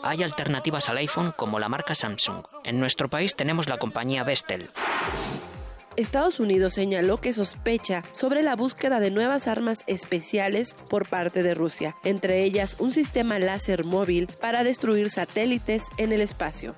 Hay 0.04 0.22
alternativas 0.22 0.88
al 0.88 0.98
iPhone 0.98 1.34
como 1.36 1.58
la 1.58 1.68
marca 1.68 1.96
Samsung. 1.96 2.44
En 2.62 2.78
nuestro 2.78 3.10
país 3.10 3.34
tenemos 3.34 3.68
la 3.68 3.78
compañía 3.78 4.22
Vestel. 4.22 4.70
Estados 5.96 6.38
Unidos 6.38 6.74
señaló 6.74 7.16
que 7.16 7.32
sospecha 7.32 8.04
sobre 8.12 8.44
la 8.44 8.54
búsqueda 8.54 9.00
de 9.00 9.10
nuevas 9.10 9.48
armas 9.48 9.82
especiales 9.88 10.76
por 10.88 11.08
parte 11.08 11.42
de 11.42 11.54
Rusia, 11.54 11.96
entre 12.04 12.44
ellas 12.44 12.76
un 12.78 12.92
sistema 12.92 13.40
láser 13.40 13.84
móvil 13.84 14.28
para 14.40 14.62
destruir 14.62 15.10
satélites 15.10 15.88
en 15.96 16.12
el 16.12 16.20
espacio. 16.20 16.76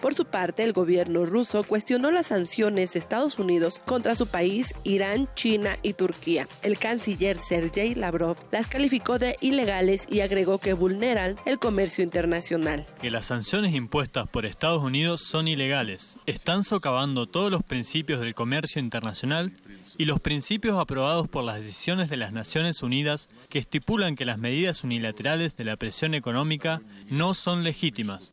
Por 0.00 0.14
su 0.14 0.24
parte, 0.24 0.64
el 0.64 0.72
gobierno 0.72 1.26
ruso 1.26 1.62
cuestionó 1.62 2.10
las 2.10 2.28
sanciones 2.28 2.94
de 2.94 2.98
Estados 2.98 3.38
Unidos 3.38 3.80
contra 3.84 4.14
su 4.14 4.26
país, 4.26 4.74
Irán, 4.82 5.28
China 5.34 5.76
y 5.82 5.92
Turquía. 5.92 6.48
El 6.62 6.78
canciller 6.78 7.38
Sergei 7.38 7.94
Lavrov 7.94 8.36
las 8.50 8.66
calificó 8.66 9.18
de 9.18 9.36
ilegales 9.42 10.06
y 10.10 10.20
agregó 10.20 10.56
que 10.56 10.72
vulneran 10.72 11.36
el 11.44 11.58
comercio 11.58 12.02
internacional. 12.02 12.86
Que 13.02 13.10
las 13.10 13.26
sanciones 13.26 13.74
impuestas 13.74 14.26
por 14.26 14.46
Estados 14.46 14.82
Unidos 14.82 15.20
son 15.22 15.48
ilegales. 15.48 16.16
Están 16.24 16.64
socavando 16.64 17.26
todos 17.26 17.50
los 17.50 17.62
principios 17.62 18.20
del 18.20 18.34
comercio 18.34 18.80
internacional 18.80 19.52
y 19.98 20.06
los 20.06 20.20
principios 20.20 20.78
aprobados 20.78 21.28
por 21.28 21.44
las 21.44 21.56
decisiones 21.56 22.08
de 22.08 22.16
las 22.16 22.32
Naciones 22.32 22.82
Unidas 22.82 23.28
que 23.50 23.58
estipulan 23.58 24.14
que 24.14 24.24
las 24.24 24.38
medidas 24.38 24.82
unilaterales 24.82 25.56
de 25.56 25.64
la 25.64 25.76
presión 25.76 26.14
económica 26.14 26.80
no 27.10 27.34
son 27.34 27.64
legítimas. 27.64 28.32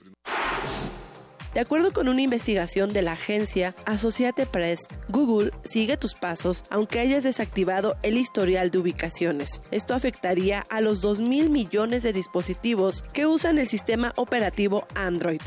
De 1.58 1.62
acuerdo 1.62 1.92
con 1.92 2.08
una 2.08 2.22
investigación 2.22 2.94
de 2.94 3.02
la 3.02 3.14
agencia 3.14 3.76
Associated 3.88 4.48
Press, 4.48 4.82
Google 5.10 5.50
sigue 5.64 5.98
tus 5.98 6.14
pasos 6.14 6.64
aunque 6.70 7.00
hayas 7.00 7.24
desactivado 7.24 7.98
el 8.04 8.20
historial 8.20 8.70
de 8.70 8.78
ubicaciones. 8.78 9.60
Esto 9.72 9.96
afectaría 9.96 10.60
a 10.70 10.82
los 10.82 11.02
2 11.02 11.20
mil 11.20 11.50
millones 11.50 12.04
de 12.04 12.14
dispositivos 12.14 13.02
que 13.12 13.26
usan 13.26 13.58
el 13.58 13.68
sistema 13.68 14.14
operativo 14.18 14.86
Android. 14.94 15.42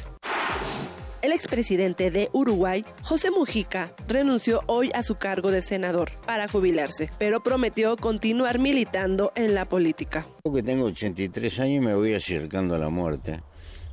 El 1.23 1.31
expresidente 1.31 2.11
de 2.11 2.28
Uruguay, 2.32 2.85
José 3.05 3.31
Mujica, 3.31 3.95
renunció 4.09 4.62
hoy 4.66 4.91
a 4.95 5.05
su 5.05 5.15
cargo 5.15 5.53
de 5.53 5.62
senador 5.62 6.11
para 6.27 6.49
jubilarse, 6.49 7.09
pero 7.20 7.41
prometió 7.41 7.97
continuar 7.97 8.59
militando 8.59 9.31
en 9.37 9.55
la 9.55 9.69
política. 9.69 10.27
Tengo 10.65 10.87
83 10.87 11.61
años 11.61 11.85
y 11.85 11.87
me 11.87 11.95
voy 11.95 12.15
acercando 12.15 12.74
a 12.74 12.78
la 12.78 12.89
muerte 12.89 13.43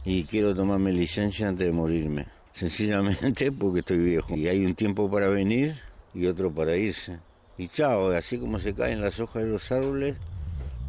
y 0.09 0.23
quiero 0.23 0.55
tomarme 0.55 0.93
licencia 0.93 1.49
antes 1.49 1.67
de 1.67 1.73
morirme. 1.73 2.27
Sencillamente 2.53 3.51
porque 3.59 3.79
estoy 3.79 3.97
viejo. 3.97 4.37
Y 4.37 4.47
hay 4.47 4.65
un 4.65 4.73
tiempo 4.73 5.11
para 5.11 5.27
venir 5.27 5.81
y 6.13 6.27
otro 6.27 6.49
para 6.49 6.77
irse. 6.77 7.19
Y 7.57 7.67
chao, 7.67 8.11
así 8.11 8.37
como 8.37 8.57
se 8.57 8.73
caen 8.73 9.01
las 9.01 9.19
hojas 9.19 9.43
de 9.43 9.49
los 9.49 9.69
árboles, 9.69 10.15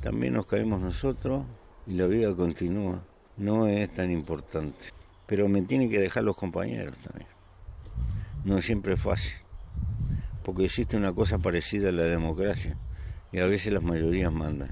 también 0.01 0.35
nos 0.35 0.47
caemos 0.47 0.81
nosotros 0.81 1.43
y 1.89 1.95
la 1.95 2.07
vida 2.07 2.33
continúa. 2.33 3.03
No 3.37 3.67
es 3.67 3.93
tan 3.93 4.13
importante. 4.13 4.85
Pero 5.27 5.49
me 5.49 5.63
tienen 5.63 5.91
que 5.91 5.99
dejar 5.99 6.23
los 6.23 6.37
compañeros 6.37 6.97
también. 6.99 7.29
No 8.45 8.63
siempre 8.63 8.95
es 8.95 9.01
fácil. 9.01 9.33
Porque 10.45 10.67
existe 10.67 10.97
una 10.97 11.13
cosa 11.13 11.39
parecida 11.39 11.89
a 11.89 11.93
la 11.93 12.05
democracia. 12.05 12.77
Y 13.33 13.41
a 13.41 13.47
veces 13.47 13.73
las 13.73 13.83
mayorías 13.83 14.33
mandan. 14.33 14.71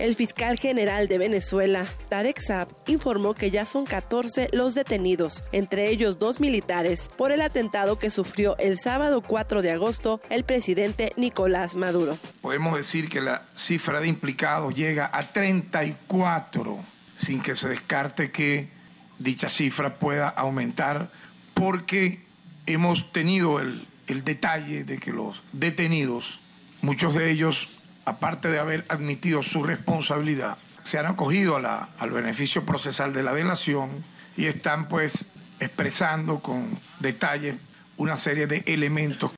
El 0.00 0.14
fiscal 0.14 0.58
general 0.58 1.08
de 1.08 1.18
Venezuela, 1.18 1.84
Tarek 2.08 2.40
Saab, 2.40 2.68
informó 2.86 3.34
que 3.34 3.50
ya 3.50 3.66
son 3.66 3.84
14 3.84 4.48
los 4.54 4.74
detenidos, 4.74 5.44
entre 5.52 5.90
ellos 5.90 6.18
dos 6.18 6.40
militares, 6.40 7.10
por 7.18 7.32
el 7.32 7.42
atentado 7.42 7.98
que 7.98 8.08
sufrió 8.08 8.56
el 8.56 8.78
sábado 8.78 9.20
4 9.20 9.60
de 9.60 9.72
agosto 9.72 10.22
el 10.30 10.44
presidente 10.44 11.12
Nicolás 11.18 11.76
Maduro. 11.76 12.16
Podemos 12.40 12.78
decir 12.78 13.10
que 13.10 13.20
la 13.20 13.42
cifra 13.54 14.00
de 14.00 14.08
implicados 14.08 14.74
llega 14.74 15.10
a 15.12 15.20
34, 15.20 16.78
sin 17.14 17.42
que 17.42 17.54
se 17.54 17.68
descarte 17.68 18.30
que 18.30 18.70
dicha 19.18 19.50
cifra 19.50 19.96
pueda 19.96 20.30
aumentar 20.30 21.10
porque 21.52 22.24
hemos 22.64 23.12
tenido 23.12 23.60
el, 23.60 23.86
el 24.06 24.24
detalle 24.24 24.84
de 24.84 24.96
que 24.96 25.12
los 25.12 25.42
detenidos, 25.52 26.40
muchos 26.80 27.12
de 27.14 27.30
ellos, 27.30 27.68
aparte 28.04 28.48
de 28.48 28.58
haber 28.58 28.84
admitido 28.88 29.42
su 29.42 29.62
responsabilidad, 29.62 30.56
se 30.82 30.98
han 30.98 31.06
acogido 31.06 31.56
a 31.56 31.60
la, 31.60 31.88
al 31.98 32.10
beneficio 32.10 32.64
procesal 32.64 33.12
de 33.12 33.22
la 33.22 33.34
delación 33.34 33.90
y 34.36 34.46
están 34.46 34.88
pues 34.88 35.24
expresando 35.60 36.40
con 36.40 36.78
detalle 37.00 37.56
una 37.96 38.16
serie 38.16 38.46
de 38.46 38.62
elementos. 38.66 39.32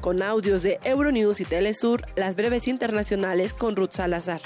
Con 0.00 0.22
audios 0.22 0.62
de 0.62 0.80
Euronews 0.84 1.40
y 1.40 1.44
Telesur, 1.44 2.06
las 2.16 2.36
breves 2.36 2.68
internacionales 2.68 3.54
con 3.54 3.76
Ruth 3.76 3.92
Salazar. 3.92 4.40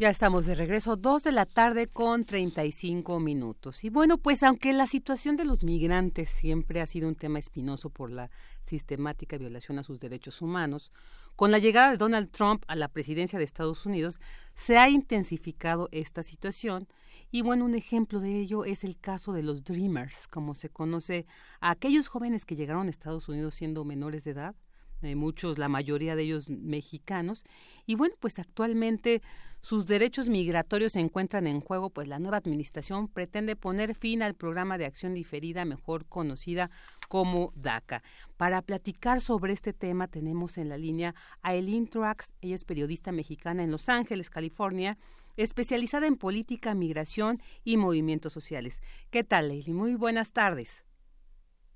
Ya 0.00 0.08
estamos 0.08 0.46
de 0.46 0.54
regreso, 0.54 0.96
dos 0.96 1.24
de 1.24 1.30
la 1.30 1.44
tarde 1.44 1.86
con 1.86 2.24
35 2.24 3.20
minutos. 3.20 3.84
Y 3.84 3.90
bueno, 3.90 4.16
pues 4.16 4.42
aunque 4.42 4.72
la 4.72 4.86
situación 4.86 5.36
de 5.36 5.44
los 5.44 5.62
migrantes 5.62 6.30
siempre 6.30 6.80
ha 6.80 6.86
sido 6.86 7.06
un 7.06 7.16
tema 7.16 7.38
espinoso 7.38 7.90
por 7.90 8.10
la 8.10 8.30
sistemática 8.62 9.36
violación 9.36 9.78
a 9.78 9.82
sus 9.84 10.00
derechos 10.00 10.40
humanos, 10.40 10.90
con 11.36 11.50
la 11.50 11.58
llegada 11.58 11.90
de 11.90 11.98
Donald 11.98 12.30
Trump 12.30 12.64
a 12.66 12.76
la 12.76 12.88
presidencia 12.88 13.38
de 13.38 13.44
Estados 13.44 13.84
Unidos 13.84 14.20
se 14.54 14.78
ha 14.78 14.88
intensificado 14.88 15.90
esta 15.92 16.22
situación. 16.22 16.88
Y 17.30 17.42
bueno, 17.42 17.66
un 17.66 17.74
ejemplo 17.74 18.20
de 18.20 18.40
ello 18.40 18.64
es 18.64 18.84
el 18.84 18.98
caso 18.98 19.34
de 19.34 19.42
los 19.42 19.64
Dreamers, 19.64 20.28
como 20.28 20.54
se 20.54 20.70
conoce 20.70 21.26
a 21.60 21.72
aquellos 21.72 22.08
jóvenes 22.08 22.46
que 22.46 22.56
llegaron 22.56 22.86
a 22.86 22.90
Estados 22.90 23.28
Unidos 23.28 23.54
siendo 23.54 23.84
menores 23.84 24.24
de 24.24 24.30
edad, 24.30 24.54
eh, 25.02 25.14
muchos, 25.14 25.58
la 25.58 25.68
mayoría 25.68 26.16
de 26.16 26.22
ellos 26.22 26.48
mexicanos. 26.48 27.44
Y 27.86 27.96
bueno, 27.96 28.14
pues 28.18 28.38
actualmente 28.38 29.22
sus 29.60 29.86
derechos 29.86 30.28
migratorios 30.28 30.92
se 30.92 31.00
encuentran 31.00 31.46
en 31.46 31.60
juego, 31.60 31.90
pues 31.90 32.08
la 32.08 32.18
nueva 32.18 32.38
administración 32.38 33.08
pretende 33.08 33.56
poner 33.56 33.94
fin 33.94 34.22
al 34.22 34.34
programa 34.34 34.78
de 34.78 34.86
acción 34.86 35.14
diferida, 35.14 35.64
mejor 35.64 36.06
conocida 36.06 36.70
como 37.08 37.52
DACA. 37.54 38.02
Para 38.36 38.62
platicar 38.62 39.20
sobre 39.20 39.52
este 39.52 39.72
tema 39.72 40.08
tenemos 40.08 40.56
en 40.58 40.68
la 40.68 40.78
línea 40.78 41.14
a 41.42 41.54
Eileen 41.54 41.88
Truax, 41.88 42.32
ella 42.40 42.54
es 42.54 42.64
periodista 42.64 43.12
mexicana 43.12 43.62
en 43.62 43.70
Los 43.70 43.88
Ángeles, 43.88 44.30
California, 44.30 44.96
especializada 45.36 46.06
en 46.06 46.16
política, 46.16 46.74
migración 46.74 47.40
y 47.64 47.76
movimientos 47.76 48.32
sociales. 48.32 48.80
¿Qué 49.10 49.24
tal, 49.24 49.50
Eileen? 49.50 49.76
Muy 49.76 49.94
buenas 49.94 50.32
tardes. 50.32 50.84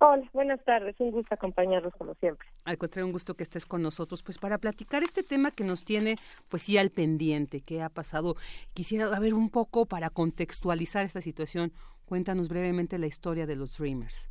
Hola, 0.06 0.28
buenas 0.34 0.62
tardes. 0.64 0.94
Un 0.98 1.12
gusto 1.12 1.34
acompañarlos 1.34 1.94
como 1.94 2.12
siempre. 2.16 2.46
Al 2.66 2.76
contrario, 2.76 3.06
un 3.06 3.12
gusto 3.12 3.36
que 3.36 3.42
estés 3.42 3.64
con 3.64 3.80
nosotros, 3.80 4.22
pues 4.22 4.36
para 4.36 4.58
platicar 4.58 5.02
este 5.02 5.22
tema 5.22 5.50
que 5.50 5.64
nos 5.64 5.82
tiene, 5.82 6.16
pues 6.50 6.64
sí, 6.64 6.76
al 6.76 6.90
pendiente, 6.90 7.62
qué 7.62 7.80
ha 7.80 7.88
pasado. 7.88 8.34
Quisiera 8.74 9.18
ver 9.18 9.32
un 9.32 9.48
poco 9.48 9.86
para 9.86 10.10
contextualizar 10.10 11.06
esta 11.06 11.22
situación. 11.22 11.72
Cuéntanos 12.04 12.50
brevemente 12.50 12.98
la 12.98 13.06
historia 13.06 13.46
de 13.46 13.56
los 13.56 13.78
Dreamers. 13.78 14.30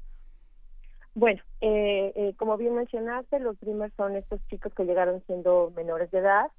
Bueno, 1.16 1.42
eh, 1.60 2.14
eh, 2.16 2.34
como 2.38 2.56
bien 2.56 2.76
mencionaste, 2.76 3.40
los 3.40 3.60
Dreamers 3.60 3.96
son 3.96 4.16
estos 4.16 4.46
chicos 4.50 4.72
que 4.76 4.84
llegaron 4.84 5.24
siendo 5.26 5.74
menores 5.76 6.12
de 6.12 6.20
edad 6.20 6.52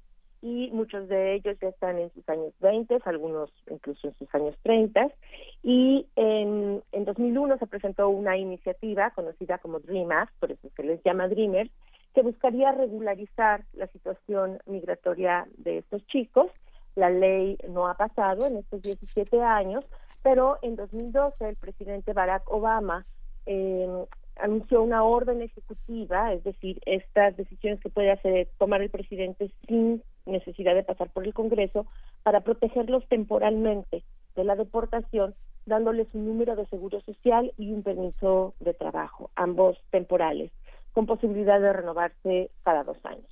y 0.45 0.69
muchos 0.71 1.07
de 1.07 1.33
ellos 1.33 1.57
ya 1.59 1.69
están 1.69 1.97
en 1.97 2.13
sus 2.13 2.29
años 2.29 2.53
20, 2.59 2.99
algunos 3.05 3.49
incluso 3.67 4.07
en 4.07 4.13
sus 4.13 4.35
años 4.35 4.55
30. 4.61 5.07
Y 5.63 6.05
en, 6.15 6.83
en 6.91 7.05
2001 7.05 7.57
se 7.57 7.65
presentó 7.65 8.09
una 8.09 8.37
iniciativa 8.37 9.09
conocida 9.09 9.57
como 9.57 9.79
Dream 9.79 10.09
por 10.39 10.51
eso 10.51 10.69
se 10.75 10.83
les 10.83 11.01
llama 11.03 11.27
Dreamers, 11.29 11.71
que 12.13 12.21
buscaría 12.21 12.71
regularizar 12.73 13.63
la 13.73 13.87
situación 13.87 14.59
migratoria 14.67 15.47
de 15.57 15.79
estos 15.79 16.05
chicos. 16.05 16.51
La 16.93 17.09
ley 17.09 17.57
no 17.67 17.87
ha 17.87 17.95
pasado 17.95 18.45
en 18.45 18.57
estos 18.57 18.83
17 18.83 19.41
años, 19.41 19.83
pero 20.21 20.59
en 20.61 20.75
2012 20.75 21.49
el 21.49 21.55
presidente 21.55 22.13
Barack 22.13 22.43
Obama 22.51 23.03
eh, 23.47 24.05
anunció 24.35 24.83
una 24.83 25.03
orden 25.03 25.41
ejecutiva, 25.41 26.33
es 26.33 26.43
decir, 26.43 26.79
estas 26.85 27.35
decisiones 27.35 27.79
que 27.79 27.89
puede 27.89 28.11
hacer 28.11 28.47
tomar 28.59 28.83
el 28.83 28.91
presidente 28.91 29.49
sin 29.67 30.03
necesidad 30.25 30.75
de 30.75 30.83
pasar 30.83 31.09
por 31.09 31.25
el 31.25 31.33
Congreso 31.33 31.85
para 32.23 32.41
protegerlos 32.41 33.07
temporalmente 33.07 34.03
de 34.35 34.43
la 34.43 34.55
deportación, 34.55 35.35
dándoles 35.65 36.07
un 36.13 36.25
número 36.25 36.55
de 36.55 36.65
seguro 36.67 37.01
social 37.01 37.53
y 37.57 37.71
un 37.71 37.83
permiso 37.83 38.53
de 38.59 38.73
trabajo, 38.73 39.31
ambos 39.35 39.77
temporales, 39.91 40.51
con 40.93 41.05
posibilidad 41.05 41.59
de 41.59 41.73
renovarse 41.73 42.51
cada 42.63 42.83
dos 42.83 42.97
años. 43.03 43.25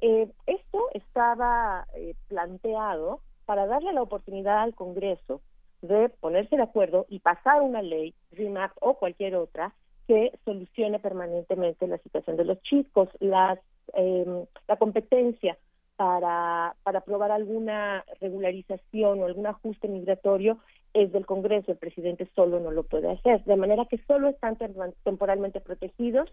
Eh, 0.00 0.28
esto 0.46 0.88
estaba 0.92 1.86
eh, 1.94 2.14
planteado 2.28 3.20
para 3.46 3.66
darle 3.66 3.92
la 3.92 4.02
oportunidad 4.02 4.62
al 4.62 4.74
Congreso 4.74 5.40
de 5.82 6.08
ponerse 6.08 6.56
de 6.56 6.62
acuerdo 6.62 7.06
y 7.08 7.18
pasar 7.18 7.60
una 7.62 7.82
ley, 7.82 8.14
RIMAC 8.32 8.72
o 8.80 8.94
cualquier 8.94 9.36
otra, 9.36 9.74
que 10.06 10.32
solucione 10.44 10.98
permanentemente 10.98 11.86
la 11.86 11.98
situación 11.98 12.36
de 12.36 12.44
los 12.44 12.60
chicos, 12.62 13.08
las, 13.20 13.58
eh, 13.94 14.46
la 14.68 14.76
competencia 14.76 15.56
para, 15.96 16.74
para 16.82 16.98
aprobar 16.98 17.30
alguna 17.30 18.04
regularización 18.20 19.20
o 19.20 19.26
algún 19.26 19.46
ajuste 19.46 19.88
migratorio 19.88 20.58
es 20.94 21.12
del 21.12 21.26
Congreso, 21.26 21.72
el 21.72 21.78
presidente 21.78 22.28
solo 22.36 22.60
no 22.60 22.70
lo 22.70 22.84
puede 22.84 23.10
hacer, 23.10 23.42
de 23.44 23.56
manera 23.56 23.84
que 23.86 23.98
solo 24.06 24.28
están 24.28 24.56
temporalmente 25.02 25.60
protegidos. 25.60 26.32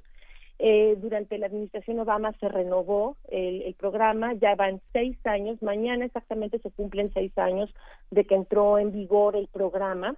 Eh, 0.59 0.95
durante 0.99 1.39
la 1.39 1.47
administración 1.47 1.99
Obama 1.99 2.33
se 2.33 2.47
renovó 2.47 3.17
el, 3.29 3.73
programa, 3.73 4.33
ya 4.35 4.53
van 4.53 4.79
seis 4.93 5.17
años, 5.25 5.59
mañana 5.63 6.05
exactamente 6.05 6.59
se 6.59 6.69
cumplen 6.69 7.11
seis 7.15 7.35
años 7.39 7.73
de 8.11 8.25
que 8.25 8.35
entró 8.35 8.77
en 8.77 8.91
vigor 8.91 9.35
el 9.35 9.47
programa. 9.47 10.15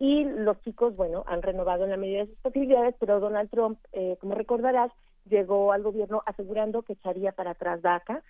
Y 0.00 0.24
los 0.24 0.60
chicos, 0.62 0.96
bueno, 0.96 1.22
han 1.28 1.42
renovado 1.42 1.84
en 1.84 1.90
la 1.90 1.96
medida 1.96 2.18
de 2.18 2.26
sus 2.26 2.38
posibilidades, 2.38 2.96
pero 2.98 3.20
Donald 3.20 3.48
Trump, 3.48 3.78
eh, 3.92 4.16
como 4.20 4.34
recordarás, 4.34 4.90
llegó 5.30 5.72
al 5.72 5.84
gobierno 5.84 6.24
asegurando 6.26 6.82
que 6.82 6.94
echaría 6.94 7.30
para 7.30 7.52
atrás 7.52 7.80
DACA 7.80 8.24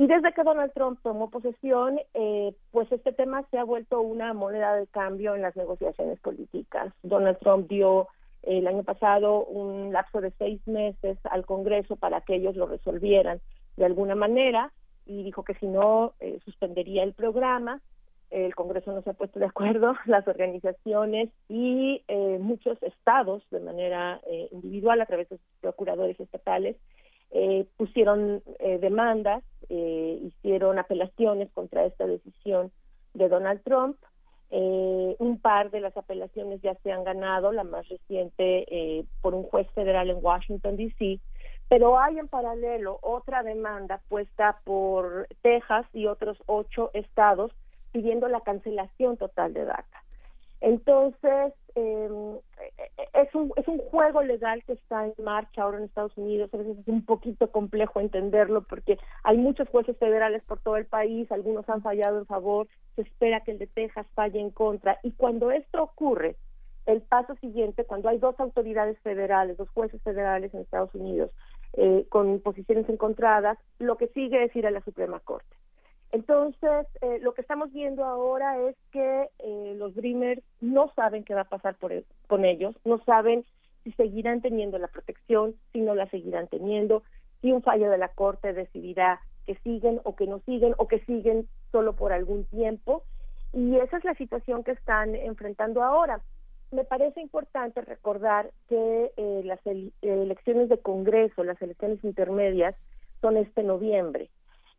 y 0.00 0.06
desde 0.06 0.32
que 0.32 0.44
Donald 0.44 0.72
Trump 0.72 0.98
tomó 1.02 1.28
posesión, 1.28 2.00
eh, 2.14 2.54
pues 2.70 2.90
este 2.90 3.12
tema 3.12 3.44
se 3.50 3.58
ha 3.58 3.64
vuelto 3.64 4.00
una 4.00 4.32
moneda 4.32 4.74
de 4.74 4.86
cambio 4.86 5.34
en 5.34 5.42
las 5.42 5.54
negociaciones 5.56 6.18
políticas. 6.20 6.94
Donald 7.02 7.38
Trump 7.40 7.68
dio 7.68 8.08
el 8.42 8.66
año 8.66 8.82
pasado 8.82 9.44
un 9.44 9.92
lapso 9.92 10.22
de 10.22 10.32
seis 10.38 10.66
meses 10.66 11.18
al 11.24 11.44
Congreso 11.44 11.96
para 11.96 12.22
que 12.22 12.36
ellos 12.36 12.56
lo 12.56 12.66
resolvieran 12.66 13.42
de 13.76 13.84
alguna 13.84 14.14
manera 14.14 14.72
y 15.04 15.22
dijo 15.22 15.44
que 15.44 15.52
si 15.56 15.66
no 15.66 16.14
eh, 16.20 16.38
suspendería 16.46 17.02
el 17.02 17.12
programa. 17.12 17.82
El 18.30 18.54
Congreso 18.54 18.92
no 18.92 19.02
se 19.02 19.10
ha 19.10 19.12
puesto 19.12 19.38
de 19.38 19.46
acuerdo, 19.46 19.96
las 20.06 20.26
organizaciones 20.26 21.28
y 21.46 22.04
eh, 22.08 22.38
muchos 22.40 22.82
estados 22.82 23.42
de 23.50 23.60
manera 23.60 24.18
individual 24.50 25.02
a 25.02 25.06
través 25.06 25.28
de 25.28 25.36
sus 25.36 25.46
procuradores 25.60 26.18
estatales 26.18 26.76
eh, 27.32 27.66
pusieron 27.76 28.42
eh, 28.58 28.78
demandas, 28.78 29.44
eh, 29.68 30.18
hicieron 30.22 30.78
apelaciones 30.78 31.48
contra 31.52 31.84
esta 31.84 32.06
decisión 32.06 32.72
de 33.14 33.28
Donald 33.28 33.62
Trump. 33.62 33.96
un 34.50 35.38
par 35.38 35.70
de 35.70 35.80
las 35.80 35.96
apelaciones 35.96 36.60
ya 36.60 36.74
se 36.82 36.90
han 36.90 37.04
ganado, 37.04 37.52
la 37.52 37.62
más 37.62 37.88
reciente 37.88 39.06
por 39.22 39.32
un 39.34 39.44
juez 39.44 39.68
federal 39.74 40.10
en 40.10 40.18
Washington, 40.20 40.76
D.C., 40.76 41.20
pero 41.68 42.00
hay 42.00 42.18
en 42.18 42.26
paralelo 42.26 42.98
otra 43.00 43.44
demanda 43.44 44.00
puesta 44.08 44.58
por 44.64 45.28
Texas 45.42 45.86
y 45.92 46.06
otros 46.06 46.36
ocho 46.46 46.90
estados 46.94 47.52
pidiendo 47.92 48.26
la 48.26 48.40
cancelación 48.40 49.16
total 49.16 49.54
de 49.54 49.64
DACA. 49.66 50.02
Entonces, 50.60 51.54
eh, 51.74 52.40
es, 53.14 53.34
un, 53.34 53.52
es 53.56 53.66
un 53.68 53.78
juego 53.78 54.22
legal 54.22 54.62
que 54.64 54.74
está 54.74 55.06
en 55.06 55.14
marcha 55.22 55.62
ahora 55.62 55.78
en 55.78 55.84
Estados 55.84 56.16
Unidos. 56.16 56.50
A 56.52 56.56
veces 56.56 56.78
es 56.78 56.88
un 56.88 57.04
poquito 57.04 57.50
complejo 57.50 58.00
entenderlo 58.00 58.62
porque 58.62 58.98
hay 59.22 59.36
muchos 59.36 59.68
jueces 59.68 59.96
federales 59.98 60.42
por 60.44 60.60
todo 60.60 60.76
el 60.76 60.86
país, 60.86 61.30
algunos 61.30 61.68
han 61.68 61.82
fallado 61.82 62.18
en 62.18 62.26
favor, 62.26 62.68
se 62.96 63.02
espera 63.02 63.40
que 63.40 63.52
el 63.52 63.58
de 63.58 63.66
Texas 63.66 64.06
falle 64.14 64.40
en 64.40 64.50
contra. 64.50 64.98
Y 65.02 65.12
cuando 65.12 65.50
esto 65.50 65.82
ocurre, 65.82 66.36
el 66.86 67.02
paso 67.02 67.34
siguiente, 67.36 67.84
cuando 67.84 68.08
hay 68.08 68.18
dos 68.18 68.38
autoridades 68.40 68.98
federales, 69.00 69.56
dos 69.56 69.68
jueces 69.70 70.02
federales 70.02 70.52
en 70.54 70.60
Estados 70.60 70.94
Unidos, 70.94 71.30
eh, 71.74 72.06
con 72.08 72.40
posiciones 72.40 72.88
encontradas, 72.88 73.58
lo 73.78 73.96
que 73.96 74.08
sigue 74.08 74.42
es 74.44 74.54
ir 74.56 74.66
a 74.66 74.70
la 74.70 74.80
Suprema 74.80 75.20
Corte. 75.20 75.56
Entonces, 76.12 76.86
eh, 77.02 77.18
lo 77.20 77.34
que 77.34 77.40
estamos 77.40 77.72
viendo 77.72 78.04
ahora 78.04 78.58
es 78.68 78.76
que 78.90 79.28
eh, 79.38 79.74
los 79.76 79.94
Dreamers 79.94 80.42
no 80.60 80.92
saben 80.94 81.22
qué 81.24 81.34
va 81.34 81.42
a 81.42 81.48
pasar 81.48 81.76
por 81.76 81.92
con 82.26 82.44
ellos, 82.44 82.74
no 82.84 83.02
saben 83.04 83.44
si 83.84 83.92
seguirán 83.92 84.40
teniendo 84.40 84.78
la 84.78 84.88
protección, 84.88 85.54
si 85.72 85.80
no 85.80 85.94
la 85.94 86.08
seguirán 86.10 86.48
teniendo, 86.48 87.04
si 87.40 87.52
un 87.52 87.62
fallo 87.62 87.90
de 87.90 87.98
la 87.98 88.08
Corte 88.08 88.52
decidirá 88.52 89.20
que 89.46 89.54
siguen 89.56 90.00
o 90.04 90.16
que 90.16 90.26
no 90.26 90.40
siguen 90.40 90.74
o 90.78 90.88
que 90.88 90.98
siguen 91.04 91.48
solo 91.70 91.94
por 91.94 92.12
algún 92.12 92.44
tiempo. 92.44 93.04
Y 93.52 93.76
esa 93.76 93.96
es 93.96 94.04
la 94.04 94.14
situación 94.14 94.64
que 94.64 94.72
están 94.72 95.14
enfrentando 95.14 95.82
ahora. 95.82 96.20
Me 96.72 96.84
parece 96.84 97.20
importante 97.20 97.80
recordar 97.80 98.50
que 98.68 99.12
eh, 99.16 99.42
las 99.44 99.60
elecciones 100.02 100.68
de 100.68 100.78
Congreso, 100.78 101.42
las 101.42 101.60
elecciones 101.62 102.02
intermedias, 102.04 102.74
son 103.20 103.36
este 103.36 103.62
noviembre 103.62 104.28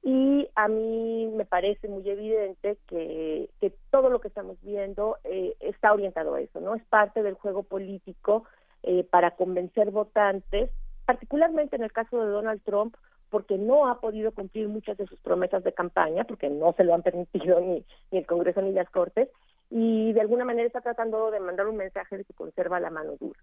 Y 0.03 0.49
a 0.55 0.67
mí 0.67 1.27
me 1.27 1.45
parece 1.45 1.87
muy 1.87 2.07
evidente 2.09 2.77
que, 2.87 3.49
que 3.59 3.71
todo 3.91 4.09
lo 4.09 4.19
que 4.19 4.29
estamos 4.29 4.57
viendo 4.63 5.17
eh, 5.23 5.55
está 5.59 5.93
orientado 5.93 6.33
a 6.33 6.41
eso, 6.41 6.59
¿no? 6.59 6.73
Es 6.73 6.83
parte 6.85 7.21
del 7.21 7.35
juego 7.35 7.63
político 7.63 8.45
eh, 8.83 9.03
para 9.03 9.31
convencer 9.31 9.91
votantes, 9.91 10.71
particularmente 11.05 11.75
en 11.75 11.83
el 11.83 11.91
caso 11.91 12.19
de 12.19 12.31
Donald 12.31 12.61
Trump, 12.63 12.95
porque 13.29 13.59
no 13.59 13.87
ha 13.87 13.99
podido 13.99 14.31
cumplir 14.31 14.67
muchas 14.67 14.97
de 14.97 15.05
sus 15.05 15.19
promesas 15.19 15.63
de 15.63 15.71
campaña, 15.71 16.23
porque 16.23 16.49
no 16.49 16.73
se 16.73 16.83
lo 16.83 16.95
han 16.95 17.03
permitido 17.03 17.59
ni, 17.59 17.85
ni 18.11 18.17
el 18.17 18.25
Congreso 18.25 18.61
ni 18.63 18.71
las 18.71 18.89
Cortes, 18.89 19.29
y 19.69 20.13
de 20.13 20.21
alguna 20.21 20.45
manera 20.45 20.65
está 20.65 20.81
tratando 20.81 21.29
de 21.29 21.39
mandar 21.39 21.67
un 21.67 21.77
mensaje 21.77 22.17
de 22.17 22.25
que 22.25 22.33
conserva 22.33 22.79
la 22.79 22.89
mano 22.89 23.15
dura. 23.19 23.39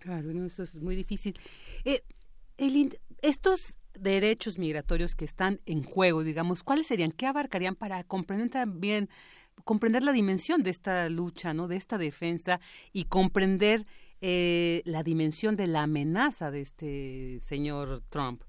Claro, 0.00 0.28
no, 0.32 0.46
eso 0.46 0.62
es 0.62 0.80
muy 0.80 0.94
difícil. 0.94 1.34
Eh, 1.84 2.02
el, 2.58 2.96
estos 3.22 3.76
derechos 4.00 4.58
migratorios 4.58 5.14
que 5.14 5.24
están 5.24 5.60
en 5.66 5.82
juego, 5.82 6.22
digamos, 6.22 6.62
¿cuáles 6.62 6.86
serían? 6.86 7.12
¿Qué 7.12 7.26
abarcarían 7.26 7.74
para 7.74 8.02
comprender 8.04 8.50
también, 8.50 9.08
comprender 9.64 10.02
la 10.02 10.12
dimensión 10.12 10.62
de 10.62 10.70
esta 10.70 11.08
lucha, 11.08 11.54
¿no? 11.54 11.68
De 11.68 11.76
esta 11.76 11.98
defensa 11.98 12.60
y 12.92 13.04
comprender 13.04 13.86
eh, 14.20 14.82
la 14.84 15.02
dimensión 15.02 15.56
de 15.56 15.66
la 15.66 15.82
amenaza 15.82 16.50
de 16.50 16.60
este 16.60 17.40
señor 17.40 18.02
Trump? 18.08 18.42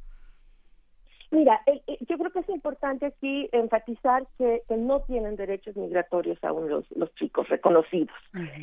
Mira, 1.30 1.62
yo 2.08 2.18
creo 2.18 2.32
que 2.32 2.40
es 2.40 2.50
importante 2.50 3.06
aquí 3.08 3.50
enfatizar 3.52 4.26
que, 4.38 4.62
no 4.78 5.02
tienen 5.02 5.36
derechos 5.36 5.76
migratorios 5.76 6.42
aún 6.44 6.70
los, 6.70 6.86
los 6.96 7.14
chicos 7.16 7.50
reconocidos. 7.50 8.16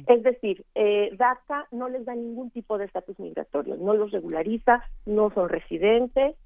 Es 0.06 0.23
decir, 0.23 0.65
eh, 0.74 1.11
DACA 1.19 1.66
no 1.73 1.90
les 1.90 2.06
da 2.06 2.15
ningún 2.15 2.51
tipo 2.51 2.78
de 2.78 2.86
estatus 2.86 3.19
migratorio, 3.19 3.77
no 3.77 3.93
los 3.93 4.12
regulariza, 4.12 4.82
no 5.05 5.31
son 5.35 5.51
residentes, 5.51 6.36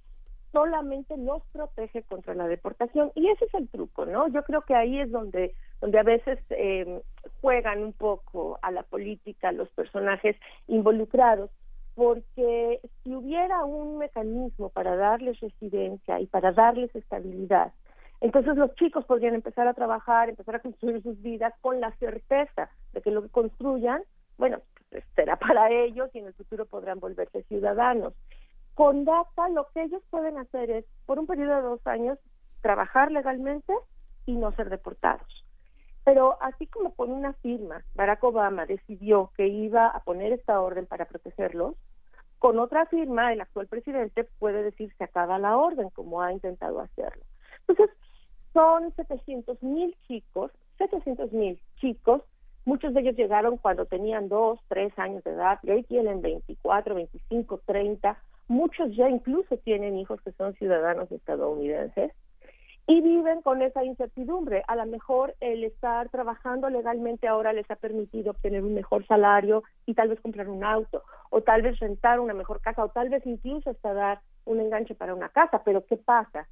solamente 0.53 1.17
los 1.17 1.43
protege 1.53 2.03
contra 2.05 2.35
la 2.35 2.49
deportación 2.49 3.13
y 3.15 3.29
ese 3.29 3.45
es 3.47 3.55
el 3.55 3.69
truco, 3.69 4.07
¿no? 4.07 4.29
Yo 4.29 4.43
creo 4.45 4.63
que 4.63 4.75
ahí 4.75 5.01
es 5.01 5.11
donde 5.11 5.55
donde 5.81 5.99
a 5.99 6.03
veces 6.03 6.39
eh, 6.51 7.03
juegan 7.41 7.83
un 7.83 7.93
poco 7.93 8.59
a 8.63 8.71
la 8.71 8.83
política 8.83 9.53
los 9.53 9.69
personajes 9.71 10.37
involucrados, 10.67 11.51
porque 11.95 12.81
si 13.03 13.15
hubiera 13.15 13.65
un 13.65 13.99
mecanismo 13.99 14.71
para 14.71 14.97
darles 14.97 15.39
residencia 15.41 16.21
y 16.21 16.27
para 16.27 16.53
darles 16.53 16.95
estabilidad, 16.95 17.73
entonces 18.21 18.57
los 18.57 18.75
chicos 18.75 19.05
podrían 19.05 19.35
empezar 19.35 19.69
a 19.69 19.75
trabajar, 19.75 20.29
empezar 20.29 20.57
a 20.57 20.61
construir 20.61 21.03
sus 21.03 21.21
vidas 21.23 21.55
con 21.61 21.81
la 21.81 21.93
certeza 21.99 22.71
de 22.93 23.01
que 23.01 23.13
lo 23.13 23.23
que 23.23 23.29
construyan, 23.29 24.03
bueno, 24.37 24.59
pues, 24.91 25.05
será 25.15 25.37
para 25.37 25.71
ellos 25.71 26.11
y 26.15 26.19
en 26.19 26.27
el 26.27 26.35
futuro 26.35 26.67
podrán 26.67 26.99
volverse 26.99 27.45
ciudadanos. 27.45 28.15
Con 28.79 29.05
DACA 29.05 29.49
lo 29.49 29.67
que 29.75 29.83
ellos 29.83 30.05
pueden 30.09 30.39
hacer 30.39 30.71
es, 30.71 30.85
por 31.05 31.19
un 31.19 31.27
periodo 31.27 31.57
de 31.57 31.63
dos 31.63 31.85
años, 31.89 32.17
trabajar 32.63 33.11
legalmente 33.11 33.73
y 34.25 34.37
no 34.37 34.53
ser 34.53 34.71
deportados. 34.71 35.45
Pero 36.05 36.41
así 36.41 36.69
como 36.69 36.95
con 36.95 37.11
una 37.11 37.33
firma 37.33 37.83
Barack 37.97 38.23
Obama 38.23 38.67
decidió 38.67 39.33
que 39.37 39.49
iba 39.49 39.89
a 39.89 39.99
poner 40.05 40.31
esta 40.31 40.61
orden 40.61 40.87
para 40.87 41.07
protegerlos, 41.07 41.75
con 42.39 42.61
otra 42.61 42.87
firma 42.87 43.33
el 43.33 43.41
actual 43.41 43.67
presidente 43.67 44.23
puede 44.39 44.63
decir 44.63 44.95
se 44.97 45.03
acaba 45.03 45.41
la 45.41 45.57
orden, 45.57 45.91
como 45.91 46.23
ha 46.23 46.33
intentado 46.33 46.79
hacerlo. 46.79 47.25
Entonces, 47.67 47.91
son 48.53 48.95
700 48.95 49.61
mil 49.61 49.97
chicos, 50.07 50.53
700 50.79 51.33
mil 51.33 51.61
chicos, 51.81 52.23
muchos 52.65 52.95
de 52.95 53.01
ellos 53.01 53.17
llegaron 53.17 53.57
cuando 53.57 53.87
tenían 53.87 54.29
dos, 54.29 54.61
tres 54.69 54.97
años 55.01 55.25
de 55.25 55.33
edad, 55.33 55.59
y 55.65 55.71
hoy 55.73 55.83
tienen 55.83 56.23
24, 56.23 56.95
25, 56.95 57.61
30, 57.67 58.17
Muchos 58.49 58.97
ya 58.97 59.09
incluso 59.11 59.59
tienen 59.59 59.97
hijos 59.99 60.21
que 60.23 60.33
son 60.33 60.55
ciudadanos 60.55 61.13
estadounidenses 61.13 62.13
y 62.87 63.03
viven 63.03 63.43
con 63.43 63.61
esa 63.61 63.85
incertidumbre. 63.85 64.65
A 64.67 64.75
lo 64.75 64.87
mejor 64.87 65.35
el 65.41 65.63
estar 65.63 66.09
trabajando 66.09 66.71
legalmente 66.71 67.29
ahora 67.29 67.53
les 67.53 67.71
ha 67.71 67.77
permitido 67.77 68.31
obtener 68.31 68.65
un 68.65 68.73
mejor 68.73 69.07
salario 69.07 69.63
y 69.85 69.93
tal 69.93 70.09
vez 70.09 70.19
comprar 70.23 70.49
un 70.49 70.65
auto, 70.65 71.03
o 71.29 71.43
tal 71.43 71.61
vez 71.61 71.79
rentar 71.79 72.19
una 72.19 72.33
mejor 72.33 72.63
casa, 72.63 72.83
o 72.83 72.89
tal 72.89 73.11
vez 73.11 73.27
incluso 73.27 73.69
hasta 73.69 73.93
dar 73.93 74.21
un 74.47 74.61
enganche 74.61 74.95
para 74.95 75.15
una 75.15 75.29
casa. 75.29 75.63
Pero 75.63 75.85
¿qué 75.85 75.99
pasa 75.99 76.49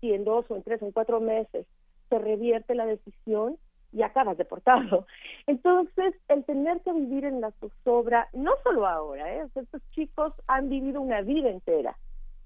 si 0.00 0.14
en 0.14 0.22
dos 0.22 0.48
o 0.48 0.56
en 0.56 0.62
tres 0.62 0.80
o 0.80 0.86
en 0.86 0.92
cuatro 0.92 1.18
meses 1.18 1.66
se 2.08 2.18
revierte 2.20 2.76
la 2.76 2.86
decisión 2.86 3.58
y 3.92 4.02
acabas 4.02 4.36
deportado. 4.38 5.06
Entonces, 5.46 6.14
el 6.28 6.44
tener 6.44 6.80
que 6.80 6.92
vivir 6.92 7.24
en 7.24 7.40
la 7.40 7.50
zozobra, 7.52 8.28
no 8.32 8.52
solo 8.62 8.86
ahora, 8.86 9.34
¿eh? 9.34 9.46
estos 9.54 9.82
chicos 9.92 10.32
han 10.46 10.68
vivido 10.68 11.00
una 11.00 11.22
vida 11.22 11.48
entera 11.48 11.96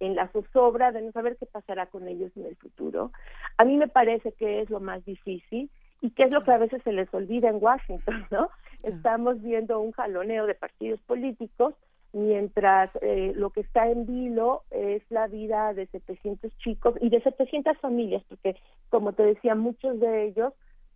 en 0.00 0.14
la 0.14 0.28
zozobra 0.28 0.92
de 0.92 1.02
no 1.02 1.12
saber 1.12 1.36
qué 1.36 1.46
pasará 1.46 1.86
con 1.86 2.08
ellos 2.08 2.32
en 2.36 2.46
el 2.46 2.56
futuro. 2.56 3.12
A 3.56 3.64
mí 3.64 3.76
me 3.76 3.88
parece 3.88 4.32
que 4.32 4.60
es 4.60 4.70
lo 4.70 4.80
más 4.80 5.04
difícil 5.04 5.70
y 6.00 6.10
que 6.10 6.24
es 6.24 6.30
lo 6.30 6.44
que 6.44 6.52
a 6.52 6.58
veces 6.58 6.82
se 6.82 6.92
les 6.92 7.12
olvida 7.14 7.48
en 7.48 7.62
Washington, 7.62 8.26
¿no? 8.30 8.50
Estamos 8.82 9.40
viendo 9.40 9.80
un 9.80 9.92
jaloneo 9.92 10.46
de 10.46 10.54
partidos 10.54 11.00
políticos 11.02 11.74
mientras 12.12 12.90
eh, 13.00 13.32
lo 13.34 13.50
que 13.50 13.60
está 13.60 13.88
en 13.88 14.06
vilo 14.06 14.62
es 14.70 15.02
la 15.10 15.26
vida 15.26 15.74
de 15.74 15.86
700 15.86 16.56
chicos 16.58 16.94
y 17.00 17.08
de 17.08 17.20
700 17.20 17.76
familias, 17.78 18.22
porque 18.28 18.56
como 18.88 19.12
te 19.14 19.24
decía, 19.24 19.54
muchos 19.54 19.98
de 19.98 20.26
ellos 20.26 20.52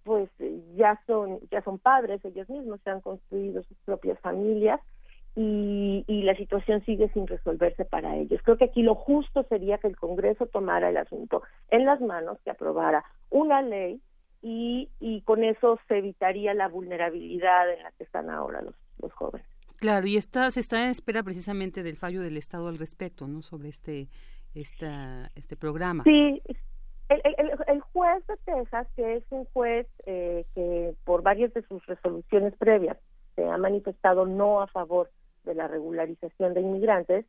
pues 0.09 0.31
ya 0.75 0.99
son 1.07 1.39
ya 1.51 1.61
son 1.63 1.79
padres 1.79 2.25
ellos 2.25 2.49
mismos 2.49 2.81
se 2.83 2.89
han 2.89 3.03
construido 3.03 3.63
sus 3.65 3.77
propias 3.85 4.19
familias 4.21 4.81
y, 5.37 6.05
y, 6.09 6.23
la 6.23 6.35
situación 6.35 6.83
sigue 6.85 7.11
sin 7.11 7.29
resolverse 7.29 7.85
para 7.85 8.17
ellos. 8.17 8.41
Creo 8.43 8.57
que 8.57 8.65
aquí 8.65 8.83
lo 8.83 8.97
justo 8.97 9.45
sería 9.45 9.79
que 9.79 9.87
el 9.87 9.97
Congreso 9.97 10.47
tomara 10.47 10.89
el 10.89 10.97
asunto 10.97 11.43
en 11.71 11.85
las 11.85 12.01
manos, 12.01 12.39
que 12.43 12.51
aprobara 12.51 13.05
una 13.31 13.63
ley 13.63 14.01
y, 14.43 14.89
y 14.99 15.21
con 15.21 15.45
eso 15.45 15.79
se 15.87 15.99
evitaría 15.99 16.55
la 16.55 16.67
vulnerabilidad 16.67 17.73
en 17.73 17.85
la 17.85 17.93
que 17.93 18.03
están 18.03 18.31
ahora 18.31 18.63
los, 18.63 18.75
los 19.01 19.13
jóvenes. 19.13 19.47
Claro, 19.77 20.09
y 20.09 20.17
está, 20.17 20.51
se 20.51 20.59
está 20.59 20.85
en 20.85 20.91
espera 20.91 21.23
precisamente 21.23 21.85
del 21.85 21.97
fallo 21.97 22.21
del 22.21 22.37
Estado 22.37 22.67
al 22.67 22.79
respecto, 22.79 23.29
¿no? 23.29 23.43
Sobre 23.43 23.69
este, 23.69 24.09
esta, 24.55 25.31
este 25.37 25.57
programa. 25.57 26.03
Sí, 26.03 26.43
el, 27.09 27.23
el, 27.67 27.81
juez 27.81 28.27
de 28.27 28.37
Texas, 28.45 28.87
que 28.95 29.17
es 29.17 29.25
un 29.31 29.45
juez 29.47 29.87
eh, 30.07 30.45
que 30.55 30.95
por 31.05 31.23
varias 31.23 31.53
de 31.55 31.63
sus 31.63 31.85
resoluciones 31.87 32.55
previas 32.57 32.99
se 33.35 33.49
ha 33.49 33.57
manifestado 33.57 34.27
no 34.27 34.61
a 34.61 34.67
favor 34.67 35.11
de 35.45 35.55
la 35.55 35.69
regularización 35.69 36.55
de 36.55 36.61
inmigrantes, 36.61 37.25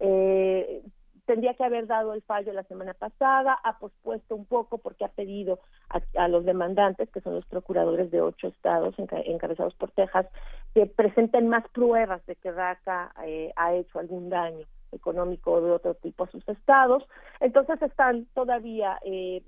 eh, 0.00 0.82
tendría 1.26 1.54
que 1.54 1.64
haber 1.64 1.86
dado 1.86 2.14
el 2.14 2.22
fallo 2.22 2.52
la 2.52 2.64
semana 2.64 2.94
pasada, 2.94 3.58
ha 3.64 3.78
pospuesto 3.78 4.36
un 4.36 4.44
poco 4.44 4.78
porque 4.78 5.04
ha 5.04 5.08
pedido 5.08 5.60
a, 5.88 6.28
los 6.28 6.44
demandantes, 6.44 7.10
que 7.10 7.20
son 7.20 7.34
los 7.34 7.46
procuradores 7.46 8.10
de 8.10 8.20
ocho 8.20 8.48
estados 8.48 8.94
encabezados 8.98 9.74
por 9.74 9.90
Texas, 9.92 10.26
que 10.74 10.86
presenten 10.86 11.48
más 11.48 11.66
pruebas 11.70 12.24
de 12.26 12.36
que 12.36 12.52
DACA 12.52 13.12
eh, 13.24 13.52
ha 13.56 13.74
hecho 13.74 13.98
algún 13.98 14.28
daño 14.28 14.66
económico 14.94 15.60
de 15.60 15.70
otro 15.72 15.94
tipo 15.94 16.24
a 16.24 16.30
sus 16.30 16.46
estados. 16.48 17.04
Entonces 17.40 17.80
están 17.82 18.26
todavía 18.34 18.98
eh, 19.04 19.42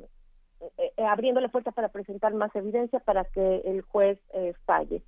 eh, 0.79 1.05
abriendo 1.05 1.41
la 1.41 1.49
puerta 1.49 1.73
para 1.73 1.89
presentar 1.89 2.35
más 2.35 2.55
evidencia 2.55 3.01
para 3.01 3.25
que 3.25 3.63
el 3.65 3.83
juez 3.83 4.19
eh, 4.35 4.55
falle. 4.65 5.03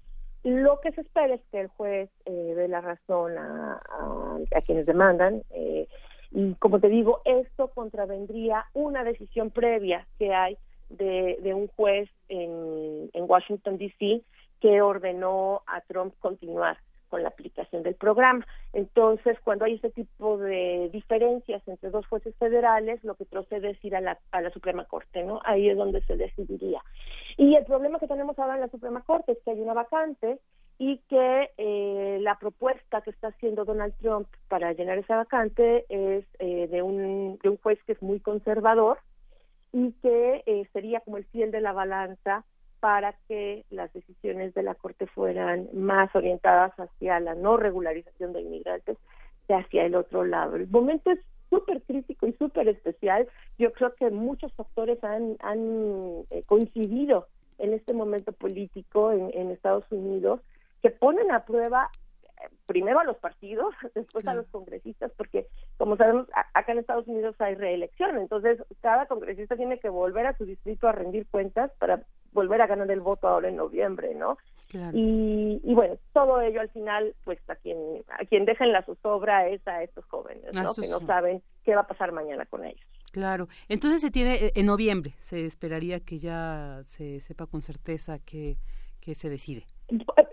Lo 0.45 0.81
que 0.81 0.93
se 0.93 1.01
espera 1.01 1.35
es 1.35 1.41
que 1.51 1.61
el 1.61 1.69
juez 1.69 2.11
dé 2.25 2.69
la 2.69 2.81
razón 2.81 3.37
a, 3.37 3.83
a, 4.55 4.61
quienes 4.65 4.87
demandan. 4.87 5.43
y 6.31 6.55
como 6.55 6.79
te 6.79 6.89
digo, 6.89 7.21
esto 7.25 7.69
contravendría 7.75 8.65
una 8.73 9.03
decisión 9.03 9.51
previa 9.51 10.07
que 10.19 10.33
hay 10.33 10.57
de, 10.91 11.53
un 11.55 11.67
juez 11.67 12.09
en 12.29 13.11
Washington, 13.15 13.79
D.C., 13.79 14.23
que 14.61 14.81
ordenó 14.81 15.63
a 15.67 15.81
Trump 15.83 16.15
continuar 16.21 16.79
con 17.09 17.23
la 17.23 17.31
aplicación 17.31 17.83
del 17.83 17.95
programa. 17.95 18.47
Entonces, 18.73 19.39
cuando 19.45 19.65
hay 19.65 19.75
este 19.75 19.91
tipo 19.91 20.39
de 20.39 20.91
diferencias 20.93 21.67
entre 21.67 21.91
dos 21.91 22.07
jueces 22.07 22.35
federales, 22.37 23.03
lo 23.05 23.15
que 23.15 23.25
procede 23.25 23.71
es 23.71 23.85
ir 23.85 23.97
a 23.97 24.01
la, 24.01 24.19
a 24.31 24.41
la 24.41 24.51
Suprema 24.51 24.85
Corte, 24.85 25.25
¿no? 25.25 25.41
Ahí 25.45 25.69
es 25.69 25.77
donde 25.77 26.03
se 26.03 26.17
decidiría. 26.17 26.83
Y 27.37 27.55
el 27.55 27.65
problema 27.65 27.99
que 27.99 28.09
tenemos 28.09 28.39
ahora 28.39 28.55
en 28.55 28.61
la 28.61 28.69
Suprema 28.69 29.03
Corte 29.03 29.33
es 29.33 29.39
que 29.45 29.53
hay 29.53 29.61
una 29.61 29.75
vacante 29.75 30.39
y 30.79 30.99
que 31.09 31.51
eh, 31.57 32.19
la 32.21 32.39
propuesta 32.39 33.01
que 33.01 33.11
está 33.11 33.29
haciendo 33.29 33.65
Donald 33.65 33.95
Trump 34.01 34.29
para 34.49 34.73
llenar 34.73 34.99
esa 34.99 35.17
vacante 35.17 35.85
es 35.89 36.25
eh, 36.39 36.69
de, 36.69 36.83
un, 36.83 37.39
de 37.43 37.49
un 37.49 37.57
juez 37.59 37.79
que 37.85 37.93
es 37.93 38.03
muy 38.03 38.21
conservador 38.21 38.99
y 39.73 39.93
que 40.03 40.43
eh, 40.47 40.69
sería 40.73 41.01
como 41.01 41.17
el 41.17 41.25
fiel 41.27 41.51
de 41.51 41.61
la 41.61 41.73
balanza 41.73 42.45
para 42.81 43.15
que 43.27 43.65
las 43.71 43.93
decisiones 43.93 44.55
de 44.55 44.63
la 44.63 44.75
Corte 44.75 45.07
fueran 45.07 45.69
más 45.73 46.15
orientadas 46.15 46.73
hacia 46.79 47.21
la 47.21 47.35
no 47.35 47.57
regularización 47.57 48.33
de 48.33 48.43
inmigrantes 48.43 48.97
que 49.47 49.55
hacia 49.55 49.85
el 49.85 49.95
otro 49.95 50.25
lado. 50.25 50.57
El 50.57 50.69
momento 50.69 51.11
es 51.11 51.19
súper 51.51 51.83
crítico 51.83 52.27
y 52.27 52.33
súper 52.35 52.69
especial. 52.69 53.29
Yo 53.59 53.73
creo 53.73 53.95
que 53.95 54.11
muchos 54.11 54.53
factores 54.55 55.03
han, 55.03 55.37
han 55.41 56.25
eh, 56.31 56.43
coincidido 56.47 57.27
en 57.59 57.73
este 57.73 57.95
momento 57.95 58.33
político 58.33 59.13
en, 59.13 59.31
en 59.35 59.51
Estados 59.51 59.85
Unidos 59.91 60.41
que 60.83 60.91
ponen 60.91 61.33
a 61.33 61.45
prueba 61.45 61.91
primero 62.67 63.01
a 63.01 63.05
los 63.05 63.17
partidos, 63.17 63.75
después 63.95 64.27
a 64.27 64.35
los 64.35 64.47
congresistas, 64.49 65.13
porque 65.17 65.47
como 65.77 65.97
sabemos, 65.97 66.29
acá 66.55 66.73
en 66.73 66.79
Estados 66.79 67.09
Unidos 67.09 67.35
hay 67.39 67.55
reelección, 67.55 68.17
entonces 68.19 68.63
cada 68.81 69.07
congresista 69.07 69.57
tiene 69.57 69.79
que 69.79 69.89
volver 69.89 70.27
a 70.27 70.37
su 70.37 70.45
distrito 70.45 70.89
a 70.89 70.93
rendir 70.93 71.27
cuentas 71.29 71.71
para 71.79 72.03
volver 72.33 72.61
a 72.63 72.67
ganar 72.67 72.91
el 72.91 73.01
voto 73.01 73.29
ahora 73.29 73.49
en 73.49 73.57
noviembre, 73.57 74.15
¿no? 74.15 74.37
Y, 74.93 75.61
y, 75.65 75.75
bueno, 75.75 75.97
todo 76.13 76.43
ello 76.43 76.61
al 76.61 76.69
final, 76.69 77.15
pues 77.25 77.39
a 77.49 77.57
quien 77.57 77.79
a 78.09 78.25
quien 78.27 78.45
deja 78.45 78.67
en 78.67 78.73
la 78.73 78.83
zozobra 78.83 79.49
es 79.49 79.67
a 79.67 79.83
estos 79.83 80.05
jóvenes, 80.07 80.55
¿no? 80.55 80.75
Que 80.75 80.89
no 80.89 81.01
saben 81.01 81.43
qué 81.65 81.75
va 81.75 81.83
a 81.83 81.87
pasar 81.87 82.13
mañana 82.13 82.45
con 82.45 82.65
ellos. 82.65 82.87
Claro. 83.11 83.49
Entonces 83.69 84.03
se 84.03 84.11
tiene 84.11 84.35
eh, 84.35 84.53
en 84.55 84.67
noviembre, 84.67 85.15
se 85.21 85.47
esperaría 85.47 86.01
que 86.01 86.19
ya 86.19 86.83
se 86.85 87.21
sepa 87.21 87.47
con 87.47 87.63
certeza 87.63 88.19
que, 88.19 88.59
que 89.01 89.15
se 89.15 89.31
decide. 89.31 89.65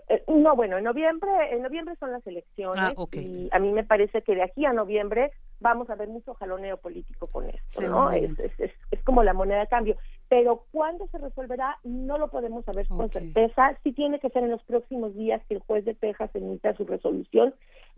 Eh, 0.08 0.22
no, 0.28 0.54
bueno, 0.54 0.76
en 0.76 0.84
noviembre, 0.84 1.30
en 1.50 1.62
noviembre 1.62 1.96
son 1.98 2.12
las 2.12 2.26
elecciones 2.26 2.94
ah, 2.96 3.06
y 3.12 3.48
a 3.50 3.58
mí 3.58 3.72
me 3.72 3.84
parece 3.84 4.22
que 4.22 4.34
de 4.34 4.42
aquí 4.42 4.64
a 4.66 4.72
noviembre 4.72 5.32
vamos 5.60 5.88
a 5.90 5.94
ver 5.94 6.08
mucho 6.08 6.34
jaloneo 6.34 6.76
político 6.76 7.26
con 7.26 7.48
esto, 7.48 7.82
¿no? 7.82 8.12
Es, 8.12 8.38
es, 8.38 8.72
es, 8.90 9.02
como 9.02 9.22
la 9.22 9.32
moneda 9.32 9.60
de 9.60 9.66
cambio. 9.66 9.96
Pero 10.28 10.64
cuándo 10.72 11.06
se 11.08 11.18
resolverá 11.18 11.78
no 11.84 12.18
lo 12.18 12.28
podemos 12.28 12.64
saber 12.64 12.88
con 12.88 13.10
certeza. 13.10 13.78
Sí 13.84 13.92
tiene 13.92 14.18
que 14.18 14.30
ser 14.30 14.42
en 14.44 14.50
los 14.50 14.62
próximos 14.64 15.14
días 15.14 15.40
que 15.48 15.54
el 15.54 15.60
juez 15.60 15.84
de 15.84 15.94
Texas 15.94 16.30
emita 16.34 16.74
su 16.74 16.84
resolución, 16.84 17.54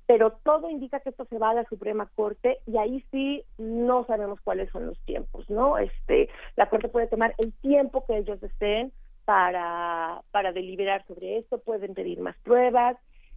pero 0.06 0.32
todo 0.42 0.70
indica 0.70 1.00
que 1.00 1.10
esto 1.10 1.26
se 1.26 1.38
va 1.38 1.50
a 1.50 1.55
la 1.55 1.64
Suprema 1.64 2.10
Corte 2.14 2.59
y 2.66 2.78
ahí 2.78 3.05
sí 3.10 3.44
no 3.59 4.06
sabemos 4.06 4.40
cuáles 4.42 4.70
son 4.70 4.86
los 4.86 4.98
tiempos, 5.00 5.48
¿no? 5.50 5.78
Este, 5.78 6.28
la 6.56 6.68
Corte 6.70 6.88
puede 6.88 7.09
tomar 7.09 7.34
el 7.38 7.52
tiempo 7.55 8.05
que 8.06 8.16
ellos 8.16 8.40
deseen 8.40 8.92
para, 9.26 10.22
para 10.30 10.52
deliberar 10.52 11.06
sobre 11.06 11.36
esto, 11.36 11.59
pueden 11.59 11.92
pedir 11.92 12.20
más 12.20 12.36
pruebas, 12.38 12.96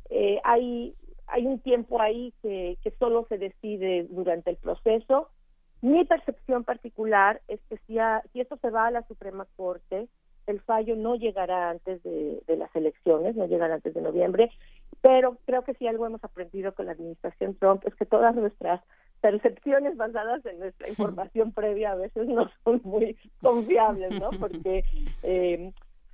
eh, 0.09 0.39
hay, 0.45 0.95
hay 1.27 1.45
un 1.45 1.59
tiempo 1.59 2.01
ahí 2.01 2.34
que, 2.41 2.77
que 2.81 2.91
solo 2.91 3.26
se 3.27 3.38
decide 3.38 4.07
durante 4.09 4.49
el 4.49 4.55
proceso. 4.55 5.30
Mi 5.81 6.05
percepción 6.05 6.63
particular 6.63 7.41
es 7.47 7.59
que 7.69 7.77
si, 7.87 7.97
si 8.31 8.41
esto 8.41 8.57
se 8.57 8.69
va 8.69 8.87
a 8.87 8.91
la 8.91 9.03
Suprema 9.07 9.47
Corte, 9.55 10.07
el 10.47 10.59
fallo 10.61 10.95
no 10.95 11.15
llegará 11.15 11.69
antes 11.69 12.01
de, 12.03 12.41
de, 12.47 12.57
las 12.57 12.75
elecciones, 12.75 13.35
no 13.35 13.47
llegará 13.47 13.75
antes 13.75 13.93
de 13.93 14.01
noviembre, 14.01 14.49
pero 15.01 15.37
creo 15.45 15.63
que 15.63 15.73
si 15.75 15.87
algo 15.87 16.05
hemos 16.05 16.23
aprendido 16.23 16.73
con 16.73 16.85
la 16.87 16.91
administración 16.91 17.55
Trump 17.55 17.83
es 17.85 17.95
que 17.95 18.05
todas 18.05 18.35
nuestras 18.35 18.81
percepciones 19.21 19.95
basadas 19.97 20.45
en 20.45 20.59
nuestra 20.59 20.89
información 20.89 21.51
previa 21.51 21.91
a 21.91 21.95
veces 21.95 22.27
no 22.27 22.49
son 22.63 22.81
muy 22.83 23.17
confiables, 23.41 24.19
¿no? 24.19 24.31
Porque 24.39 24.83
eh, 25.23 25.71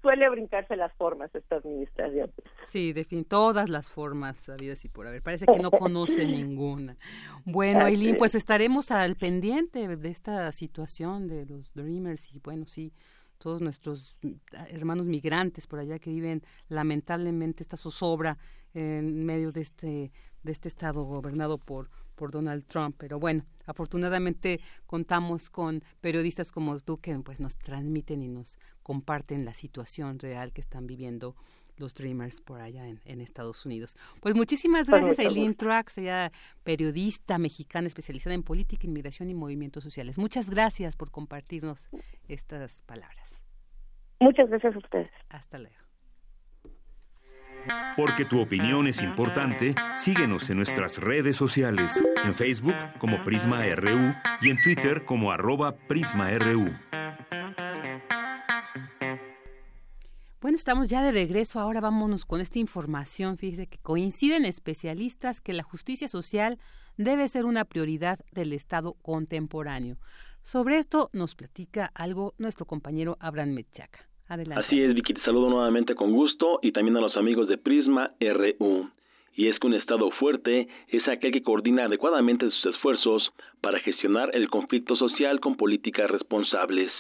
suele 0.07 0.29
brincarse 0.29 0.77
las 0.77 0.93
formas 0.93 1.35
esta 1.35 1.57
administración. 1.57 2.31
Sí, 2.63 2.93
de 2.93 3.03
fin, 3.03 3.25
todas 3.25 3.67
las 3.67 3.89
formas 3.89 4.47
habidas 4.47 4.85
y 4.85 4.89
por 4.89 5.05
haber. 5.05 5.21
Parece 5.21 5.45
que 5.45 5.59
no 5.59 5.69
conoce 5.69 6.25
ninguna. 6.25 6.95
Bueno, 7.43 7.83
Aileen, 7.83 8.15
pues 8.15 8.33
estaremos 8.33 8.91
al 8.91 9.17
pendiente 9.17 9.97
de 9.97 10.09
esta 10.09 10.49
situación 10.53 11.27
de 11.27 11.45
los 11.45 11.73
Dreamers 11.73 12.33
y 12.33 12.39
bueno, 12.39 12.65
sí, 12.67 12.93
todos 13.37 13.61
nuestros 13.61 14.17
hermanos 14.69 15.05
migrantes 15.07 15.67
por 15.67 15.79
allá 15.79 15.99
que 15.99 16.09
viven 16.09 16.41
lamentablemente 16.69 17.61
esta 17.61 17.75
zozobra 17.75 18.37
en 18.73 19.25
medio 19.25 19.51
de 19.51 19.61
este 19.61 20.11
de 20.41 20.51
este 20.53 20.69
estado 20.69 21.03
gobernado 21.03 21.57
por 21.57 21.89
por 22.17 22.31
Donald 22.31 22.65
Trump. 22.65 22.95
Pero 22.97 23.19
bueno, 23.19 23.45
afortunadamente 23.65 24.59
contamos 24.85 25.49
con 25.49 25.83
periodistas 26.01 26.51
como 26.51 26.77
tú 26.79 26.97
que 26.97 27.17
pues 27.19 27.39
nos 27.39 27.57
transmiten 27.57 28.21
y 28.21 28.27
nos 28.27 28.59
comparten 28.83 29.45
la 29.45 29.53
situación 29.53 30.19
real 30.19 30.51
que 30.51 30.61
están 30.61 30.87
viviendo 30.87 31.35
los 31.77 31.93
Dreamers 31.93 32.41
por 32.41 32.59
allá 32.59 32.87
en, 32.87 33.21
Estados 33.21 33.65
Unidos. 33.65 33.95
Pues 34.19 34.33
muchísimas 34.35 34.87
gracias, 34.87 35.19
Eileen 35.19 35.53
Truax, 35.53 35.99
ella 35.99 36.31
periodista 36.63 37.37
mexicana 37.37 37.87
especializada 37.87 38.33
en 38.33 38.41
política, 38.43 38.87
inmigración 38.87 39.29
y 39.29 39.35
movimientos 39.35 39.83
sociales. 39.83 40.17
Muchas 40.17 40.49
gracias 40.49 40.95
por 40.95 41.11
compartirnos 41.11 41.89
estas 42.27 42.81
palabras. 42.81 43.43
Muchas 44.19 44.49
gracias 44.49 44.75
a 44.75 44.77
ustedes. 44.79 45.11
Hasta 45.29 45.59
luego. 45.59 45.86
Porque 47.95 48.25
tu 48.25 48.39
opinión 48.39 48.87
es 48.87 49.01
importante, 49.01 49.75
síguenos 49.95 50.49
en 50.49 50.57
nuestras 50.57 50.97
redes 50.99 51.35
sociales, 51.35 52.03
en 52.23 52.33
Facebook 52.33 52.75
como 52.99 53.23
Prisma 53.23 53.63
RU 53.75 54.13
y 54.41 54.49
en 54.49 54.61
Twitter 54.61 55.05
como 55.05 55.31
arroba 55.31 55.75
PrismaRU. 55.75 56.73
Bueno, 60.39 60.55
estamos 60.55 60.87
ya 60.87 61.01
de 61.01 61.11
regreso. 61.11 61.59
Ahora 61.59 61.81
vámonos 61.81 62.25
con 62.25 62.39
esta 62.39 62.59
información. 62.59 63.37
Fíjese 63.37 63.67
que 63.67 63.79
coinciden 63.79 64.45
especialistas 64.45 65.41
que 65.41 65.51
la 65.51 65.63
justicia 65.63 66.07
social 66.07 66.59
debe 66.95 67.27
ser 67.27 67.45
una 67.45 67.65
prioridad 67.65 68.19
del 68.31 68.53
Estado 68.53 68.93
contemporáneo. 69.01 69.97
Sobre 70.43 70.77
esto 70.77 71.09
nos 71.11 71.35
platica 71.35 71.91
algo 71.95 72.33
nuestro 72.37 72.65
compañero 72.65 73.17
Abraham 73.19 73.49
Mechaca. 73.49 74.06
Así 74.29 74.81
es, 74.81 74.93
Vicky, 74.93 75.13
te 75.13 75.21
saludo 75.21 75.49
nuevamente 75.49 75.95
con 75.95 76.11
gusto 76.11 76.59
y 76.61 76.73
también 76.73 76.97
a 76.97 77.01
los 77.01 77.15
amigos 77.15 77.47
de 77.47 77.57
Prisma 77.57 78.11
RU. 78.19 78.89
Y 79.33 79.47
es 79.47 79.57
que 79.59 79.67
un 79.67 79.75
Estado 79.75 80.09
fuerte 80.19 80.67
es 80.89 81.07
aquel 81.07 81.31
que 81.31 81.43
coordina 81.43 81.85
adecuadamente 81.85 82.49
sus 82.49 82.73
esfuerzos 82.75 83.23
para 83.61 83.79
gestionar 83.79 84.35
el 84.35 84.49
conflicto 84.49 84.97
social 84.97 85.39
con 85.39 85.55
políticas 85.55 86.09
responsables. 86.09 86.91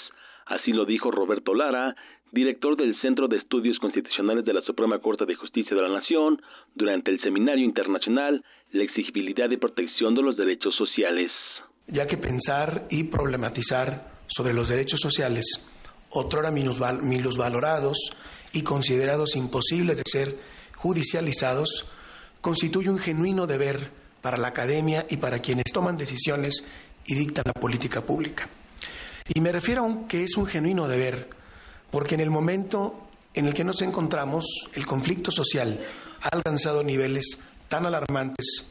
Así 0.45 0.71
lo 0.71 0.85
dijo 0.85 1.11
Roberto 1.11 1.53
Lara, 1.53 1.95
director 2.31 2.77
del 2.77 2.97
Centro 3.01 3.27
de 3.27 3.37
Estudios 3.37 3.77
Constitucionales 3.79 4.45
de 4.45 4.53
la 4.53 4.61
Suprema 4.61 4.99
Corte 4.99 5.25
de 5.25 5.35
Justicia 5.35 5.75
de 5.75 5.81
la 5.81 5.89
Nación, 5.89 6.41
durante 6.75 7.11
el 7.11 7.19
Seminario 7.21 7.65
Internacional 7.65 8.43
La 8.71 8.83
exigibilidad 8.83 9.49
y 9.49 9.57
protección 9.57 10.15
de 10.15 10.21
los 10.21 10.37
derechos 10.37 10.75
sociales. 10.75 11.31
Ya 11.87 12.07
que 12.07 12.17
pensar 12.17 12.87
y 12.89 13.05
problematizar 13.05 14.11
sobre 14.27 14.53
los 14.53 14.69
derechos 14.69 14.99
sociales 14.99 15.73
otrora 16.09 16.51
valorados 17.37 17.97
y 18.51 18.61
considerados 18.63 19.35
imposibles 19.35 19.97
de 19.97 20.03
ser 20.09 20.37
judicializados, 20.75 21.85
constituye 22.41 22.89
un 22.89 22.99
genuino 22.99 23.47
deber 23.47 23.91
para 24.21 24.37
la 24.37 24.49
academia 24.49 25.05
y 25.09 25.17
para 25.17 25.39
quienes 25.39 25.65
toman 25.73 25.97
decisiones 25.97 26.63
y 27.05 27.15
dictan 27.15 27.43
la 27.45 27.53
política 27.53 28.01
pública. 28.01 28.47
Y 29.33 29.41
me 29.41 29.51
refiero 29.51 29.85
a 29.85 30.07
que 30.07 30.23
es 30.23 30.37
un 30.37 30.45
genuino 30.45 30.87
deber, 30.87 31.29
porque 31.91 32.15
en 32.15 32.21
el 32.21 32.29
momento 32.29 33.07
en 33.33 33.45
el 33.45 33.53
que 33.53 33.63
nos 33.63 33.81
encontramos, 33.81 34.45
el 34.73 34.85
conflicto 34.85 35.31
social 35.31 35.79
ha 36.21 36.29
alcanzado 36.29 36.83
niveles 36.83 37.39
tan 37.67 37.85
alarmantes 37.85 38.65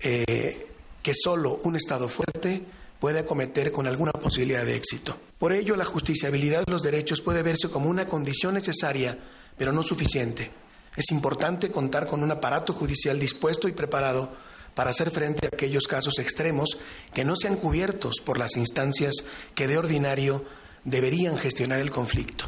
eh, 0.00 0.66
que 1.02 1.14
solo 1.14 1.60
un 1.64 1.76
Estado 1.76 2.08
fuerte 2.08 2.62
puede 3.00 3.20
acometer 3.20 3.72
con 3.72 3.86
alguna 3.86 4.12
posibilidad 4.12 4.64
de 4.64 4.76
éxito. 4.76 5.16
Por 5.38 5.52
ello, 5.52 5.76
la 5.76 5.84
justiciabilidad 5.84 6.64
de 6.64 6.72
los 6.72 6.82
derechos 6.82 7.20
puede 7.20 7.42
verse 7.42 7.70
como 7.70 7.90
una 7.90 8.06
condición 8.06 8.54
necesaria, 8.54 9.18
pero 9.58 9.72
no 9.72 9.82
suficiente. 9.82 10.50
Es 10.96 11.10
importante 11.12 11.70
contar 11.70 12.06
con 12.06 12.22
un 12.22 12.30
aparato 12.30 12.72
judicial 12.72 13.18
dispuesto 13.20 13.68
y 13.68 13.72
preparado 13.72 14.32
para 14.74 14.90
hacer 14.90 15.10
frente 15.10 15.46
a 15.46 15.50
aquellos 15.52 15.86
casos 15.86 16.18
extremos 16.18 16.78
que 17.14 17.24
no 17.24 17.36
sean 17.36 17.56
cubiertos 17.56 18.20
por 18.24 18.38
las 18.38 18.56
instancias 18.56 19.14
que 19.54 19.66
de 19.66 19.76
ordinario 19.76 20.44
deberían 20.84 21.36
gestionar 21.36 21.80
el 21.80 21.90
conflicto. 21.90 22.46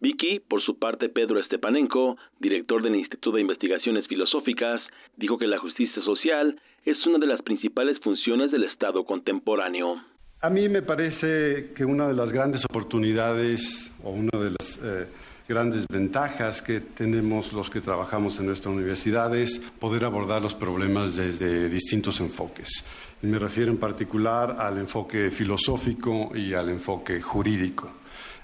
Vicky, 0.00 0.40
por 0.40 0.62
su 0.62 0.78
parte, 0.78 1.08
Pedro 1.08 1.38
Estepanenko, 1.38 2.16
director 2.40 2.82
del 2.82 2.96
Instituto 2.96 3.36
de 3.36 3.42
Investigaciones 3.42 4.06
Filosóficas, 4.08 4.80
dijo 5.16 5.38
que 5.38 5.46
la 5.46 5.58
justicia 5.58 6.02
social 6.02 6.60
es 6.84 6.96
una 7.06 7.18
de 7.18 7.26
las 7.26 7.40
principales 7.42 7.98
funciones 8.02 8.50
del 8.50 8.64
Estado 8.64 9.04
contemporáneo. 9.04 10.02
A 10.44 10.50
mí 10.50 10.68
me 10.68 10.82
parece 10.82 11.70
que 11.72 11.84
una 11.84 12.08
de 12.08 12.14
las 12.14 12.32
grandes 12.32 12.64
oportunidades 12.64 13.92
o 14.02 14.10
una 14.10 14.36
de 14.36 14.50
las 14.50 14.80
eh, 14.82 15.06
grandes 15.48 15.86
ventajas 15.86 16.62
que 16.62 16.80
tenemos 16.80 17.52
los 17.52 17.70
que 17.70 17.80
trabajamos 17.80 18.40
en 18.40 18.46
nuestra 18.46 18.72
universidad 18.72 19.36
es 19.36 19.60
poder 19.78 20.04
abordar 20.04 20.42
los 20.42 20.56
problemas 20.56 21.14
desde 21.14 21.68
distintos 21.68 22.18
enfoques. 22.18 22.82
me 23.20 23.38
refiero 23.38 23.70
en 23.70 23.78
particular 23.78 24.56
al 24.58 24.78
enfoque 24.78 25.30
filosófico 25.30 26.32
y 26.34 26.54
al 26.54 26.70
enfoque 26.70 27.22
jurídico. 27.22 27.92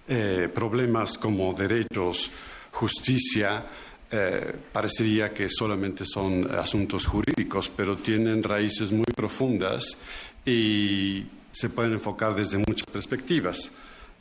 Eh, 0.07 0.49
problemas 0.55 1.19
como 1.19 1.53
derechos, 1.53 2.31
justicia, 2.71 3.67
eh, 4.09 4.55
parecería 4.71 5.35
que 5.35 5.49
solamente 5.49 6.05
son 6.05 6.49
asuntos 6.55 7.09
jurídicos, 7.09 7.73
pero 7.77 7.97
tienen 7.97 8.41
raíces 8.41 8.93
muy 8.93 9.13
profundas 9.17 9.99
y 10.47 11.27
se 11.51 11.71
pueden 11.71 11.93
enfocar 11.93 12.35
desde 12.35 12.59
muchas 12.59 12.87
perspectivas. 12.93 13.73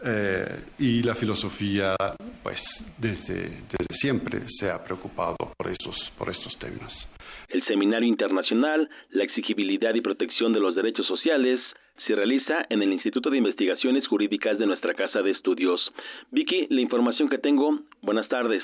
Eh, 0.06 0.46
y 0.78 1.02
la 1.02 1.16
filosofía, 1.16 1.96
pues, 2.44 2.94
desde, 3.00 3.50
desde, 3.68 3.94
siempre 3.94 4.42
se 4.48 4.70
ha 4.70 4.84
preocupado 4.84 5.36
por 5.58 5.72
estos, 5.72 6.12
por 6.18 6.30
estos 6.30 6.58
temas. 6.58 7.10
El 7.50 7.66
Seminario 7.66 8.08
Internacional, 8.08 8.88
la 9.10 9.24
exigibilidad 9.24 9.96
y 9.96 10.02
protección 10.02 10.54
de 10.54 10.60
los 10.60 10.76
derechos 10.76 11.08
sociales, 11.08 11.60
se 12.06 12.14
realiza 12.14 12.66
en 12.70 12.84
el 12.84 12.94
Instituto 12.94 13.32
de 13.32 13.38
Investigaciones 13.40 14.08
Jurídicas 14.08 14.60
de 14.60 14.68
nuestra 14.68 14.94
Casa 14.94 15.22
de 15.24 15.32
Estudios. 15.32 15.82
Vicky, 16.30 16.68
la 16.70 16.82
información 16.82 17.28
que 17.28 17.40
tengo, 17.40 17.80
buenas 18.02 18.28
tardes. 18.30 18.64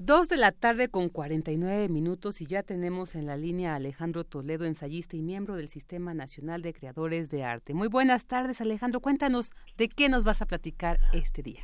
Dos 0.00 0.28
de 0.28 0.36
la 0.36 0.52
tarde 0.52 0.88
con 0.88 1.08
49 1.08 1.88
minutos 1.88 2.40
y 2.40 2.46
ya 2.46 2.62
tenemos 2.62 3.16
en 3.16 3.26
la 3.26 3.36
línea 3.36 3.72
a 3.72 3.76
Alejandro 3.76 4.22
Toledo, 4.22 4.64
ensayista 4.64 5.16
y 5.16 5.22
miembro 5.22 5.56
del 5.56 5.68
Sistema 5.68 6.14
Nacional 6.14 6.62
de 6.62 6.72
Creadores 6.72 7.30
de 7.30 7.42
Arte. 7.42 7.74
Muy 7.74 7.88
buenas 7.88 8.24
tardes, 8.24 8.60
Alejandro. 8.60 9.00
Cuéntanos 9.00 9.50
de 9.76 9.88
qué 9.88 10.08
nos 10.08 10.22
vas 10.22 10.40
a 10.40 10.46
platicar 10.46 10.98
este 11.12 11.42
día. 11.42 11.62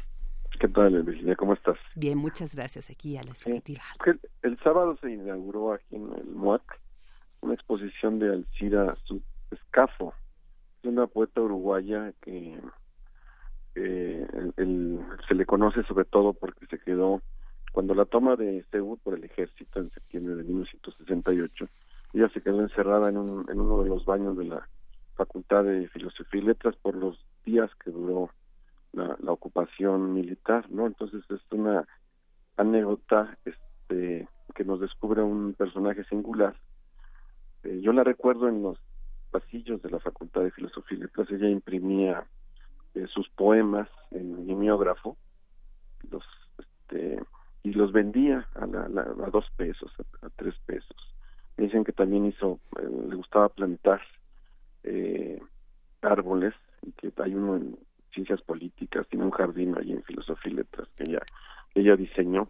¿Qué 0.58 0.66
tal, 0.66 1.00
Virginia? 1.04 1.36
¿Cómo 1.36 1.54
estás? 1.54 1.76
Bien, 1.94 2.18
muchas 2.18 2.56
gracias. 2.56 2.90
Aquí 2.90 3.16
a 3.16 3.22
la 3.22 3.30
expectativa. 3.30 3.82
el, 4.04 4.20
el, 4.42 4.58
sábado 4.64 4.98
se 5.00 5.12
inauguró 5.12 5.72
aquí 5.72 5.94
en 5.94 6.12
el 6.14 6.26
MUAC 6.26 6.80
una 7.40 7.54
exposición 7.54 8.18
de 8.18 8.32
Alcira 8.32 8.96
Escafo, 9.52 10.12
una 10.82 11.06
poeta 11.06 11.40
uruguaya 11.40 12.12
que 12.20 12.58
eh, 13.76 14.26
se 15.28 15.34
le 15.36 15.46
conoce 15.46 15.84
sobre 15.84 16.04
todo 16.04 16.32
porque 16.32 16.66
se 16.66 16.80
quedó 16.80 17.22
cuando 17.74 17.92
la 17.92 18.04
toma 18.04 18.36
de 18.36 18.64
Seúl 18.70 19.00
por 19.02 19.14
el 19.14 19.24
ejército 19.24 19.80
en 19.80 19.90
septiembre 19.90 20.36
de 20.36 20.44
1968, 20.44 21.66
ella 22.12 22.28
se 22.28 22.40
quedó 22.40 22.60
encerrada 22.60 23.08
en, 23.08 23.16
un, 23.16 23.50
en 23.50 23.60
uno 23.60 23.82
de 23.82 23.88
los 23.88 24.04
baños 24.04 24.36
de 24.36 24.44
la 24.44 24.68
Facultad 25.16 25.64
de 25.64 25.88
Filosofía 25.88 26.40
y 26.40 26.44
Letras 26.44 26.76
por 26.76 26.94
los 26.94 27.18
días 27.44 27.68
que 27.82 27.90
duró 27.90 28.30
la, 28.92 29.16
ocupación 29.26 30.14
militar, 30.14 30.70
¿no? 30.70 30.86
Entonces 30.86 31.24
es 31.28 31.40
una 31.50 31.84
anécdota 32.56 33.36
este, 33.44 34.28
que 34.54 34.64
nos 34.64 34.78
descubre 34.78 35.22
un 35.22 35.54
personaje 35.54 36.04
singular. 36.04 36.54
Eh, 37.64 37.80
yo 37.82 37.92
la 37.92 38.04
recuerdo 38.04 38.48
en 38.48 38.62
los 38.62 38.78
pasillos 39.32 39.82
de 39.82 39.90
la 39.90 39.98
Facultad 39.98 40.42
de 40.42 40.52
Filosofía 40.52 40.98
y 40.98 41.00
Letras, 41.00 41.28
ella 41.28 41.48
imprimía 41.48 42.24
eh, 42.94 43.08
sus 43.12 43.28
poemas 43.30 43.88
en 44.12 44.46
mimeógrafo, 44.46 45.16
los 46.08 46.22
este, 46.56 47.18
y 47.64 47.72
los 47.72 47.92
vendía 47.92 48.46
a, 48.54 48.64
a 48.64 49.30
dos 49.30 49.46
pesos, 49.56 49.90
a, 50.22 50.28
tres 50.36 50.54
pesos. 50.66 50.96
dicen 51.56 51.82
que 51.82 51.92
también 51.92 52.26
hizo, 52.26 52.60
eh, 52.78 52.88
le 53.08 53.16
gustaba 53.16 53.48
plantar 53.48 54.02
eh, 54.84 55.40
árboles 56.02 56.54
y 56.82 56.92
que 56.92 57.10
hay 57.16 57.34
uno 57.34 57.56
en 57.56 57.78
ciencias 58.12 58.42
políticas, 58.42 59.08
tiene 59.08 59.24
un 59.24 59.30
jardín 59.30 59.74
ahí 59.78 59.92
en 59.92 60.02
filosofía 60.04 60.52
y 60.52 60.56
letras 60.56 60.88
que 60.94 61.04
ella, 61.08 61.22
ella 61.74 61.96
diseñó. 61.96 62.48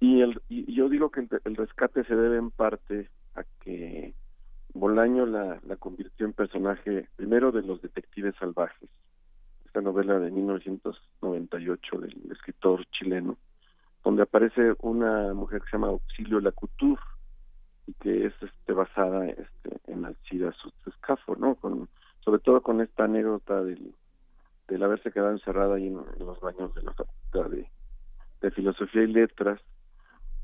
Y, 0.00 0.20
el, 0.22 0.42
y 0.48 0.74
yo 0.74 0.88
digo 0.88 1.10
que 1.10 1.20
el, 1.20 1.28
el, 1.44 1.56
rescate 1.56 2.04
se 2.04 2.16
debe 2.16 2.38
en 2.38 2.50
parte 2.50 3.08
a 3.36 3.44
que 3.60 4.12
Bolaño 4.74 5.24
la, 5.24 5.60
la 5.64 5.76
convirtió 5.76 6.26
en 6.26 6.32
personaje 6.32 7.08
primero 7.14 7.52
de 7.52 7.62
los 7.62 7.80
detectives 7.80 8.34
salvajes, 8.40 8.90
esta 9.66 9.80
novela 9.80 10.18
de 10.18 10.32
1998 10.32 12.00
del 12.00 12.32
escritor 12.32 12.84
chileno, 12.86 13.38
donde 14.04 14.22
aparece 14.22 14.74
una 14.80 15.32
mujer 15.32 15.62
que 15.62 15.70
se 15.70 15.76
llama 15.76 15.88
Auxilio 15.88 16.38
Lacouture 16.38 17.00
y 17.86 17.94
que 17.94 18.26
es 18.26 18.34
este, 18.42 18.72
basada 18.72 19.26
este, 19.26 19.80
en 19.86 20.04
Alcida 20.04 20.54
Escafo, 20.86 21.36
¿no? 21.36 21.54
Con, 21.54 21.88
sobre 22.20 22.40
todo 22.40 22.62
con 22.62 22.82
esta 22.82 23.04
anécdota 23.04 23.64
del, 23.64 23.94
del 24.68 24.82
haberse 24.82 25.10
quedado 25.10 25.32
encerrada 25.32 25.76
ahí 25.76 25.86
en, 25.86 25.96
los 26.18 26.38
baños 26.40 26.74
de 26.74 26.82
la 26.82 26.92
Facultad 26.92 27.50
de, 27.50 27.66
Filosofía 28.50 29.04
y 29.04 29.06
Letras. 29.06 29.58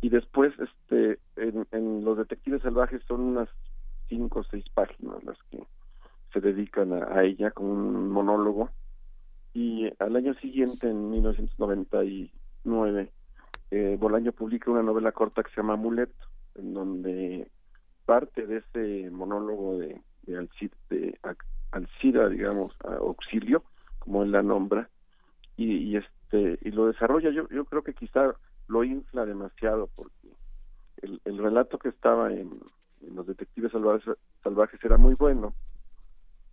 Y 0.01 0.09
después, 0.09 0.55
este, 0.59 1.19
en, 1.37 2.03
Los 2.03 2.16
Detectives 2.16 2.62
Salvajes 2.62 3.03
son 3.07 3.20
unas 3.20 3.51
cinco 4.09 4.39
o 4.41 4.45
seis 4.45 4.65
páginas 4.73 5.23
las 5.23 5.37
que 5.51 5.62
se 6.32 6.41
dedican 6.41 6.95
a 6.95 7.23
ella 7.23 7.51
con 7.51 7.66
un 7.66 8.09
monólogo. 8.09 8.70
Y 9.53 9.93
al 9.99 10.16
año 10.16 10.32
siguiente, 10.35 10.89
en 10.89 11.11
1999, 11.11 13.12
eh, 13.70 13.97
Bolaño 13.98 14.32
publica 14.32 14.70
una 14.70 14.82
novela 14.82 15.12
corta 15.12 15.42
que 15.42 15.51
se 15.51 15.56
llama 15.56 15.74
Amuleto, 15.74 16.26
en 16.56 16.74
donde 16.74 17.51
parte 18.05 18.47
de 18.47 18.59
ese 18.59 19.10
monólogo 19.10 19.78
de, 19.78 20.01
Alcida, 21.72 22.28
digamos, 22.28 22.74
auxilio, 22.82 23.62
como 23.98 24.22
él 24.22 24.32
la 24.32 24.42
nombra, 24.42 24.88
y, 25.56 25.97
este 25.97 26.59
y 26.62 26.70
lo 26.70 26.86
desarrolla. 26.86 27.30
Yo, 27.30 27.48
yo 27.48 27.64
creo 27.64 27.82
que 27.82 27.94
quizá 27.94 28.34
lo 28.66 28.84
infla 28.84 29.26
demasiado 29.26 29.88
porque 29.94 30.34
el, 31.02 31.20
el 31.24 31.38
relato 31.38 31.78
que 31.78 31.90
estaba 31.90 32.32
en, 32.32 32.51
los 33.14 33.26
detectives 33.26 33.72
salvajes, 33.72 34.16
salvajes 34.42 34.82
era 34.84 34.97
muy 34.97 35.14
bueno 35.14 35.55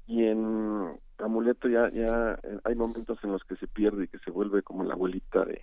y 0.08 0.24
en 0.24 0.98
Amuleto 1.18 1.68
ya 1.68 1.90
ya 1.90 2.40
hay 2.64 2.76
momentos 2.76 3.20
en 3.24 3.34
los 3.34 3.44
que 3.44 3.58
se 3.58 3.68
pierde 3.68 4.06
y 4.06 4.08
que 4.08 4.20
se 4.20 4.32
vuelve 4.32 4.64
como 4.64 4.84
la 4.84 4.94
abuelita 4.94 5.44
de 5.44 5.62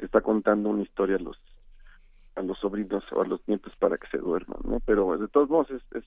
que 0.00 0.06
está 0.06 0.22
contando 0.22 0.70
una 0.70 0.82
historia 0.82 1.16
a 1.16 1.18
los 1.18 1.38
a 2.34 2.42
los 2.42 2.58
sobrinos 2.58 3.04
o 3.12 3.20
a 3.20 3.26
los 3.26 3.46
nietos 3.46 3.76
para 3.76 3.98
que 3.98 4.08
se 4.08 4.16
duerman, 4.16 4.60
¿no? 4.64 4.80
Pero 4.80 5.18
de 5.18 5.28
todos 5.28 5.50
modos 5.50 5.70
es, 5.70 6.04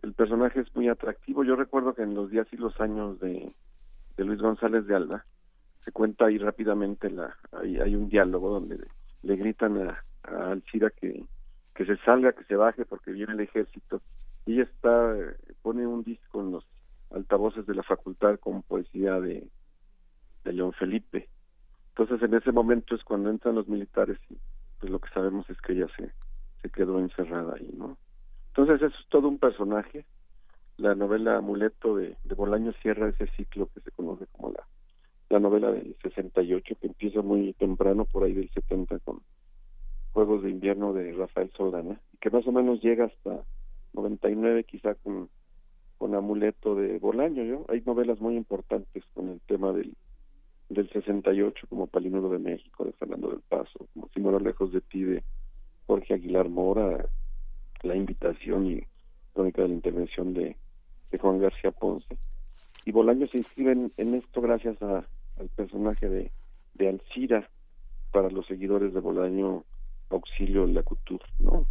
el 0.00 0.14
personaje 0.14 0.60
es 0.60 0.74
muy 0.74 0.88
atractivo. 0.88 1.44
Yo 1.44 1.54
recuerdo 1.54 1.94
que 1.94 2.02
en 2.02 2.14
los 2.14 2.30
días 2.30 2.46
y 2.50 2.56
los 2.56 2.80
años 2.80 3.20
de, 3.20 3.52
de 4.16 4.24
Luis 4.24 4.40
González 4.40 4.86
de 4.86 4.94
Alba 4.94 5.26
se 5.84 5.92
cuenta 5.92 6.26
ahí 6.26 6.38
rápidamente 6.38 7.10
la 7.10 7.36
hay, 7.52 7.76
hay 7.76 7.94
un 7.94 8.08
diálogo 8.08 8.48
donde 8.48 8.86
le, 9.22 9.36
gritan 9.36 9.76
a, 9.86 10.02
a 10.22 10.52
Alcira 10.52 10.88
que 10.88 11.26
que 11.74 11.84
se 11.84 11.98
salga, 11.98 12.32
que 12.32 12.44
se 12.44 12.56
baje 12.56 12.86
porque 12.86 13.10
viene 13.10 13.34
el 13.34 13.40
ejército. 13.40 14.00
Y 14.46 14.54
ella 14.54 14.62
está 14.62 15.14
pone 15.60 15.86
un 15.86 16.04
disco 16.04 16.40
en 16.40 16.52
los 16.52 16.66
altavoces 17.10 17.66
de 17.66 17.74
la 17.74 17.82
facultad 17.82 18.38
con 18.40 18.62
poesía 18.62 19.20
de 19.20 19.46
de 20.44 20.52
León 20.54 20.72
Felipe 20.72 21.28
entonces 21.96 22.28
en 22.28 22.34
ese 22.34 22.50
momento 22.50 22.96
es 22.96 23.04
cuando 23.04 23.30
entran 23.30 23.54
los 23.54 23.68
militares 23.68 24.18
y 24.28 24.36
pues 24.80 24.90
lo 24.90 24.98
que 24.98 25.08
sabemos 25.10 25.48
es 25.48 25.60
que 25.60 25.74
ella 25.74 25.86
se, 25.96 26.10
se 26.60 26.68
quedó 26.68 26.98
encerrada 26.98 27.54
ahí, 27.56 27.72
¿no? 27.76 27.96
Entonces 28.48 28.82
eso 28.82 28.86
es 28.86 29.08
todo 29.08 29.28
un 29.28 29.38
personaje. 29.38 30.04
La 30.76 30.96
novela 30.96 31.36
Amuleto 31.36 31.94
de, 31.94 32.16
de 32.24 32.34
Bolaño 32.34 32.72
cierra 32.82 33.08
ese 33.08 33.28
ciclo 33.36 33.68
que 33.72 33.80
se 33.80 33.92
conoce 33.92 34.26
como 34.32 34.50
la, 34.50 34.66
la 35.28 35.38
novela 35.38 35.70
del 35.70 35.96
68, 36.02 36.74
que 36.80 36.86
empieza 36.88 37.22
muy 37.22 37.52
temprano, 37.52 38.06
por 38.06 38.24
ahí 38.24 38.32
del 38.32 38.50
70, 38.50 38.98
con 38.98 39.20
Juegos 40.12 40.42
de 40.42 40.50
Invierno 40.50 40.94
de 40.94 41.12
Rafael 41.12 41.52
Soldana, 41.56 42.00
y 42.12 42.16
que 42.16 42.30
más 42.30 42.44
o 42.48 42.50
menos 42.50 42.82
llega 42.82 43.04
hasta 43.04 43.44
99 43.92 44.64
quizá 44.64 44.96
con, 44.96 45.28
con 45.98 46.16
Amuleto 46.16 46.74
de 46.74 46.98
Bolaño. 46.98 47.64
Hay 47.68 47.82
novelas 47.86 48.20
muy 48.20 48.36
importantes 48.36 49.04
con 49.14 49.28
el 49.28 49.40
tema 49.42 49.72
del 49.72 49.94
del 50.74 50.90
68 50.90 51.66
como 51.68 51.86
Palinuro 51.86 52.28
de 52.28 52.38
México 52.38 52.84
de 52.84 52.92
Fernando 52.92 53.30
del 53.30 53.40
Paso, 53.40 53.86
como 53.94 54.08
Si 54.12 54.20
muero 54.20 54.38
lejos 54.40 54.72
de 54.72 54.80
ti 54.80 55.02
de 55.02 55.22
Jorge 55.86 56.14
Aguilar 56.14 56.48
Mora, 56.48 57.06
La 57.82 57.96
invitación 57.96 58.66
y 58.66 58.82
crónica 59.32 59.62
de 59.62 59.68
la 59.68 59.74
intervención 59.74 60.34
de, 60.34 60.56
Juan 61.20 61.38
García 61.38 61.70
Ponce. 61.70 62.18
Y 62.84 62.90
Bolaño 62.90 63.28
se 63.28 63.38
inscribe 63.38 63.90
en, 63.96 64.14
esto 64.14 64.40
gracias 64.40 64.82
a, 64.82 65.06
al 65.38 65.48
personaje 65.54 66.08
de, 66.08 66.32
de 66.74 66.88
Alcira 66.88 67.48
para 68.10 68.30
los 68.30 68.46
seguidores 68.46 68.92
de 68.92 69.00
Bolaño 69.00 69.64
Auxilio 70.10 70.66
Lacutur, 70.66 71.20
¿no? 71.38 71.66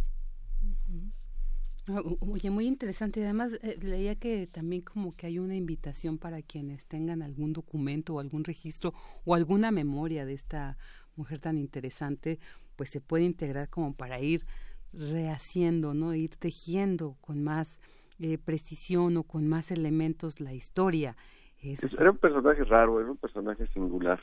Oye, 2.20 2.50
muy 2.50 2.66
interesante. 2.66 3.22
Además, 3.22 3.58
eh, 3.62 3.78
leía 3.82 4.14
que 4.16 4.46
también 4.46 4.82
como 4.82 5.14
que 5.16 5.26
hay 5.26 5.38
una 5.38 5.56
invitación 5.56 6.18
para 6.18 6.42
quienes 6.42 6.86
tengan 6.86 7.22
algún 7.22 7.52
documento 7.52 8.14
o 8.14 8.20
algún 8.20 8.44
registro 8.44 8.94
o 9.24 9.34
alguna 9.34 9.70
memoria 9.70 10.24
de 10.24 10.34
esta 10.34 10.76
mujer 11.16 11.40
tan 11.40 11.58
interesante, 11.58 12.38
pues 12.76 12.90
se 12.90 13.00
puede 13.00 13.24
integrar 13.24 13.68
como 13.68 13.94
para 13.94 14.20
ir 14.20 14.46
rehaciendo, 14.92 15.94
¿no? 15.94 16.14
Ir 16.14 16.36
tejiendo 16.36 17.16
con 17.20 17.42
más 17.42 17.80
eh, 18.20 18.38
precisión 18.38 19.16
o 19.16 19.24
con 19.24 19.48
más 19.48 19.70
elementos 19.70 20.40
la 20.40 20.54
historia. 20.54 21.16
era 21.60 22.10
un 22.10 22.18
personaje 22.18 22.64
raro, 22.64 23.00
era 23.00 23.10
un 23.10 23.16
personaje 23.16 23.66
singular. 23.68 24.20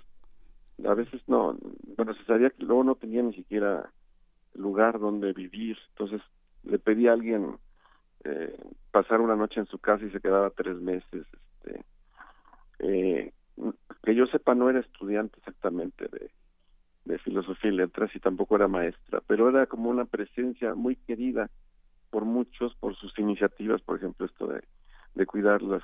A 0.85 0.93
veces 0.93 1.21
no, 1.27 1.57
bueno, 1.95 2.13
se 2.15 2.23
sabía 2.25 2.49
que 2.49 2.63
luego 2.63 2.83
no 2.83 2.95
tenía 2.95 3.21
ni 3.21 3.33
siquiera 3.33 3.91
lugar 4.53 4.99
donde 4.99 5.31
vivir, 5.33 5.77
entonces 5.89 6.21
le 6.63 6.79
pedí 6.79 7.07
a 7.07 7.13
alguien 7.13 7.57
eh, 8.23 8.55
pasar 8.91 9.21
una 9.21 9.35
noche 9.35 9.59
en 9.59 9.65
su 9.67 9.79
casa 9.79 10.05
y 10.05 10.11
se 10.11 10.19
quedaba 10.19 10.49
tres 10.51 10.77
meses. 10.77 11.25
Este, 11.33 11.85
eh, 12.79 13.33
que 14.03 14.15
yo 14.15 14.25
sepa, 14.27 14.55
no 14.55 14.69
era 14.69 14.79
estudiante 14.79 15.37
exactamente 15.39 16.07
de, 16.07 16.31
de 17.05 17.19
filosofía 17.19 17.71
y 17.71 17.75
letras 17.75 18.15
y 18.15 18.19
tampoco 18.19 18.55
era 18.55 18.67
maestra, 18.67 19.21
pero 19.27 19.49
era 19.49 19.65
como 19.65 19.89
una 19.89 20.05
presencia 20.05 20.75
muy 20.75 20.95
querida 20.95 21.49
por 22.09 22.25
muchos 22.25 22.75
por 22.75 22.95
sus 22.95 23.17
iniciativas, 23.17 23.81
por 23.81 23.97
ejemplo, 23.97 24.25
esto 24.25 24.47
de, 24.47 24.63
de 25.15 25.25
cuidar 25.25 25.61
las, 25.61 25.83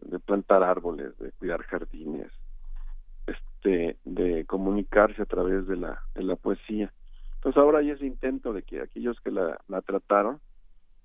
de 0.00 0.18
plantar 0.18 0.62
árboles, 0.62 1.16
de 1.18 1.32
cuidar 1.32 1.62
jardines, 1.62 2.30
este, 3.26 3.98
de 4.04 4.44
comunicarse 4.46 5.22
a 5.22 5.26
través 5.26 5.66
de 5.66 5.76
la, 5.76 6.02
de 6.14 6.22
la 6.24 6.36
poesía. 6.36 6.92
Entonces 7.44 7.60
ahora 7.60 7.80
hay 7.80 7.90
ese 7.90 8.06
intento 8.06 8.54
de 8.54 8.62
que 8.62 8.80
aquellos 8.80 9.20
que 9.20 9.30
la, 9.30 9.60
la 9.68 9.82
trataron 9.82 10.40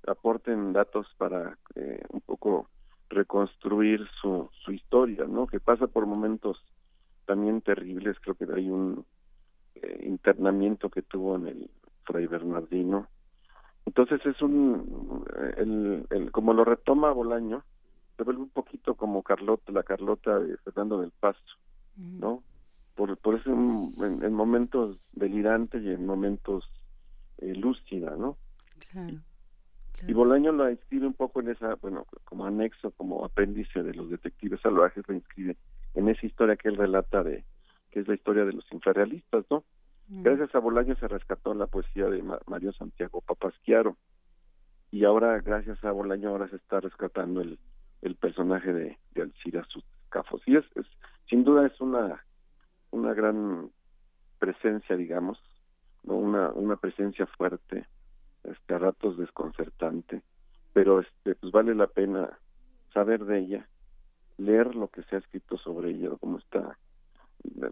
aporten 0.08 0.72
datos 0.72 1.06
para 1.18 1.58
eh, 1.76 2.02
un 2.12 2.22
poco 2.22 2.70
reconstruir 3.10 4.08
su, 4.22 4.50
su 4.64 4.72
historia, 4.72 5.26
¿no? 5.26 5.48
Que 5.48 5.60
pasa 5.60 5.88
por 5.88 6.06
momentos 6.06 6.64
también 7.26 7.60
terribles, 7.60 8.18
creo 8.22 8.36
que 8.36 8.48
hay 8.56 8.70
un 8.70 9.06
eh, 9.76 10.06
internamiento 10.08 10.90
que 10.90 11.02
tuvo 11.02 11.36
en 11.36 11.48
el 11.48 11.70
Fray 12.06 12.28
Bernardino. 12.28 13.10
Entonces 13.86 14.26
es 14.26 14.42
un, 14.42 15.26
el, 15.58 16.08
el, 16.10 16.32
como 16.32 16.54
lo 16.54 16.64
retoma 16.64 17.12
Bolaño, 17.12 17.66
se 18.16 18.24
vuelve 18.24 18.44
un 18.44 18.50
poquito 18.50 18.96
como 18.96 19.24
Carlota, 19.24 19.74
la 19.74 19.84
Carlota 19.84 20.40
de 20.40 20.56
Fernando 20.60 21.02
del 21.02 21.12
Pasto, 21.12 21.52
¿no? 21.98 22.44
Por, 23.00 23.16
por 23.16 23.36
eso 23.36 23.50
en, 23.50 24.20
en, 24.22 24.34
momentos 24.34 24.98
delirantes 25.14 25.82
y 25.84 25.90
en 25.90 26.06
momentos 26.06 26.70
eh, 27.38 27.56
lúcida, 27.56 28.18
¿no? 28.18 28.36
Claro. 28.92 29.22
Y 30.06 30.12
Bolaño 30.12 30.52
lo 30.52 30.70
inscribe 30.70 31.08
un 31.08 31.14
poco 31.14 31.40
en 31.40 31.48
esa, 31.48 31.76
bueno, 31.76 32.06
como 32.26 32.46
anexo, 32.46 32.92
como 32.92 33.24
apéndice 33.24 33.84
de 33.84 33.94
los 33.94 34.10
detectives 34.10 34.60
salvajes, 34.60 35.08
lo 35.08 35.16
inscribe 35.16 35.56
en 35.94 36.10
esa 36.10 36.26
historia 36.26 36.58
que 36.58 36.68
él 36.68 36.76
relata 36.76 37.24
de, 37.24 37.46
que 37.90 38.02
es 38.02 38.08
la 38.10 38.16
historia 38.16 38.44
de 38.44 38.52
los 38.52 38.70
infrarrealistas, 38.70 39.46
¿no? 39.50 39.64
Gracias 40.10 40.54
a 40.54 40.60
Bolaño 40.60 40.98
se 40.98 41.08
rescató 41.08 41.54
la 41.54 41.68
poesía 41.68 42.08
de 42.08 42.22
Mario 42.48 42.74
Santiago 42.74 43.22
Papasquiaro 43.22 43.96
y 44.92 45.06
ahora, 45.06 45.40
gracias 45.40 45.82
a 45.86 45.92
Bolaño, 45.94 46.32
ahora 46.32 46.50
se 46.50 46.58
está 46.58 46.82
rescatando 46.82 47.40
el, 47.40 47.60
el 48.02 48.16
personaje 48.16 48.74
de, 48.74 48.98
de 49.14 49.22
Alcira 49.22 49.66
Cafos. 50.10 50.42
Y 50.46 50.58
es, 50.58 50.66
es, 50.76 50.86
sin 51.30 51.46
duda 51.46 51.66
es 51.66 51.80
una, 51.80 52.26
una 52.92 53.14
gran 53.14 53.70
presencia, 54.40 54.96
digamos, 54.96 55.40
¿no? 56.04 56.16
una, 56.16 56.50
una 56.50 56.76
presencia 56.78 57.26
fuerte, 57.26 57.86
este, 58.44 58.74
a 58.74 58.80
ratos 58.80 59.18
desconcertante, 59.18 60.22
pero 60.74 61.00
este, 61.00 61.36
pues 61.36 61.52
vale 61.52 61.76
la 61.76 61.88
pena 61.88 62.40
saber 62.94 63.26
de 63.26 63.40
ella, 63.40 63.68
leer 64.38 64.76
lo 64.76 64.88
que 64.88 65.04
se 65.04 65.16
ha 65.16 65.20
escrito 65.20 65.58
sobre 65.58 65.92
ella, 65.92 66.10
cómo 66.20 66.38
está, 66.38 66.78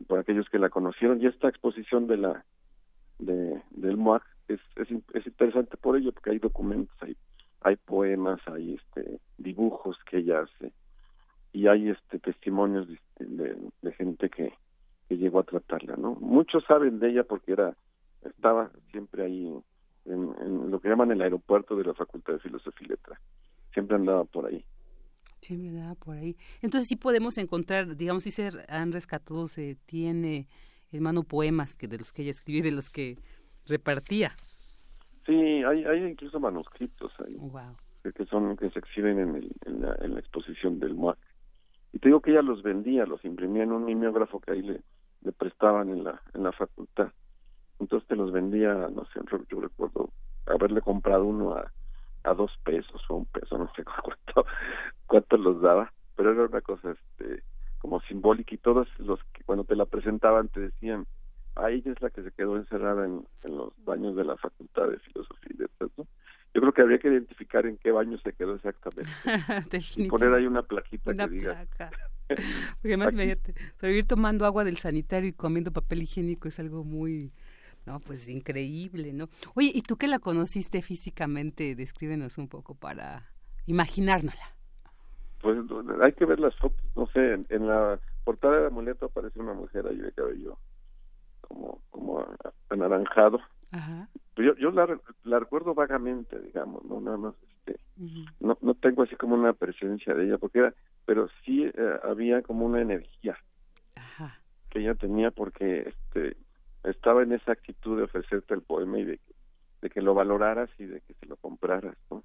por 0.07 0.19
aquellos 0.19 0.49
que 0.49 0.59
la 0.59 0.69
conocieron, 0.69 1.21
y 1.21 1.27
esta 1.27 1.47
exposición 1.47 2.07
de 2.07 2.17
la 2.17 2.45
de 3.19 3.61
del 3.71 3.97
MOAC 3.97 4.23
es, 4.47 4.59
es, 4.75 4.87
es 5.13 5.25
interesante 5.25 5.75
por 5.77 5.97
ello, 5.97 6.11
porque 6.11 6.31
hay 6.31 6.39
documentos, 6.39 6.95
hay, 7.01 7.17
hay 7.61 7.75
poemas, 7.77 8.39
hay 8.47 8.75
este 8.75 9.19
dibujos 9.37 9.97
que 10.09 10.17
ella 10.17 10.41
hace, 10.41 10.71
y 11.53 11.67
hay 11.67 11.89
este 11.89 12.19
testimonios 12.19 12.87
de, 12.87 12.99
de, 13.19 13.57
de 13.81 13.91
gente 13.93 14.29
que, 14.29 14.53
que 15.07 15.17
llegó 15.17 15.39
a 15.39 15.43
tratarla, 15.43 15.95
¿no? 15.95 16.15
Muchos 16.15 16.63
saben 16.65 16.99
de 16.99 17.09
ella 17.09 17.23
porque 17.23 17.53
era 17.53 17.75
estaba 18.23 18.71
siempre 18.91 19.23
ahí 19.23 19.53
en, 20.05 20.35
en, 20.41 20.71
lo 20.71 20.79
que 20.79 20.89
llaman 20.89 21.11
el 21.11 21.21
aeropuerto 21.21 21.75
de 21.75 21.85
la 21.85 21.93
Facultad 21.93 22.33
de 22.33 22.39
Filosofía 22.39 22.87
y 22.87 22.89
Letra. 22.89 23.19
Siempre 23.73 23.95
andaba 23.95 24.23
por 24.25 24.45
ahí. 24.45 24.63
Siempre 25.41 25.69
andaba 25.69 25.95
por 25.95 26.17
ahí. 26.17 26.35
Entonces 26.61 26.87
sí 26.87 26.95
podemos 26.95 27.37
encontrar, 27.37 27.95
digamos, 27.95 28.23
si 28.23 28.31
se 28.31 28.49
han 28.67 28.91
rescatado, 28.91 29.47
se 29.47 29.75
tiene 29.85 30.47
en 30.91 31.03
mano 31.03 31.23
poemas 31.23 31.75
que 31.75 31.87
de 31.87 31.97
los 31.97 32.11
que 32.11 32.23
ella 32.23 32.31
escribió 32.31 32.59
y 32.59 32.63
de 32.63 32.71
los 32.71 32.89
que 32.89 33.17
repartía. 33.65 34.31
Sí, 35.25 35.33
hay, 35.33 35.83
hay 35.83 36.03
incluso 36.05 36.39
manuscritos 36.39 37.11
ahí. 37.25 37.35
Wow. 37.35 37.75
Que, 38.15 38.25
son 38.25 38.55
que 38.55 38.69
se 38.69 38.79
exhiben 38.79 39.19
en, 39.19 39.35
el, 39.35 39.51
en, 39.65 39.81
la, 39.81 39.95
en 39.99 40.13
la 40.13 40.19
exposición 40.21 40.79
del 40.79 40.93
MUAC. 40.93 41.17
Y 41.91 41.99
te 41.99 42.07
digo 42.07 42.21
que 42.21 42.31
ella 42.31 42.41
los 42.41 42.63
vendía, 42.63 43.05
los 43.05 43.23
imprimía 43.25 43.63
en 43.63 43.73
un 43.73 43.83
mimeógrafo 43.83 44.39
que 44.39 44.51
ahí 44.51 44.61
le, 44.61 44.81
le 45.21 45.31
prestaban 45.31 45.89
en 45.89 46.03
la, 46.03 46.21
en 46.33 46.43
la 46.43 46.51
facultad 46.51 47.09
entonces 47.79 48.07
te 48.07 48.15
los 48.15 48.31
vendía, 48.31 48.73
no 48.73 49.05
sé, 49.05 49.19
yo 49.49 49.61
recuerdo 49.61 50.09
haberle 50.45 50.81
comprado 50.81 51.25
uno 51.25 51.53
a, 51.53 51.71
a 52.23 52.33
dos 52.33 52.51
pesos 52.63 53.01
o 53.09 53.15
un 53.15 53.25
peso, 53.25 53.57
no 53.57 53.71
sé 53.75 53.83
cuánto, 54.03 54.49
cuánto 55.05 55.37
los 55.37 55.61
daba, 55.61 55.91
pero 56.15 56.31
era 56.31 56.45
una 56.45 56.61
cosa 56.61 56.91
este 56.91 57.43
como 57.79 58.01
simbólica 58.01 58.55
y 58.55 58.57
todos 58.57 58.87
los 58.97 59.19
que 59.33 59.43
cuando 59.43 59.63
te 59.63 59.75
la 59.75 59.85
presentaban 59.85 60.47
te 60.49 60.59
decían, 60.61 61.05
ah, 61.55 61.69
ella 61.69 61.91
es 61.91 62.01
la 62.01 62.09
que 62.09 62.23
se 62.23 62.31
quedó 62.31 62.57
encerrada 62.57 63.05
en, 63.05 63.23
en 63.43 63.55
los 63.55 63.71
baños 63.85 64.15
de 64.15 64.23
la 64.23 64.35
Facultad 64.35 64.87
de 64.87 64.97
Filosofía 64.99 65.51
y 65.53 65.57
Letras, 65.57 65.91
¿no? 65.95 66.07
Yo 66.55 66.61
creo 66.61 66.73
que 66.73 66.81
habría 66.81 66.97
que 66.97 67.09
identificar 67.09 67.67
en 67.67 67.77
qué 67.77 67.91
baño 67.91 68.17
se 68.17 68.33
quedó 68.33 68.55
exactamente. 68.55 69.11
y 69.95 70.09
poner 70.09 70.33
ahí 70.33 70.47
una 70.47 70.63
plaquita 70.63 71.11
una 71.11 71.27
que 71.27 71.35
diga. 71.35 71.67
Porque 72.27 72.93
además, 72.93 73.13
imagínate, 73.13 73.53
vivir 73.81 74.05
tomando 74.05 74.45
agua 74.45 74.63
del 74.63 74.77
sanitario 74.77 75.29
y 75.29 75.33
comiendo 75.33 75.71
papel 75.71 76.03
higiénico 76.03 76.47
es 76.47 76.59
algo 76.59 76.83
muy, 76.83 77.31
no, 77.85 77.99
pues 77.99 78.27
increíble, 78.29 79.13
¿no? 79.13 79.29
Oye, 79.55 79.71
¿y 79.73 79.81
tú 79.81 79.97
que 79.97 80.07
la 80.07 80.19
conociste 80.19 80.81
físicamente? 80.81 81.75
Descríbenos 81.75 82.37
un 82.37 82.47
poco 82.47 82.75
para 82.75 83.31
imaginárnosla. 83.65 84.55
Pues 85.41 85.57
hay 86.03 86.13
que 86.13 86.25
ver 86.25 86.39
las 86.39 86.55
fotos, 86.55 86.83
no 86.95 87.07
sé, 87.07 87.33
en, 87.33 87.45
en 87.49 87.67
la 87.67 87.99
portada 88.23 88.61
de 88.61 88.67
amuleto 88.67 89.05
aparece 89.05 89.39
una 89.39 89.53
mujer 89.53 89.87
ahí 89.87 89.97
de 89.97 90.11
cabello 90.11 90.57
como 91.41 91.81
como 91.91 92.25
anaranjado. 92.69 93.39
Ajá. 93.71 94.09
Yo, 94.35 94.55
yo 94.55 94.71
la, 94.71 94.99
la 95.23 95.39
recuerdo 95.39 95.73
vagamente, 95.73 96.39
digamos, 96.39 96.83
no 96.85 96.99
nada 96.99 97.17
más, 97.17 97.35
este, 97.67 97.79
uh 97.97 98.05
-huh. 98.05 98.33
no, 98.39 98.57
no 98.61 98.73
tengo 98.75 99.03
así 99.03 99.15
como 99.15 99.35
una 99.35 99.53
presencia 99.53 100.13
de 100.13 100.25
ella, 100.25 100.37
porque 100.37 100.59
era, 100.59 100.73
pero 101.05 101.27
sí 101.43 101.65
eh, 101.65 101.99
había 102.03 102.41
como 102.41 102.65
una 102.65 102.81
energía 102.81 103.37
Ajá. 103.95 104.39
que 104.69 104.79
ella 104.79 104.95
tenía, 104.95 105.31
porque 105.31 105.89
este 105.89 106.37
estaba 106.83 107.23
en 107.23 107.33
esa 107.33 107.51
actitud 107.51 107.97
de 107.97 108.03
ofrecerte 108.03 108.53
el 108.53 108.61
poema 108.61 108.99
y 108.99 109.05
de 109.05 109.17
que, 109.17 109.33
de 109.81 109.89
que 109.89 110.01
lo 110.01 110.13
valoraras 110.13 110.69
y 110.79 110.85
de 110.85 111.01
que 111.01 111.13
se 111.15 111.25
lo 111.25 111.35
compraras, 111.35 111.97
¿no? 112.09 112.23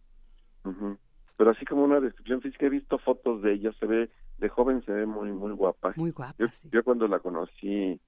Uh 0.64 0.70
-huh. 0.70 0.98
Pero 1.36 1.51
así 1.51 1.64
como 1.64 1.82
una 1.82 1.98
descripción 2.01 2.40
física, 2.40 2.66
he 2.66 2.70
visto 2.70 2.98
fotos 2.98 3.43
de 3.43 3.55
ella, 3.55 3.73
se 3.81 3.86
ve, 3.86 4.10
de 4.39 4.48
joven 4.48 4.85
se 4.85 4.93
ve 4.93 5.06
muy, 5.06 5.32
muy 5.32 5.52
guapa. 5.52 5.93
Muy 5.97 6.12
guapa, 6.12 6.36
yo, 6.39 6.47
sí. 6.48 6.69
yo 6.70 6.85
cuando 6.85 7.09
la 7.09 7.19
conocí, 7.19 8.01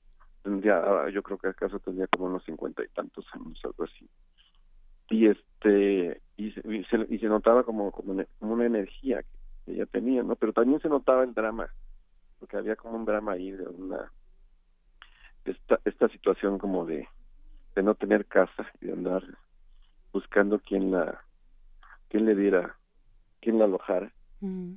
tendría, 0.43 1.09
yo 1.11 1.23
creo 1.23 1.39
que 1.39 1.49
acaso 1.49 1.81
tenía 1.81 2.07
como 2.07 2.27
unos 2.27 2.45
cincuenta 2.45 2.85
y 2.85 2.89
tantos 2.89 3.27
años, 3.33 3.61
algo 3.65 3.85
así. 3.85 4.09
Y 5.11 5.27
este, 5.29 6.21
y 6.37 6.51
se, 6.53 6.61
y 6.73 6.85
se, 6.85 7.07
y 7.09 7.19
se 7.19 7.27
notaba 7.27 7.65
como, 7.65 7.93
como, 7.93 8.13
una, 8.13 8.27
como 8.39 8.55
una 8.55 8.67
energía 8.67 9.23
que 9.65 9.73
ella 9.73 9.87
tenía, 9.87 10.23
¿no? 10.23 10.37
Pero 10.37 10.53
también 10.53 10.81
se 10.81 10.89
notaba 10.89 11.25
el 11.25 11.35
drama, 11.35 11.69
porque 12.39 12.57
había 12.57 12.77
como 12.77 12.97
un 12.97 13.05
drama 13.05 13.33
ahí 13.33 13.51
de 13.51 13.67
una 13.67 14.11
esta, 15.45 15.79
esta 15.85 16.09
situación 16.09 16.59
como 16.59 16.85
de, 16.87 17.09
de 17.75 17.83
no 17.83 17.95
tener 17.95 18.27
casa 18.27 18.67
y 18.81 18.87
de 18.87 18.93
andar 18.93 19.23
buscando 20.13 20.59
quién 20.59 20.91
la 20.91 21.23
quién 22.09 22.25
le 22.25 22.35
diera 22.35 22.77
quién 23.41 23.59
la 23.59 23.65
alojara 23.65 24.13
mm. 24.41 24.75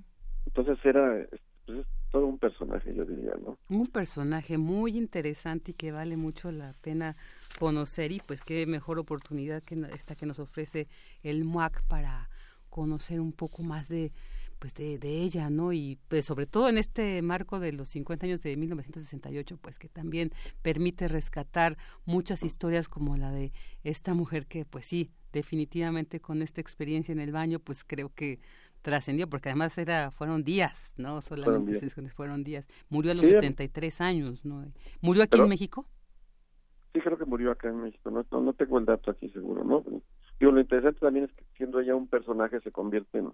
entonces 0.47 0.77
era 0.83 1.25
pues, 1.65 1.79
es 1.79 1.85
todo 2.11 2.25
un 2.25 2.37
personaje 2.37 2.93
yo 2.93 3.05
diría 3.05 3.33
no 3.43 3.57
un 3.69 3.87
personaje 3.87 4.57
muy 4.57 4.97
interesante 4.97 5.71
y 5.71 5.73
que 5.73 5.91
vale 5.91 6.17
mucho 6.17 6.51
la 6.51 6.73
pena 6.81 7.15
conocer 7.59 8.11
y 8.11 8.21
pues 8.25 8.43
qué 8.43 8.65
mejor 8.65 8.99
oportunidad 8.99 9.63
que 9.63 9.75
esta 9.93 10.15
que 10.15 10.25
nos 10.25 10.39
ofrece 10.39 10.87
el 11.23 11.43
MUAC 11.43 11.83
para 11.83 12.29
conocer 12.69 13.19
un 13.19 13.33
poco 13.33 13.63
más 13.63 13.89
de 13.89 14.11
pues 14.59 14.73
de, 14.73 14.97
de, 14.97 15.21
ella, 15.21 15.49
¿no? 15.49 15.71
Y 15.71 15.99
pues 16.07 16.25
sobre 16.25 16.47
todo 16.47 16.67
en 16.69 16.77
este 16.77 17.21
marco 17.21 17.59
de 17.59 17.71
los 17.71 17.89
50 17.89 18.25
años 18.25 18.41
de 18.41 18.55
1968, 18.57 19.57
pues 19.57 19.77
que 19.77 19.87
también 19.87 20.31
permite 20.61 21.07
rescatar 21.07 21.77
muchas 22.05 22.43
historias 22.43 22.89
como 22.89 23.17
la 23.17 23.31
de 23.31 23.51
esta 23.83 24.13
mujer 24.13 24.47
que 24.47 24.65
pues 24.65 24.85
sí, 24.85 25.11
definitivamente 25.31 26.19
con 26.19 26.41
esta 26.41 26.61
experiencia 26.61 27.11
en 27.11 27.19
el 27.19 27.31
baño, 27.31 27.59
pues 27.59 27.83
creo 27.83 28.09
que 28.13 28.39
trascendió, 28.87 29.27
porque 29.27 29.49
además 29.49 29.77
era 29.77 30.11
fueron 30.11 30.45
días, 30.45 30.93
¿no? 30.95 31.21
Solamente 31.21 31.89
fueron 31.89 32.05
días. 32.05 32.13
fueron 32.15 32.43
días. 32.45 32.67
Murió 32.87 33.11
a 33.11 33.15
los 33.15 33.25
sí, 33.25 33.33
73 33.33 33.99
años, 33.99 34.45
¿no? 34.45 34.63
¿Murió 35.01 35.23
aquí 35.23 35.31
pero, 35.31 35.43
en 35.43 35.49
México? 35.49 35.85
Sí, 36.93 37.01
creo 37.01 37.17
que 37.17 37.25
murió 37.25 37.51
acá 37.51 37.67
en 37.67 37.81
México, 37.81 38.09
no, 38.09 38.25
no, 38.31 38.39
no 38.39 38.53
tengo 38.53 38.79
el 38.79 38.85
dato 38.85 39.11
aquí 39.11 39.27
seguro, 39.27 39.65
¿no? 39.65 39.83
Digo, 40.39 40.53
lo 40.53 40.61
interesante 40.61 41.01
también 41.01 41.25
es 41.25 41.33
que 41.33 41.43
siendo 41.57 41.81
ella 41.81 41.95
un 41.95 42.07
personaje 42.07 42.61
se 42.61 42.71
convierte 42.71 43.17
en 43.17 43.33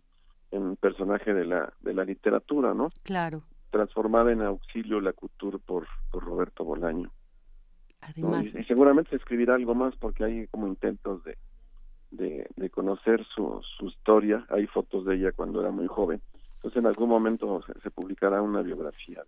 en 0.50 0.76
personaje 0.76 1.36
de 1.36 1.46
la 1.46 1.72
de 1.82 1.94
la 1.94 2.04
literatura, 2.04 2.74
¿no? 2.74 2.90
Claro. 3.04 3.44
Transformada 3.70 4.32
en 4.32 4.42
Auxilio 4.42 5.02
la 5.02 5.14
Couture 5.14 5.60
por, 5.60 5.86
por 6.12 6.24
Roberto 6.24 6.64
Bolaño. 6.64 7.12
Además. 8.02 8.46
¿no? 8.54 8.60
Y, 8.60 8.62
y, 8.62 8.64
seguramente 8.66 9.12
se 9.12 9.18
escribirá 9.18 9.54
algo 9.54 9.76
más 9.76 9.96
porque 9.98 10.24
hay 10.24 10.48
como 10.48 10.68
intentos 10.68 11.24
de, 11.24 11.38
de, 12.18 12.48
de 12.56 12.70
conocer 12.70 13.26
su, 13.26 13.62
su 13.78 13.88
historia. 13.88 14.46
Hay 14.50 14.68
fotos 14.68 15.06
de 15.06 15.16
ella 15.16 15.32
cuando 15.32 15.62
era 15.62 15.72
muy 15.72 15.88
joven. 15.88 16.22
Entonces 16.56 16.80
en 16.80 16.88
algún 16.88 17.10
momento 17.10 17.62
se, 17.66 17.80
se 17.82 17.92
publicará 17.92 18.42
una 18.42 18.62
biografía 18.62 19.24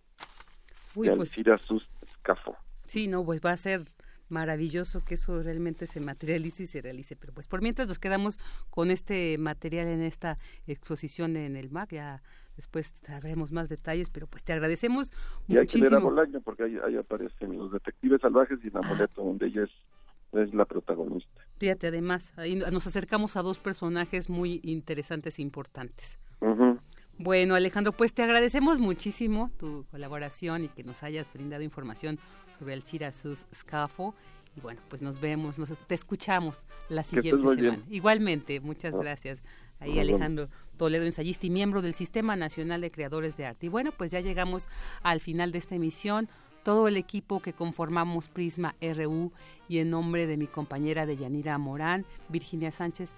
Uy, 0.96 1.10
de 1.10 1.16
pues, 1.16 1.32
Sus 1.66 1.88
Escafo. 2.02 2.56
Sí, 2.86 3.08
no, 3.08 3.26
pues 3.26 3.42
va 3.44 3.52
a 3.52 3.58
ser 3.58 3.82
maravilloso 4.30 5.04
que 5.04 5.16
eso 5.16 5.44
realmente 5.44 5.86
se 5.86 6.00
materialice 6.00 6.64
y 6.64 6.66
se 6.66 6.82
realice. 6.82 7.16
Pero 7.16 7.34
pues 7.34 7.48
por 7.48 7.62
mientras 7.62 7.88
nos 7.88 8.00
quedamos 8.00 8.40
con 8.70 8.92
este 8.92 9.38
material 9.38 9.88
en 9.88 10.02
esta 10.02 10.38
exposición 10.68 11.36
en 11.36 11.56
el 11.56 11.70
MAC, 11.70 11.92
ya 11.92 12.22
después 12.56 12.94
sabremos 13.04 13.52
más 13.52 13.70
detalles, 13.70 14.10
pero 14.10 14.28
pues 14.28 14.44
te 14.44 14.54
agradecemos 14.54 15.12
y 15.48 15.58
hay 15.58 15.68
que 15.68 15.86
a 15.86 16.00
Bolaño 16.00 16.42
porque 16.42 16.64
ahí, 16.64 16.96
aparecen 16.96 17.58
los 17.58 17.72
detectives 17.72 18.22
salvajes 18.22 18.60
y 18.64 18.70
la 18.70 18.80
amuleto 18.80 19.24
donde 19.24 19.48
ella 19.48 19.64
es 19.64 19.72
es 20.42 20.54
la 20.54 20.66
protagonista. 20.66 21.45
Fíjate, 21.58 21.88
además, 21.88 22.34
ahí 22.36 22.56
nos 22.56 22.86
acercamos 22.88 23.38
a 23.38 23.42
dos 23.42 23.60
personajes 23.60 24.30
muy 24.30 24.60
interesantes 24.64 25.40
e 25.40 25.42
importantes. 25.42 26.20
Bueno, 27.18 27.56
Alejandro, 27.56 27.94
pues 27.94 28.14
te 28.14 28.24
agradecemos 28.24 28.80
muchísimo 28.80 29.50
tu 29.58 29.86
colaboración 29.90 30.66
y 30.66 30.68
que 30.68 30.84
nos 30.84 31.02
hayas 31.02 31.32
brindado 31.34 31.64
información 31.64 32.20
sobre 32.60 32.74
el 32.74 32.84
Chirasus 32.84 33.46
Scafo. 33.54 34.14
Y 34.58 34.62
bueno, 34.62 34.82
pues 34.90 35.02
nos 35.02 35.20
vemos, 35.20 35.58
nos 35.58 35.70
te 35.88 35.96
escuchamos 35.96 36.66
la 36.90 37.04
siguiente 37.04 37.42
semana. 37.56 37.84
Igualmente, 37.90 38.60
muchas 38.60 38.94
ah. 38.94 38.98
gracias. 38.98 39.44
Ahí 39.80 40.00
Alejandro 40.00 40.50
Toledo, 40.78 41.06
ensayista 41.06 41.46
y 41.48 41.50
miembro 41.50 41.82
del 41.82 41.94
Sistema 41.94 42.36
Nacional 42.36 42.82
de 42.82 42.92
Creadores 42.92 43.38
de 43.38 43.46
Arte. 43.46 43.66
Y 43.66 43.70
bueno, 43.70 43.92
pues 43.92 44.12
ya 44.12 44.20
llegamos 44.20 44.68
al 45.02 45.20
final 45.20 45.52
de 45.52 45.60
esta 45.60 45.76
emisión. 45.76 46.30
Todo 46.66 46.88
el 46.88 46.98
equipo 46.98 47.42
que 47.44 47.54
conformamos 47.54 48.28
Prisma 48.28 48.74
RU 48.82 49.32
y 49.70 49.78
en 49.78 49.92
nombre 49.92 50.26
de 50.26 50.36
mi 50.36 50.48
compañera 50.48 51.06
de 51.06 51.16
Yanira 51.16 51.60
Morán, 51.60 52.08
Virginia 52.28 52.72
Sánchez, 52.72 53.14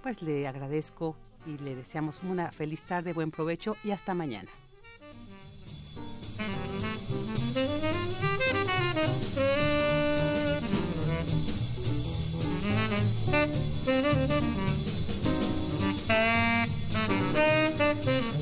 pues 0.00 0.22
le 0.22 0.46
agradezco 0.46 1.16
y 1.44 1.58
le 1.58 1.74
deseamos 1.74 2.20
una 2.22 2.52
feliz 2.52 2.82
tarde, 2.82 3.14
buen 3.14 3.32
provecho 3.32 3.74
y 3.82 3.90
hasta 3.90 4.14
mañana. 4.14 4.48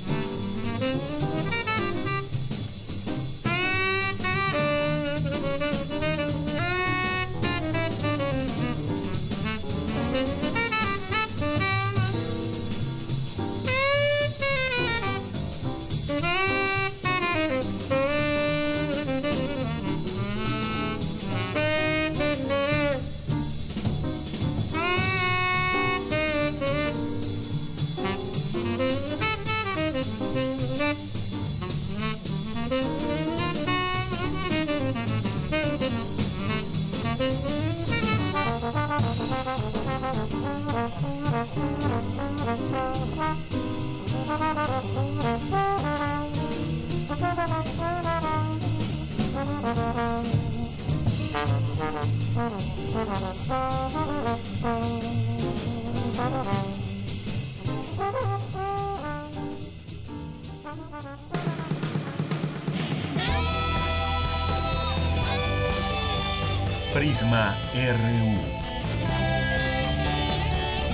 Prisma 66.98 67.55
RU. 67.74 68.57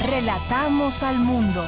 Relatamos 0.06 1.02
al 1.02 1.18
mundo. 1.18 1.64